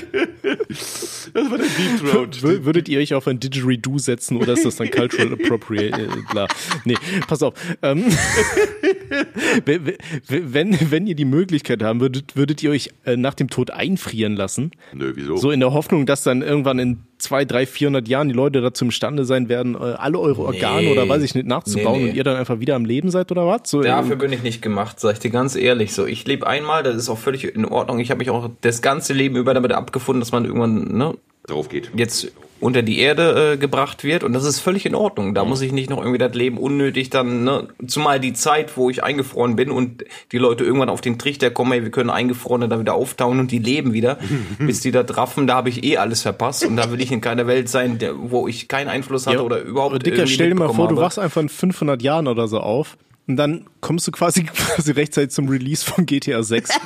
Das 1.35 1.51
war 1.51 1.59
der 1.59 1.67
Deep 1.67 2.11
Throat. 2.11 2.37
Wür- 2.43 2.65
Würdet 2.65 2.89
ihr 2.89 2.99
euch 2.99 3.15
auf 3.15 3.27
ein 3.27 3.39
Didgeridoo 3.41 3.99
setzen 3.99 4.37
oder 4.37 4.53
ist 4.55 4.65
das 4.65 4.77
dann 4.77 4.91
cultural 4.91 5.33
appropriate? 5.41 6.03
Äh, 6.03 6.09
bla. 6.31 6.47
Nee, 6.85 6.97
pass 7.27 7.43
auf. 7.43 7.55
Ähm, 7.83 8.05
wenn, 9.65 9.93
wenn, 10.29 10.91
wenn 10.91 11.07
ihr 11.07 11.15
die 11.15 11.25
Möglichkeit 11.25 11.83
haben 11.83 12.01
würdet, 12.01 12.37
würdet 12.37 12.63
ihr 12.63 12.71
euch 12.71 12.91
äh, 13.05 13.17
nach 13.17 13.35
dem 13.35 13.49
Tod 13.51 13.71
einfrieren 13.71 14.35
lassen? 14.37 14.71
Nö, 14.95 15.13
wieso? 15.15 15.37
So 15.37 15.51
in 15.51 15.61
der 15.61 15.73
Hoffnung, 15.73 16.07
dass 16.07 16.23
dann 16.23 16.43
irgendwann 16.43 16.79
in 16.79 16.99
zwei, 17.21 17.45
drei, 17.45 17.67
400 17.67 18.09
Jahren 18.09 18.29
die 18.29 18.35
Leute 18.35 18.61
dazu 18.61 18.85
imstande 18.85 19.25
sein 19.25 19.49
werden, 19.49 19.75
äh, 19.75 19.79
alle 19.79 20.19
eure 20.19 20.43
Organe 20.43 20.83
Nee. 20.83 20.93
oder 20.93 21.09
weiß 21.09 21.23
ich 21.23 21.35
nicht 21.35 21.47
nachzubauen 21.47 21.99
Nee, 21.99 22.05
nee. 22.05 22.11
und 22.11 22.17
ihr 22.17 22.25
dann 22.25 22.37
einfach 22.37 22.61
wieder 22.61 22.75
am 22.75 22.85
Leben 22.85 23.11
seid 23.11 23.31
oder 23.31 23.47
was? 23.47 23.63
So, 23.65 23.83
Dafür 23.83 24.17
bin 24.17 24.33
ich 24.33 24.43
nicht 24.43 24.63
gemacht, 24.63 24.99
sag 25.01 25.13
ich 25.15 25.19
dir 25.21 25.31
ganz 25.31 25.55
ehrlich. 25.57 25.93
So, 25.93 26.07
ich 26.07 26.27
lebe 26.27 26.47
einmal, 26.47 26.83
das 26.83 26.97
ist 26.97 27.09
auch 27.09 27.19
völlig 27.19 27.45
in 27.55 27.65
Ordnung. 27.65 27.99
Ich 28.01 28.11
habe 28.11 28.19
mich 28.19 28.31
auch 28.31 28.51
das 28.63 28.83
ganze 28.83 29.13
Leben 29.13 29.37
über 29.37 29.55
damit 29.55 29.73
abgefunden, 29.73 30.21
dass 30.21 30.33
man 30.33 30.45
irgendwann 30.45 30.97
ne, 30.97 31.15
Drauf 31.47 31.69
geht. 31.69 31.91
jetzt 31.95 32.33
unter 32.61 32.83
die 32.83 32.99
Erde 32.99 33.53
äh, 33.53 33.57
gebracht 33.57 34.05
wird 34.05 34.23
und 34.23 34.33
das 34.33 34.45
ist 34.45 34.61
völlig 34.61 34.87
in 34.87 34.95
Ordnung. 34.95 35.35
Da 35.35 35.45
muss 35.45 35.63
ich 35.63 35.73
nicht 35.73 35.91
noch 35.91 35.99
irgendwie 35.99 36.19
das 36.19 36.35
Leben 36.35 36.59
unnötig 36.59 37.11
dann, 37.11 37.45
ne, 37.45 37.69
zumal 37.87 38.21
die 38.21 38.33
Zeit, 38.33 38.77
wo 38.77 38.91
ich 38.91 39.03
eingefroren 39.03 39.57
bin 39.57 39.71
und 39.71 40.05
die 40.33 40.39
Leute 40.39 40.65
irgendwann 40.65 40.91
auf 40.91 41.01
den 41.01 41.19
Trichter 41.19 41.51
kommen, 41.51 41.73
ey, 41.73 41.83
wir 41.83 41.91
können 41.91 42.11
Eingefrorene 42.11 42.69
da 42.69 42.79
wieder 42.79 42.95
auftauen 42.95 43.41
und 43.41 43.51
die 43.51 43.59
leben 43.59 43.93
wieder, 43.93 44.19
bis 44.59 44.81
die 44.81 44.91
da 44.91 45.03
draffen, 45.03 45.47
da 45.47 45.55
habe 45.55 45.71
ich 45.71 45.85
eh 45.85 45.97
alles 45.97 46.23
verpasst 46.23 46.65
und 46.65 46.77
da 46.77 46.91
will 46.93 47.01
ich 47.01 47.11
in 47.11 47.21
keiner 47.21 47.47
Welt 47.47 47.69
sein, 47.69 47.99
der, 47.99 48.15
wo 48.17 48.47
ich 48.47 48.69
keinen 48.69 48.89
Einfluss 48.89 49.27
hatte 49.27 49.39
ja, 49.39 49.43
oder 49.43 49.61
überhaupt 49.61 49.95
aber 49.95 49.99
Dicker, 49.99 50.27
stell 50.27 50.51
dir 50.51 50.55
mal 50.55 50.69
vor, 50.69 50.89
du 50.89 50.97
habe. 50.97 51.07
wachst 51.07 51.19
einfach 51.19 51.41
in 51.41 51.49
500 51.49 52.03
Jahren 52.03 52.29
oder 52.29 52.47
so 52.47 52.61
auf 52.61 52.97
und 53.31 53.37
dann 53.37 53.65
kommst 53.81 54.09
du 54.09 54.11
quasi, 54.11 54.43
quasi 54.45 54.91
rechtzeitig 54.91 55.31
zum 55.31 55.49
Release 55.49 55.85
von 55.85 56.05
GTA 56.05 56.43
6. 56.43 56.71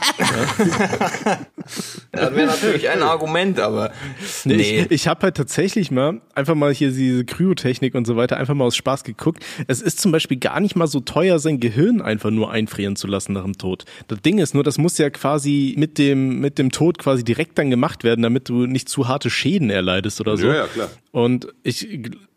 Das 2.12 2.34
wäre 2.34 2.46
natürlich 2.46 2.88
ein 2.90 3.02
Argument, 3.02 3.58
aber 3.58 3.90
Nee, 4.44 4.56
nee. 4.56 4.80
Ich, 4.82 4.90
ich 4.90 5.08
habe 5.08 5.22
halt 5.22 5.36
tatsächlich 5.36 5.90
mal 5.90 6.20
einfach 6.34 6.54
mal 6.54 6.74
hier 6.74 6.90
diese 6.90 7.24
Kryotechnik 7.24 7.94
und 7.94 8.06
so 8.06 8.16
weiter 8.16 8.36
einfach 8.36 8.54
mal 8.54 8.64
aus 8.66 8.76
Spaß 8.76 9.02
geguckt. 9.02 9.42
Es 9.66 9.80
ist 9.80 9.98
zum 9.98 10.12
Beispiel 10.12 10.36
gar 10.36 10.60
nicht 10.60 10.76
mal 10.76 10.86
so 10.86 11.00
teuer, 11.00 11.38
sein 11.38 11.60
Gehirn 11.60 12.02
einfach 12.02 12.30
nur 12.30 12.50
einfrieren 12.50 12.96
zu 12.96 13.06
lassen 13.06 13.32
nach 13.32 13.44
dem 13.44 13.56
Tod. 13.56 13.86
Das 14.08 14.20
Ding 14.20 14.38
ist 14.38 14.52
nur, 14.52 14.62
das 14.62 14.76
muss 14.76 14.98
ja 14.98 15.08
quasi 15.08 15.74
mit 15.78 15.96
dem 15.96 16.40
mit 16.40 16.58
dem 16.58 16.70
Tod 16.70 16.98
quasi 16.98 17.24
direkt 17.24 17.58
dann 17.58 17.70
gemacht 17.70 18.04
werden, 18.04 18.20
damit 18.20 18.50
du 18.50 18.66
nicht 18.66 18.90
zu 18.90 19.08
harte 19.08 19.30
Schäden 19.30 19.70
erleidest 19.70 20.20
oder 20.20 20.36
so. 20.36 20.46
Ja, 20.46 20.54
ja, 20.54 20.66
klar. 20.66 20.90
Und 21.12 21.48
ich 21.62 21.88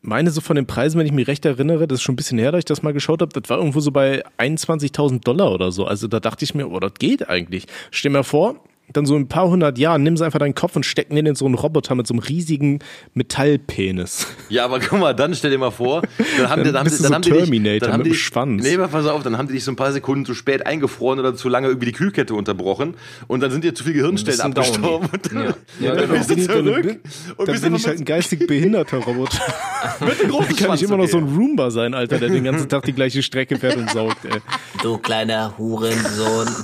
meine 0.08 0.32
so 0.32 0.39
von 0.39 0.55
den 0.55 0.66
Preisen, 0.66 0.97
wenn 0.97 1.05
ich 1.05 1.12
mich 1.12 1.28
recht 1.28 1.45
erinnere, 1.45 1.86
das 1.86 1.99
ist 1.99 2.03
schon 2.03 2.14
ein 2.14 2.16
bisschen 2.16 2.38
her, 2.38 2.53
dass 2.53 2.60
ich 2.60 2.66
das 2.66 2.82
mal 2.82 2.93
geschaut 2.93 3.22
habe, 3.22 3.39
das 3.39 3.49
war 3.49 3.58
irgendwo 3.58 3.82
so 3.82 3.91
bei 3.91 4.24
21.000 4.38 5.22
Dollar 5.22 5.51
oder 5.51 5.72
so. 5.72 5.86
Also 5.86 6.08
da 6.08 6.22
dachte 6.22 6.45
ich 6.45 6.55
mir, 6.55 6.70
oh, 6.70 6.80
das 6.80 6.93
geht 6.93 7.28
eigentlich. 7.28 7.66
Stell 7.91 8.12
mir 8.12 8.24
vor, 8.24 8.55
dann 8.98 9.06
so 9.06 9.16
in 9.16 9.22
ein 9.24 9.28
paar 9.28 9.48
hundert 9.48 9.78
Jahren 9.78 10.04
nimm 10.04 10.18
sie 10.18 10.26
einfach 10.26 10.39
deinen 10.39 10.56
Kopf 10.56 10.76
und 10.76 10.86
stecken 10.86 11.16
den 11.16 11.26
in 11.26 11.36
so 11.36 11.45
einen 11.45 11.56
Roboter 11.56 11.95
mit 11.95 12.08
so 12.08 12.14
einem 12.14 12.20
riesigen 12.24 12.80
Metallpenis. 13.14 14.28
Ja, 14.50 14.66
aber 14.66 14.80
guck 14.80 15.00
mal, 15.00 15.14
dann 15.14 15.34
stell 15.36 15.52
dir 15.52 15.58
mal 15.58 15.72
vor, 15.72 16.02
dann 16.38 16.50
haben, 16.50 16.64
die- 16.64 16.72
dann 16.72 16.80
haben, 16.80 16.89
die- 16.89 16.98
dann 16.98 17.08
so 17.08 17.14
haben 17.14 17.22
die 17.22 17.30
dich, 17.32 17.39
Terminator 17.39 17.80
dann 17.80 17.91
haben 17.93 17.98
mit 18.00 18.08
die, 18.08 18.12
dem 18.12 18.18
Schwanz. 18.18 18.64
Nee, 18.64 18.74
aber 18.76 18.88
pass 18.88 19.06
auf, 19.06 19.24
dann 19.24 19.38
haben 19.38 19.48
die 19.48 19.54
dich 19.54 19.64
so 19.64 19.72
ein 19.72 19.76
paar 19.76 19.91
Sekunden 19.91 20.26
zu 20.26 20.34
spät 20.34 20.66
eingefroren 20.66 21.20
oder 21.20 21.36
zu 21.36 21.50
lange 21.50 21.68
irgendwie 21.68 21.88
die 21.88 21.91
Kühlkette 21.93 22.34
unterbrochen 22.34 22.95
und 23.28 23.41
dann 23.41 23.52
sind 23.52 23.64
dir 23.64 23.74
zu 23.76 23.84
viele 23.84 23.95
Gehirnstellen 23.95 24.41
abgestorben 24.41 25.10
und 25.12 25.32
dann, 25.34 25.43
Ja. 25.43 25.54
Ja, 25.80 25.91
und 25.91 25.98
dann 26.02 26.08
genau. 26.08 26.18
bist 26.18 26.30
du 26.30 26.36
Bin 26.36 26.41
ich- 26.43 26.48
dann 26.48 26.66
zurück 26.66 26.82
bin- 26.84 27.00
und 27.38 27.48
Dann 27.48 27.54
bist 27.54 27.64
bin 27.64 27.76
ich 27.76 27.88
halt 27.88 28.00
ein 28.00 28.06
geistig 28.06 28.48
behinderter 28.48 28.98
Roboter. 28.98 29.39
mit 30.00 30.22
dem 30.22 30.30
großen 30.32 30.56
Kann 30.56 30.58
Schwanz, 30.68 30.82
ich 30.82 30.88
immer 30.88 30.98
noch 30.98 31.08
so 31.08 31.18
ein 31.18 31.24
Roomba 31.26 31.70
sein, 31.72 31.93
Alter, 31.93 32.18
der 32.18 32.30
den 32.30 32.43
ganzen 32.43 32.68
Tag 32.70 32.84
die 32.86 32.93
gleiche 32.93 33.22
Strecke 33.22 33.58
fährt 33.58 33.76
und 33.78 33.89
saugt, 33.91 34.26
ey. 34.26 34.39
Du 34.82 34.98
kleiner 34.98 35.54
Hurensohn. 35.58 36.48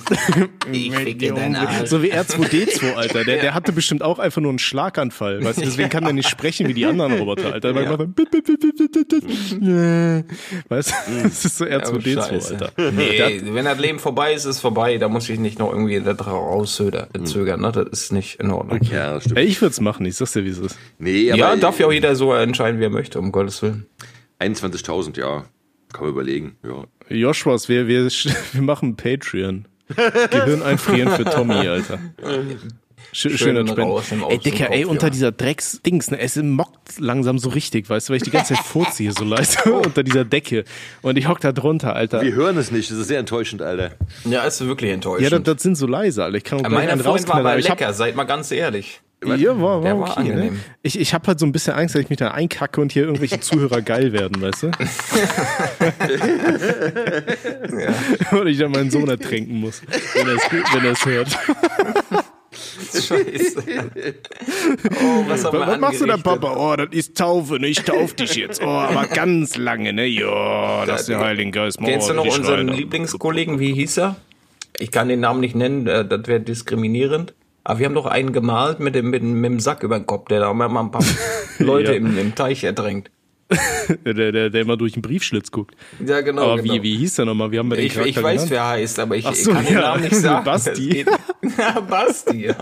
Ich 0.72 0.94
ficke 0.96 1.34
deinen 1.34 1.56
Arsch. 1.56 1.90
So 1.90 2.02
wie 2.02 2.10
R2D2, 2.28 2.94
Alter. 2.94 3.24
Der, 3.24 3.42
der 3.42 3.54
hatte 3.54 3.72
bestimmt 3.72 4.02
auch 4.02 4.20
einfach 4.20 4.42
nur 4.42 4.50
einen 4.50 4.60
Schlaganfall. 4.60 5.44
Weißt 5.44 5.60
du, 5.60 5.66
deswegen 5.66 5.90
kann 5.90 6.04
der 6.04 6.14
nicht 6.14 6.30
sprechen 6.30 6.68
wie 6.68 6.74
die 6.74 6.86
anderen 6.86 7.14
Roboter, 7.14 7.54
Alter. 7.54 7.76
Weil 7.76 7.86
er 7.86 7.98
macht 7.98 8.16
bip. 8.16 8.30
Weißt 10.70 10.92
du, 10.92 11.24
das 11.24 11.46
ist 11.46 11.58
so 11.58 11.66
R2D2, 11.66 12.28
Scheiße. 12.28 12.54
Alter. 12.54 12.92
Nee, 12.92 13.42
wenn 13.46 13.66
das 13.66 13.80
Leben 13.80 14.00
vorbei 14.00 14.34
ist, 14.34 14.46
ist 14.46 14.60
vorbei. 14.60 14.98
Da 14.98 15.10
muss 15.10 15.30
ich 15.30 15.40
nicht 15.40 15.60
noch 15.60 15.72
irgendwie 15.72 16.00
da 16.02 16.12
rauszögern. 16.12 17.62
Ne? 17.62 17.72
Das 17.72 17.88
ist 17.92 18.12
nicht 18.12 18.40
in 18.40 18.52
Ordnung. 18.52 18.80
Ja, 18.84 19.20
stimmt. 19.20 19.38
Ey, 19.38 19.46
ich 19.46 19.62
würde 19.62 19.72
es 19.72 19.82
machen, 19.82 20.06
ich 20.06 20.16
sag's 20.16 20.34
dir, 20.34 20.44
wie 20.46 20.50
es 20.50 20.60
ist. 20.60 20.78
Nee, 21.00 21.32
aber 21.32 21.40
Ja, 21.40 21.56
darf 21.56 21.80
ja 21.80 21.88
auch 21.88 21.92
jeder 21.92 22.16
so 22.16 22.34
entscheiden, 22.34 22.80
wie 22.80 22.86
er 22.86 22.90
möchte, 22.90 23.20
um 23.20 23.32
Gottes 23.32 23.62
Willen. 23.62 23.86
21.000, 24.40 25.20
ja. 25.20 25.46
Kann 25.92 26.06
man 26.06 26.10
überlegen, 26.12 26.56
ja. 26.64 26.86
Joshuas, 27.10 27.70
wir, 27.70 27.88
wir, 27.88 28.06
wir 28.52 28.62
machen 28.62 28.96
Patreon. 28.96 29.68
Gehirn 30.32 30.64
einfrieren 30.64 31.10
für 31.10 31.26
Tommy, 31.26 31.56
Alter. 31.68 32.00
Schön, 33.12 33.38
schön 33.38 33.56
entspannt. 33.56 34.12
Ey, 34.30 34.40
Dicker, 34.40 34.72
ey, 34.72 34.86
unter 34.86 35.12
dieser 35.12 35.32
Drecks-Dings, 35.32 36.10
ne, 36.10 36.20
es 36.20 36.36
mockt 36.38 37.00
langsam 37.00 37.38
so 37.38 37.50
richtig, 37.50 37.88
weißt 37.88 38.10
du, 38.10 38.12
weil 38.12 38.18
ich 38.18 38.24
die 38.24 38.32
ganze 38.32 38.56
Zeit 38.56 38.66
vorziehe, 38.66 39.12
so 39.12 39.24
leise, 39.24 39.72
unter 39.72 40.02
dieser 40.02 40.26
Decke. 40.26 40.64
Und 41.04 41.18
ich 41.18 41.28
hock 41.28 41.40
da 41.40 41.52
drunter, 41.52 41.96
Alter. 41.96 42.22
Wir 42.22 42.34
hören 42.34 42.58
es 42.58 42.72
nicht, 42.72 42.90
das 42.90 42.98
ist 42.98 43.08
sehr 43.08 43.20
enttäuschend, 43.20 43.62
Alter. 43.62 43.92
Ja, 44.26 44.44
ist 44.46 44.66
wirklich 44.66 44.92
enttäuschend. 44.92 45.30
Ja, 45.32 45.38
das, 45.38 45.44
das 45.44 45.62
sind 45.62 45.76
so 45.76 45.86
leise, 45.86 46.24
Alter. 46.24 46.38
Ich 46.38 46.44
kann 46.44 46.60
auch 46.66 46.70
Meiner 46.70 46.94
einen 46.94 47.02
Freund 47.02 47.06
war 47.06 47.12
rausknallen, 47.14 47.46
aber 47.46 47.60
ich 47.60 47.70
hab- 47.70 47.80
lecker, 47.80 47.94
seid 47.94 48.16
mal 48.16 48.24
ganz 48.24 48.52
ehrlich. 48.52 49.02
Ja, 49.26 49.60
war, 49.60 49.84
war 49.84 50.00
war 50.00 50.18
okay. 50.18 50.36
Ne? 50.36 50.52
Ich, 50.82 51.00
ich 51.00 51.14
habe 51.14 51.28
halt 51.28 51.40
so 51.40 51.46
ein 51.46 51.52
bisschen 51.52 51.74
Angst, 51.74 51.96
dass 51.96 52.02
ich 52.02 52.10
mich 52.10 52.20
da 52.20 52.32
einkacke 52.32 52.82
und 52.82 52.92
hier 52.92 53.04
irgendwelche 53.04 53.40
Zuhörer 53.42 53.82
geil 53.82 54.12
werden, 54.14 54.42
weißt 54.42 54.64
du? 54.64 54.72
Oder 58.36 58.46
ich 58.46 58.58
dann 58.58 58.72
meinen 58.72 58.92
Sohn 58.92 59.10
ertränken 59.10 59.60
muss, 59.60 59.82
wenn 60.16 60.28
er 60.28 60.92
es 60.92 61.06
hört. 61.06 61.38
Scheiße. 62.94 63.64
Oh, 65.02 65.26
was 65.28 65.44
Was 65.44 65.80
machst 65.80 66.02
du 66.02 66.06
da? 66.06 66.18
Papa? 66.18 66.56
Oh, 66.56 66.76
das 66.76 66.90
ist 66.92 67.18
Taufe, 67.18 67.60
ne? 67.60 67.68
Ich 67.68 67.82
tauf 67.82 68.14
dich 68.14 68.36
jetzt. 68.36 68.62
Oh, 68.62 68.68
aber 68.68 69.08
ganz 69.08 69.58
lange, 69.58 69.94
ne? 69.94 70.06
Ja, 70.06 70.86
das 70.86 71.02
ist 71.02 71.10
der 71.10 71.20
Heilige 71.20 71.52
Geist. 71.52 71.82
mal 71.82 71.88
Kennst 71.88 72.10
du 72.10 72.14
noch 72.14 72.26
unseren. 72.26 72.68
Lieblingskollegen, 72.68 73.60
wie 73.60 73.74
hieß 73.74 73.98
er? 73.98 74.16
Ich 74.80 74.92
kann 74.92 75.08
den 75.08 75.20
Namen 75.20 75.40
nicht 75.40 75.56
nennen, 75.56 75.88
äh, 75.88 76.06
das 76.06 76.28
wäre 76.28 76.40
diskriminierend. 76.40 77.34
Aber 77.64 77.80
wir 77.80 77.86
haben 77.86 77.96
doch 77.96 78.06
einen 78.06 78.34
gemalt 78.34 78.80
mit 78.80 78.94
dem, 78.96 79.10
mit, 79.10 79.22
dem- 79.22 79.40
mit 79.40 79.52
dem 79.52 79.60
Sack 79.60 79.84
über 79.84 79.98
den 79.98 80.06
Kopf, 80.06 80.28
der 80.28 80.42
da 80.42 80.54
mal 80.54 80.68
ein 80.70 80.92
paar 80.92 81.04
Leute 81.60 81.92
Ja. 81.92 81.98
im, 81.98 82.18
im 82.18 82.36
Teich 82.36 82.64
ertränkt. 82.64 83.10
Der, 84.06 84.14
der, 84.32 84.50
der, 84.50 84.62
immer 84.62 84.78
durch 84.78 84.94
den 84.94 85.02
Briefschlitz 85.02 85.52
guckt. 85.52 85.76
Ja, 86.04 86.22
genau. 86.22 86.54
Aber 86.54 86.62
genau. 86.62 86.76
wie, 86.76 86.82
wie 86.84 86.98
hieß 86.98 87.16
der 87.16 87.26
nochmal? 87.26 87.52
Wie 87.52 87.60
haben 87.60 87.70
wir 87.70 87.76
den 87.76 87.86
Ich, 87.86 87.96
ich 87.98 88.16
weiß, 88.16 88.46
genannt? 88.46 88.50
wer 88.50 88.58
er 88.60 88.68
heißt, 88.70 89.00
aber 89.00 89.16
ich, 89.18 89.26
so, 89.26 89.52
kann 89.52 89.66
den 89.66 89.74
ja. 89.76 89.82
Namen 89.82 90.04
nicht 90.04 90.16
sagen. 90.22 90.44
Basti. 90.46 91.06
Basti, 91.88 92.46
ja. 92.48 92.56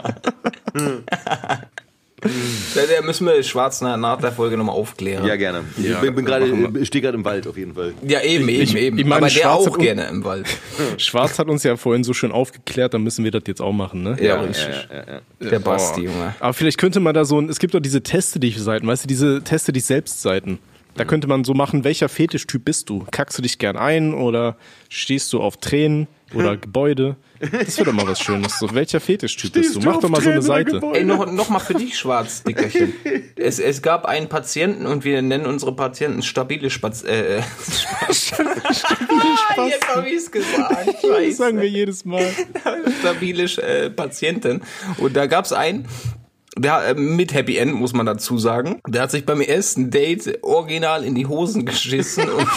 ja. 2.76 2.82
Der 2.86 3.04
müssen 3.04 3.26
wir 3.26 3.42
schwarz 3.44 3.82
nach, 3.82 4.20
der 4.20 4.32
Folge 4.32 4.58
nochmal 4.58 4.76
aufklären. 4.76 5.26
Ja, 5.26 5.36
gerne. 5.36 5.64
ich 5.78 5.96
bin, 5.98 6.16
bin 6.16 6.26
gerade, 6.26 6.46
ich 6.80 6.88
stehe 6.88 7.02
gerade 7.02 7.18
im 7.18 7.26
Wald 7.26 7.48
auf 7.48 7.58
jeden 7.58 7.74
Fall. 7.74 7.94
Ja, 8.08 8.22
eben, 8.22 8.48
eben, 8.50 8.62
Ich- 8.64 8.76
eben. 8.76 8.98
ich 8.98 9.06
meine, 9.06 9.18
aber 9.18 9.28
der 9.28 9.42
Schwarz 9.42 9.68
auch 9.68 9.78
gerne 9.78 10.08
im 10.08 10.24
Wald. 10.24 10.48
Schwarz 10.98 11.40
hat 11.40 11.48
uns 11.48 11.64
ja 11.64 11.76
vorhin 11.78 12.04
so 12.04 12.14
schön 12.14 12.32
aufgeklärt, 12.32 12.94
dann 12.94 13.04
müssen 13.04 13.24
wir 13.24 13.32
das 13.32 13.44
jetzt 13.48 13.62
auch 13.62 13.74
machen, 13.74 14.04
ne? 14.04 14.18
Ja, 14.22 14.40
richtig. 14.42 14.68
Der 15.40 15.60
Basti, 15.60 16.02
Junge. 16.02 16.36
Aber 16.40 16.54
vielleicht 16.54 16.78
könnte 16.78 17.00
man 17.00 17.14
da 17.14 17.26
so 17.26 17.40
ein, 17.40 17.50
es 17.50 17.60
gibt 17.60 17.74
doch 17.74 17.80
diese 17.80 18.02
Teste 18.04 18.40
dich 18.40 18.60
Seiten, 18.60 18.88
weißt 18.88 19.04
du, 19.04 19.08
diese 19.08 19.42
Teste 19.44 19.72
dich 19.74 19.86
selbst 19.86 20.22
Seiten. 20.22 20.60
Da 20.96 21.06
könnte 21.06 21.28
man 21.28 21.46
so 21.46 21.54
machen, 21.54 21.84
welcher 21.86 22.10
Fetischtyp 22.10 22.66
bist 22.66 22.90
du? 22.90 23.06
Kackst 23.12 23.38
du 23.38 23.42
dich 23.42 23.58
gern 23.60 23.78
ein 23.78 24.14
oder 24.14 24.58
stehst 24.90 25.32
du 25.32 25.40
auf 25.40 25.56
Tränen 25.58 26.08
oder 26.34 26.58
Gebäude? 26.58 27.16
Das 27.40 27.78
wäre 27.78 27.86
doch 27.86 27.94
mal 27.94 28.08
was 28.08 28.20
Schönes. 28.20 28.60
So, 28.60 28.74
welcher 28.74 29.00
Fetischtyp 29.00 29.54
bist 29.54 29.76
du? 29.76 29.80
Mach 29.82 30.00
doch 30.00 30.10
mal 30.10 30.22
so 30.22 30.30
eine 30.30 30.42
Seite. 30.42 30.80
Ey, 30.94 31.04
noch, 31.04 31.32
noch 31.32 31.50
mal 31.50 31.60
für 31.60 31.74
dich, 31.74 31.98
Schwarz, 31.98 32.44
Dickerchen. 32.44 32.94
Es, 33.36 33.58
es 33.58 33.82
gab 33.82 34.06
einen 34.06 34.30
Patienten 34.30 34.86
und 34.86 35.04
wir 35.04 35.22
nennen 35.24 35.48
unsere 35.48 35.76
Patienten 35.76 36.22
stabile 36.22 36.70
Spaz... 36.70 37.04
Äh, 37.04 37.38
äh, 37.38 37.40
ah, 39.58 39.68
jetzt 39.68 39.96
hab 39.96 40.06
ich's 40.06 40.32
gesagt. 40.32 40.88
Das 40.88 41.02
Scheiße. 41.02 41.38
sagen 41.38 41.60
wir 41.60 41.68
jedes 41.68 42.06
Mal. 42.06 42.24
stabile 43.00 43.44
äh, 43.44 43.90
Patientin. 43.90 44.62
Und 44.98 45.16
da 45.16 45.26
gab's 45.26 45.54
einen, 45.54 45.88
der 46.58 46.90
äh, 46.90 46.94
mit 46.94 47.34
Happy 47.34 47.58
End, 47.58 47.74
muss 47.74 47.94
man 47.94 48.06
dazu 48.06 48.38
sagen. 48.38 48.82
Der 48.88 49.04
hat 49.04 49.12
sich 49.12 49.26
beim 49.26 49.42
ersten 49.42 49.90
Date 49.90 50.44
original 50.44 51.04
in 51.04 51.16
die 51.16 51.26
Hosen 51.26 51.66
geschissen 51.66 52.30
und 52.30 52.48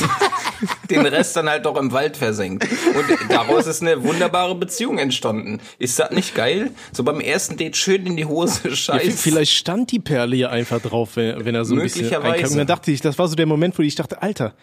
den 0.90 1.06
Rest 1.06 1.36
dann 1.36 1.48
halt 1.48 1.66
doch 1.66 1.76
im 1.78 1.92
Wald 1.92 2.16
versenkt. 2.16 2.66
Und 2.70 3.30
daraus 3.30 3.66
ist 3.66 3.82
eine 3.82 4.02
wunderbare 4.04 4.54
Beziehung 4.54 4.98
entstanden. 4.98 5.60
Ist 5.78 5.98
das 5.98 6.10
nicht 6.10 6.34
geil? 6.34 6.70
So 6.92 7.02
beim 7.04 7.20
ersten 7.20 7.56
Date 7.56 7.76
schön 7.76 8.06
in 8.06 8.16
die 8.16 8.24
Hose 8.24 8.68
Ja, 8.68 8.76
scheißen. 8.76 9.12
vielleicht 9.12 9.52
stand 9.52 9.92
die 9.92 9.98
Perle 10.00 10.36
hier 10.36 10.50
einfach 10.50 10.80
drauf, 10.80 11.10
wenn, 11.16 11.44
wenn 11.44 11.54
er 11.54 11.64
so 11.64 11.74
ein 11.74 11.82
bisschen 11.82 12.02
Möglicherweise. 12.02 12.32
einkackt. 12.34 12.50
Und 12.52 12.58
dann 12.58 12.66
dachte 12.66 12.90
ich, 12.90 13.00
das 13.00 13.18
war 13.18 13.28
so 13.28 13.34
der 13.36 13.46
Moment, 13.46 13.78
wo 13.78 13.82
ich 13.82 13.94
dachte, 13.94 14.20
Alter, 14.22 14.54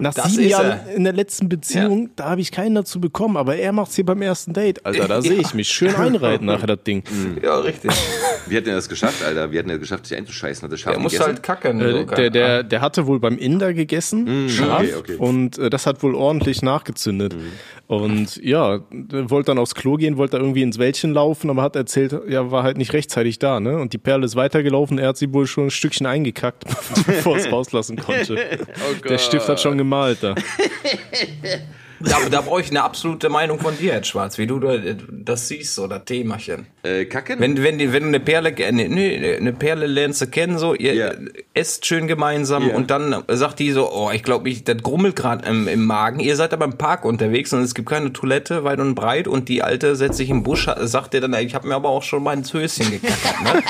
nach 0.00 0.14
Das 0.14 0.32
sieben 0.32 0.48
Jahren 0.48 0.80
er. 0.86 0.94
in 0.94 1.04
der 1.04 1.12
letzten 1.12 1.48
Beziehung, 1.48 2.10
da 2.16 2.30
habe 2.30 2.40
ich 2.40 2.50
keinen 2.52 2.74
dazu 2.74 3.00
bekommen, 3.00 3.36
aber 3.36 3.56
er 3.56 3.72
macht's 3.72 3.94
hier 3.94 4.04
beim 4.06 4.20
ersten 4.22 4.52
Date. 4.52 4.84
Alter, 4.84 5.08
da 5.08 5.22
sehe 5.22 5.34
ich 5.34 5.54
mich 5.54 5.68
schön 5.68 5.94
einreiten 5.94 6.46
nachher, 6.46 6.66
das 6.66 6.82
Ding. 6.84 7.02
ja, 7.42 7.56
richtig. 7.58 7.90
Wie 8.46 8.56
hat 8.56 8.66
er 8.66 8.74
das 8.74 8.88
geschafft, 8.88 9.22
Alter? 9.24 9.50
Wie 9.52 9.58
hat 9.58 9.66
er 9.66 9.74
es 9.74 9.80
geschafft, 9.80 10.06
sich 10.06 10.16
einzuscheißen? 10.18 10.64
Hat 10.64 10.72
er 10.72 10.76
scharf 10.78 10.94
Der 10.94 11.02
muss 11.02 11.12
gegessen? 11.12 11.28
halt 11.28 11.42
kacken. 11.42 11.80
Äh, 11.80 11.90
so, 11.92 12.04
der, 12.04 12.30
der, 12.30 12.62
der 12.62 12.80
hatte 12.80 13.06
wohl 13.06 13.20
beim 13.20 13.38
Inder 13.38 13.72
gegessen, 13.72 14.48
scharf, 14.48 14.82
okay, 14.82 14.94
okay. 14.98 15.16
Und 15.24 15.56
äh, 15.58 15.70
das 15.70 15.86
hat 15.86 16.02
wohl 16.02 16.14
ordentlich 16.14 16.60
nachgezündet. 16.60 17.34
Und 17.86 18.36
ja, 18.36 18.80
wollte 18.90 19.46
dann 19.46 19.58
aufs 19.58 19.74
Klo 19.74 19.96
gehen, 19.96 20.18
wollte 20.18 20.36
da 20.36 20.42
irgendwie 20.42 20.62
ins 20.62 20.78
Wäldchen 20.78 21.14
laufen, 21.14 21.48
aber 21.48 21.62
hat 21.62 21.76
erzählt, 21.76 22.14
ja, 22.28 22.50
war 22.50 22.62
halt 22.62 22.76
nicht 22.76 22.92
rechtzeitig 22.92 23.38
da, 23.38 23.58
ne? 23.58 23.78
Und 23.78 23.94
die 23.94 23.98
Perle 23.98 24.26
ist 24.26 24.36
weitergelaufen, 24.36 24.98
er 24.98 25.08
hat 25.08 25.16
sie 25.16 25.32
wohl 25.32 25.46
schon 25.46 25.64
ein 25.64 25.70
Stückchen 25.70 26.06
eingekackt, 26.06 26.64
bevor 27.06 27.36
es 27.36 27.50
rauslassen 27.50 27.96
konnte. 27.96 28.36
Der 29.08 29.18
Stift 29.18 29.48
hat 29.48 29.60
schon 29.60 29.78
gemalt 29.78 30.18
da. 30.22 30.34
Da, 32.00 32.16
da 32.30 32.40
brauche 32.40 32.60
ich 32.60 32.70
eine 32.70 32.82
absolute 32.82 33.28
Meinung 33.28 33.58
von 33.58 33.76
dir, 33.78 33.92
Herr 33.92 34.04
Schwarz, 34.04 34.36
wie 34.38 34.46
du 34.46 34.58
da- 34.58 34.76
das 35.10 35.48
siehst, 35.48 35.74
so 35.74 35.86
das 35.86 36.04
Themachen. 36.04 36.66
Äh, 36.82 37.04
kacken? 37.06 37.40
Wenn, 37.40 37.62
wenn, 37.62 37.78
wenn 37.78 38.02
du 38.02 38.08
eine 38.08 38.20
Perle, 38.20 38.50
äh, 38.50 38.72
ne, 38.72 38.88
ne, 38.88 39.36
eine 39.36 39.52
Perle 39.52 39.86
lernst 39.86 40.18
zu 40.18 40.26
kennen, 40.28 40.58
so, 40.58 40.74
ihr 40.74 40.94
Ja. 40.94 41.12
esst 41.54 41.86
schön 41.86 42.06
gemeinsam 42.06 42.68
Ja. 42.68 42.74
und 42.74 42.90
dann 42.90 43.22
sagt 43.28 43.58
die 43.58 43.70
so, 43.72 43.90
oh, 43.90 44.10
ich 44.12 44.22
glaube, 44.22 44.48
ich, 44.48 44.64
das 44.64 44.82
grummelt 44.82 45.16
gerade 45.16 45.48
im, 45.48 45.68
im 45.68 45.84
Magen. 45.86 46.20
Ihr 46.20 46.36
seid 46.36 46.52
aber 46.52 46.64
im 46.64 46.76
Park 46.76 47.04
unterwegs 47.04 47.52
und 47.52 47.62
es 47.62 47.74
gibt 47.74 47.88
keine 47.88 48.12
Toilette 48.12 48.64
weit 48.64 48.80
und 48.80 48.94
breit 48.94 49.28
und 49.28 49.48
die 49.48 49.62
Alte 49.62 49.96
setzt 49.96 50.16
sich 50.18 50.30
im 50.30 50.42
Busch, 50.42 50.68
sagt 50.80 51.14
dir 51.14 51.20
dann, 51.20 51.32
ich 51.34 51.54
habe 51.54 51.68
mir 51.68 51.74
aber 51.74 51.88
auch 51.88 52.02
schon 52.02 52.22
mal 52.22 52.34
ins 52.34 52.52
Höschen 52.52 52.90
gekackert, 52.90 53.42
ne? 53.42 53.62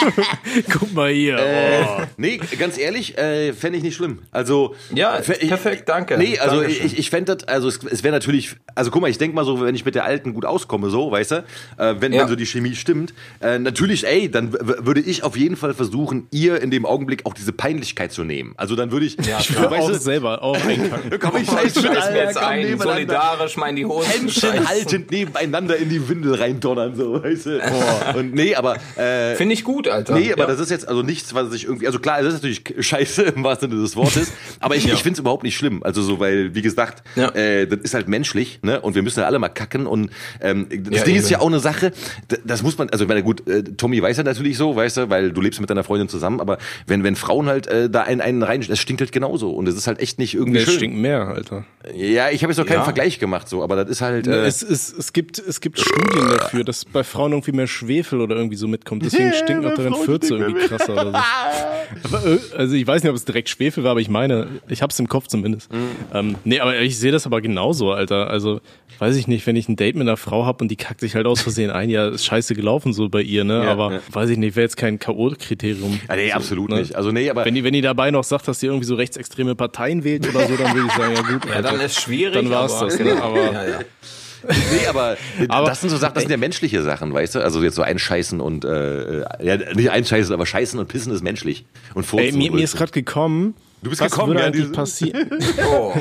Guck 0.72 0.93
mal 0.95 1.11
hier. 1.12 1.39
oh. 1.41 2.03
Nee, 2.16 2.41
ganz 2.59 2.79
ehrlich, 2.79 3.16
äh, 3.18 3.53
fände 3.53 3.79
ich 3.79 3.85
nicht 3.85 3.97
schlimm. 3.97 4.20
Also 4.33 4.75
Ja, 4.95 5.18
ich- 5.20 5.49
perfekt, 5.49 5.89
danke. 5.89 6.16
Nee, 6.18 6.39
also 6.39 6.61
Dankeschön. 6.61 6.87
ich, 6.87 6.99
ich 6.99 7.11
fände 7.11 7.37
das, 7.37 7.47
also 7.49 7.68
es, 7.68 7.79
es 7.85 8.03
wäre 8.03 8.14
natürlich, 8.15 8.57
also 8.75 8.91
guck 8.91 9.03
mal, 9.03 9.11
ich 9.11 9.19
denk 9.19 9.35
mal 9.35 9.45
so, 9.45 9.61
wenn 9.61 9.75
ich 9.75 9.85
mit 9.85 9.95
der 9.95 10.05
Alten 10.05 10.33
gut 10.35 10.45
auskomme, 10.45 10.89
so, 10.91 11.11
weißt 11.11 11.31
du, 11.33 11.35
äh, 11.77 11.95
wenn, 12.01 12.12
Ja. 12.12 12.23
wenn 12.23 12.29
so 12.29 12.37
die 12.37 12.47
Chemie 12.47 12.75
stimmt, 12.75 13.12
äh, 13.41 13.59
natürlich, 13.59 14.07
ey, 14.07 14.31
dann 14.31 14.53
würde 14.53 15.01
ich 15.01 15.23
auf 15.25 15.37
jeden 15.37 15.57
Fall 15.57 15.75
versuchen, 15.75 16.27
ihr 16.31 16.61
in 16.62 16.71
dem 16.71 16.87
Augenblick 16.87 17.27
auch 17.27 17.35
diese 17.35 17.53
Peinlichkeit 17.53 18.12
zu 18.12 18.25
nehmen. 18.25 18.55
Also 18.57 18.77
dann 18.77 18.91
würde 18.91 19.07
ich, 19.07 19.17
Ja, 19.27 19.39
Ich 19.41 19.55
weißt 19.55 19.73
auch 19.85 19.89
du, 19.91 19.99
selber 19.99 20.43
auch 20.43 20.57
einkacken. 20.67 21.19
komm, 21.21 21.37
ich 21.43 21.49
scheiß 21.49 21.77
Ich 21.77 21.83
mit, 21.83 21.93
jetzt 22.15 22.39
ein, 22.39 22.79
solidarisch 22.79 23.57
mal 23.57 23.69
in 23.69 23.77
die 23.77 23.85
Hose 23.85 24.09
Händchen 24.09 24.69
haltend 24.69 25.11
nebeneinander 25.11 25.77
in 25.77 25.89
die 25.91 26.09
Windel 26.09 26.35
reindonnern, 26.35 26.95
so, 26.97 27.23
weißt 27.23 27.47
du. 27.47 27.61
Und 28.19 28.35
nee, 28.35 28.55
aber, 28.55 28.77
äh, 28.97 29.35
Finde 29.37 29.55
ich 29.55 29.65
gut, 29.65 29.89
Alter. 29.89 30.15
Nee, 30.15 30.33
aber 30.33 30.43
ja. 30.43 30.47
das 30.49 30.61
ist 30.61 30.71
jetzt 30.71 30.87
also 30.89 31.03
nichts, 31.03 31.35
was 31.35 31.53
ich 31.53 31.65
irgendwie, 31.65 31.87
also 31.87 31.99
klar, 31.99 32.21
es 32.21 32.27
ist 32.27 32.35
natürlich 32.35 32.62
scheiße 32.79 33.23
im 33.23 33.45
wahrsten 33.45 33.71
Sinne 33.71 33.83
des 33.83 33.97
Wortes, 33.97 34.33
aber 34.61 34.77
ich, 34.77 34.87
ich 34.87 35.03
finde 35.03 35.15
es 35.15 35.19
überhaupt 35.21 35.43
nicht 35.43 35.57
schlimm. 35.57 35.83
Also 35.83 36.03
so, 36.03 36.19
weil, 36.21 36.55
wie 36.55 36.62
gesagt, 36.62 37.03
Ja. 37.17 37.29
äh, 37.31 37.67
das 37.67 37.81
ist 37.81 37.95
halt 37.95 38.03
menschlich, 38.09 38.61
ne? 38.62 38.80
Und 38.80 38.94
wir 38.94 39.02
müssen 39.02 39.20
ja 39.20 39.26
alle 39.26 39.38
mal 39.38 39.48
kacken. 39.48 39.86
Und 39.86 40.11
ähm, 40.40 40.66
das 40.70 40.98
Ja, 41.00 41.05
Ding 41.05 41.16
ist 41.16 41.24
eben. 41.24 41.32
ja 41.32 41.40
auch 41.40 41.46
eine 41.48 41.61
Sache, 41.61 41.92
das 42.44 42.62
muss 42.62 42.78
man, 42.78 42.88
also 42.90 43.05
ich 43.05 43.09
meine, 43.09 43.22
gut, 43.22 43.46
äh, 43.48 43.62
Tommy 43.62 44.00
weiß 44.02 44.16
ja 44.18 44.22
natürlich 44.24 44.57
so, 44.57 44.76
weißt 44.76 44.96
du, 44.96 45.11
weil 45.11 45.32
du 45.32 45.40
lebst 45.40 45.61
mit 45.61 45.70
deiner 45.70 45.84
Freundin 45.84 46.09
zusammen, 46.09 46.40
aber 46.40 46.59
wenn, 46.86 47.02
wenn 47.05 47.16
Frauen 47.16 47.46
halt 47.46 47.66
äh, 47.66 47.88
da 47.90 48.02
einen, 48.02 48.20
einen 48.20 48.42
rein, 48.42 48.64
das 48.68 48.78
stinkt 48.78 49.00
halt 49.00 49.12
genauso. 49.12 49.50
Und 49.50 49.66
das 49.66 49.74
ist 49.76 49.86
halt 49.86 50.00
echt 50.00 50.18
nicht 50.18 50.34
irgendwie 50.34 50.59
Der 50.59 50.64
schön. 50.66 50.74
stinkt 50.74 50.96
mehr, 50.98 51.28
Alter. 51.28 51.64
Ja, 51.94 52.30
ich 52.30 52.42
habe 52.42 52.52
jetzt 52.52 52.59
noch 52.59 52.66
keinen 52.66 52.78
Ja. 52.78 52.84
Vergleich 52.84 53.18
gemacht, 53.18 53.48
so, 53.48 53.62
aber 53.62 53.76
das 53.76 53.88
ist 53.90 54.00
halt. 54.00 54.26
Äh, 54.26 54.44
Es, 54.46 54.62
es, 54.62 54.92
es, 54.92 55.12
gibt, 55.12 55.38
es 55.38 55.61
gibt 55.61 55.78
Studien 55.80 56.28
dafür, 56.38 56.64
dass 56.64 56.84
bei 56.84 57.05
Frauen 57.05 57.32
irgendwie 57.32 57.52
mehr 57.52 57.66
Schwefel 57.66 58.20
oder 58.20 58.36
irgendwie 58.36 58.57
so 58.57 58.68
mitkommt. 58.68 59.05
Deswegen 59.05 59.32
stinken 59.32 59.66
auch 59.66 59.74
deren 59.74 59.94
Fürze 59.94 60.36
irgendwie 60.36 60.66
krasser 60.66 60.92
oder 60.92 61.11
so. 61.12 62.16
Aber, 62.16 62.26
äh, 62.26 62.38
also 62.57 62.74
ich 62.74 62.86
weiß 62.86 63.02
nicht, 63.02 63.11
ob 63.11 63.16
es 63.16 63.24
direkt 63.24 63.48
Schwefel 63.48 63.84
war, 63.84 63.92
aber 63.92 64.00
ich 64.00 64.09
meine, 64.09 64.48
ich 64.68 64.82
hab's 64.82 64.98
im 64.98 65.09
Kopf 65.09 65.26
zumindest. 65.28 65.70
Ähm, 66.12 66.36
nee, 66.44 66.61
aber 66.61 66.78
ich 66.80 66.98
sehe 66.98 67.12
das 67.12 67.26
aber 67.26 67.40
genauso, 67.40 67.92
Alter. 67.95 68.28
Also 68.30 68.61
weiß 68.99 69.16
ich 69.16 69.26
nicht, 69.26 69.47
wenn 69.47 69.57
ich 69.57 69.68
ein 69.68 69.76
Date 69.76 69.97
mit 69.97 70.03
einer 70.07 70.16
Frau 70.16 70.47
hab 70.47 70.61
und 70.61 70.68
die 70.68 70.76
kackt 70.76 71.01
sich 71.01 71.14
halt 71.16 71.26
aus 71.26 71.40
Versehen 71.40 71.70
ein, 71.70 71.90
ja, 71.90 72.09
ist 72.09 72.24
scheiße 72.24 72.55
gelaufen 72.55 72.92
so 72.92 73.09
bei 73.09 73.22
ihr, 73.22 73.42
ne? 73.45 73.64
Ja, 73.64 73.72
aber 73.72 73.92
ja. 73.95 74.01
weiß 74.12 74.30
ich 74.30 74.38
nicht, 74.38 74.55
wäre 74.57 74.64
jetzt 74.64 74.76
kein 74.76 74.99
K.O.-Kriterium. 74.99 75.99
ah, 76.09 76.16
nee, 76.16 76.28
So, 76.28 76.34
absolut 76.34 76.70
ne? 76.70 76.76
nicht. 76.80 76.95
Also 76.95 77.11
nee, 77.11 77.28
aber 77.30 77.45
Wenn 77.45 77.55
die, 77.55 77.64
wenn 77.64 77.72
die 77.72 77.80
dabei 77.80 78.11
noch 78.11 78.24
sagt, 78.24 78.47
dass 78.49 78.59
die 78.61 78.66
irgendwie 78.66 78.86
so 78.86 78.95
rechtsextreme 78.95 79.55
Parteien 79.55 80.05
wählt 80.05 80.28
oder 80.28 80.47
so, 80.47 80.57
dann 80.57 80.74
würde 80.74 80.86
ich 80.88 80.92
sagen, 80.95 81.14
ja 81.14 81.22
gut. 81.22 81.45
ja, 81.47 81.62
dann 81.62 81.66
Alter. 81.74 81.84
ist 81.84 82.01
schwierig. 82.01 82.34
Dann 82.34 82.51
war's 82.51 82.74
aber, 82.74 82.86
das, 82.86 82.99
ne? 83.01 83.20
Aber- 83.22 83.36
ja, 83.53 83.64
ja. 83.68 83.78
Nee, 84.47 84.86
aber, 84.88 85.16
Aber- 85.49 85.68
das 85.68 85.80
sind 85.80 85.88
so 85.90 85.97
Sachen, 85.97 86.14
das 86.14 86.22
sind 86.24 86.30
ja 86.30 86.36
menschliche 86.36 86.82
Sachen, 86.82 87.12
weißt 87.14 87.34
du? 87.36 87.38
Also 87.40 87.62
jetzt 87.62 87.76
so 87.76 87.82
einscheißen 87.82 88.40
und 88.40 88.64
äh, 88.66 89.20
ja, 89.42 89.57
nicht 89.74 89.90
einscheißen, 89.90 90.34
aber 90.34 90.45
scheißen 90.47 90.78
und 90.78 90.86
pissen 90.88 91.12
ist 91.12 91.22
menschlich. 91.24 91.64
Und 91.95 92.07
Ey, 92.14 92.30
mir, 92.32 92.53
mir 92.53 92.62
ist 92.62 92.76
gerade 92.76 92.92
gekommen. 92.92 93.55
Du 93.85 93.91
bist 93.91 94.03
was 94.03 94.11
gekommen, 94.11 94.30
würde 94.30 94.41
ja, 94.41 94.47
eigentlich 94.47 94.62
diese- 94.62 94.72
passieren? 94.74 95.30
Oh. 95.70 95.93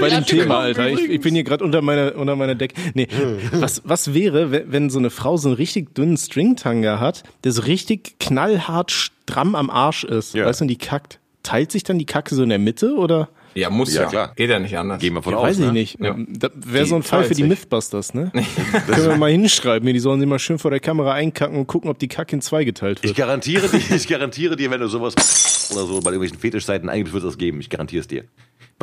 bei 0.00 0.08
dem 0.08 0.24
Thema, 0.24 0.60
Alter. 0.60 0.88
Ich, 0.88 1.00
ich 1.10 1.20
bin 1.20 1.34
hier 1.34 1.44
gerade 1.44 1.62
unter 1.64 1.82
meiner 1.82 2.14
unter 2.16 2.36
meiner 2.36 2.54
Decke. 2.54 2.74
Nee, 2.94 3.08
was 3.52 3.82
was 3.84 4.14
wäre, 4.14 4.50
wenn, 4.50 4.72
wenn 4.72 4.90
so 4.90 4.98
eine 4.98 5.10
Frau 5.10 5.36
so 5.36 5.48
einen 5.48 5.56
richtig 5.56 5.94
dünnen 5.94 6.16
Stringtanga 6.16 7.00
hat, 7.00 7.22
der 7.44 7.52
so 7.52 7.62
richtig 7.62 8.18
knallhart 8.20 8.90
stramm 8.90 9.54
am 9.54 9.68
Arsch 9.70 10.04
ist, 10.04 10.34
Ja. 10.34 10.46
weißt 10.46 10.60
du, 10.60 10.64
und 10.64 10.68
die 10.68 10.78
kackt. 10.78 11.18
Teilt 11.42 11.72
sich 11.72 11.84
dann 11.84 11.98
die 11.98 12.06
Kacke 12.06 12.34
so 12.34 12.42
in 12.42 12.48
der 12.48 12.58
Mitte 12.58 12.94
oder? 12.96 13.28
Ja, 13.54 13.70
muss 13.70 13.94
Ja, 13.94 14.02
ja. 14.02 14.08
klar. 14.08 14.32
Geht 14.36 14.50
ja 14.50 14.58
nicht 14.58 14.76
anders. 14.76 15.00
Gehen 15.00 15.14
wir 15.14 15.22
von 15.22 15.32
Ja, 15.32 15.38
aus. 15.38 15.44
weiß 15.46 15.58
ich 15.60 15.66
ne? 15.66 15.72
nicht. 15.72 16.00
Ja. 16.00 16.16
Das 16.28 16.50
wäre 16.56 16.86
so 16.86 16.96
ein 16.96 17.02
Fall 17.02 17.24
für 17.24 17.34
die 17.34 17.42
30. 17.42 17.48
Mythbusters, 17.48 18.14
ne? 18.14 18.32
Können 18.86 19.08
wir 19.08 19.16
mal 19.16 19.30
hinschreiben, 19.30 19.92
die 19.92 19.98
sollen 20.00 20.20
sich 20.20 20.28
mal 20.28 20.38
schön 20.38 20.58
vor 20.58 20.70
der 20.70 20.80
Kamera 20.80 21.12
einkacken 21.12 21.56
und 21.56 21.66
gucken, 21.66 21.90
ob 21.90 21.98
die 21.98 22.08
Kacke 22.08 22.34
in 22.36 22.42
zwei 22.42 22.64
geteilt 22.64 22.98
Ich 23.02 23.10
wird. 23.10 23.16
garantiere 23.16 23.68
dir, 23.68 23.80
ich 23.96 24.08
garantiere 24.08 24.56
dir, 24.56 24.70
wenn 24.70 24.80
du 24.80 24.88
sowas 24.88 25.14
oder 25.72 25.86
so 25.86 26.00
bei 26.00 26.10
irgendwelchen 26.10 26.38
Fetischseiten 26.38 26.88
eingibst, 26.88 27.14
wird 27.14 27.24
es 27.24 27.30
das 27.30 27.38
geben. 27.38 27.60
Ich 27.60 27.70
garantiere 27.70 28.00
es 28.00 28.08
dir. 28.08 28.24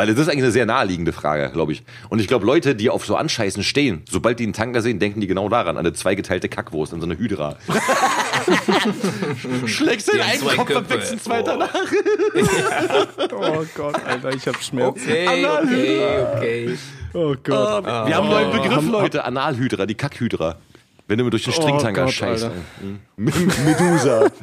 Weil 0.02 0.08
das 0.08 0.18
ist 0.18 0.30
eigentlich 0.30 0.41
eine 0.45 0.52
sehr 0.52 0.66
naheliegende 0.66 1.14
Frage, 1.14 1.52
glaube 1.54 1.74
ich. 1.74 1.84
Und 2.10 2.18
ich 2.18 2.28
glaube, 2.28 2.43
Leute, 2.43 2.74
die 2.74 2.89
auf 2.89 3.06
so 3.06 3.16
Anscheißen 3.16 3.62
stehen, 3.64 4.02
sobald 4.10 4.39
die 4.39 4.45
einen 4.45 4.54
Tanker 4.54 4.82
sehen, 4.82 4.97
denken 4.97 5.22
die 5.22 5.28
genau 5.28 5.47
daran, 5.47 5.78
an 5.78 5.86
eine 5.86 5.93
zweigeteilte 5.93 6.49
Kackwurst, 6.49 6.91
an 6.91 7.02
so 7.02 7.06
eine 7.06 7.20
Hydra. 7.20 7.56
Schlägst 9.68 10.08
den 10.12 10.16
Die 10.16 10.24
haben 10.24 10.47
einen 10.47 10.58
Kopf 10.58 10.60
und 10.60 10.66
Köpfe. 10.76 10.89
wächst 10.95 11.12
ein 11.12 11.20
zweiter 11.22 11.54
Oh. 11.54 11.58
nach. 11.60 11.70
Oh 13.32 13.64
Gott, 13.76 13.95
Alter, 14.04 14.34
ich 14.34 14.47
hab 14.47 14.64
Schmerzen. 14.64 15.04
Okay, 15.08 15.45
okay, 15.45 16.26
okay. 16.36 16.78
Oh 17.14 17.36
Gott. 17.43 17.86
Wir 17.86 18.16
haben 18.16 18.28
einen 18.32 18.49
neuen 18.49 18.52
Begriff, 18.52 18.89
Leute. 18.89 19.24
Analhydra, 19.24 19.86
die 19.86 19.93
Kackhydra. 19.93 20.56
Wenn 21.12 21.18
du 21.18 21.30
durch 21.30 21.43
den 21.43 21.51
Stringtanker 21.51 22.05
Oh 22.05 22.07
scheißt. 22.07 22.45
Alter. 22.45 22.55
Medusa. 23.18 24.28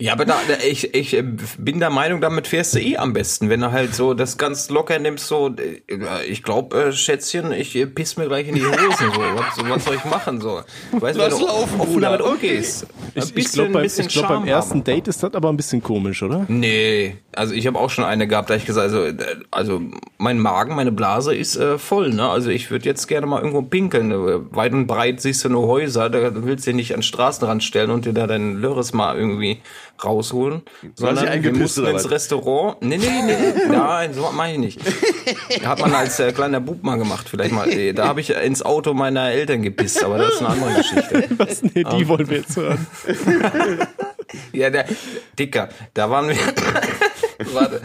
Ja, 0.00 0.14
aber 0.14 0.24
da, 0.24 0.34
da, 0.48 0.54
ich, 0.68 0.94
ich 0.94 1.14
äh, 1.16 1.22
bin 1.58 1.78
der 1.78 1.90
Meinung, 1.90 2.20
damit 2.20 2.48
fährst 2.48 2.74
du 2.74 2.80
eh 2.80 2.96
am 2.96 3.12
besten, 3.12 3.50
wenn 3.50 3.60
du 3.60 3.70
halt 3.70 3.94
so 3.94 4.12
das 4.12 4.36
ganz 4.36 4.68
locker 4.68 4.98
nimmst, 4.98 5.28
so, 5.28 5.48
äh, 5.48 6.24
ich 6.26 6.42
glaube, 6.42 6.76
äh, 6.86 6.92
Schätzchen, 6.92 7.52
ich 7.52 7.76
äh, 7.76 7.86
piss 7.86 8.16
mir 8.16 8.26
gleich 8.26 8.48
in 8.48 8.56
die 8.56 8.66
Hosen, 8.66 9.12
so, 9.14 9.20
was, 9.20 9.54
so, 9.54 9.68
was 9.68 9.84
soll 9.84 9.94
ich 9.94 10.04
machen, 10.06 10.40
so. 10.40 10.60
Weißt 10.92 11.16
Lass 11.16 11.38
du 11.38 11.46
laufen, 11.46 11.80
offen 11.80 12.00
damit 12.00 12.20
umgehst. 12.20 12.84
Ein 12.84 12.88
Ich, 13.14 13.24
ich 13.26 13.34
bisschen, 13.34 13.70
glaube, 13.70 13.72
beim, 13.74 13.84
ich 13.84 14.08
glaub, 14.08 14.28
beim 14.28 14.44
ersten 14.46 14.78
haben. 14.78 14.84
Date 14.84 15.06
ist 15.08 15.22
das 15.22 15.34
aber 15.34 15.50
ein 15.50 15.56
bisschen 15.56 15.82
komisch, 15.82 16.22
oder? 16.24 16.46
Nee, 16.48 17.18
also 17.32 17.54
ich 17.54 17.68
habe 17.68 17.78
auch 17.78 17.90
schon 17.90 18.04
eine 18.04 18.26
gehabt, 18.26 18.50
da 18.50 18.56
ich 18.56 18.66
gesagt, 18.66 18.84
also, 18.92 19.04
äh, 19.04 19.14
also 19.52 19.80
mein 20.18 20.40
Magen, 20.40 20.74
meine 20.74 20.90
Blase 20.90 21.34
ist 21.34 21.54
äh, 21.56 21.78
voll, 21.78 22.10
ne? 22.10 22.28
Also 22.28 22.50
ich 22.50 22.72
würde 22.72 22.86
jetzt 22.86 23.06
gerne 23.06 23.26
mal 23.26 23.38
irgendwo 23.38 23.62
pinkeln. 23.62 24.10
Äh, 24.10 24.56
Weit 24.56 24.72
und 24.72 24.86
breit 24.88 25.20
siehst 25.20 25.44
du 25.44 25.48
nur 25.48 25.68
Häuser, 25.74 26.08
da 26.08 26.30
willst 26.44 26.66
du 26.66 26.70
dich 26.70 26.76
nicht 26.76 26.92
an 26.92 26.98
den 26.98 27.02
Straßenrand 27.02 27.64
stellen 27.64 27.90
und 27.90 28.04
dir 28.04 28.12
da 28.12 28.28
dein 28.28 28.60
Lörres 28.60 28.92
mal 28.92 29.16
irgendwie 29.16 29.60
rausholen. 30.04 30.62
Sondern 30.94 31.42
wir 31.42 31.52
mussten 31.52 31.84
ins? 31.86 32.08
Restaurant. 32.08 32.80
Nee, 32.80 32.98
nee, 32.98 33.08
nee, 33.26 33.66
nein, 33.68 34.14
so 34.14 34.30
mach 34.32 34.48
ich 34.48 34.58
nicht. 34.58 34.80
Hat 35.64 35.80
man 35.80 35.92
als 35.92 36.20
äh, 36.20 36.32
kleiner 36.32 36.60
Bub 36.60 36.84
mal 36.84 36.96
gemacht, 36.96 37.28
vielleicht 37.28 37.52
mal. 37.52 37.92
Da 37.92 38.06
habe 38.06 38.20
ich 38.20 38.30
ins 38.30 38.62
Auto 38.62 38.94
meiner 38.94 39.30
Eltern 39.30 39.62
gepisst, 39.62 40.04
aber 40.04 40.18
das 40.18 40.34
ist 40.34 40.42
eine 40.42 40.50
andere 40.50 40.74
Geschichte. 40.74 41.24
Was? 41.38 41.62
Nee, 41.62 41.84
die 41.84 42.06
wollen 42.06 42.28
wir 42.28 42.38
jetzt 42.38 42.56
hören. 42.56 42.86
Ja, 44.52 44.68
der 44.68 44.86
Dicker, 45.38 45.68
da 45.92 46.10
waren 46.10 46.28
wir, 46.28 46.36
warte, 47.52 47.82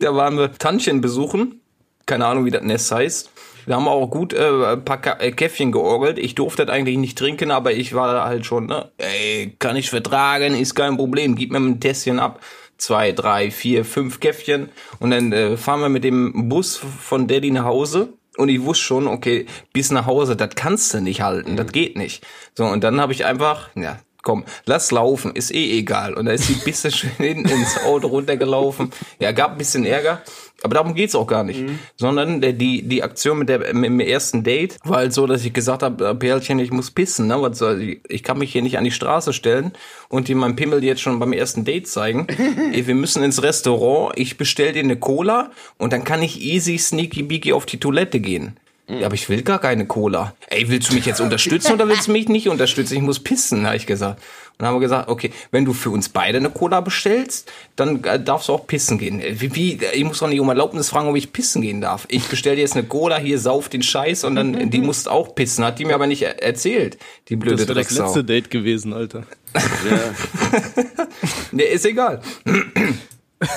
da 0.00 0.12
waren 0.16 0.36
wir 0.36 0.50
Tantchen 0.52 1.00
besuchen. 1.00 1.60
Keine 2.06 2.26
Ahnung, 2.26 2.44
wie 2.44 2.50
das 2.50 2.62
Nest 2.62 2.90
heißt. 2.90 3.30
Wir 3.66 3.76
haben 3.76 3.88
auch 3.88 4.08
gut 4.08 4.32
äh, 4.32 4.72
ein 4.72 4.84
paar 4.84 5.00
äh, 5.20 5.30
Käffchen 5.32 5.72
georgelt. 5.72 6.18
Ich 6.18 6.34
durfte 6.34 6.66
das 6.66 6.74
eigentlich 6.74 6.98
nicht 6.98 7.18
trinken, 7.18 7.50
aber 7.50 7.72
ich 7.72 7.94
war 7.94 8.24
halt 8.24 8.46
schon, 8.46 8.66
ne, 8.66 8.90
ey, 8.98 9.54
kann 9.58 9.76
ich 9.76 9.90
vertragen, 9.90 10.54
ist 10.54 10.74
kein 10.74 10.96
Problem. 10.96 11.36
Gib 11.36 11.52
mir 11.52 11.58
ein 11.58 11.80
Tässchen 11.80 12.18
ab. 12.18 12.40
Zwei, 12.78 13.12
drei, 13.12 13.50
vier, 13.52 13.84
fünf 13.84 14.18
Käffchen. 14.18 14.68
Und 14.98 15.10
dann 15.10 15.32
äh, 15.32 15.56
fahren 15.56 15.80
wir 15.80 15.88
mit 15.88 16.02
dem 16.02 16.48
Bus 16.48 16.76
von 16.76 17.28
Daddy 17.28 17.50
nach 17.52 17.64
Hause. 17.64 18.14
Und 18.36 18.48
ich 18.48 18.62
wusste 18.62 18.84
schon, 18.84 19.06
okay, 19.06 19.46
bis 19.72 19.90
nach 19.90 20.06
Hause, 20.06 20.36
das 20.36 20.54
kannst 20.54 20.94
du 20.94 21.00
nicht 21.00 21.20
halten, 21.20 21.56
das 21.56 21.70
geht 21.70 21.96
nicht. 21.96 22.26
So, 22.56 22.64
und 22.64 22.82
dann 22.82 22.98
habe 23.00 23.12
ich 23.12 23.26
einfach, 23.26 23.68
ja, 23.76 23.98
komm, 24.22 24.44
lass 24.64 24.90
laufen, 24.90 25.32
ist 25.34 25.52
eh 25.52 25.78
egal. 25.78 26.14
Und 26.14 26.26
da 26.26 26.32
ist 26.32 26.48
die 26.48 26.54
Bisse 26.54 26.90
schön 26.92 27.10
hinten 27.18 27.48
ins 27.48 27.78
Auto 27.84 28.08
runtergelaufen. 28.08 28.90
Ja, 29.18 29.32
gab 29.32 29.52
ein 29.52 29.58
bisschen 29.58 29.84
Ärger. 29.84 30.22
Aber 30.62 30.74
darum 30.74 30.94
geht's 30.94 31.14
auch 31.14 31.26
gar 31.26 31.44
nicht. 31.44 31.64
Sondern 31.96 32.40
der, 32.40 32.52
die, 32.52 32.82
die 32.82 33.02
Aktion 33.02 33.38
mit, 33.38 33.48
der, 33.48 33.74
mit 33.74 33.84
dem 33.84 34.00
ersten 34.00 34.44
Date 34.44 34.78
war 34.84 34.98
halt 34.98 35.12
so, 35.12 35.26
dass 35.26 35.44
ich 35.44 35.52
gesagt 35.52 35.82
habe, 35.82 36.08
äh, 36.08 36.14
Perlchen, 36.14 36.58
ich 36.58 36.70
muss 36.70 36.90
pissen. 36.90 37.26
Ne? 37.26 37.40
Was 37.40 37.58
soll 37.58 37.82
ich, 37.82 38.00
ich 38.08 38.22
kann 38.22 38.38
mich 38.38 38.52
hier 38.52 38.62
nicht 38.62 38.78
an 38.78 38.84
die 38.84 38.90
Straße 38.90 39.32
stellen 39.32 39.72
und 40.08 40.28
dir 40.28 40.36
meinen 40.36 40.56
Pimmel 40.56 40.84
jetzt 40.84 41.00
schon 41.00 41.18
beim 41.18 41.32
ersten 41.32 41.64
Date 41.64 41.88
zeigen. 41.88 42.26
Wir 42.72 42.94
müssen 42.94 43.22
ins 43.22 43.42
Restaurant, 43.42 44.12
ich 44.16 44.36
bestell 44.36 44.72
dir 44.72 44.82
eine 44.82 44.96
Cola 44.96 45.50
und 45.78 45.92
dann 45.92 46.04
kann 46.04 46.22
ich 46.22 46.40
easy 46.40 46.78
sneaky 46.78 47.22
beaky 47.22 47.52
auf 47.52 47.66
die 47.66 47.78
Toilette 47.78 48.20
gehen. 48.20 48.56
Ja, 48.88 49.06
aber 49.06 49.14
ich 49.14 49.28
will 49.28 49.42
gar 49.42 49.58
keine 49.58 49.86
Cola. 49.86 50.34
Ey, 50.48 50.68
willst 50.68 50.90
du 50.90 50.94
mich 50.94 51.06
jetzt 51.06 51.20
unterstützen 51.20 51.72
oder 51.72 51.88
willst 51.88 52.08
du 52.08 52.12
mich 52.12 52.28
nicht 52.28 52.48
unterstützen? 52.48 52.94
Ich 52.94 53.00
muss 53.00 53.20
pissen, 53.20 53.66
habe 53.66 53.76
ich 53.76 53.86
gesagt. 53.86 54.20
Und 54.52 54.58
dann 54.58 54.68
haben 54.68 54.74
wir 54.76 54.80
gesagt, 54.80 55.08
okay, 55.08 55.32
wenn 55.50 55.64
du 55.64 55.72
für 55.72 55.90
uns 55.90 56.08
beide 56.08 56.38
eine 56.38 56.50
Cola 56.50 56.80
bestellst, 56.80 57.50
dann 57.74 58.04
äh, 58.04 58.22
darfst 58.22 58.48
du 58.48 58.52
auch 58.52 58.66
pissen 58.66 58.98
gehen. 58.98 59.20
Äh, 59.20 59.40
Wie, 59.40 59.54
wie, 59.54 59.80
ich 59.92 60.04
muss 60.04 60.18
doch 60.20 60.28
nicht 60.28 60.40
um 60.40 60.48
Erlaubnis 60.48 60.88
fragen, 60.90 61.08
ob 61.08 61.16
ich 61.16 61.32
pissen 61.32 61.62
gehen 61.62 61.80
darf. 61.80 62.06
Ich 62.08 62.24
bestell 62.28 62.54
dir 62.56 62.62
jetzt 62.62 62.74
eine 62.76 62.84
Cola, 62.86 63.18
hier 63.18 63.38
sauf 63.38 63.68
den 63.68 63.82
Scheiß 63.82 64.24
und 64.24 64.36
dann, 64.36 64.70
die 64.70 64.80
musst 64.82 65.08
auch 65.08 65.34
pissen. 65.34 65.64
Hat 65.64 65.78
die 65.78 65.84
mir 65.84 65.94
aber 65.94 66.06
nicht 66.06 66.22
er- 66.22 66.42
erzählt, 66.42 66.98
die 67.28 67.36
blöde 67.36 67.56
Das 67.56 67.68
wäre 67.68 67.80
das 67.82 67.90
letzte 67.90 68.24
Date 68.24 68.50
gewesen, 68.50 68.92
Alter. 68.92 69.24
Nee, 71.52 71.64
ist 71.64 71.84
egal. 71.84 72.20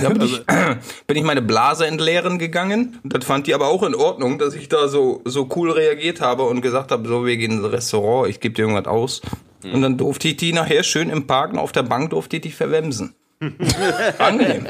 Da 0.01 0.09
bin, 0.09 0.21
ich, 0.21 0.45
bin 1.07 1.17
ich 1.17 1.23
meine 1.23 1.41
Blase 1.41 1.86
entleeren 1.86 2.39
gegangen. 2.39 2.99
Das 3.03 3.25
fand 3.25 3.47
die 3.47 3.53
aber 3.53 3.67
auch 3.67 3.83
in 3.83 3.95
Ordnung, 3.95 4.39
dass 4.39 4.55
ich 4.55 4.69
da 4.69 4.88
so, 4.88 5.21
so 5.25 5.49
cool 5.55 5.71
reagiert 5.71 6.21
habe 6.21 6.43
und 6.43 6.61
gesagt 6.61 6.91
habe, 6.91 7.07
so, 7.07 7.25
wir 7.25 7.38
gehen 7.38 7.51
ins 7.51 7.71
Restaurant, 7.71 8.29
ich 8.29 8.39
gebe 8.39 8.55
dir 8.55 8.63
irgendwas 8.63 8.88
aus. 8.88 9.21
Und 9.63 9.81
dann 9.81 9.97
durfte 9.97 10.27
ich 10.27 10.38
die 10.38 10.53
nachher 10.53 10.83
schön 10.83 11.09
im 11.09 11.27
Parken 11.27 11.57
auf 11.57 11.71
der 11.71 11.83
Bank 11.83 12.11
durfte 12.11 12.38
ich 12.38 12.43
die 12.43 12.51
verwemsen. 12.51 13.15
Angenehm. 14.19 14.65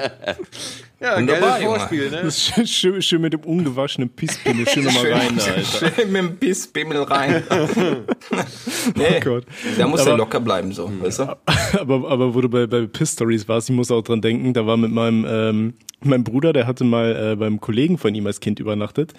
Ja, 1.00 1.18
Wunderbar, 1.18 1.60
geiles. 1.60 1.64
Vorspiel, 1.66 2.10
ne? 2.10 2.22
Das 2.24 2.38
ist 2.38 2.42
schön, 2.54 2.68
schön, 2.68 3.02
schön 3.02 3.22
mit 3.22 3.34
dem 3.34 3.42
ungewaschenen 3.42 4.10
Pisspimmel 4.10 4.68
schön 4.68 4.86
nochmal 4.86 5.12
rein, 5.14 5.38
da, 5.38 5.44
Alter. 5.52 5.92
Schön 5.94 6.12
mit 6.12 6.22
dem 6.22 6.38
Pissbimmel 6.38 7.04
rein. 7.04 7.44
nee, 8.96 9.20
Gott. 9.20 9.46
da 9.78 9.88
muss 9.88 10.02
er 10.02 10.08
Aber- 10.14 10.18
locker 10.18 10.40
bleiben, 10.40 10.72
so, 10.72 10.90
weißt 11.02 11.20
du? 11.20 11.38
aber, 11.80 12.10
aber 12.10 12.34
wo 12.34 12.42
du 12.42 12.50
bei, 12.50 12.66
bei 12.66 12.88
Piss 12.88 13.12
Stories 13.14 13.48
warst, 13.48 13.70
ich 13.70 13.76
muss 13.76 13.92
auch 13.92 14.02
dran 14.02 14.22
denken, 14.22 14.54
da 14.54 14.66
war 14.66 14.78
mit 14.78 14.92
meinem, 14.92 15.26
ähm, 15.28 15.74
meinem 16.02 16.24
Bruder, 16.24 16.54
der 16.54 16.66
hatte 16.66 16.84
mal 16.86 17.34
äh, 17.34 17.36
beim 17.36 17.60
Kollegen 17.60 17.98
von 17.98 18.16
ihm 18.16 18.26
als 18.26 18.40
Kind 18.40 18.60
übernachtet. 18.60 19.14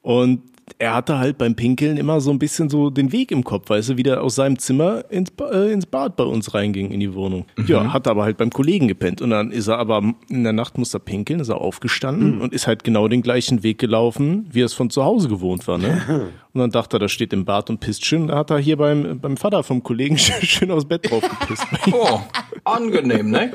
Und 0.00 0.42
er 0.78 0.94
hatte 0.94 1.18
halt 1.18 1.38
beim 1.38 1.54
Pinkeln 1.54 1.96
immer 1.96 2.20
so 2.20 2.30
ein 2.30 2.38
bisschen 2.38 2.68
so 2.70 2.88
den 2.90 3.12
Weg 3.12 3.30
im 3.32 3.44
Kopf, 3.44 3.68
weißt 3.70 3.90
du, 3.90 3.96
wie 3.96 4.02
der 4.02 4.22
aus 4.22 4.36
seinem 4.36 4.58
Zimmer 4.58 5.04
ins, 5.10 5.30
Ba- 5.30 5.50
äh, 5.50 5.72
ins 5.72 5.86
Bad 5.86 6.16
bei 6.16 6.24
uns 6.24 6.54
reinging 6.54 6.90
in 6.92 7.00
die 7.00 7.14
Wohnung. 7.14 7.46
Ja, 7.66 7.92
hat 7.92 8.06
aber 8.08 8.22
halt 8.24 8.36
beim 8.36 8.50
Kollegen 8.50 8.88
gepennt. 8.88 9.20
Und 9.22 9.30
dann 9.30 9.50
ist 9.50 9.68
er 9.68 9.78
aber 9.78 10.02
in 10.28 10.44
der 10.44 10.52
Nacht 10.52 10.78
musste 10.78 10.98
er 10.98 11.00
pinkeln, 11.00 11.40
ist 11.40 11.48
er 11.48 11.60
aufgestanden 11.60 12.40
und 12.40 12.52
ist 12.52 12.66
halt 12.66 12.84
genau 12.84 13.08
den 13.08 13.22
gleichen 13.22 13.62
Weg 13.62 13.78
gelaufen, 13.78 14.46
wie 14.50 14.62
er 14.62 14.66
es 14.66 14.74
von 14.74 14.88
zu 14.90 15.04
Hause 15.04 15.28
gewohnt 15.28 15.66
war, 15.68 15.78
ne? 15.78 16.28
Und 16.54 16.60
dann 16.60 16.70
dachte 16.70 16.98
er, 16.98 17.00
da 17.00 17.08
steht 17.08 17.32
im 17.32 17.46
Bad 17.46 17.70
und 17.70 17.80
pisst 17.80 18.04
schön. 18.04 18.26
Da 18.28 18.36
hat 18.36 18.50
er 18.50 18.58
hier 18.58 18.76
beim, 18.76 19.18
beim 19.20 19.38
Vater 19.38 19.62
vom 19.62 19.82
Kollegen 19.82 20.18
schön 20.18 20.70
aus 20.70 20.84
Bett 20.84 21.10
drauf 21.10 21.22
gepisst. 21.26 21.66
Oh, 21.92 22.20
angenehm, 22.64 23.30
ne? 23.30 23.52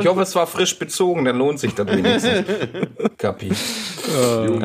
Ich 0.00 0.06
hoffe, 0.06 0.22
es 0.22 0.34
war 0.34 0.46
frisch 0.46 0.78
bezogen, 0.78 1.26
dann 1.26 1.36
lohnt 1.36 1.58
sich 1.58 1.74
das 1.74 1.86
wenigstens. 1.86 2.44
Kapi. 3.18 3.50
Oh. 3.52 4.58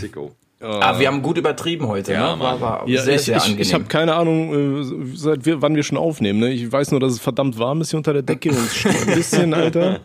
Sicko. 0.00 0.34
Ah, 0.58 0.98
wir 0.98 1.06
haben 1.08 1.20
gut 1.20 1.36
übertrieben 1.36 1.86
heute, 1.86 2.12
Ja, 2.12 2.34
ne? 2.34 2.42
War, 2.42 2.60
war 2.62 2.88
Ja, 2.88 3.02
sehr, 3.02 3.16
ich, 3.16 3.22
sehr 3.22 3.36
ich, 3.36 3.42
angenehm. 3.42 3.60
ich 3.62 3.74
habe 3.74 3.84
keine 3.84 4.14
Ahnung, 4.14 4.80
äh, 4.80 5.14
seit 5.14 5.44
wir, 5.44 5.60
wann 5.60 5.76
wir 5.76 5.82
schon 5.82 5.98
aufnehmen. 5.98 6.38
Ne? 6.38 6.50
Ich 6.50 6.72
weiß 6.72 6.92
nur, 6.92 7.00
dass 7.00 7.12
es 7.12 7.20
verdammt 7.20 7.58
warm 7.58 7.82
ist 7.82 7.90
hier 7.90 7.98
unter 7.98 8.14
der 8.14 8.22
Decke 8.22 8.48
und 8.48 8.56
es 8.56 8.86
ein 8.86 9.14
bisschen, 9.14 9.52
Alter. 9.52 10.00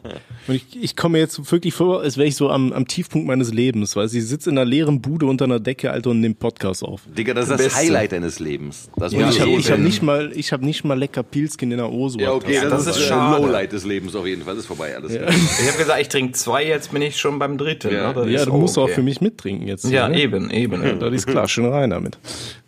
Und 0.47 0.55
ich, 0.55 0.65
ich 0.81 0.95
komme 0.97 1.13
mir 1.13 1.19
jetzt 1.19 1.51
wirklich 1.51 1.73
vor, 1.73 2.01
als 2.01 2.17
wäre 2.17 2.27
ich 2.27 2.35
so 2.35 2.49
am, 2.49 2.73
am 2.73 2.85
Tiefpunkt 2.85 3.27
meines 3.27 3.53
Lebens. 3.53 3.91
Du. 3.91 4.01
Ich 4.01 4.11
sitze 4.11 4.49
in 4.49 4.57
einer 4.57 4.65
leeren 4.65 5.01
Bude 5.01 5.25
unter 5.25 5.45
einer 5.45 5.59
Decke, 5.59 5.91
Alter, 5.91 6.09
und 6.09 6.19
nehme 6.19 6.35
Podcast 6.35 6.83
auf. 6.83 7.01
Digga, 7.17 7.33
das 7.33 7.45
ist 7.45 7.51
das 7.51 7.61
Beste. 7.61 7.79
Highlight 7.79 8.11
deines 8.11 8.39
Lebens. 8.39 8.89
Das 8.97 9.13
Ja, 9.13 9.29
ich 9.29 9.39
habe 9.39 9.51
ich 9.51 9.71
hab 9.71 9.79
nicht 9.79 10.01
mal, 10.01 10.31
ich 10.35 10.51
habe 10.51 10.65
nicht 10.65 10.83
mal 10.83 10.97
lecker 10.97 11.23
Pilzkin 11.23 11.71
in 11.71 11.77
der 11.77 11.91
Oso. 11.91 12.19
Ja, 12.19 12.33
okay, 12.33 12.55
Ja, 12.55 12.63
das, 12.63 12.71
das 12.71 12.87
ist, 12.87 12.97
das 12.97 13.07
schade. 13.07 13.41
Lowlight 13.41 13.71
des 13.71 13.85
Lebens 13.85 14.15
auf 14.15 14.25
jeden 14.25 14.41
Fall. 14.41 14.55
Das 14.55 14.63
ist 14.63 14.67
vorbei 14.67 14.95
alles. 14.95 15.13
ich 15.13 15.19
habe 15.67 15.77
gesagt, 15.77 16.01
ich 16.01 16.09
trinke 16.09 16.33
zwei, 16.33 16.65
jetzt 16.65 16.91
bin 16.91 17.01
ich 17.01 17.17
schon 17.17 17.39
beim 17.39 17.57
dritten. 17.57 17.93
Ja. 17.93 18.09
ne? 18.09 18.13
Das 18.13 18.29
Ja, 18.29 18.45
du 18.45 18.57
musst 18.57 18.77
auch 18.77 18.83
okay. 18.83 18.95
für 18.95 19.03
mich 19.03 19.21
mittrinken 19.21 19.67
jetzt. 19.67 19.85
Ja, 19.89 20.09
ne? 20.09 20.19
eben, 20.19 20.40
eben. 20.49 20.81
Das 20.99 21.13
ist 21.13 21.27
klar, 21.27 21.47
schön 21.47 21.65
rein 21.65 21.89
damit. 21.89 22.17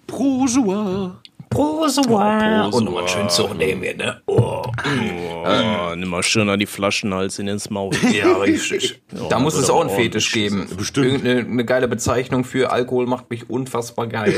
Projoa. 0.07 1.19
Prosoir. 1.53 2.69
Und 2.74 2.86
nochmal 2.86 3.07
schön 3.07 3.30
zurnehmen 3.30 3.84
wir, 3.84 3.95
ne? 3.95 4.21
Oh. 4.26 4.63
Oh, 5.45 5.95
nimm 5.95 6.09
mal 6.09 6.24
schön 6.24 6.49
an 6.49 6.59
die 6.59 6.65
Flaschenhals 6.65 7.38
in 7.38 7.47
ins 7.47 7.69
Maul. 7.69 7.91
Ja, 8.11 8.38
richtig. 8.38 9.01
da 9.30 9.38
muss 9.39 9.55
es 9.55 9.69
auch 9.69 9.82
einen 9.82 9.91
Fetisch 9.91 10.32
geben. 10.32 10.67
Bestimmt. 10.76 11.07
Irgendeine 11.07 11.39
eine 11.41 11.65
geile 11.65 11.88
Bezeichnung 11.88 12.43
für 12.43 12.71
Alkohol 12.71 13.05
macht 13.05 13.30
mich 13.30 13.49
unfassbar 13.49 14.07
geil. 14.07 14.36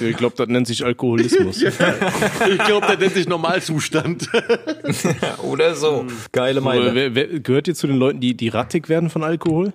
Ich 0.00 0.16
glaube, 0.16 0.34
das 0.36 0.48
nennt 0.48 0.66
sich 0.66 0.84
Alkoholismus. 0.84 1.62
Ich 2.50 2.58
glaube, 2.64 2.86
der 2.86 2.98
nennt 2.98 3.14
sich 3.14 3.28
Normalzustand. 3.28 4.28
Oder 5.42 5.74
so. 5.74 6.04
Geile 6.32 6.60
Meile. 6.60 6.94
wer, 6.94 7.14
wer, 7.14 7.26
gehört 7.40 7.68
ihr 7.68 7.74
zu 7.74 7.86
den 7.86 7.96
Leuten, 7.96 8.20
die, 8.20 8.36
die 8.36 8.48
rattig 8.48 8.88
werden 8.88 9.08
von 9.08 9.22
Alkohol? 9.22 9.72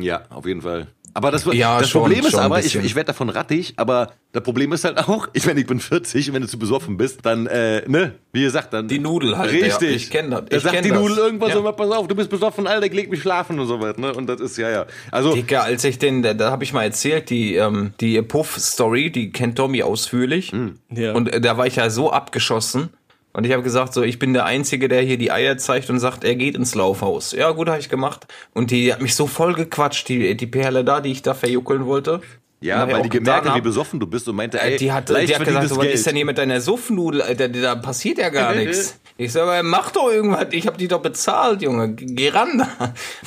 ja, 0.00 0.22
auf 0.28 0.46
jeden 0.46 0.62
Fall. 0.62 0.88
Aber 1.16 1.30
das, 1.30 1.44
Ja, 1.52 1.78
das 1.78 1.90
schon, 1.90 2.02
Problem 2.02 2.26
ist 2.26 2.34
aber, 2.34 2.58
ich, 2.58 2.74
ich 2.74 2.94
werde 2.96 3.06
davon 3.06 3.28
rattig, 3.28 3.74
aber 3.76 4.10
das 4.32 4.42
Problem 4.42 4.72
ist 4.72 4.84
halt 4.84 4.98
auch, 4.98 5.28
ich 5.32 5.46
meine, 5.46 5.60
ich 5.60 5.66
bin 5.66 5.78
40 5.78 6.28
und 6.28 6.34
wenn 6.34 6.42
du 6.42 6.48
zu 6.48 6.58
besoffen 6.58 6.96
bist, 6.96 7.20
dann, 7.24 7.46
äh, 7.46 7.88
ne, 7.88 8.16
wie 8.32 8.42
gesagt, 8.42 8.72
dann. 8.72 8.88
Die 8.88 8.98
Nudel 8.98 9.38
halt, 9.38 9.52
Richtig. 9.52 9.80
ja. 9.80 9.96
Ich 9.96 10.10
kenn 10.10 10.32
das, 10.32 10.44
Da 10.50 10.56
ich 10.56 10.62
sagt 10.64 10.74
kenn 10.74 10.82
die 10.82 10.90
das. 10.90 10.98
Nudel 10.98 11.18
irgendwas 11.18 11.50
Ja. 11.50 11.54
so, 11.54 11.72
pass 11.72 11.90
auf, 11.92 12.08
du 12.08 12.16
bist 12.16 12.30
besoffen, 12.30 12.66
Alter, 12.66 12.86
ich 12.86 12.92
leg 12.92 13.10
mich 13.10 13.22
schlafen 13.22 13.60
und 13.60 13.68
so 13.68 13.80
was, 13.80 13.96
ne? 13.96 14.12
Und 14.12 14.26
das 14.26 14.40
ist, 14.40 14.56
ja, 14.58 14.68
ja. 14.70 14.86
Also, 15.12 15.34
Dicker, 15.34 15.62
als 15.62 15.84
ich 15.84 15.98
den, 16.00 16.22
da, 16.22 16.34
da 16.34 16.50
habe 16.50 16.64
ich 16.64 16.72
mal 16.72 16.82
erzählt, 16.82 17.30
die, 17.30 17.54
ähm, 17.54 17.92
die 18.00 18.20
Puff-Story, 18.20 19.12
die 19.12 19.30
kennt 19.30 19.56
Tommy 19.56 19.84
ausführlich. 19.84 20.52
Ja. 20.90 21.12
Und 21.12 21.32
äh, 21.32 21.40
da 21.40 21.56
war 21.56 21.66
ich 21.68 21.76
ja 21.76 21.90
so 21.90 22.10
abgeschossen. 22.10 22.90
Und 23.34 23.44
ich 23.44 23.52
habe 23.52 23.62
gesagt, 23.62 23.92
so, 23.92 24.02
ich 24.02 24.18
bin 24.18 24.32
der 24.32 24.44
Einzige, 24.46 24.88
der 24.88 25.02
hier 25.02 25.18
die 25.18 25.30
Eier 25.32 25.58
zeigt 25.58 25.90
und 25.90 25.98
sagt, 25.98 26.22
er 26.24 26.36
geht 26.36 26.56
ins 26.56 26.74
Laufhaus. 26.74 27.32
Ja, 27.32 27.50
gut, 27.50 27.68
habe 27.68 27.80
ich 27.80 27.88
gemacht. 27.88 28.26
Und 28.54 28.70
die 28.70 28.92
hat 28.92 29.02
mich 29.02 29.14
so 29.16 29.26
voll 29.26 29.54
gequatscht, 29.54 30.08
die, 30.08 30.36
die 30.36 30.46
Perle 30.46 30.84
da, 30.84 31.00
die 31.00 31.10
ich 31.10 31.20
da 31.22 31.34
verjuckeln 31.34 31.84
wollte. 31.84 32.20
ja, 32.60 32.88
weil 32.90 33.02
die 33.02 33.08
gemerkt 33.10 33.46
hat, 33.48 33.56
wie 33.56 33.60
besoffen 33.60 33.98
du 34.00 34.06
bist 34.06 34.28
und 34.28 34.36
meinte, 34.36 34.58
Äh, 34.60 34.70
ey, 34.72 34.76
die 34.78 34.92
hat, 34.92 35.08
die 35.10 35.34
hat 35.34 35.44
gesagt, 35.44 35.68
so, 35.68 35.76
was 35.76 35.86
ist 35.88 36.06
denn 36.06 36.16
hier 36.16 36.24
mit 36.24 36.38
deiner 36.38 36.60
Suffnudel? 36.60 37.20
Alter, 37.22 37.48
da 37.48 37.74
passiert 37.74 38.18
ja 38.18 38.28
gar 38.30 38.54
nichts. 38.54 38.98
Ich 39.16 39.32
sag 39.32 39.46
mal, 39.46 39.62
mach 39.64 39.90
doch 39.90 40.10
irgendwas. 40.10 40.46
Ich 40.52 40.66
habe 40.66 40.78
die 40.78 40.88
doch 40.88 41.02
bezahlt, 41.02 41.60
Junge. 41.60 41.92
Geh 41.92 42.28
ran. 42.30 42.66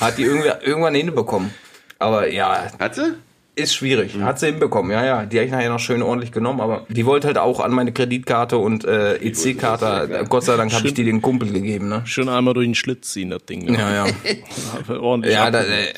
Hat 0.00 0.18
die 0.18 0.22
irgendwie, 0.24 0.48
irgendwann 0.64 0.94
hinbekommen. 0.94 1.52
Aber 1.98 2.28
ja, 2.30 2.70
Hat 2.78 2.94
sie? 2.94 3.14
Ist 3.58 3.74
schwierig. 3.74 4.14
Mhm. 4.14 4.24
Hat 4.24 4.38
sie 4.38 4.46
hinbekommen, 4.46 4.90
ja, 4.92 5.04
ja. 5.04 5.26
Die 5.26 5.36
habe 5.36 5.46
ich 5.46 5.52
nachher 5.52 5.68
noch 5.68 5.80
schön 5.80 6.02
ordentlich 6.02 6.32
genommen, 6.32 6.60
aber 6.60 6.86
die 6.88 7.04
wollte 7.04 7.26
halt 7.26 7.38
auch 7.38 7.60
an 7.60 7.72
meine 7.72 7.92
Kreditkarte 7.92 8.56
und 8.58 8.84
äh, 8.84 9.16
EC-Karte. 9.16 10.24
Gott 10.28 10.44
sei 10.44 10.56
Dank 10.56 10.72
habe 10.72 10.86
ich 10.86 10.94
die 10.94 11.04
den 11.04 11.20
Kumpel 11.22 11.52
gegeben, 11.52 11.88
ne? 11.88 12.02
Schön 12.04 12.28
einmal 12.28 12.54
durch 12.54 12.66
den 12.66 12.74
Schlitz 12.74 13.12
ziehen, 13.12 13.30
das 13.30 13.44
Ding. 13.44 13.64
ne? 13.64 13.78
Ja, 13.78 14.06
ja. 14.06 14.94
Ordentlich. 15.00 15.34
Ja, 15.34 15.50
da, 15.50 15.62
äh, 15.62 15.92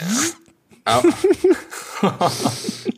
ah, 0.84 1.02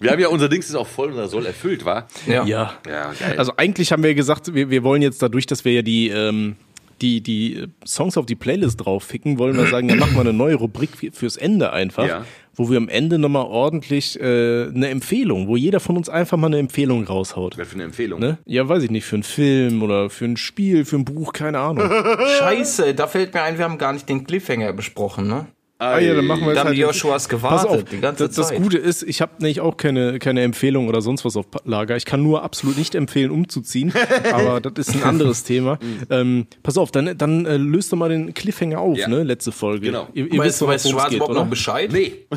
Wir 0.00 0.10
haben 0.12 0.20
ja 0.20 0.28
unser 0.28 0.48
Dings 0.48 0.68
ist 0.68 0.74
auch 0.74 0.86
voll, 0.86 1.10
unser 1.10 1.28
Soll 1.28 1.46
erfüllt, 1.46 1.84
war. 1.84 2.06
ja. 2.26 2.44
ja. 2.44 2.74
Ja, 2.88 3.12
geil. 3.18 3.34
Also 3.38 3.52
eigentlich 3.56 3.92
haben 3.92 4.02
wir 4.02 4.14
gesagt, 4.14 4.54
wir, 4.54 4.70
wir 4.70 4.82
wollen 4.84 5.02
jetzt 5.02 5.22
dadurch, 5.22 5.46
dass 5.46 5.64
wir 5.64 5.72
ja 5.72 5.82
die, 5.82 6.08
ähm, 6.08 6.56
die, 7.02 7.20
die 7.20 7.66
Songs 7.86 8.16
auf 8.16 8.24
die 8.26 8.34
Playlist 8.36 8.84
draufficken, 8.84 9.38
wollen 9.38 9.56
wir 9.56 9.66
sagen, 9.66 9.88
dann 9.88 9.98
machen 9.98 10.14
wir 10.14 10.20
eine 10.20 10.32
neue 10.32 10.54
Rubrik 10.54 10.96
für- 10.96 11.12
fürs 11.12 11.36
Ende 11.36 11.72
einfach, 11.72 12.06
Ja. 12.06 12.24
wo 12.54 12.70
wir 12.70 12.76
am 12.78 12.88
Ende 12.88 13.18
nochmal 13.18 13.44
ordentlich 13.46 14.18
äh, 14.20 14.68
eine 14.68 14.88
Empfehlung, 14.88 15.48
wo 15.48 15.56
jeder 15.56 15.80
von 15.80 15.96
uns 15.96 16.08
einfach 16.08 16.38
mal 16.38 16.46
eine 16.46 16.58
Empfehlung 16.58 17.04
raushaut. 17.04 17.58
Was 17.58 17.68
für 17.68 17.74
eine 17.74 17.84
Empfehlung. 17.84 18.20
Ne? 18.20 18.38
Ja, 18.46 18.68
weiß 18.68 18.82
ich 18.84 18.90
nicht, 18.90 19.04
für 19.04 19.16
einen 19.16 19.22
Film 19.24 19.82
oder 19.82 20.08
für 20.08 20.24
ein 20.24 20.36
Spiel, 20.36 20.84
für 20.84 20.96
ein 20.96 21.04
Buch, 21.04 21.32
keine 21.32 21.58
Ahnung. 21.58 21.88
Scheiße, 22.38 22.94
da 22.94 23.06
fällt 23.08 23.34
mir 23.34 23.42
ein, 23.42 23.58
wir 23.58 23.64
haben 23.64 23.78
gar 23.78 23.92
nicht 23.92 24.08
den 24.08 24.24
Cliffhanger 24.24 24.72
besprochen, 24.72 25.26
ne? 25.28 25.46
Ah 25.82 25.98
ja, 25.98 26.14
dann 26.14 26.26
machen 26.26 26.42
wir 26.42 26.46
Da 26.46 26.50
jetzt 26.52 26.58
haben 26.60 26.68
halt 26.68 26.78
Joshuas 26.78 27.22
Pass 27.24 27.28
gewartet, 27.28 27.68
auf, 27.70 27.84
die 27.84 28.00
ganze 28.00 28.26
das, 28.28 28.36
das 28.36 28.48
Zeit. 28.48 28.62
Gute 28.62 28.78
ist, 28.78 29.02
ich 29.02 29.20
habe 29.20 29.32
nämlich 29.40 29.60
auch 29.60 29.76
keine, 29.76 30.18
keine 30.18 30.42
Empfehlung 30.42 30.88
oder 30.88 31.00
sonst 31.02 31.24
was 31.24 31.36
auf 31.36 31.46
Lager. 31.64 31.96
Ich 31.96 32.04
kann 32.04 32.22
nur 32.22 32.42
absolut 32.42 32.78
nicht 32.78 32.94
empfehlen, 32.94 33.30
umzuziehen, 33.30 33.92
aber 34.32 34.60
das 34.60 34.88
ist 34.88 34.94
ein 34.96 35.02
anderes 35.02 35.44
Thema. 35.44 35.78
ähm, 36.10 36.46
pass 36.62 36.78
auf, 36.78 36.90
dann, 36.92 37.16
dann 37.18 37.46
äh, 37.46 37.56
löst 37.56 37.92
doch 37.92 37.96
mal 37.96 38.08
den 38.10 38.32
Cliffhanger 38.32 38.78
auf, 38.78 38.96
Ja. 38.98 39.08
ne? 39.08 39.22
Letzte 39.24 39.50
Folge. 39.52 39.86
Genau. 39.86 40.08
Ihr, 40.14 40.26
ihr 40.32 40.38
Weißt 40.38 40.44
wisst 40.48 40.60
du, 40.60 40.64
doch, 40.66 40.72
weiß 40.72 40.84
worum 40.84 40.96
es 40.96 41.00
Schwarz 41.00 41.10
geht, 41.10 41.16
überhaupt 41.16 41.30
oder? 41.32 41.40
noch 41.42 41.50
Bescheid? 41.50 41.90
Nee. 41.92 42.12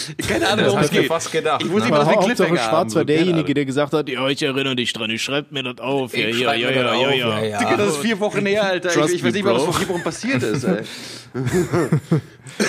Keine 0.28 0.48
Ahnung, 0.48 0.66
worum 0.66 0.80
es 0.80 0.90
geht. 0.90 1.06
fast 1.06 1.32
gedacht. 1.32 1.62
Ich 1.62 1.70
wusste 1.70 1.88
ne? 1.90 1.96
immer, 1.96 2.00
einen 2.00 2.16
Hauptsache 2.16 2.34
Cliffhanger 2.34 2.62
haben. 2.62 2.70
Schwarz 2.70 2.94
war 2.94 3.04
derjenige, 3.04 3.54
der 3.54 3.64
gesagt 3.64 3.92
hat, 3.92 4.08
ja, 4.08 4.28
ich 4.28 4.42
erinnere 4.42 4.76
dich 4.76 4.92
dran, 4.92 5.10
ich 5.10 5.22
schreib 5.22 5.52
mir 5.52 5.62
das 5.62 5.78
auf. 5.78 6.16
Ja, 6.16 6.28
Ich 6.28 6.38
ja, 6.38 6.54
ja, 6.54 6.70
ja, 6.70 6.82
das 6.82 7.16
ja, 7.16 7.42
ja. 7.42 7.58
Digga, 7.58 7.76
das 7.76 7.88
ist 7.88 7.96
vier 7.98 8.18
Wochen 8.20 8.46
her, 8.46 8.64
Alter. 8.64 8.88
Ich, 8.88 8.94
Trust 8.94 9.14
ich 9.14 9.24
weiß 9.24 9.32
nicht 9.32 9.44
mal, 9.44 9.54
was 9.54 9.64
vor 9.64 9.74
vier 9.74 9.88
Wochen 9.88 10.02
passiert 10.02 10.42
ist, 10.42 10.64
ey. 10.64 10.82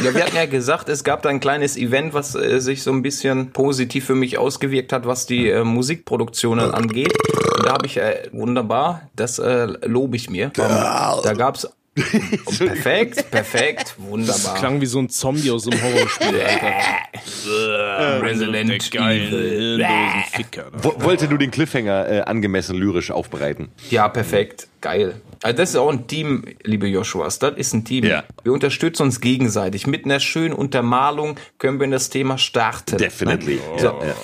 Ja, 0.03 0.13
wir 0.13 0.24
hatten 0.24 0.36
ja 0.36 0.45
gesagt, 0.45 0.88
es 0.88 1.03
gab 1.03 1.24
da 1.24 1.30
ein 1.30 1.39
kleines 1.39 1.78
Event, 1.78 2.13
was 2.13 2.36
äh, 2.36 2.59
sich 2.59 2.84
so 2.84 2.91
ein 2.91 3.01
bisschen 3.01 3.51
positiv 3.51 4.05
für 4.05 4.15
mich 4.15 4.38
ausgewirkt 4.38 4.93
hat, 4.93 5.05
was 5.05 5.26
die 5.26 5.49
äh, 5.49 5.63
Musikproduktionen 5.63 6.71
angeht. 6.71 7.13
Und 7.57 7.65
da 7.65 7.74
habe 7.74 7.86
ich 7.86 7.97
äh, 7.97 8.30
wunderbar, 8.32 9.09
das 9.15 9.39
äh, 9.39 9.65
lobe 9.86 10.15
ich 10.15 10.30
mir. 10.30 10.51
Da 10.55 11.34
gab's 11.34 11.67
Oh, 11.67 11.83
perfekt, 11.96 13.26
perfekt, 13.32 13.96
wunderbar. 13.98 14.56
Klang 14.56 14.82
wie 14.82 14.86
so 14.86 15.00
ein 15.00 15.10
Zombie 15.10 15.52
aus 15.52 15.64
so 15.64 15.72
einem 15.72 15.82
Horrorspiel, 15.82 16.41
Alter. 16.41 18.22
Resident 18.24 18.91
Geilen, 18.91 19.28
Evil. 19.28 19.78
hirnlosen 19.78 20.24
Ficker. 20.32 20.72
Wollte 21.04 21.28
du 21.28 21.38
den 21.38 21.52
Cliffhanger 21.52 22.10
äh, 22.10 22.22
angemessen 22.22 22.76
lyrisch 22.78 23.12
aufbereiten? 23.12 23.70
Ja, 23.89 24.08
perfekt. 24.10 24.68
Geil. 24.82 25.22
Also 25.44 25.58
das 25.58 25.70
ist 25.72 25.76
auch 25.76 25.89
ein 25.91 26.08
Team, 26.08 26.46
liebe 26.64 26.88
Joshuas. 26.88 27.39
Das 27.39 27.56
ist 27.58 27.74
ein 27.74 27.86
Team. 27.86 28.06
Ja. 28.06 28.24
Wir 28.44 28.54
unterstützen 28.54 29.04
uns 29.04 29.22
gegenseitig. 29.22 29.88
Mit 29.88 30.06
einer 30.06 30.20
schönen 30.20 30.54
Untermalung 30.54 31.38
können 31.58 31.80
wir 31.80 31.86
in 31.86 31.91
das 31.91 32.10
Thema 32.10 32.38
starten. 32.38 32.98
Definitely. 32.98 33.60
So. 33.78 33.86
Ja, 33.88 34.08
ja. 34.08 34.16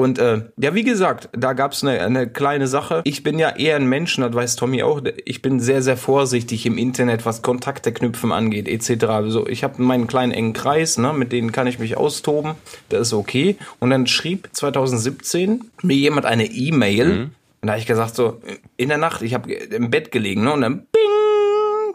Und 0.00 0.18
äh, 0.18 0.42
ja, 0.56 0.74
wie 0.74 0.82
gesagt, 0.82 1.28
da 1.32 1.52
gab's 1.52 1.84
eine, 1.84 2.00
eine 2.00 2.26
kleine 2.26 2.66
Sache. 2.66 3.02
Ich 3.04 3.22
bin 3.22 3.38
ja 3.38 3.50
eher 3.50 3.76
ein 3.76 3.86
Mensch, 3.86 4.16
das 4.16 4.32
weiß 4.32 4.56
Tommy 4.56 4.82
auch. 4.82 5.02
Ich 5.26 5.42
bin 5.42 5.60
sehr, 5.60 5.82
sehr 5.82 5.98
vorsichtig 5.98 6.64
im 6.64 6.78
Internet, 6.78 7.26
was 7.26 7.42
Kontakte 7.42 7.92
knüpfen 7.92 8.32
angeht, 8.32 8.66
etc. 8.66 9.04
Also 9.04 9.46
ich 9.46 9.62
habe 9.62 9.82
meinen 9.82 10.06
kleinen 10.06 10.32
engen 10.32 10.54
Kreis, 10.54 10.96
ne, 10.96 11.12
mit 11.12 11.32
denen 11.32 11.52
kann 11.52 11.66
ich 11.66 11.78
mich 11.78 11.98
austoben. 11.98 12.54
Das 12.88 13.08
ist 13.08 13.12
okay. 13.12 13.56
Und 13.78 13.90
dann 13.90 14.06
schrieb 14.06 14.48
2017 14.52 15.70
mir 15.82 15.96
jemand 15.96 16.24
eine 16.24 16.46
E-Mail. 16.46 17.30
Und 17.60 17.66
da 17.66 17.72
habe 17.72 17.80
ich 17.80 17.86
gesagt, 17.86 18.14
so, 18.14 18.40
in 18.78 18.88
der 18.88 18.96
Nacht, 18.96 19.20
ich 19.20 19.34
habe 19.34 19.52
im 19.52 19.90
Bett 19.90 20.12
gelegen, 20.12 20.44
ne? 20.44 20.52
Und 20.54 20.62
dann 20.62 20.86
bing, 20.90 21.02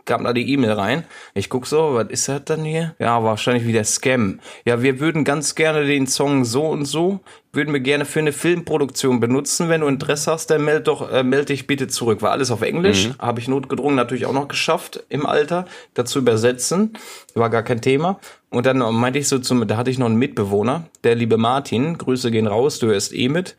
kam 0.05 0.23
da 0.23 0.33
die 0.33 0.51
E-Mail 0.51 0.71
rein. 0.71 1.03
Ich 1.33 1.49
guck 1.49 1.67
so, 1.67 1.95
was 1.95 2.09
ist 2.09 2.29
das 2.29 2.45
dann 2.45 2.63
hier? 2.63 2.95
Ja, 2.99 3.23
wahrscheinlich 3.23 3.65
wieder 3.65 3.83
Scam. 3.83 4.39
Ja, 4.65 4.81
wir 4.81 4.99
würden 4.99 5.23
ganz 5.23 5.55
gerne 5.55 5.85
den 5.85 6.07
Song 6.07 6.45
so 6.45 6.65
und 6.67 6.85
so, 6.85 7.19
würden 7.51 7.73
wir 7.73 7.79
gerne 7.79 8.05
für 8.05 8.19
eine 8.19 8.33
Filmproduktion 8.33 9.19
benutzen. 9.19 9.69
Wenn 9.69 9.81
du 9.81 9.87
Interesse 9.87 10.31
hast, 10.31 10.47
dann 10.47 10.63
meld 10.65 10.87
doch, 10.87 11.11
äh, 11.11 11.23
meld 11.23 11.49
dich 11.49 11.67
bitte 11.67 11.87
zurück. 11.87 12.21
War 12.21 12.31
alles 12.31 12.51
auf 12.51 12.61
Englisch, 12.61 13.09
habe 13.19 13.39
ich 13.39 13.47
notgedrungen 13.47 13.95
natürlich 13.95 14.25
auch 14.25 14.33
noch 14.33 14.47
geschafft 14.47 15.03
im 15.09 15.25
Alter, 15.25 15.65
dazu 15.93 16.19
übersetzen. 16.19 16.93
War 17.33 17.49
gar 17.49 17.63
kein 17.63 17.81
Thema. 17.81 18.19
Und 18.49 18.65
dann 18.65 18.77
meinte 18.77 19.19
ich 19.19 19.27
so 19.27 19.39
zum, 19.39 19.67
da 19.67 19.75
hatte 19.75 19.89
ich 19.89 19.97
noch 19.97 20.05
einen 20.05 20.15
Mitbewohner, 20.15 20.87
der 21.03 21.15
liebe 21.15 21.35
Martin, 21.35 21.97
Grüße 21.97 22.31
gehen 22.31 22.47
raus, 22.47 22.79
du 22.79 22.87
hörst 22.87 23.13
eh 23.13 23.27
mit, 23.27 23.57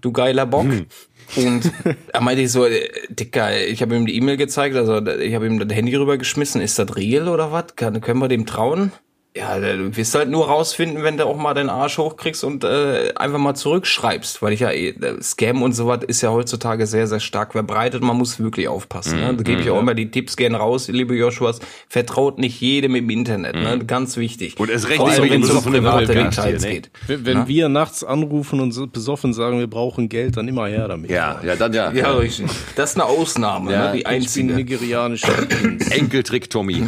du 0.00 0.12
geiler 0.12 0.46
Bock. 0.46 0.64
Und 1.36 1.72
er 2.12 2.20
meinte 2.20 2.42
ich 2.42 2.52
so, 2.52 2.66
äh, 2.66 2.88
Dicker, 3.08 3.56
ich 3.56 3.82
habe 3.82 3.96
ihm 3.96 4.06
die 4.06 4.16
E-Mail 4.16 4.36
gezeigt, 4.36 4.76
also 4.76 5.04
ich 5.06 5.34
habe 5.34 5.46
ihm 5.46 5.58
das 5.58 5.76
Handy 5.76 5.94
rübergeschmissen, 5.94 6.60
ist 6.60 6.78
das 6.78 6.96
real 6.96 7.28
oder 7.28 7.52
was? 7.52 7.76
Können 7.76 8.18
wir 8.18 8.28
dem 8.28 8.46
trauen? 8.46 8.92
Ja, 9.34 9.58
du 9.58 9.96
wirst 9.96 10.14
halt 10.14 10.28
nur 10.28 10.46
rausfinden, 10.46 11.02
wenn 11.04 11.16
du 11.16 11.24
auch 11.24 11.38
mal 11.38 11.54
deinen 11.54 11.70
Arsch 11.70 11.96
hochkriegst 11.96 12.44
und 12.44 12.64
äh, 12.64 13.14
einfach 13.16 13.38
mal 13.38 13.54
zurückschreibst, 13.54 14.42
weil 14.42 14.52
ich 14.52 14.60
ja 14.60 14.70
eh, 14.70 14.90
äh, 14.90 15.22
Scam 15.22 15.62
und 15.62 15.72
so 15.72 15.86
was 15.86 16.04
ist 16.04 16.20
ja 16.20 16.30
heutzutage 16.30 16.86
sehr, 16.86 17.06
sehr 17.06 17.18
stark 17.18 17.52
verbreitet. 17.52 18.02
Man 18.02 18.18
muss 18.18 18.38
wirklich 18.40 18.68
aufpassen. 18.68 19.20
Ne? 19.20 19.34
Da 19.34 19.42
gebe 19.42 19.62
ich 19.62 19.70
auch 19.70 19.78
immer 19.80 19.94
die 19.94 20.10
Tipps 20.10 20.36
gern 20.36 20.54
raus, 20.54 20.88
liebe 20.88 21.14
Joshuas. 21.16 21.60
Vertraut 21.88 22.38
nicht 22.38 22.60
jedem 22.60 22.94
im 22.94 23.08
Internet, 23.08 23.54
ne? 23.54 23.82
ganz 23.86 24.18
wichtig. 24.18 24.60
Und 24.60 24.68
erst 24.68 24.88
recht 24.88 24.98
Vor 24.98 25.08
nicht, 25.08 25.18
allem, 25.18 25.30
wenn 25.30 25.36
wenn 25.36 25.42
es 25.44 25.48
um 25.48 25.56
so 25.56 25.62
von 25.62 25.72
dem 25.72 25.84
private 25.84 26.12
Details 26.12 26.62
ne? 26.62 26.70
geht. 26.70 26.90
Wenn, 27.06 27.24
wenn 27.24 27.48
wir 27.48 27.70
nachts 27.70 28.04
anrufen 28.04 28.60
und 28.60 28.72
so 28.72 28.86
besoffen 28.86 29.32
sagen, 29.32 29.58
wir 29.60 29.66
brauchen 29.66 30.10
Geld, 30.10 30.36
dann 30.36 30.46
immer 30.46 30.66
her 30.66 30.88
damit. 30.88 31.10
Ja, 31.10 31.40
ja, 31.42 31.56
dann 31.56 31.72
ja. 31.72 31.90
Ja, 31.90 32.12
richtig. 32.12 32.50
Das 32.76 32.90
ist 32.90 32.96
eine 32.96 33.06
Ausnahme, 33.06 33.72
Ja, 33.72 33.86
ne? 33.86 33.92
die 33.92 33.98
Ich 34.00 34.04
bin 34.04 34.12
einzige. 34.12 34.52
nigerianischer 34.52 35.32
Prinz. 35.48 35.88
Enkeltrick 35.90 36.50
Tommy. 36.50 36.86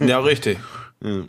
Ja, 0.00 0.18
richtig. 0.18 0.58
Ja, 1.04 1.20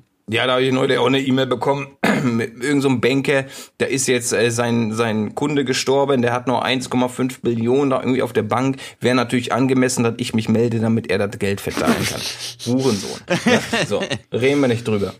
da 0.47 0.53
habe 0.53 0.63
ich 0.63 0.71
neulich 0.71 0.97
auch 0.97 1.07
eine 1.07 1.19
E-Mail 1.19 1.47
bekommen 1.47 1.87
mit 2.23 2.53
irgendeinem 2.53 2.81
so 2.81 2.99
Banker, 2.99 3.45
da 3.79 3.85
ist 3.85 4.07
jetzt 4.07 4.33
äh, 4.33 4.49
sein, 4.49 4.93
sein 4.93 5.35
Kunde 5.35 5.65
gestorben, 5.65 6.21
der 6.21 6.33
hat 6.33 6.47
noch 6.47 6.63
1,5 6.63 7.41
Billionen 7.41 7.89
da 7.89 7.99
irgendwie 7.99 8.21
auf 8.21 8.33
der 8.33 8.43
Bank. 8.43 8.77
Wäre 8.99 9.15
natürlich 9.15 9.51
angemessen, 9.53 10.03
dass 10.03 10.13
ich 10.17 10.33
mich 10.33 10.49
melde, 10.49 10.79
damit 10.79 11.09
er 11.09 11.17
das 11.17 11.37
Geld 11.37 11.61
verteilen 11.61 12.05
kann. 12.05 12.21
Hurensohn. 12.65 13.19
Ja, 13.45 13.59
so, 13.85 14.01
reden 14.31 14.61
wir 14.61 14.67
nicht 14.67 14.87
drüber. 14.87 15.13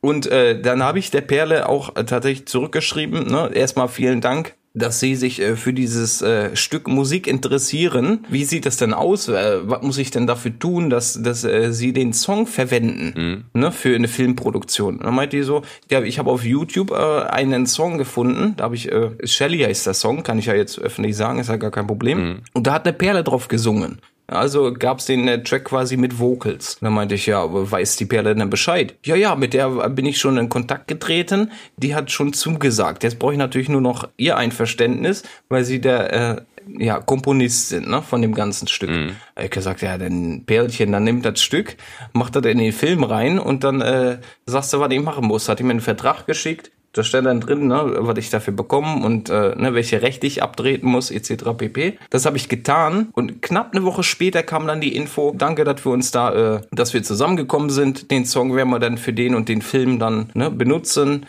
Und 0.00 0.26
äh, 0.26 0.60
dann 0.60 0.82
habe 0.82 0.98
ich 0.98 1.10
der 1.10 1.22
Perle 1.22 1.68
auch 1.68 1.96
äh, 1.96 2.04
tatsächlich 2.04 2.46
zurückgeschrieben. 2.46 3.26
Ne? 3.26 3.50
Erstmal 3.52 3.88
vielen 3.88 4.20
Dank 4.20 4.54
dass 4.74 5.00
sie 5.00 5.14
sich 5.14 5.40
äh, 5.40 5.56
für 5.56 5.72
dieses 5.72 6.22
äh, 6.22 6.56
Stück 6.56 6.88
Musik 6.88 7.26
interessieren. 7.26 8.26
Wie 8.28 8.44
sieht 8.44 8.66
das 8.66 8.76
denn 8.76 8.94
aus? 8.94 9.28
Äh, 9.28 9.60
was 9.64 9.82
muss 9.82 9.98
ich 9.98 10.10
denn 10.10 10.26
dafür 10.26 10.58
tun, 10.58 10.90
dass, 10.90 11.22
dass 11.22 11.44
äh, 11.44 11.72
sie 11.72 11.92
den 11.92 12.12
Song 12.12 12.46
verwenden 12.46 13.44
ne, 13.52 13.72
für 13.72 13.94
eine 13.94 14.08
Filmproduktion? 14.08 14.96
Und 14.96 15.04
dann 15.04 15.14
meinte 15.14 15.36
die 15.36 15.42
so, 15.42 15.62
ja, 15.90 16.02
ich 16.02 16.18
habe 16.18 16.30
auf 16.30 16.44
YouTube 16.44 16.90
äh, 16.90 16.94
einen 16.94 17.66
Song 17.66 17.98
gefunden. 17.98 18.54
Da 18.56 18.64
habe 18.64 18.74
ich, 18.74 18.90
äh, 18.90 19.10
Shelly 19.24 19.58
heißt 19.60 19.86
der 19.86 19.94
Song, 19.94 20.22
kann 20.22 20.38
ich 20.38 20.46
ja 20.46 20.54
jetzt 20.54 20.78
öffentlich 20.78 21.16
sagen, 21.16 21.38
ist 21.38 21.48
ja 21.48 21.56
gar 21.56 21.70
kein 21.70 21.86
Problem. 21.86 22.40
Und 22.52 22.66
da 22.66 22.74
hat 22.74 22.86
eine 22.86 22.92
Perle 22.92 23.24
drauf 23.24 23.48
gesungen. 23.48 23.98
Also 24.32 24.72
gab's 24.72 25.06
den 25.06 25.28
äh, 25.28 25.42
Track 25.42 25.64
quasi 25.64 25.96
mit 25.96 26.18
Vocals. 26.18 26.78
Dann 26.80 26.92
meinte 26.92 27.14
ich, 27.14 27.26
ja, 27.26 27.42
aber 27.42 27.70
weiß 27.70 27.96
die 27.96 28.06
Perle 28.06 28.34
denn 28.34 28.50
Bescheid? 28.50 28.94
Ja, 29.04 29.16
ja, 29.16 29.34
mit 29.36 29.54
der 29.54 29.68
bin 29.90 30.06
ich 30.06 30.18
schon 30.18 30.36
in 30.38 30.48
Kontakt 30.48 30.88
getreten. 30.88 31.50
Die 31.76 31.94
hat 31.94 32.10
schon 32.10 32.32
zugesagt. 32.32 33.04
Jetzt 33.04 33.18
brauche 33.18 33.32
ich 33.32 33.38
natürlich 33.38 33.68
nur 33.68 33.80
noch 33.80 34.08
ihr 34.16 34.36
Einverständnis, 34.36 35.22
weil 35.48 35.64
sie 35.64 35.80
der 35.80 36.12
äh, 36.12 36.42
ja, 36.78 37.00
Komponist 37.00 37.68
sind 37.68 37.88
ne, 37.88 38.02
von 38.02 38.22
dem 38.22 38.34
ganzen 38.34 38.68
Stück. 38.68 38.90
Hab 38.90 39.44
Ich 39.44 39.50
gesagt, 39.50 39.82
ja, 39.82 39.98
dann 39.98 40.44
Perlchen, 40.46 40.92
dann 40.92 41.04
nimmt 41.04 41.24
das 41.24 41.42
Stück, 41.42 41.76
macht 42.12 42.36
das 42.36 42.44
in 42.46 42.58
den 42.58 42.72
Film 42.72 43.04
rein 43.04 43.38
und 43.38 43.64
dann 43.64 43.80
äh, 43.80 44.18
sagst 44.46 44.72
du, 44.72 44.80
was 44.80 44.92
ich 44.92 45.00
machen 45.00 45.26
muss. 45.26 45.48
Hat 45.48 45.60
ihm 45.60 45.70
einen 45.70 45.80
Vertrag 45.80 46.26
geschickt. 46.26 46.70
Da 46.92 47.02
stand 47.02 47.26
dann 47.26 47.40
drin, 47.40 47.68
ne, 47.68 47.94
was 47.98 48.18
ich 48.18 48.30
dafür 48.30 48.52
bekomme 48.52 49.04
und 49.04 49.30
äh, 49.30 49.54
ne, 49.56 49.74
welche 49.74 50.02
Rechte 50.02 50.26
ich 50.26 50.42
abtreten 50.42 50.88
muss, 50.88 51.10
etc. 51.10 51.44
pp. 51.56 51.98
Das 52.10 52.26
habe 52.26 52.36
ich 52.36 52.48
getan 52.48 53.08
und 53.12 53.40
knapp 53.40 53.72
eine 53.72 53.84
Woche 53.84 54.02
später 54.02 54.42
kam 54.42 54.66
dann 54.66 54.80
die 54.80 54.94
Info, 54.94 55.32
danke, 55.36 55.64
dass 55.64 55.84
wir 55.84 55.92
uns 55.92 56.10
da, 56.10 56.56
äh, 56.56 56.60
dass 56.70 56.92
wir 56.92 57.02
zusammengekommen 57.02 57.70
sind. 57.70 58.10
Den 58.10 58.26
Song 58.26 58.54
werden 58.54 58.70
wir 58.70 58.78
dann 58.78 58.98
für 58.98 59.12
den 59.12 59.34
und 59.34 59.48
den 59.48 59.62
Film 59.62 59.98
dann 59.98 60.30
ne, 60.34 60.50
benutzen. 60.50 61.26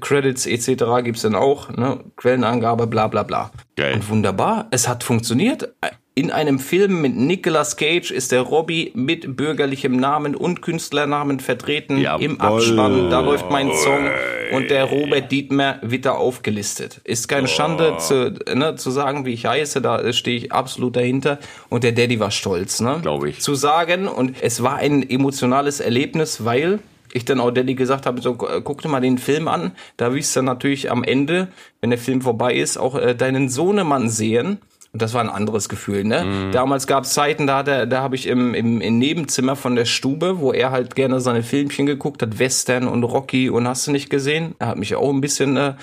Credits 0.00 0.46
etc. 0.46 0.84
gibt's 1.04 1.22
dann 1.22 1.34
auch, 1.34 1.68
ne? 1.68 2.00
Quellenangabe, 2.16 2.86
bla 2.86 3.06
bla 3.06 3.22
bla. 3.22 3.50
Geil. 3.76 3.94
Und 3.94 4.08
wunderbar, 4.08 4.66
es 4.70 4.88
hat 4.88 5.04
funktioniert. 5.04 5.74
In 6.16 6.30
einem 6.30 6.60
Film 6.60 7.00
mit 7.00 7.16
Nicolas 7.16 7.76
Cage 7.76 8.12
ist 8.12 8.30
der 8.30 8.42
Robbie 8.42 8.92
mit 8.94 9.36
bürgerlichem 9.36 9.96
Namen 9.96 10.36
und 10.36 10.62
Künstlernamen 10.62 11.40
vertreten 11.40 11.98
Jawohl. 11.98 12.24
im 12.24 12.40
Abspann. 12.40 13.10
Da 13.10 13.18
läuft 13.18 13.50
mein 13.50 13.72
Song 13.72 14.08
und 14.52 14.70
der 14.70 14.84
Robert 14.84 15.32
Dietmer 15.32 15.80
wird 15.82 16.06
da 16.06 16.12
aufgelistet. 16.12 17.00
Ist 17.02 17.26
keine 17.26 17.48
Schande 17.48 17.96
zu, 17.98 18.32
ne, 18.54 18.76
zu 18.76 18.92
sagen, 18.92 19.26
wie 19.26 19.32
ich 19.32 19.46
heiße, 19.46 19.82
da 19.82 20.12
stehe 20.12 20.36
ich 20.36 20.52
absolut 20.52 20.94
dahinter. 20.94 21.40
Und 21.68 21.82
der 21.82 21.90
Daddy 21.90 22.20
war 22.20 22.30
stolz, 22.30 22.78
ne? 22.78 23.00
Glaub 23.02 23.24
ich. 23.24 23.40
Zu 23.40 23.56
sagen 23.56 24.06
und 24.06 24.36
es 24.40 24.62
war 24.62 24.76
ein 24.76 25.10
emotionales 25.10 25.80
Erlebnis, 25.80 26.44
weil 26.44 26.78
ich 27.12 27.24
dann 27.24 27.40
auch 27.40 27.50
Daddy 27.50 27.74
gesagt 27.74 28.06
habe, 28.06 28.20
so 28.20 28.38
äh, 28.48 28.60
guck 28.62 28.82
dir 28.82 28.88
mal 28.88 29.00
den 29.00 29.18
Film 29.18 29.48
an. 29.48 29.72
Da 29.96 30.14
wirst 30.14 30.36
du 30.36 30.42
natürlich 30.42 30.92
am 30.92 31.02
Ende, 31.02 31.48
wenn 31.80 31.90
der 31.90 31.98
Film 31.98 32.20
vorbei 32.22 32.54
ist, 32.54 32.76
auch 32.76 32.94
äh, 32.94 33.14
deinen 33.14 33.48
Sohnemann 33.48 34.08
sehen. 34.08 34.58
Und 34.94 35.02
das 35.02 35.12
war 35.12 35.20
ein 35.22 35.28
anderes 35.28 35.68
Gefühl, 35.68 36.04
ne? 36.04 36.24
Mhm. 36.24 36.52
Damals 36.52 36.86
gab 36.86 37.02
es 37.04 37.12
Zeiten, 37.14 37.46
da, 37.48 37.58
hat 37.58 37.68
er- 37.68 37.84
da 37.86 38.00
habe 38.00 38.14
ich 38.14 38.26
im, 38.28 38.54
im, 38.54 38.80
im 38.80 38.98
Nebenzimmer 38.98 39.56
von 39.56 39.74
der 39.74 39.84
Stube, 39.86 40.38
wo 40.38 40.52
er 40.52 40.70
halt 40.70 40.94
gerne 40.94 41.20
seine 41.20 41.42
Filmchen 41.42 41.84
geguckt 41.84 42.22
hat, 42.22 42.38
Western 42.38 42.86
und 42.88 43.02
Rocky 43.02 43.50
und 43.50 43.66
hast 43.68 43.86
du 43.86 43.90
nicht 43.90 44.08
gesehen. 44.08 44.54
Er 44.60 44.68
hat 44.68 44.78
mich 44.78 44.94
auch 44.94 45.10
ein 45.10 45.20
bisschen 45.20 45.56
äh, 45.56 45.74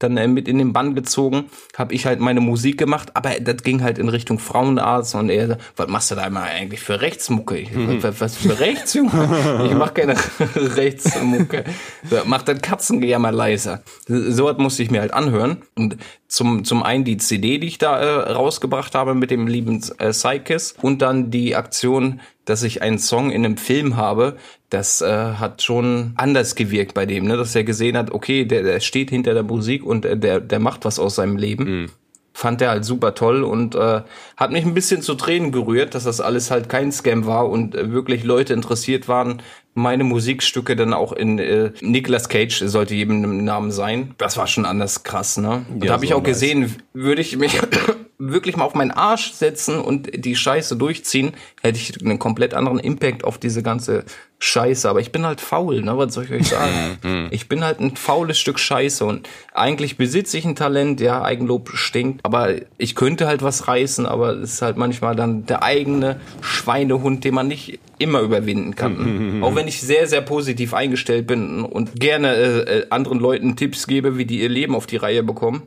dann 0.00 0.16
äh, 0.16 0.28
mit 0.28 0.46
in 0.48 0.58
den 0.58 0.72
Bann 0.72 0.94
gezogen, 0.94 1.46
habe 1.76 1.92
ich 1.94 2.06
halt 2.06 2.20
meine 2.20 2.40
Musik 2.40 2.78
gemacht, 2.78 3.10
aber 3.14 3.30
das 3.40 3.62
ging 3.64 3.82
halt 3.82 3.98
in 3.98 4.08
Richtung 4.08 4.38
Frauenarzt 4.38 5.14
und 5.16 5.28
er, 5.28 5.48
so, 5.48 5.54
was 5.76 5.88
machst 5.88 6.10
du 6.10 6.14
da 6.16 6.24
immer 6.26 6.42
eigentlich 6.42 6.78
für 6.80 7.00
Rechtsmucke? 7.00 7.58
Ich, 7.58 7.70
was, 8.02 8.20
was 8.20 8.36
für 8.36 8.58
Rechts, 8.60 8.94
Junge? 8.94 9.10
Ich 9.68 9.74
mach 9.74 9.94
keine 9.94 10.14
Rechtsmucke. 10.54 11.64
So, 12.08 12.16
Mach 12.26 12.42
das 12.42 12.60
Katzengejammer 12.62 13.32
leiser. 13.32 13.82
So 14.06 14.44
was 14.44 14.58
musste 14.58 14.82
ich 14.82 14.90
mir 14.90 15.00
halt 15.00 15.12
anhören 15.12 15.58
und 15.76 15.96
zum, 16.28 16.64
zum 16.64 16.82
einen 16.82 17.04
die 17.04 17.16
CD, 17.16 17.58
die 17.58 17.66
ich 17.66 17.78
da 17.78 17.98
äh, 17.98 18.32
rausgebracht 18.32 18.94
habe 18.94 19.14
mit 19.14 19.30
dem 19.30 19.46
lieben 19.46 19.82
äh, 19.98 20.10
Psychis 20.10 20.74
und 20.80 21.00
dann 21.00 21.30
die 21.30 21.56
Aktion, 21.56 22.20
dass 22.44 22.62
ich 22.62 22.82
einen 22.82 22.98
Song 22.98 23.30
in 23.30 23.44
einem 23.44 23.56
Film 23.56 23.96
habe, 23.96 24.36
das 24.68 25.00
äh, 25.00 25.06
hat 25.06 25.62
schon 25.62 26.12
anders 26.16 26.54
gewirkt 26.54 26.92
bei 26.92 27.06
dem, 27.06 27.26
ne? 27.26 27.38
dass 27.38 27.54
er 27.56 27.64
gesehen 27.64 27.96
hat, 27.96 28.10
okay, 28.10 28.44
der, 28.44 28.62
der 28.62 28.80
steht 28.80 29.08
hinter 29.08 29.32
der 29.32 29.42
Musik 29.42 29.84
und 29.84 30.04
äh, 30.04 30.18
der, 30.18 30.40
der 30.40 30.60
macht 30.60 30.84
was 30.84 30.98
aus 30.98 31.14
seinem 31.14 31.36
Leben. 31.36 31.90
Fand 32.34 32.62
er 32.62 32.70
halt 32.70 32.84
super 32.84 33.14
toll 33.14 33.42
und 33.42 33.74
äh, 33.74 34.02
hat 34.36 34.52
mich 34.52 34.64
ein 34.64 34.74
bisschen 34.74 35.02
zu 35.02 35.14
Tränen 35.14 35.50
gerührt, 35.50 35.94
dass 35.94 36.04
das 36.04 36.20
alles 36.20 36.50
halt 36.50 36.68
kein 36.68 36.92
Scam 36.92 37.26
war 37.26 37.48
und 37.48 37.74
äh, 37.74 37.90
wirklich 37.90 38.22
Leute 38.22 38.52
interessiert 38.52 39.08
waren, 39.08 39.42
meine 39.74 40.02
Musikstücke 40.04 40.74
dann 40.74 40.92
auch 40.92 41.12
in 41.12 41.38
äh, 41.38 41.70
Nicolas 41.80 42.28
Cage 42.28 42.62
sollte 42.66 42.94
jedem 42.94 43.44
Namen 43.44 43.70
sein. 43.70 44.14
Das 44.18 44.36
war 44.36 44.46
schon 44.48 44.64
anders 44.64 45.04
krass, 45.04 45.36
ne? 45.36 45.64
Und 45.72 45.82
Ja, 45.84 45.88
da 45.88 45.92
habe 45.94 46.04
ich 46.04 46.10
so 46.10 46.16
auch 46.16 46.22
nice. 46.22 46.30
gesehen, 46.32 46.76
würde 46.92 47.20
ich 47.22 47.36
mich 47.36 47.60
wirklich 48.18 48.56
mal 48.56 48.64
auf 48.64 48.74
meinen 48.74 48.90
Arsch 48.90 49.30
setzen 49.32 49.80
und 49.80 50.10
die 50.24 50.34
Scheiße 50.34 50.76
durchziehen, 50.76 51.32
hätte 51.62 51.78
ich 51.78 52.04
einen 52.04 52.18
komplett 52.18 52.54
anderen 52.54 52.80
Impact 52.80 53.22
auf 53.22 53.38
diese 53.38 53.62
ganze 53.62 54.04
Scheiße. 54.40 54.88
Aber 54.90 54.98
ich 55.00 55.12
bin 55.12 55.24
halt 55.24 55.40
faul, 55.40 55.82
ne? 55.82 55.96
Was 55.96 56.14
soll 56.14 56.24
ich 56.24 56.32
euch 56.32 56.48
sagen? 56.48 57.28
ich 57.30 57.48
bin 57.48 57.62
halt 57.62 57.78
ein 57.78 57.94
faules 57.94 58.38
Stück 58.38 58.58
Scheiße 58.58 59.04
und 59.04 59.28
eigentlich 59.54 59.96
besitze 59.96 60.38
ich 60.38 60.44
ein 60.44 60.56
Talent, 60.56 61.00
ja, 61.00 61.22
Eigenlob 61.22 61.70
stinkt, 61.74 62.24
aber 62.24 62.54
ich 62.78 62.96
könnte 62.96 63.28
halt 63.28 63.42
was 63.42 63.68
reißen, 63.68 64.06
aber 64.06 64.30
es 64.32 64.54
ist 64.54 64.62
halt 64.62 64.76
manchmal 64.76 65.14
dann 65.14 65.46
der 65.46 65.62
eigene 65.62 66.20
Schweinehund, 66.40 67.22
den 67.22 67.34
man 67.34 67.46
nicht 67.46 67.78
immer 67.98 68.20
überwinden 68.20 68.74
kann. 68.74 68.96
Auch 69.42 69.54
wenn 69.54 69.68
ich 69.68 69.80
sehr, 69.80 70.06
sehr 70.06 70.20
positiv 70.20 70.74
eingestellt 70.74 71.26
bin 71.26 71.62
und 71.64 71.98
gerne 72.00 72.34
äh, 72.34 72.78
äh, 72.78 72.86
anderen 72.90 73.18
Leuten 73.18 73.56
Tipps 73.56 73.86
gebe, 73.86 74.16
wie 74.18 74.24
die 74.24 74.40
ihr 74.40 74.48
Leben 74.48 74.74
auf 74.74 74.86
die 74.86 74.96
Reihe 74.96 75.22
bekommen. 75.22 75.62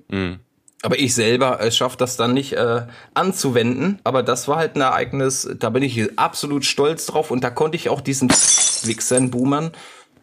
Aber 0.83 0.97
ich 0.97 1.13
selber 1.13 1.61
äh, 1.61 1.71
schaffe 1.71 1.97
das 1.97 2.17
dann 2.17 2.33
nicht 2.33 2.53
äh, 2.53 2.81
anzuwenden. 3.13 3.99
Aber 4.03 4.23
das 4.23 4.47
war 4.47 4.57
halt 4.57 4.75
ein 4.75 4.81
Ereignis, 4.81 5.47
da 5.59 5.69
bin 5.69 5.83
ich 5.83 6.17
absolut 6.17 6.65
stolz 6.65 7.05
drauf. 7.05 7.29
Und 7.31 7.43
da 7.43 7.49
konnte 7.49 7.75
ich 7.75 7.89
auch 7.89 8.01
diesen 8.01 8.29
Wichsern, 8.29 9.29
Boomern 9.29 9.71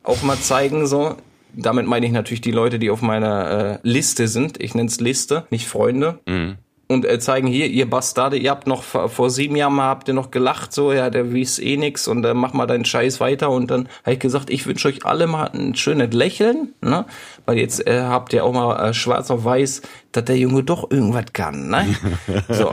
auch 0.02 0.22
mal 0.22 0.39
zeigen, 0.39 0.86
so. 0.86 1.16
Damit 1.55 1.86
meine 1.86 2.06
ich 2.06 2.12
natürlich 2.12 2.40
die 2.40 2.51
Leute, 2.51 2.78
die 2.78 2.90
auf 2.90 3.02
meiner 3.02 3.51
äh, 3.51 3.78
Liste 3.82 4.28
sind. 4.28 4.60
Ich 4.60 4.74
nenne 4.74 4.89
es 4.89 5.01
Liste, 5.01 5.47
nicht 5.51 5.66
Freunde. 5.66 6.18
Und 6.90 7.05
äh, 7.05 7.19
zeigen 7.19 7.47
hier, 7.47 7.66
ihr 7.66 7.89
Bastarde, 7.89 8.39
ihr 8.39 8.51
habt 8.51 8.66
noch 8.66 8.82
vor, 8.82 9.28
sieben 9.28 9.56
Jahren 9.56 9.74
mal 9.74 9.89
habt 9.89 10.09
ihr 10.09 10.15
noch 10.15 10.31
gelacht, 10.31 10.73
so, 10.73 10.90
ja, 10.90 11.10
der 11.10 11.35
wies 11.35 11.59
eh 11.59 11.77
nix 11.77 12.09
und 12.09 12.24
äh, 12.24 12.32
mach 12.32 12.55
mal 12.55 12.66
deinen 12.66 12.86
Scheiß 12.86 13.20
weiter. 13.20 13.51
Und 13.51 13.70
dann 13.70 13.90
habe 14.05 14.15
ich 14.15 14.19
gesagt, 14.19 14.48
ich 14.48 14.66
wünsche 14.66 14.89
euch 14.89 15.05
alle 15.05 15.27
mal 15.27 15.51
ein 15.52 15.74
schönes 15.74 16.15
Lächeln, 16.15 16.73
ne? 16.81 17.05
Weil 17.44 17.59
jetzt 17.59 17.86
äh, 17.86 18.01
habt 18.01 18.32
ihr 18.32 18.43
auch 18.43 18.55
mal 18.55 18.89
äh, 18.89 18.94
schwarz 18.94 19.31
auf 19.31 19.44
weiß, 19.44 19.82
dass 20.12 20.24
der 20.24 20.39
Junge 20.39 20.62
doch 20.62 20.90
irgendwas 20.90 21.27
kann, 21.35 21.69
ne? 21.69 21.94
So. 22.48 22.70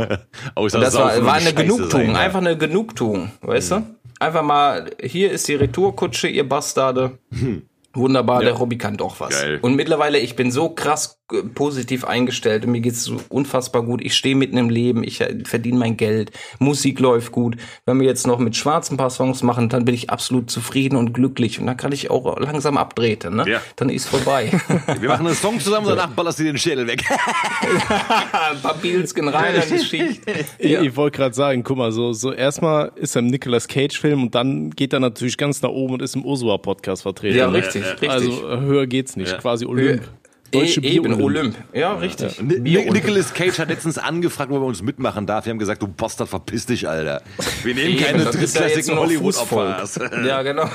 Außer 0.55 0.77
Und 0.77 0.81
das 0.81 0.95
war, 0.95 1.25
war 1.25 1.33
eine 1.33 1.43
Scheiße 1.43 1.55
Genugtuung, 1.55 1.89
sein, 1.89 2.11
ja. 2.11 2.19
einfach 2.19 2.39
eine 2.39 2.57
Genugtuung, 2.57 3.31
weißt 3.41 3.71
du? 3.71 3.85
Einfach 4.19 4.43
mal, 4.43 4.91
hier 5.03 5.29
ist 5.29 5.45
die 5.49 5.55
Retourkutsche, 5.55 6.29
ihr 6.29 6.47
Bastarde. 6.47 7.19
Wunderbar, 7.95 8.41
der 8.41 8.59
Hobby 8.59 8.77
kann 8.77 8.97
doch 8.97 9.19
was. 9.19 9.29
Geil. 9.29 9.59
Und 9.61 9.75
mittlerweile, 9.75 10.19
ich 10.19 10.35
bin 10.35 10.51
so 10.51 10.69
krass 10.69 11.21
positiv 11.55 12.05
eingestellt 12.05 12.65
und 12.65 12.71
mir 12.71 12.81
geht's 12.81 13.03
so 13.03 13.17
unfassbar 13.29 13.81
gut. 13.81 14.01
Ich 14.03 14.13
stehe 14.15 14.35
mitten 14.35 14.57
im 14.57 14.69
Leben, 14.69 15.03
ich 15.03 15.21
äh, 15.21 15.43
verdiene 15.43 15.79
mein 15.79 15.97
Geld, 15.97 16.31
Musik 16.59 16.99
läuft 16.99 17.31
gut. 17.31 17.57
Wenn 17.85 17.99
wir 17.99 18.05
jetzt 18.05 18.27
noch 18.27 18.37
mit 18.37 18.55
schwarzen 18.55 18.95
paar 18.97 19.09
Songs 19.09 19.41
machen, 19.41 19.67
dann 19.69 19.85
bin 19.85 19.95
ich 19.95 20.11
absolut 20.11 20.51
zufrieden 20.51 20.95
und 20.97 21.13
glücklich 21.13 21.59
und 21.59 21.65
dann 21.65 21.77
kann 21.77 21.91
ich 21.91 22.11
auch 22.11 22.39
langsam 22.39 22.77
abdrehen, 22.77 23.35
ne? 23.35 23.45
Ja. 23.47 23.61
Dann 23.75 23.89
ist 23.89 24.07
vorbei. 24.07 24.51
Wir 24.99 25.09
machen 25.09 25.25
einen 25.25 25.35
Song 25.35 25.59
zusammen, 25.59 25.87
danach 25.87 26.09
ballerst 26.09 26.37
du 26.39 26.43
dir 26.43 26.53
den 26.53 26.57
Schädel 26.59 26.85
weg. 26.87 27.03
Ein 27.09 28.61
paar 28.61 28.75
Pilzken 28.75 29.27
rein 29.27 29.55
an 29.55 29.63
die 29.69 29.79
Schicht. 29.83 30.21
Ich, 30.59 30.69
Ja. 30.71 30.81
ich 30.81 30.95
wollte 30.95 31.17
gerade 31.17 31.33
sagen, 31.35 31.63
guck 31.63 31.77
mal, 31.77 31.91
so, 31.91 32.13
so 32.13 32.31
erstmal 32.33 32.91
ist 32.95 33.15
er 33.15 33.19
im 33.19 33.27
Nicolas 33.27 33.67
Cage-Film 33.67 34.23
und 34.23 34.35
dann 34.35 34.69
geht 34.71 34.93
er 34.93 34.99
natürlich 34.99 35.37
ganz 35.37 35.61
nach 35.61 35.69
oben 35.69 35.95
und 35.95 36.01
ist 36.01 36.15
im 36.15 36.23
Ursula-Podcast 36.25 37.01
vertreten. 37.01 37.37
Ja, 37.37 37.47
ne? 37.47 37.57
richtig, 37.57 37.83
richtig. 37.83 38.09
Also 38.09 38.47
äh, 38.49 38.59
höher 38.59 38.87
geht's 38.87 39.15
nicht, 39.15 39.31
Ja. 39.31 39.37
quasi 39.37 39.65
Olymp. 39.65 40.03
E 40.55 40.59
Deutsche 40.59 40.81
eben, 40.83 41.03
Bier-Olymp. 41.03 41.21
Olymp. 41.21 41.55
Ja, 41.73 41.93
richtig. 41.95 42.41
Ni- 42.41 42.59
Bier- 42.59 42.91
Nicolas 42.91 43.33
Cage 43.33 43.59
hat 43.59 43.69
letztens 43.69 43.97
angefragt, 43.97 44.51
ob 44.51 44.57
er 44.61 44.65
uns 44.65 44.81
mitmachen 44.81 45.25
darf. 45.25 45.45
Wir 45.45 45.51
haben 45.51 45.59
gesagt, 45.59 45.81
du 45.81 45.87
Bastard, 45.87 46.29
verpiss 46.29 46.65
dich, 46.65 46.87
Alter. 46.87 47.21
Wir 47.63 47.73
nehmen 47.75 47.91
Eben, 47.95 48.03
keine 48.03 48.23
ja 48.23 48.31
drittklassigen. 48.31 48.97
Fußvolk. 49.19 49.75
Ja, 50.25 50.41
genau. 50.41 50.69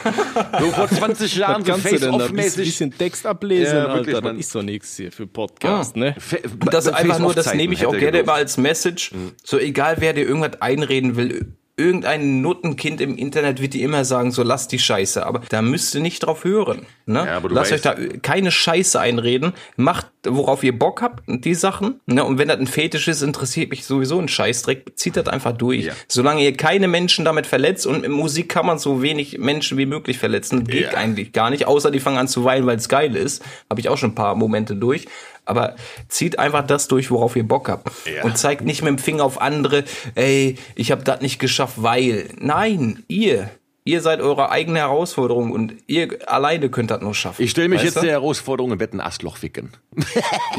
So 0.60 0.70
vor 0.70 0.88
20 0.88 1.36
Jahren 1.36 1.64
so 1.64 1.72
kannst 1.72 1.86
du 1.86 1.90
denn 1.90 2.00
da? 2.00 2.06
Ein 2.08 2.20
face-off-mäßig. 2.20 2.64
bisschen 2.64 2.96
Text 2.96 3.26
ablesen, 3.26 3.76
Ja, 3.76 3.94
wirklich, 3.94 4.14
Alter. 4.16 4.28
Das 4.30 4.38
ist 4.38 4.54
doch 4.54 4.62
nichts 4.62 4.96
hier 4.96 5.12
für 5.12 5.26
Podcast, 5.26 5.96
ne? 5.96 6.14
Fa- 6.18 6.36
Das 6.70 6.86
ist 6.86 6.92
einfach 6.92 7.18
nur, 7.18 7.34
das 7.34 7.54
nehme 7.54 7.74
ich 7.74 7.86
auch 7.86 7.92
er 7.94 7.98
gerne 8.00 8.18
immer 8.18 8.34
gedurft. 8.34 8.38
als 8.40 8.56
Message. 8.58 9.10
So 9.44 9.58
egal, 9.58 9.96
wer 9.98 10.12
dir 10.12 10.26
irgendwas 10.26 10.60
einreden 10.60 11.16
will, 11.16 11.52
irgendein 11.80 12.40
Nuttenkind 12.42 13.00
im 13.00 13.16
Internet 13.16 13.60
wird 13.60 13.74
dir 13.74 13.84
immer 13.84 14.04
sagen, 14.04 14.30
so 14.30 14.42
lass 14.42 14.68
die 14.68 14.78
Scheiße. 14.78 15.24
Aber 15.26 15.40
da 15.48 15.62
müsst 15.62 15.94
ihr 15.94 16.00
nicht 16.00 16.20
drauf 16.20 16.44
hören. 16.44 16.86
Ne? 17.06 17.24
Ja, 17.26 17.40
Lasst 17.48 17.72
euch 17.72 17.80
weißt- 17.80 17.82
da 18.12 18.18
keine 18.22 18.50
Scheiße 18.52 19.00
einreden. 19.00 19.52
Macht, 19.76 20.06
worauf 20.24 20.62
ihr 20.62 20.78
Bock 20.78 21.02
habt, 21.02 21.24
die 21.26 21.54
Sachen. 21.54 22.00
Ne? 22.06 22.22
Und 22.24 22.38
wenn 22.38 22.48
das 22.48 22.58
ein 22.58 22.66
Fetisch 22.66 23.08
ist, 23.08 23.22
interessiert 23.22 23.70
mich 23.70 23.84
sowieso 23.84 24.18
ein 24.20 24.28
Scheißdreck. 24.28 24.92
Zieht 24.96 25.16
das 25.16 25.26
einfach 25.26 25.52
durch. 25.52 25.86
Ja. 25.86 25.92
Solange 26.06 26.44
ihr 26.44 26.56
keine 26.56 26.86
Menschen 26.86 27.24
damit 27.24 27.46
verletzt 27.46 27.86
und 27.86 28.04
in 28.04 28.12
Musik 28.12 28.48
kann 28.48 28.66
man 28.66 28.78
so 28.78 29.02
wenig 29.02 29.38
Menschen 29.38 29.78
wie 29.78 29.86
möglich 29.86 30.18
verletzen. 30.18 30.64
Geht 30.64 30.92
Ja. 30.92 30.98
eigentlich 30.98 31.32
gar 31.32 31.50
nicht. 31.50 31.66
Außer 31.66 31.90
die 31.90 32.00
fangen 32.00 32.18
an 32.18 32.28
zu 32.28 32.44
weinen, 32.44 32.66
weil 32.66 32.76
es 32.76 32.88
geil 32.88 33.16
ist. 33.16 33.42
Habe 33.68 33.80
ich 33.80 33.88
auch 33.88 33.96
schon 33.98 34.10
ein 34.10 34.14
paar 34.14 34.34
Momente 34.34 34.76
durch. 34.76 35.06
Aber 35.50 35.74
zieht 36.08 36.38
einfach 36.38 36.66
das 36.66 36.88
durch, 36.88 37.10
worauf 37.10 37.34
ihr 37.36 37.46
Bock 37.46 37.68
habt. 37.68 37.90
Ja. 38.06 38.24
Und 38.24 38.38
zeigt 38.38 38.62
nicht 38.62 38.82
mit 38.82 38.88
dem 38.88 38.98
Finger 38.98 39.24
auf 39.24 39.40
andere, 39.40 39.84
ey, 40.14 40.56
ich 40.76 40.92
habe 40.92 41.02
das 41.04 41.20
nicht 41.20 41.38
geschafft, 41.38 41.74
weil. 41.82 42.28
Nein, 42.38 43.02
ihr. 43.08 43.50
Ihr 43.84 44.02
seid 44.02 44.20
eure 44.20 44.50
eigene 44.50 44.78
Herausforderung 44.80 45.52
und 45.52 45.74
ihr 45.86 46.18
alleine 46.26 46.68
könnt 46.68 46.90
das 46.90 47.00
nur 47.00 47.14
schaffen. 47.14 47.42
Ich 47.42 47.50
stelle 47.50 47.68
mich 47.68 47.78
Weißt 47.78 47.86
jetzt 47.86 47.96
du? 47.96 48.00
der 48.02 48.10
Herausforderung 48.12 48.72
im 48.72 48.78
Bett 48.78 48.92
ein 48.92 49.00
Astloch 49.00 49.38
ficken. 49.38 49.70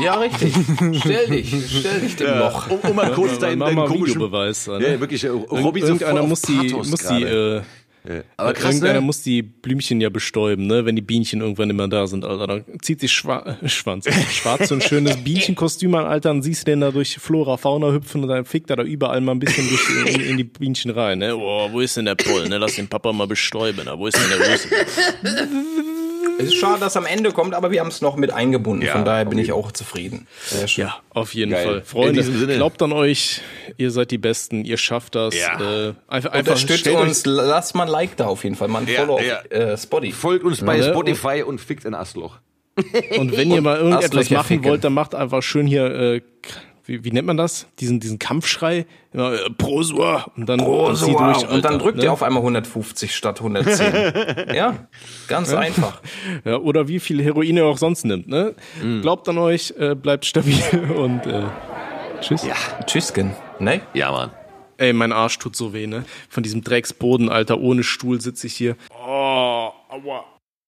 Ja, 0.04 0.16
richtig. 0.16 0.54
Stell 1.00 1.28
dich, 1.28 1.80
stell 1.80 2.02
dich 2.02 2.16
dem 2.16 2.40
Loch. 2.40 2.70
Um, 2.70 2.80
um 2.80 2.96
mal 2.96 3.12
kurz 3.12 3.38
deinen, 3.38 3.60
Mach 3.60 3.68
deinen 3.68 3.76
mal 3.76 3.88
komischen... 3.88 4.16
Videobeweis. 4.16 4.66
Ja, 4.66 5.00
wirklich. 5.00 5.24
äh, 5.24 5.28
Robby 5.28 5.82
so 5.82 5.88
Irgendeiner 5.88 6.20
voll 6.22 6.30
muss 6.30 6.42
die, 6.42 6.74
muss 6.74 6.90
die, 6.90 7.20
gerade. 7.20 7.66
Äh, 8.04 8.22
Aber 8.38 8.54
krass, 8.54 8.76
Irgendeiner 8.76 9.00
ne? 9.00 9.06
muss 9.06 9.22
die 9.22 9.42
Blümchen 9.42 10.02
ja 10.02 10.10
bestäuben, 10.10 10.68
ne? 10.68 10.86
Wenn 10.86 10.96
die 10.96 11.02
Bienchen 11.02 11.42
irgendwann 11.42 11.70
immer 11.70 11.88
da 11.88 12.08
sind, 12.08 12.26
Alter. 12.26 12.48
Dann 12.48 12.66
zieht 12.82 13.00
sich 13.00 13.12
Schwa 13.12 13.58
Schwanz, 13.66 14.08
schwarz 14.32 14.70
so 14.70 14.76
ein 14.76 14.82
schönes 14.82 15.18
Bienchenkostüm 15.18 15.94
an, 15.96 16.06
Alter. 16.06 16.30
Dann 16.30 16.42
siehst 16.42 16.62
du 16.62 16.72
den 16.72 16.82
da 16.82 16.92
durch 16.92 17.18
Flora, 17.18 17.58
Fauna 17.58 17.92
hüpfen 17.92 18.24
und 18.24 18.30
dann 18.30 18.46
fickt 18.46 18.70
er 18.70 18.78
da 18.78 18.84
überall 18.84 19.22
mal 19.22 19.34
ein 19.34 19.40
bisschen 19.40 19.68
durch, 19.68 20.16
in, 20.16 20.22
in 20.22 20.38
die 20.38 20.44
Bienchen 20.44 20.92
rein, 20.92 21.20
ne? 21.20 21.36
Oh, 21.36 21.70
wo 21.72 21.80
ist 21.80 21.98
denn 21.98 22.06
der 22.06 22.16
Poll, 22.16 22.50
ne? 22.50 22.58
Lass 22.58 22.76
den 22.76 22.88
Papa 22.88 23.14
mal 23.14 23.28
bestäuben, 23.28 23.86
da. 23.86 23.98
Wo 23.98 24.08
ist 24.08 24.18
denn 24.18 24.30
der 24.30 24.54
Rüssel? 24.54 24.72
Es 26.42 26.54
ist 26.54 26.56
schade, 26.60 26.80
dass 26.80 26.94
es 26.94 26.98
am 26.98 27.06
Ende 27.06 27.32
kommt, 27.32 27.54
aber 27.54 27.72
wir 27.72 27.80
haben 27.80 27.88
es 27.90 28.02
noch 28.02 28.16
mit 28.16 28.32
eingebunden. 28.32 28.86
Ja, 28.86 28.94
Von 28.94 29.06
daher 29.06 29.26
bin 29.26 29.36
okay. 29.36 29.44
ich 29.46 29.52
auch 29.52 29.72
zufrieden. 29.72 30.28
Sehr 30.46 30.68
schön. 30.68 30.86
Ja, 30.86 30.96
auf 31.12 31.34
jeden 31.34 31.52
Geil. 31.52 31.64
Fall. 31.66 31.78
In 31.78 31.86
Freunde, 31.86 32.14
diesem 32.14 32.40
Sinne. 32.40 32.56
glaubt 32.56 32.82
an 32.82 32.92
euch, 32.92 33.42
ihr 33.78 33.92
seid 33.92 34.12
die 34.12 34.18
Besten, 34.18 34.66
ihr 34.66 34.78
schafft 34.78 35.16
das. 35.16 35.36
Ja. 35.36 35.60
Äh, 35.60 35.94
einfach, 36.08 36.32
einfach 36.32 36.54
Unterstützt 36.54 36.88
uns, 36.88 37.26
lasst 37.26 37.76
mal 37.76 37.84
ein 37.84 37.90
Like 37.90 38.18
da 38.18 38.28
auf 38.28 38.44
jeden 38.44 38.56
Fall, 38.56 38.68
mal 38.68 38.82
ein 38.84 38.88
Ja, 38.88 39.00
Follow 39.02 39.20
ja. 39.20 39.40
auf 39.40 39.52
äh, 39.52 39.78
Spotify. 39.78 40.14
Folgt 40.14 40.46
uns 40.46 40.62
bei 40.62 40.78
Ja, 40.78 40.88
ne? 40.88 40.92
Spotify 40.94 41.44
und 41.44 41.60
fickt 41.60 41.86
ein 41.86 41.94
Astloch. 41.94 42.38
Und 43.18 43.36
wenn 43.36 43.52
ihr 43.52 43.62
mal 43.62 43.78
irgendetwas 43.78 44.30
machen 44.30 44.48
ficken. 44.48 44.66
wollt, 44.66 44.84
dann 44.84 44.94
macht 44.94 45.14
einfach 45.14 45.44
schön 45.44 45.68
hier, 45.68 45.86
äh, 45.86 46.22
wie, 46.86 47.04
wie 47.04 47.12
nennt 47.12 47.28
man 47.28 47.38
das? 47.38 47.68
Diesen, 47.80 48.00
diesen 48.00 48.20
Kampfschrei. 48.20 48.86
Immer, 49.14 49.34
äh, 49.34 49.50
Prosua. 49.50 50.32
Und 50.36 50.48
dann 50.48 50.60
wow. 50.62 50.88
durch, 50.90 51.04
und 51.04 51.64
dann 51.64 51.74
Alter, 51.74 51.78
drückt 51.78 51.98
ne? 51.98 52.06
ihr 52.06 52.14
auf 52.14 52.24
einmal 52.24 52.42
150 52.42 53.16
statt 53.16 53.40
110. 53.40 54.56
ja, 54.56 54.88
ganz 55.28 55.54
einfach. 55.54 56.02
Ja, 56.46 56.58
oder 56.58 56.88
wie 56.88 57.00
viel 57.00 57.22
Heroin 57.22 57.58
ihr 57.58 57.66
auch 57.66 57.78
sonst 57.78 58.06
nimmt. 58.06 58.28
Ne? 58.28 58.56
Mhm. 58.82 59.02
Glaubt 59.02 59.28
an 59.30 59.38
euch, 59.38 59.74
äh, 59.78 59.96
bleibt 59.96 60.26
stabil 60.26 60.62
und 60.96 61.26
äh, 61.26 61.44
tschüss. 62.22 62.44
Ja. 62.44 62.56
Tschüssken. 62.86 63.36
Ne? 63.60 63.82
Ja, 63.94 64.12
Mann. 64.12 64.32
Ey, 64.78 64.94
mein 64.94 65.12
Arsch 65.12 65.38
tut 65.38 65.56
so 65.56 65.74
weh, 65.74 65.88
ne? 65.88 66.06
Von 66.30 66.42
diesem 66.44 66.64
Drecksboden, 66.64 67.30
Alter, 67.30 67.60
ohne 67.60 67.84
Stuhl 67.84 68.20
sitze 68.22 68.48
ich 68.48 68.56
hier. 68.56 68.76
Oh, 69.06 69.70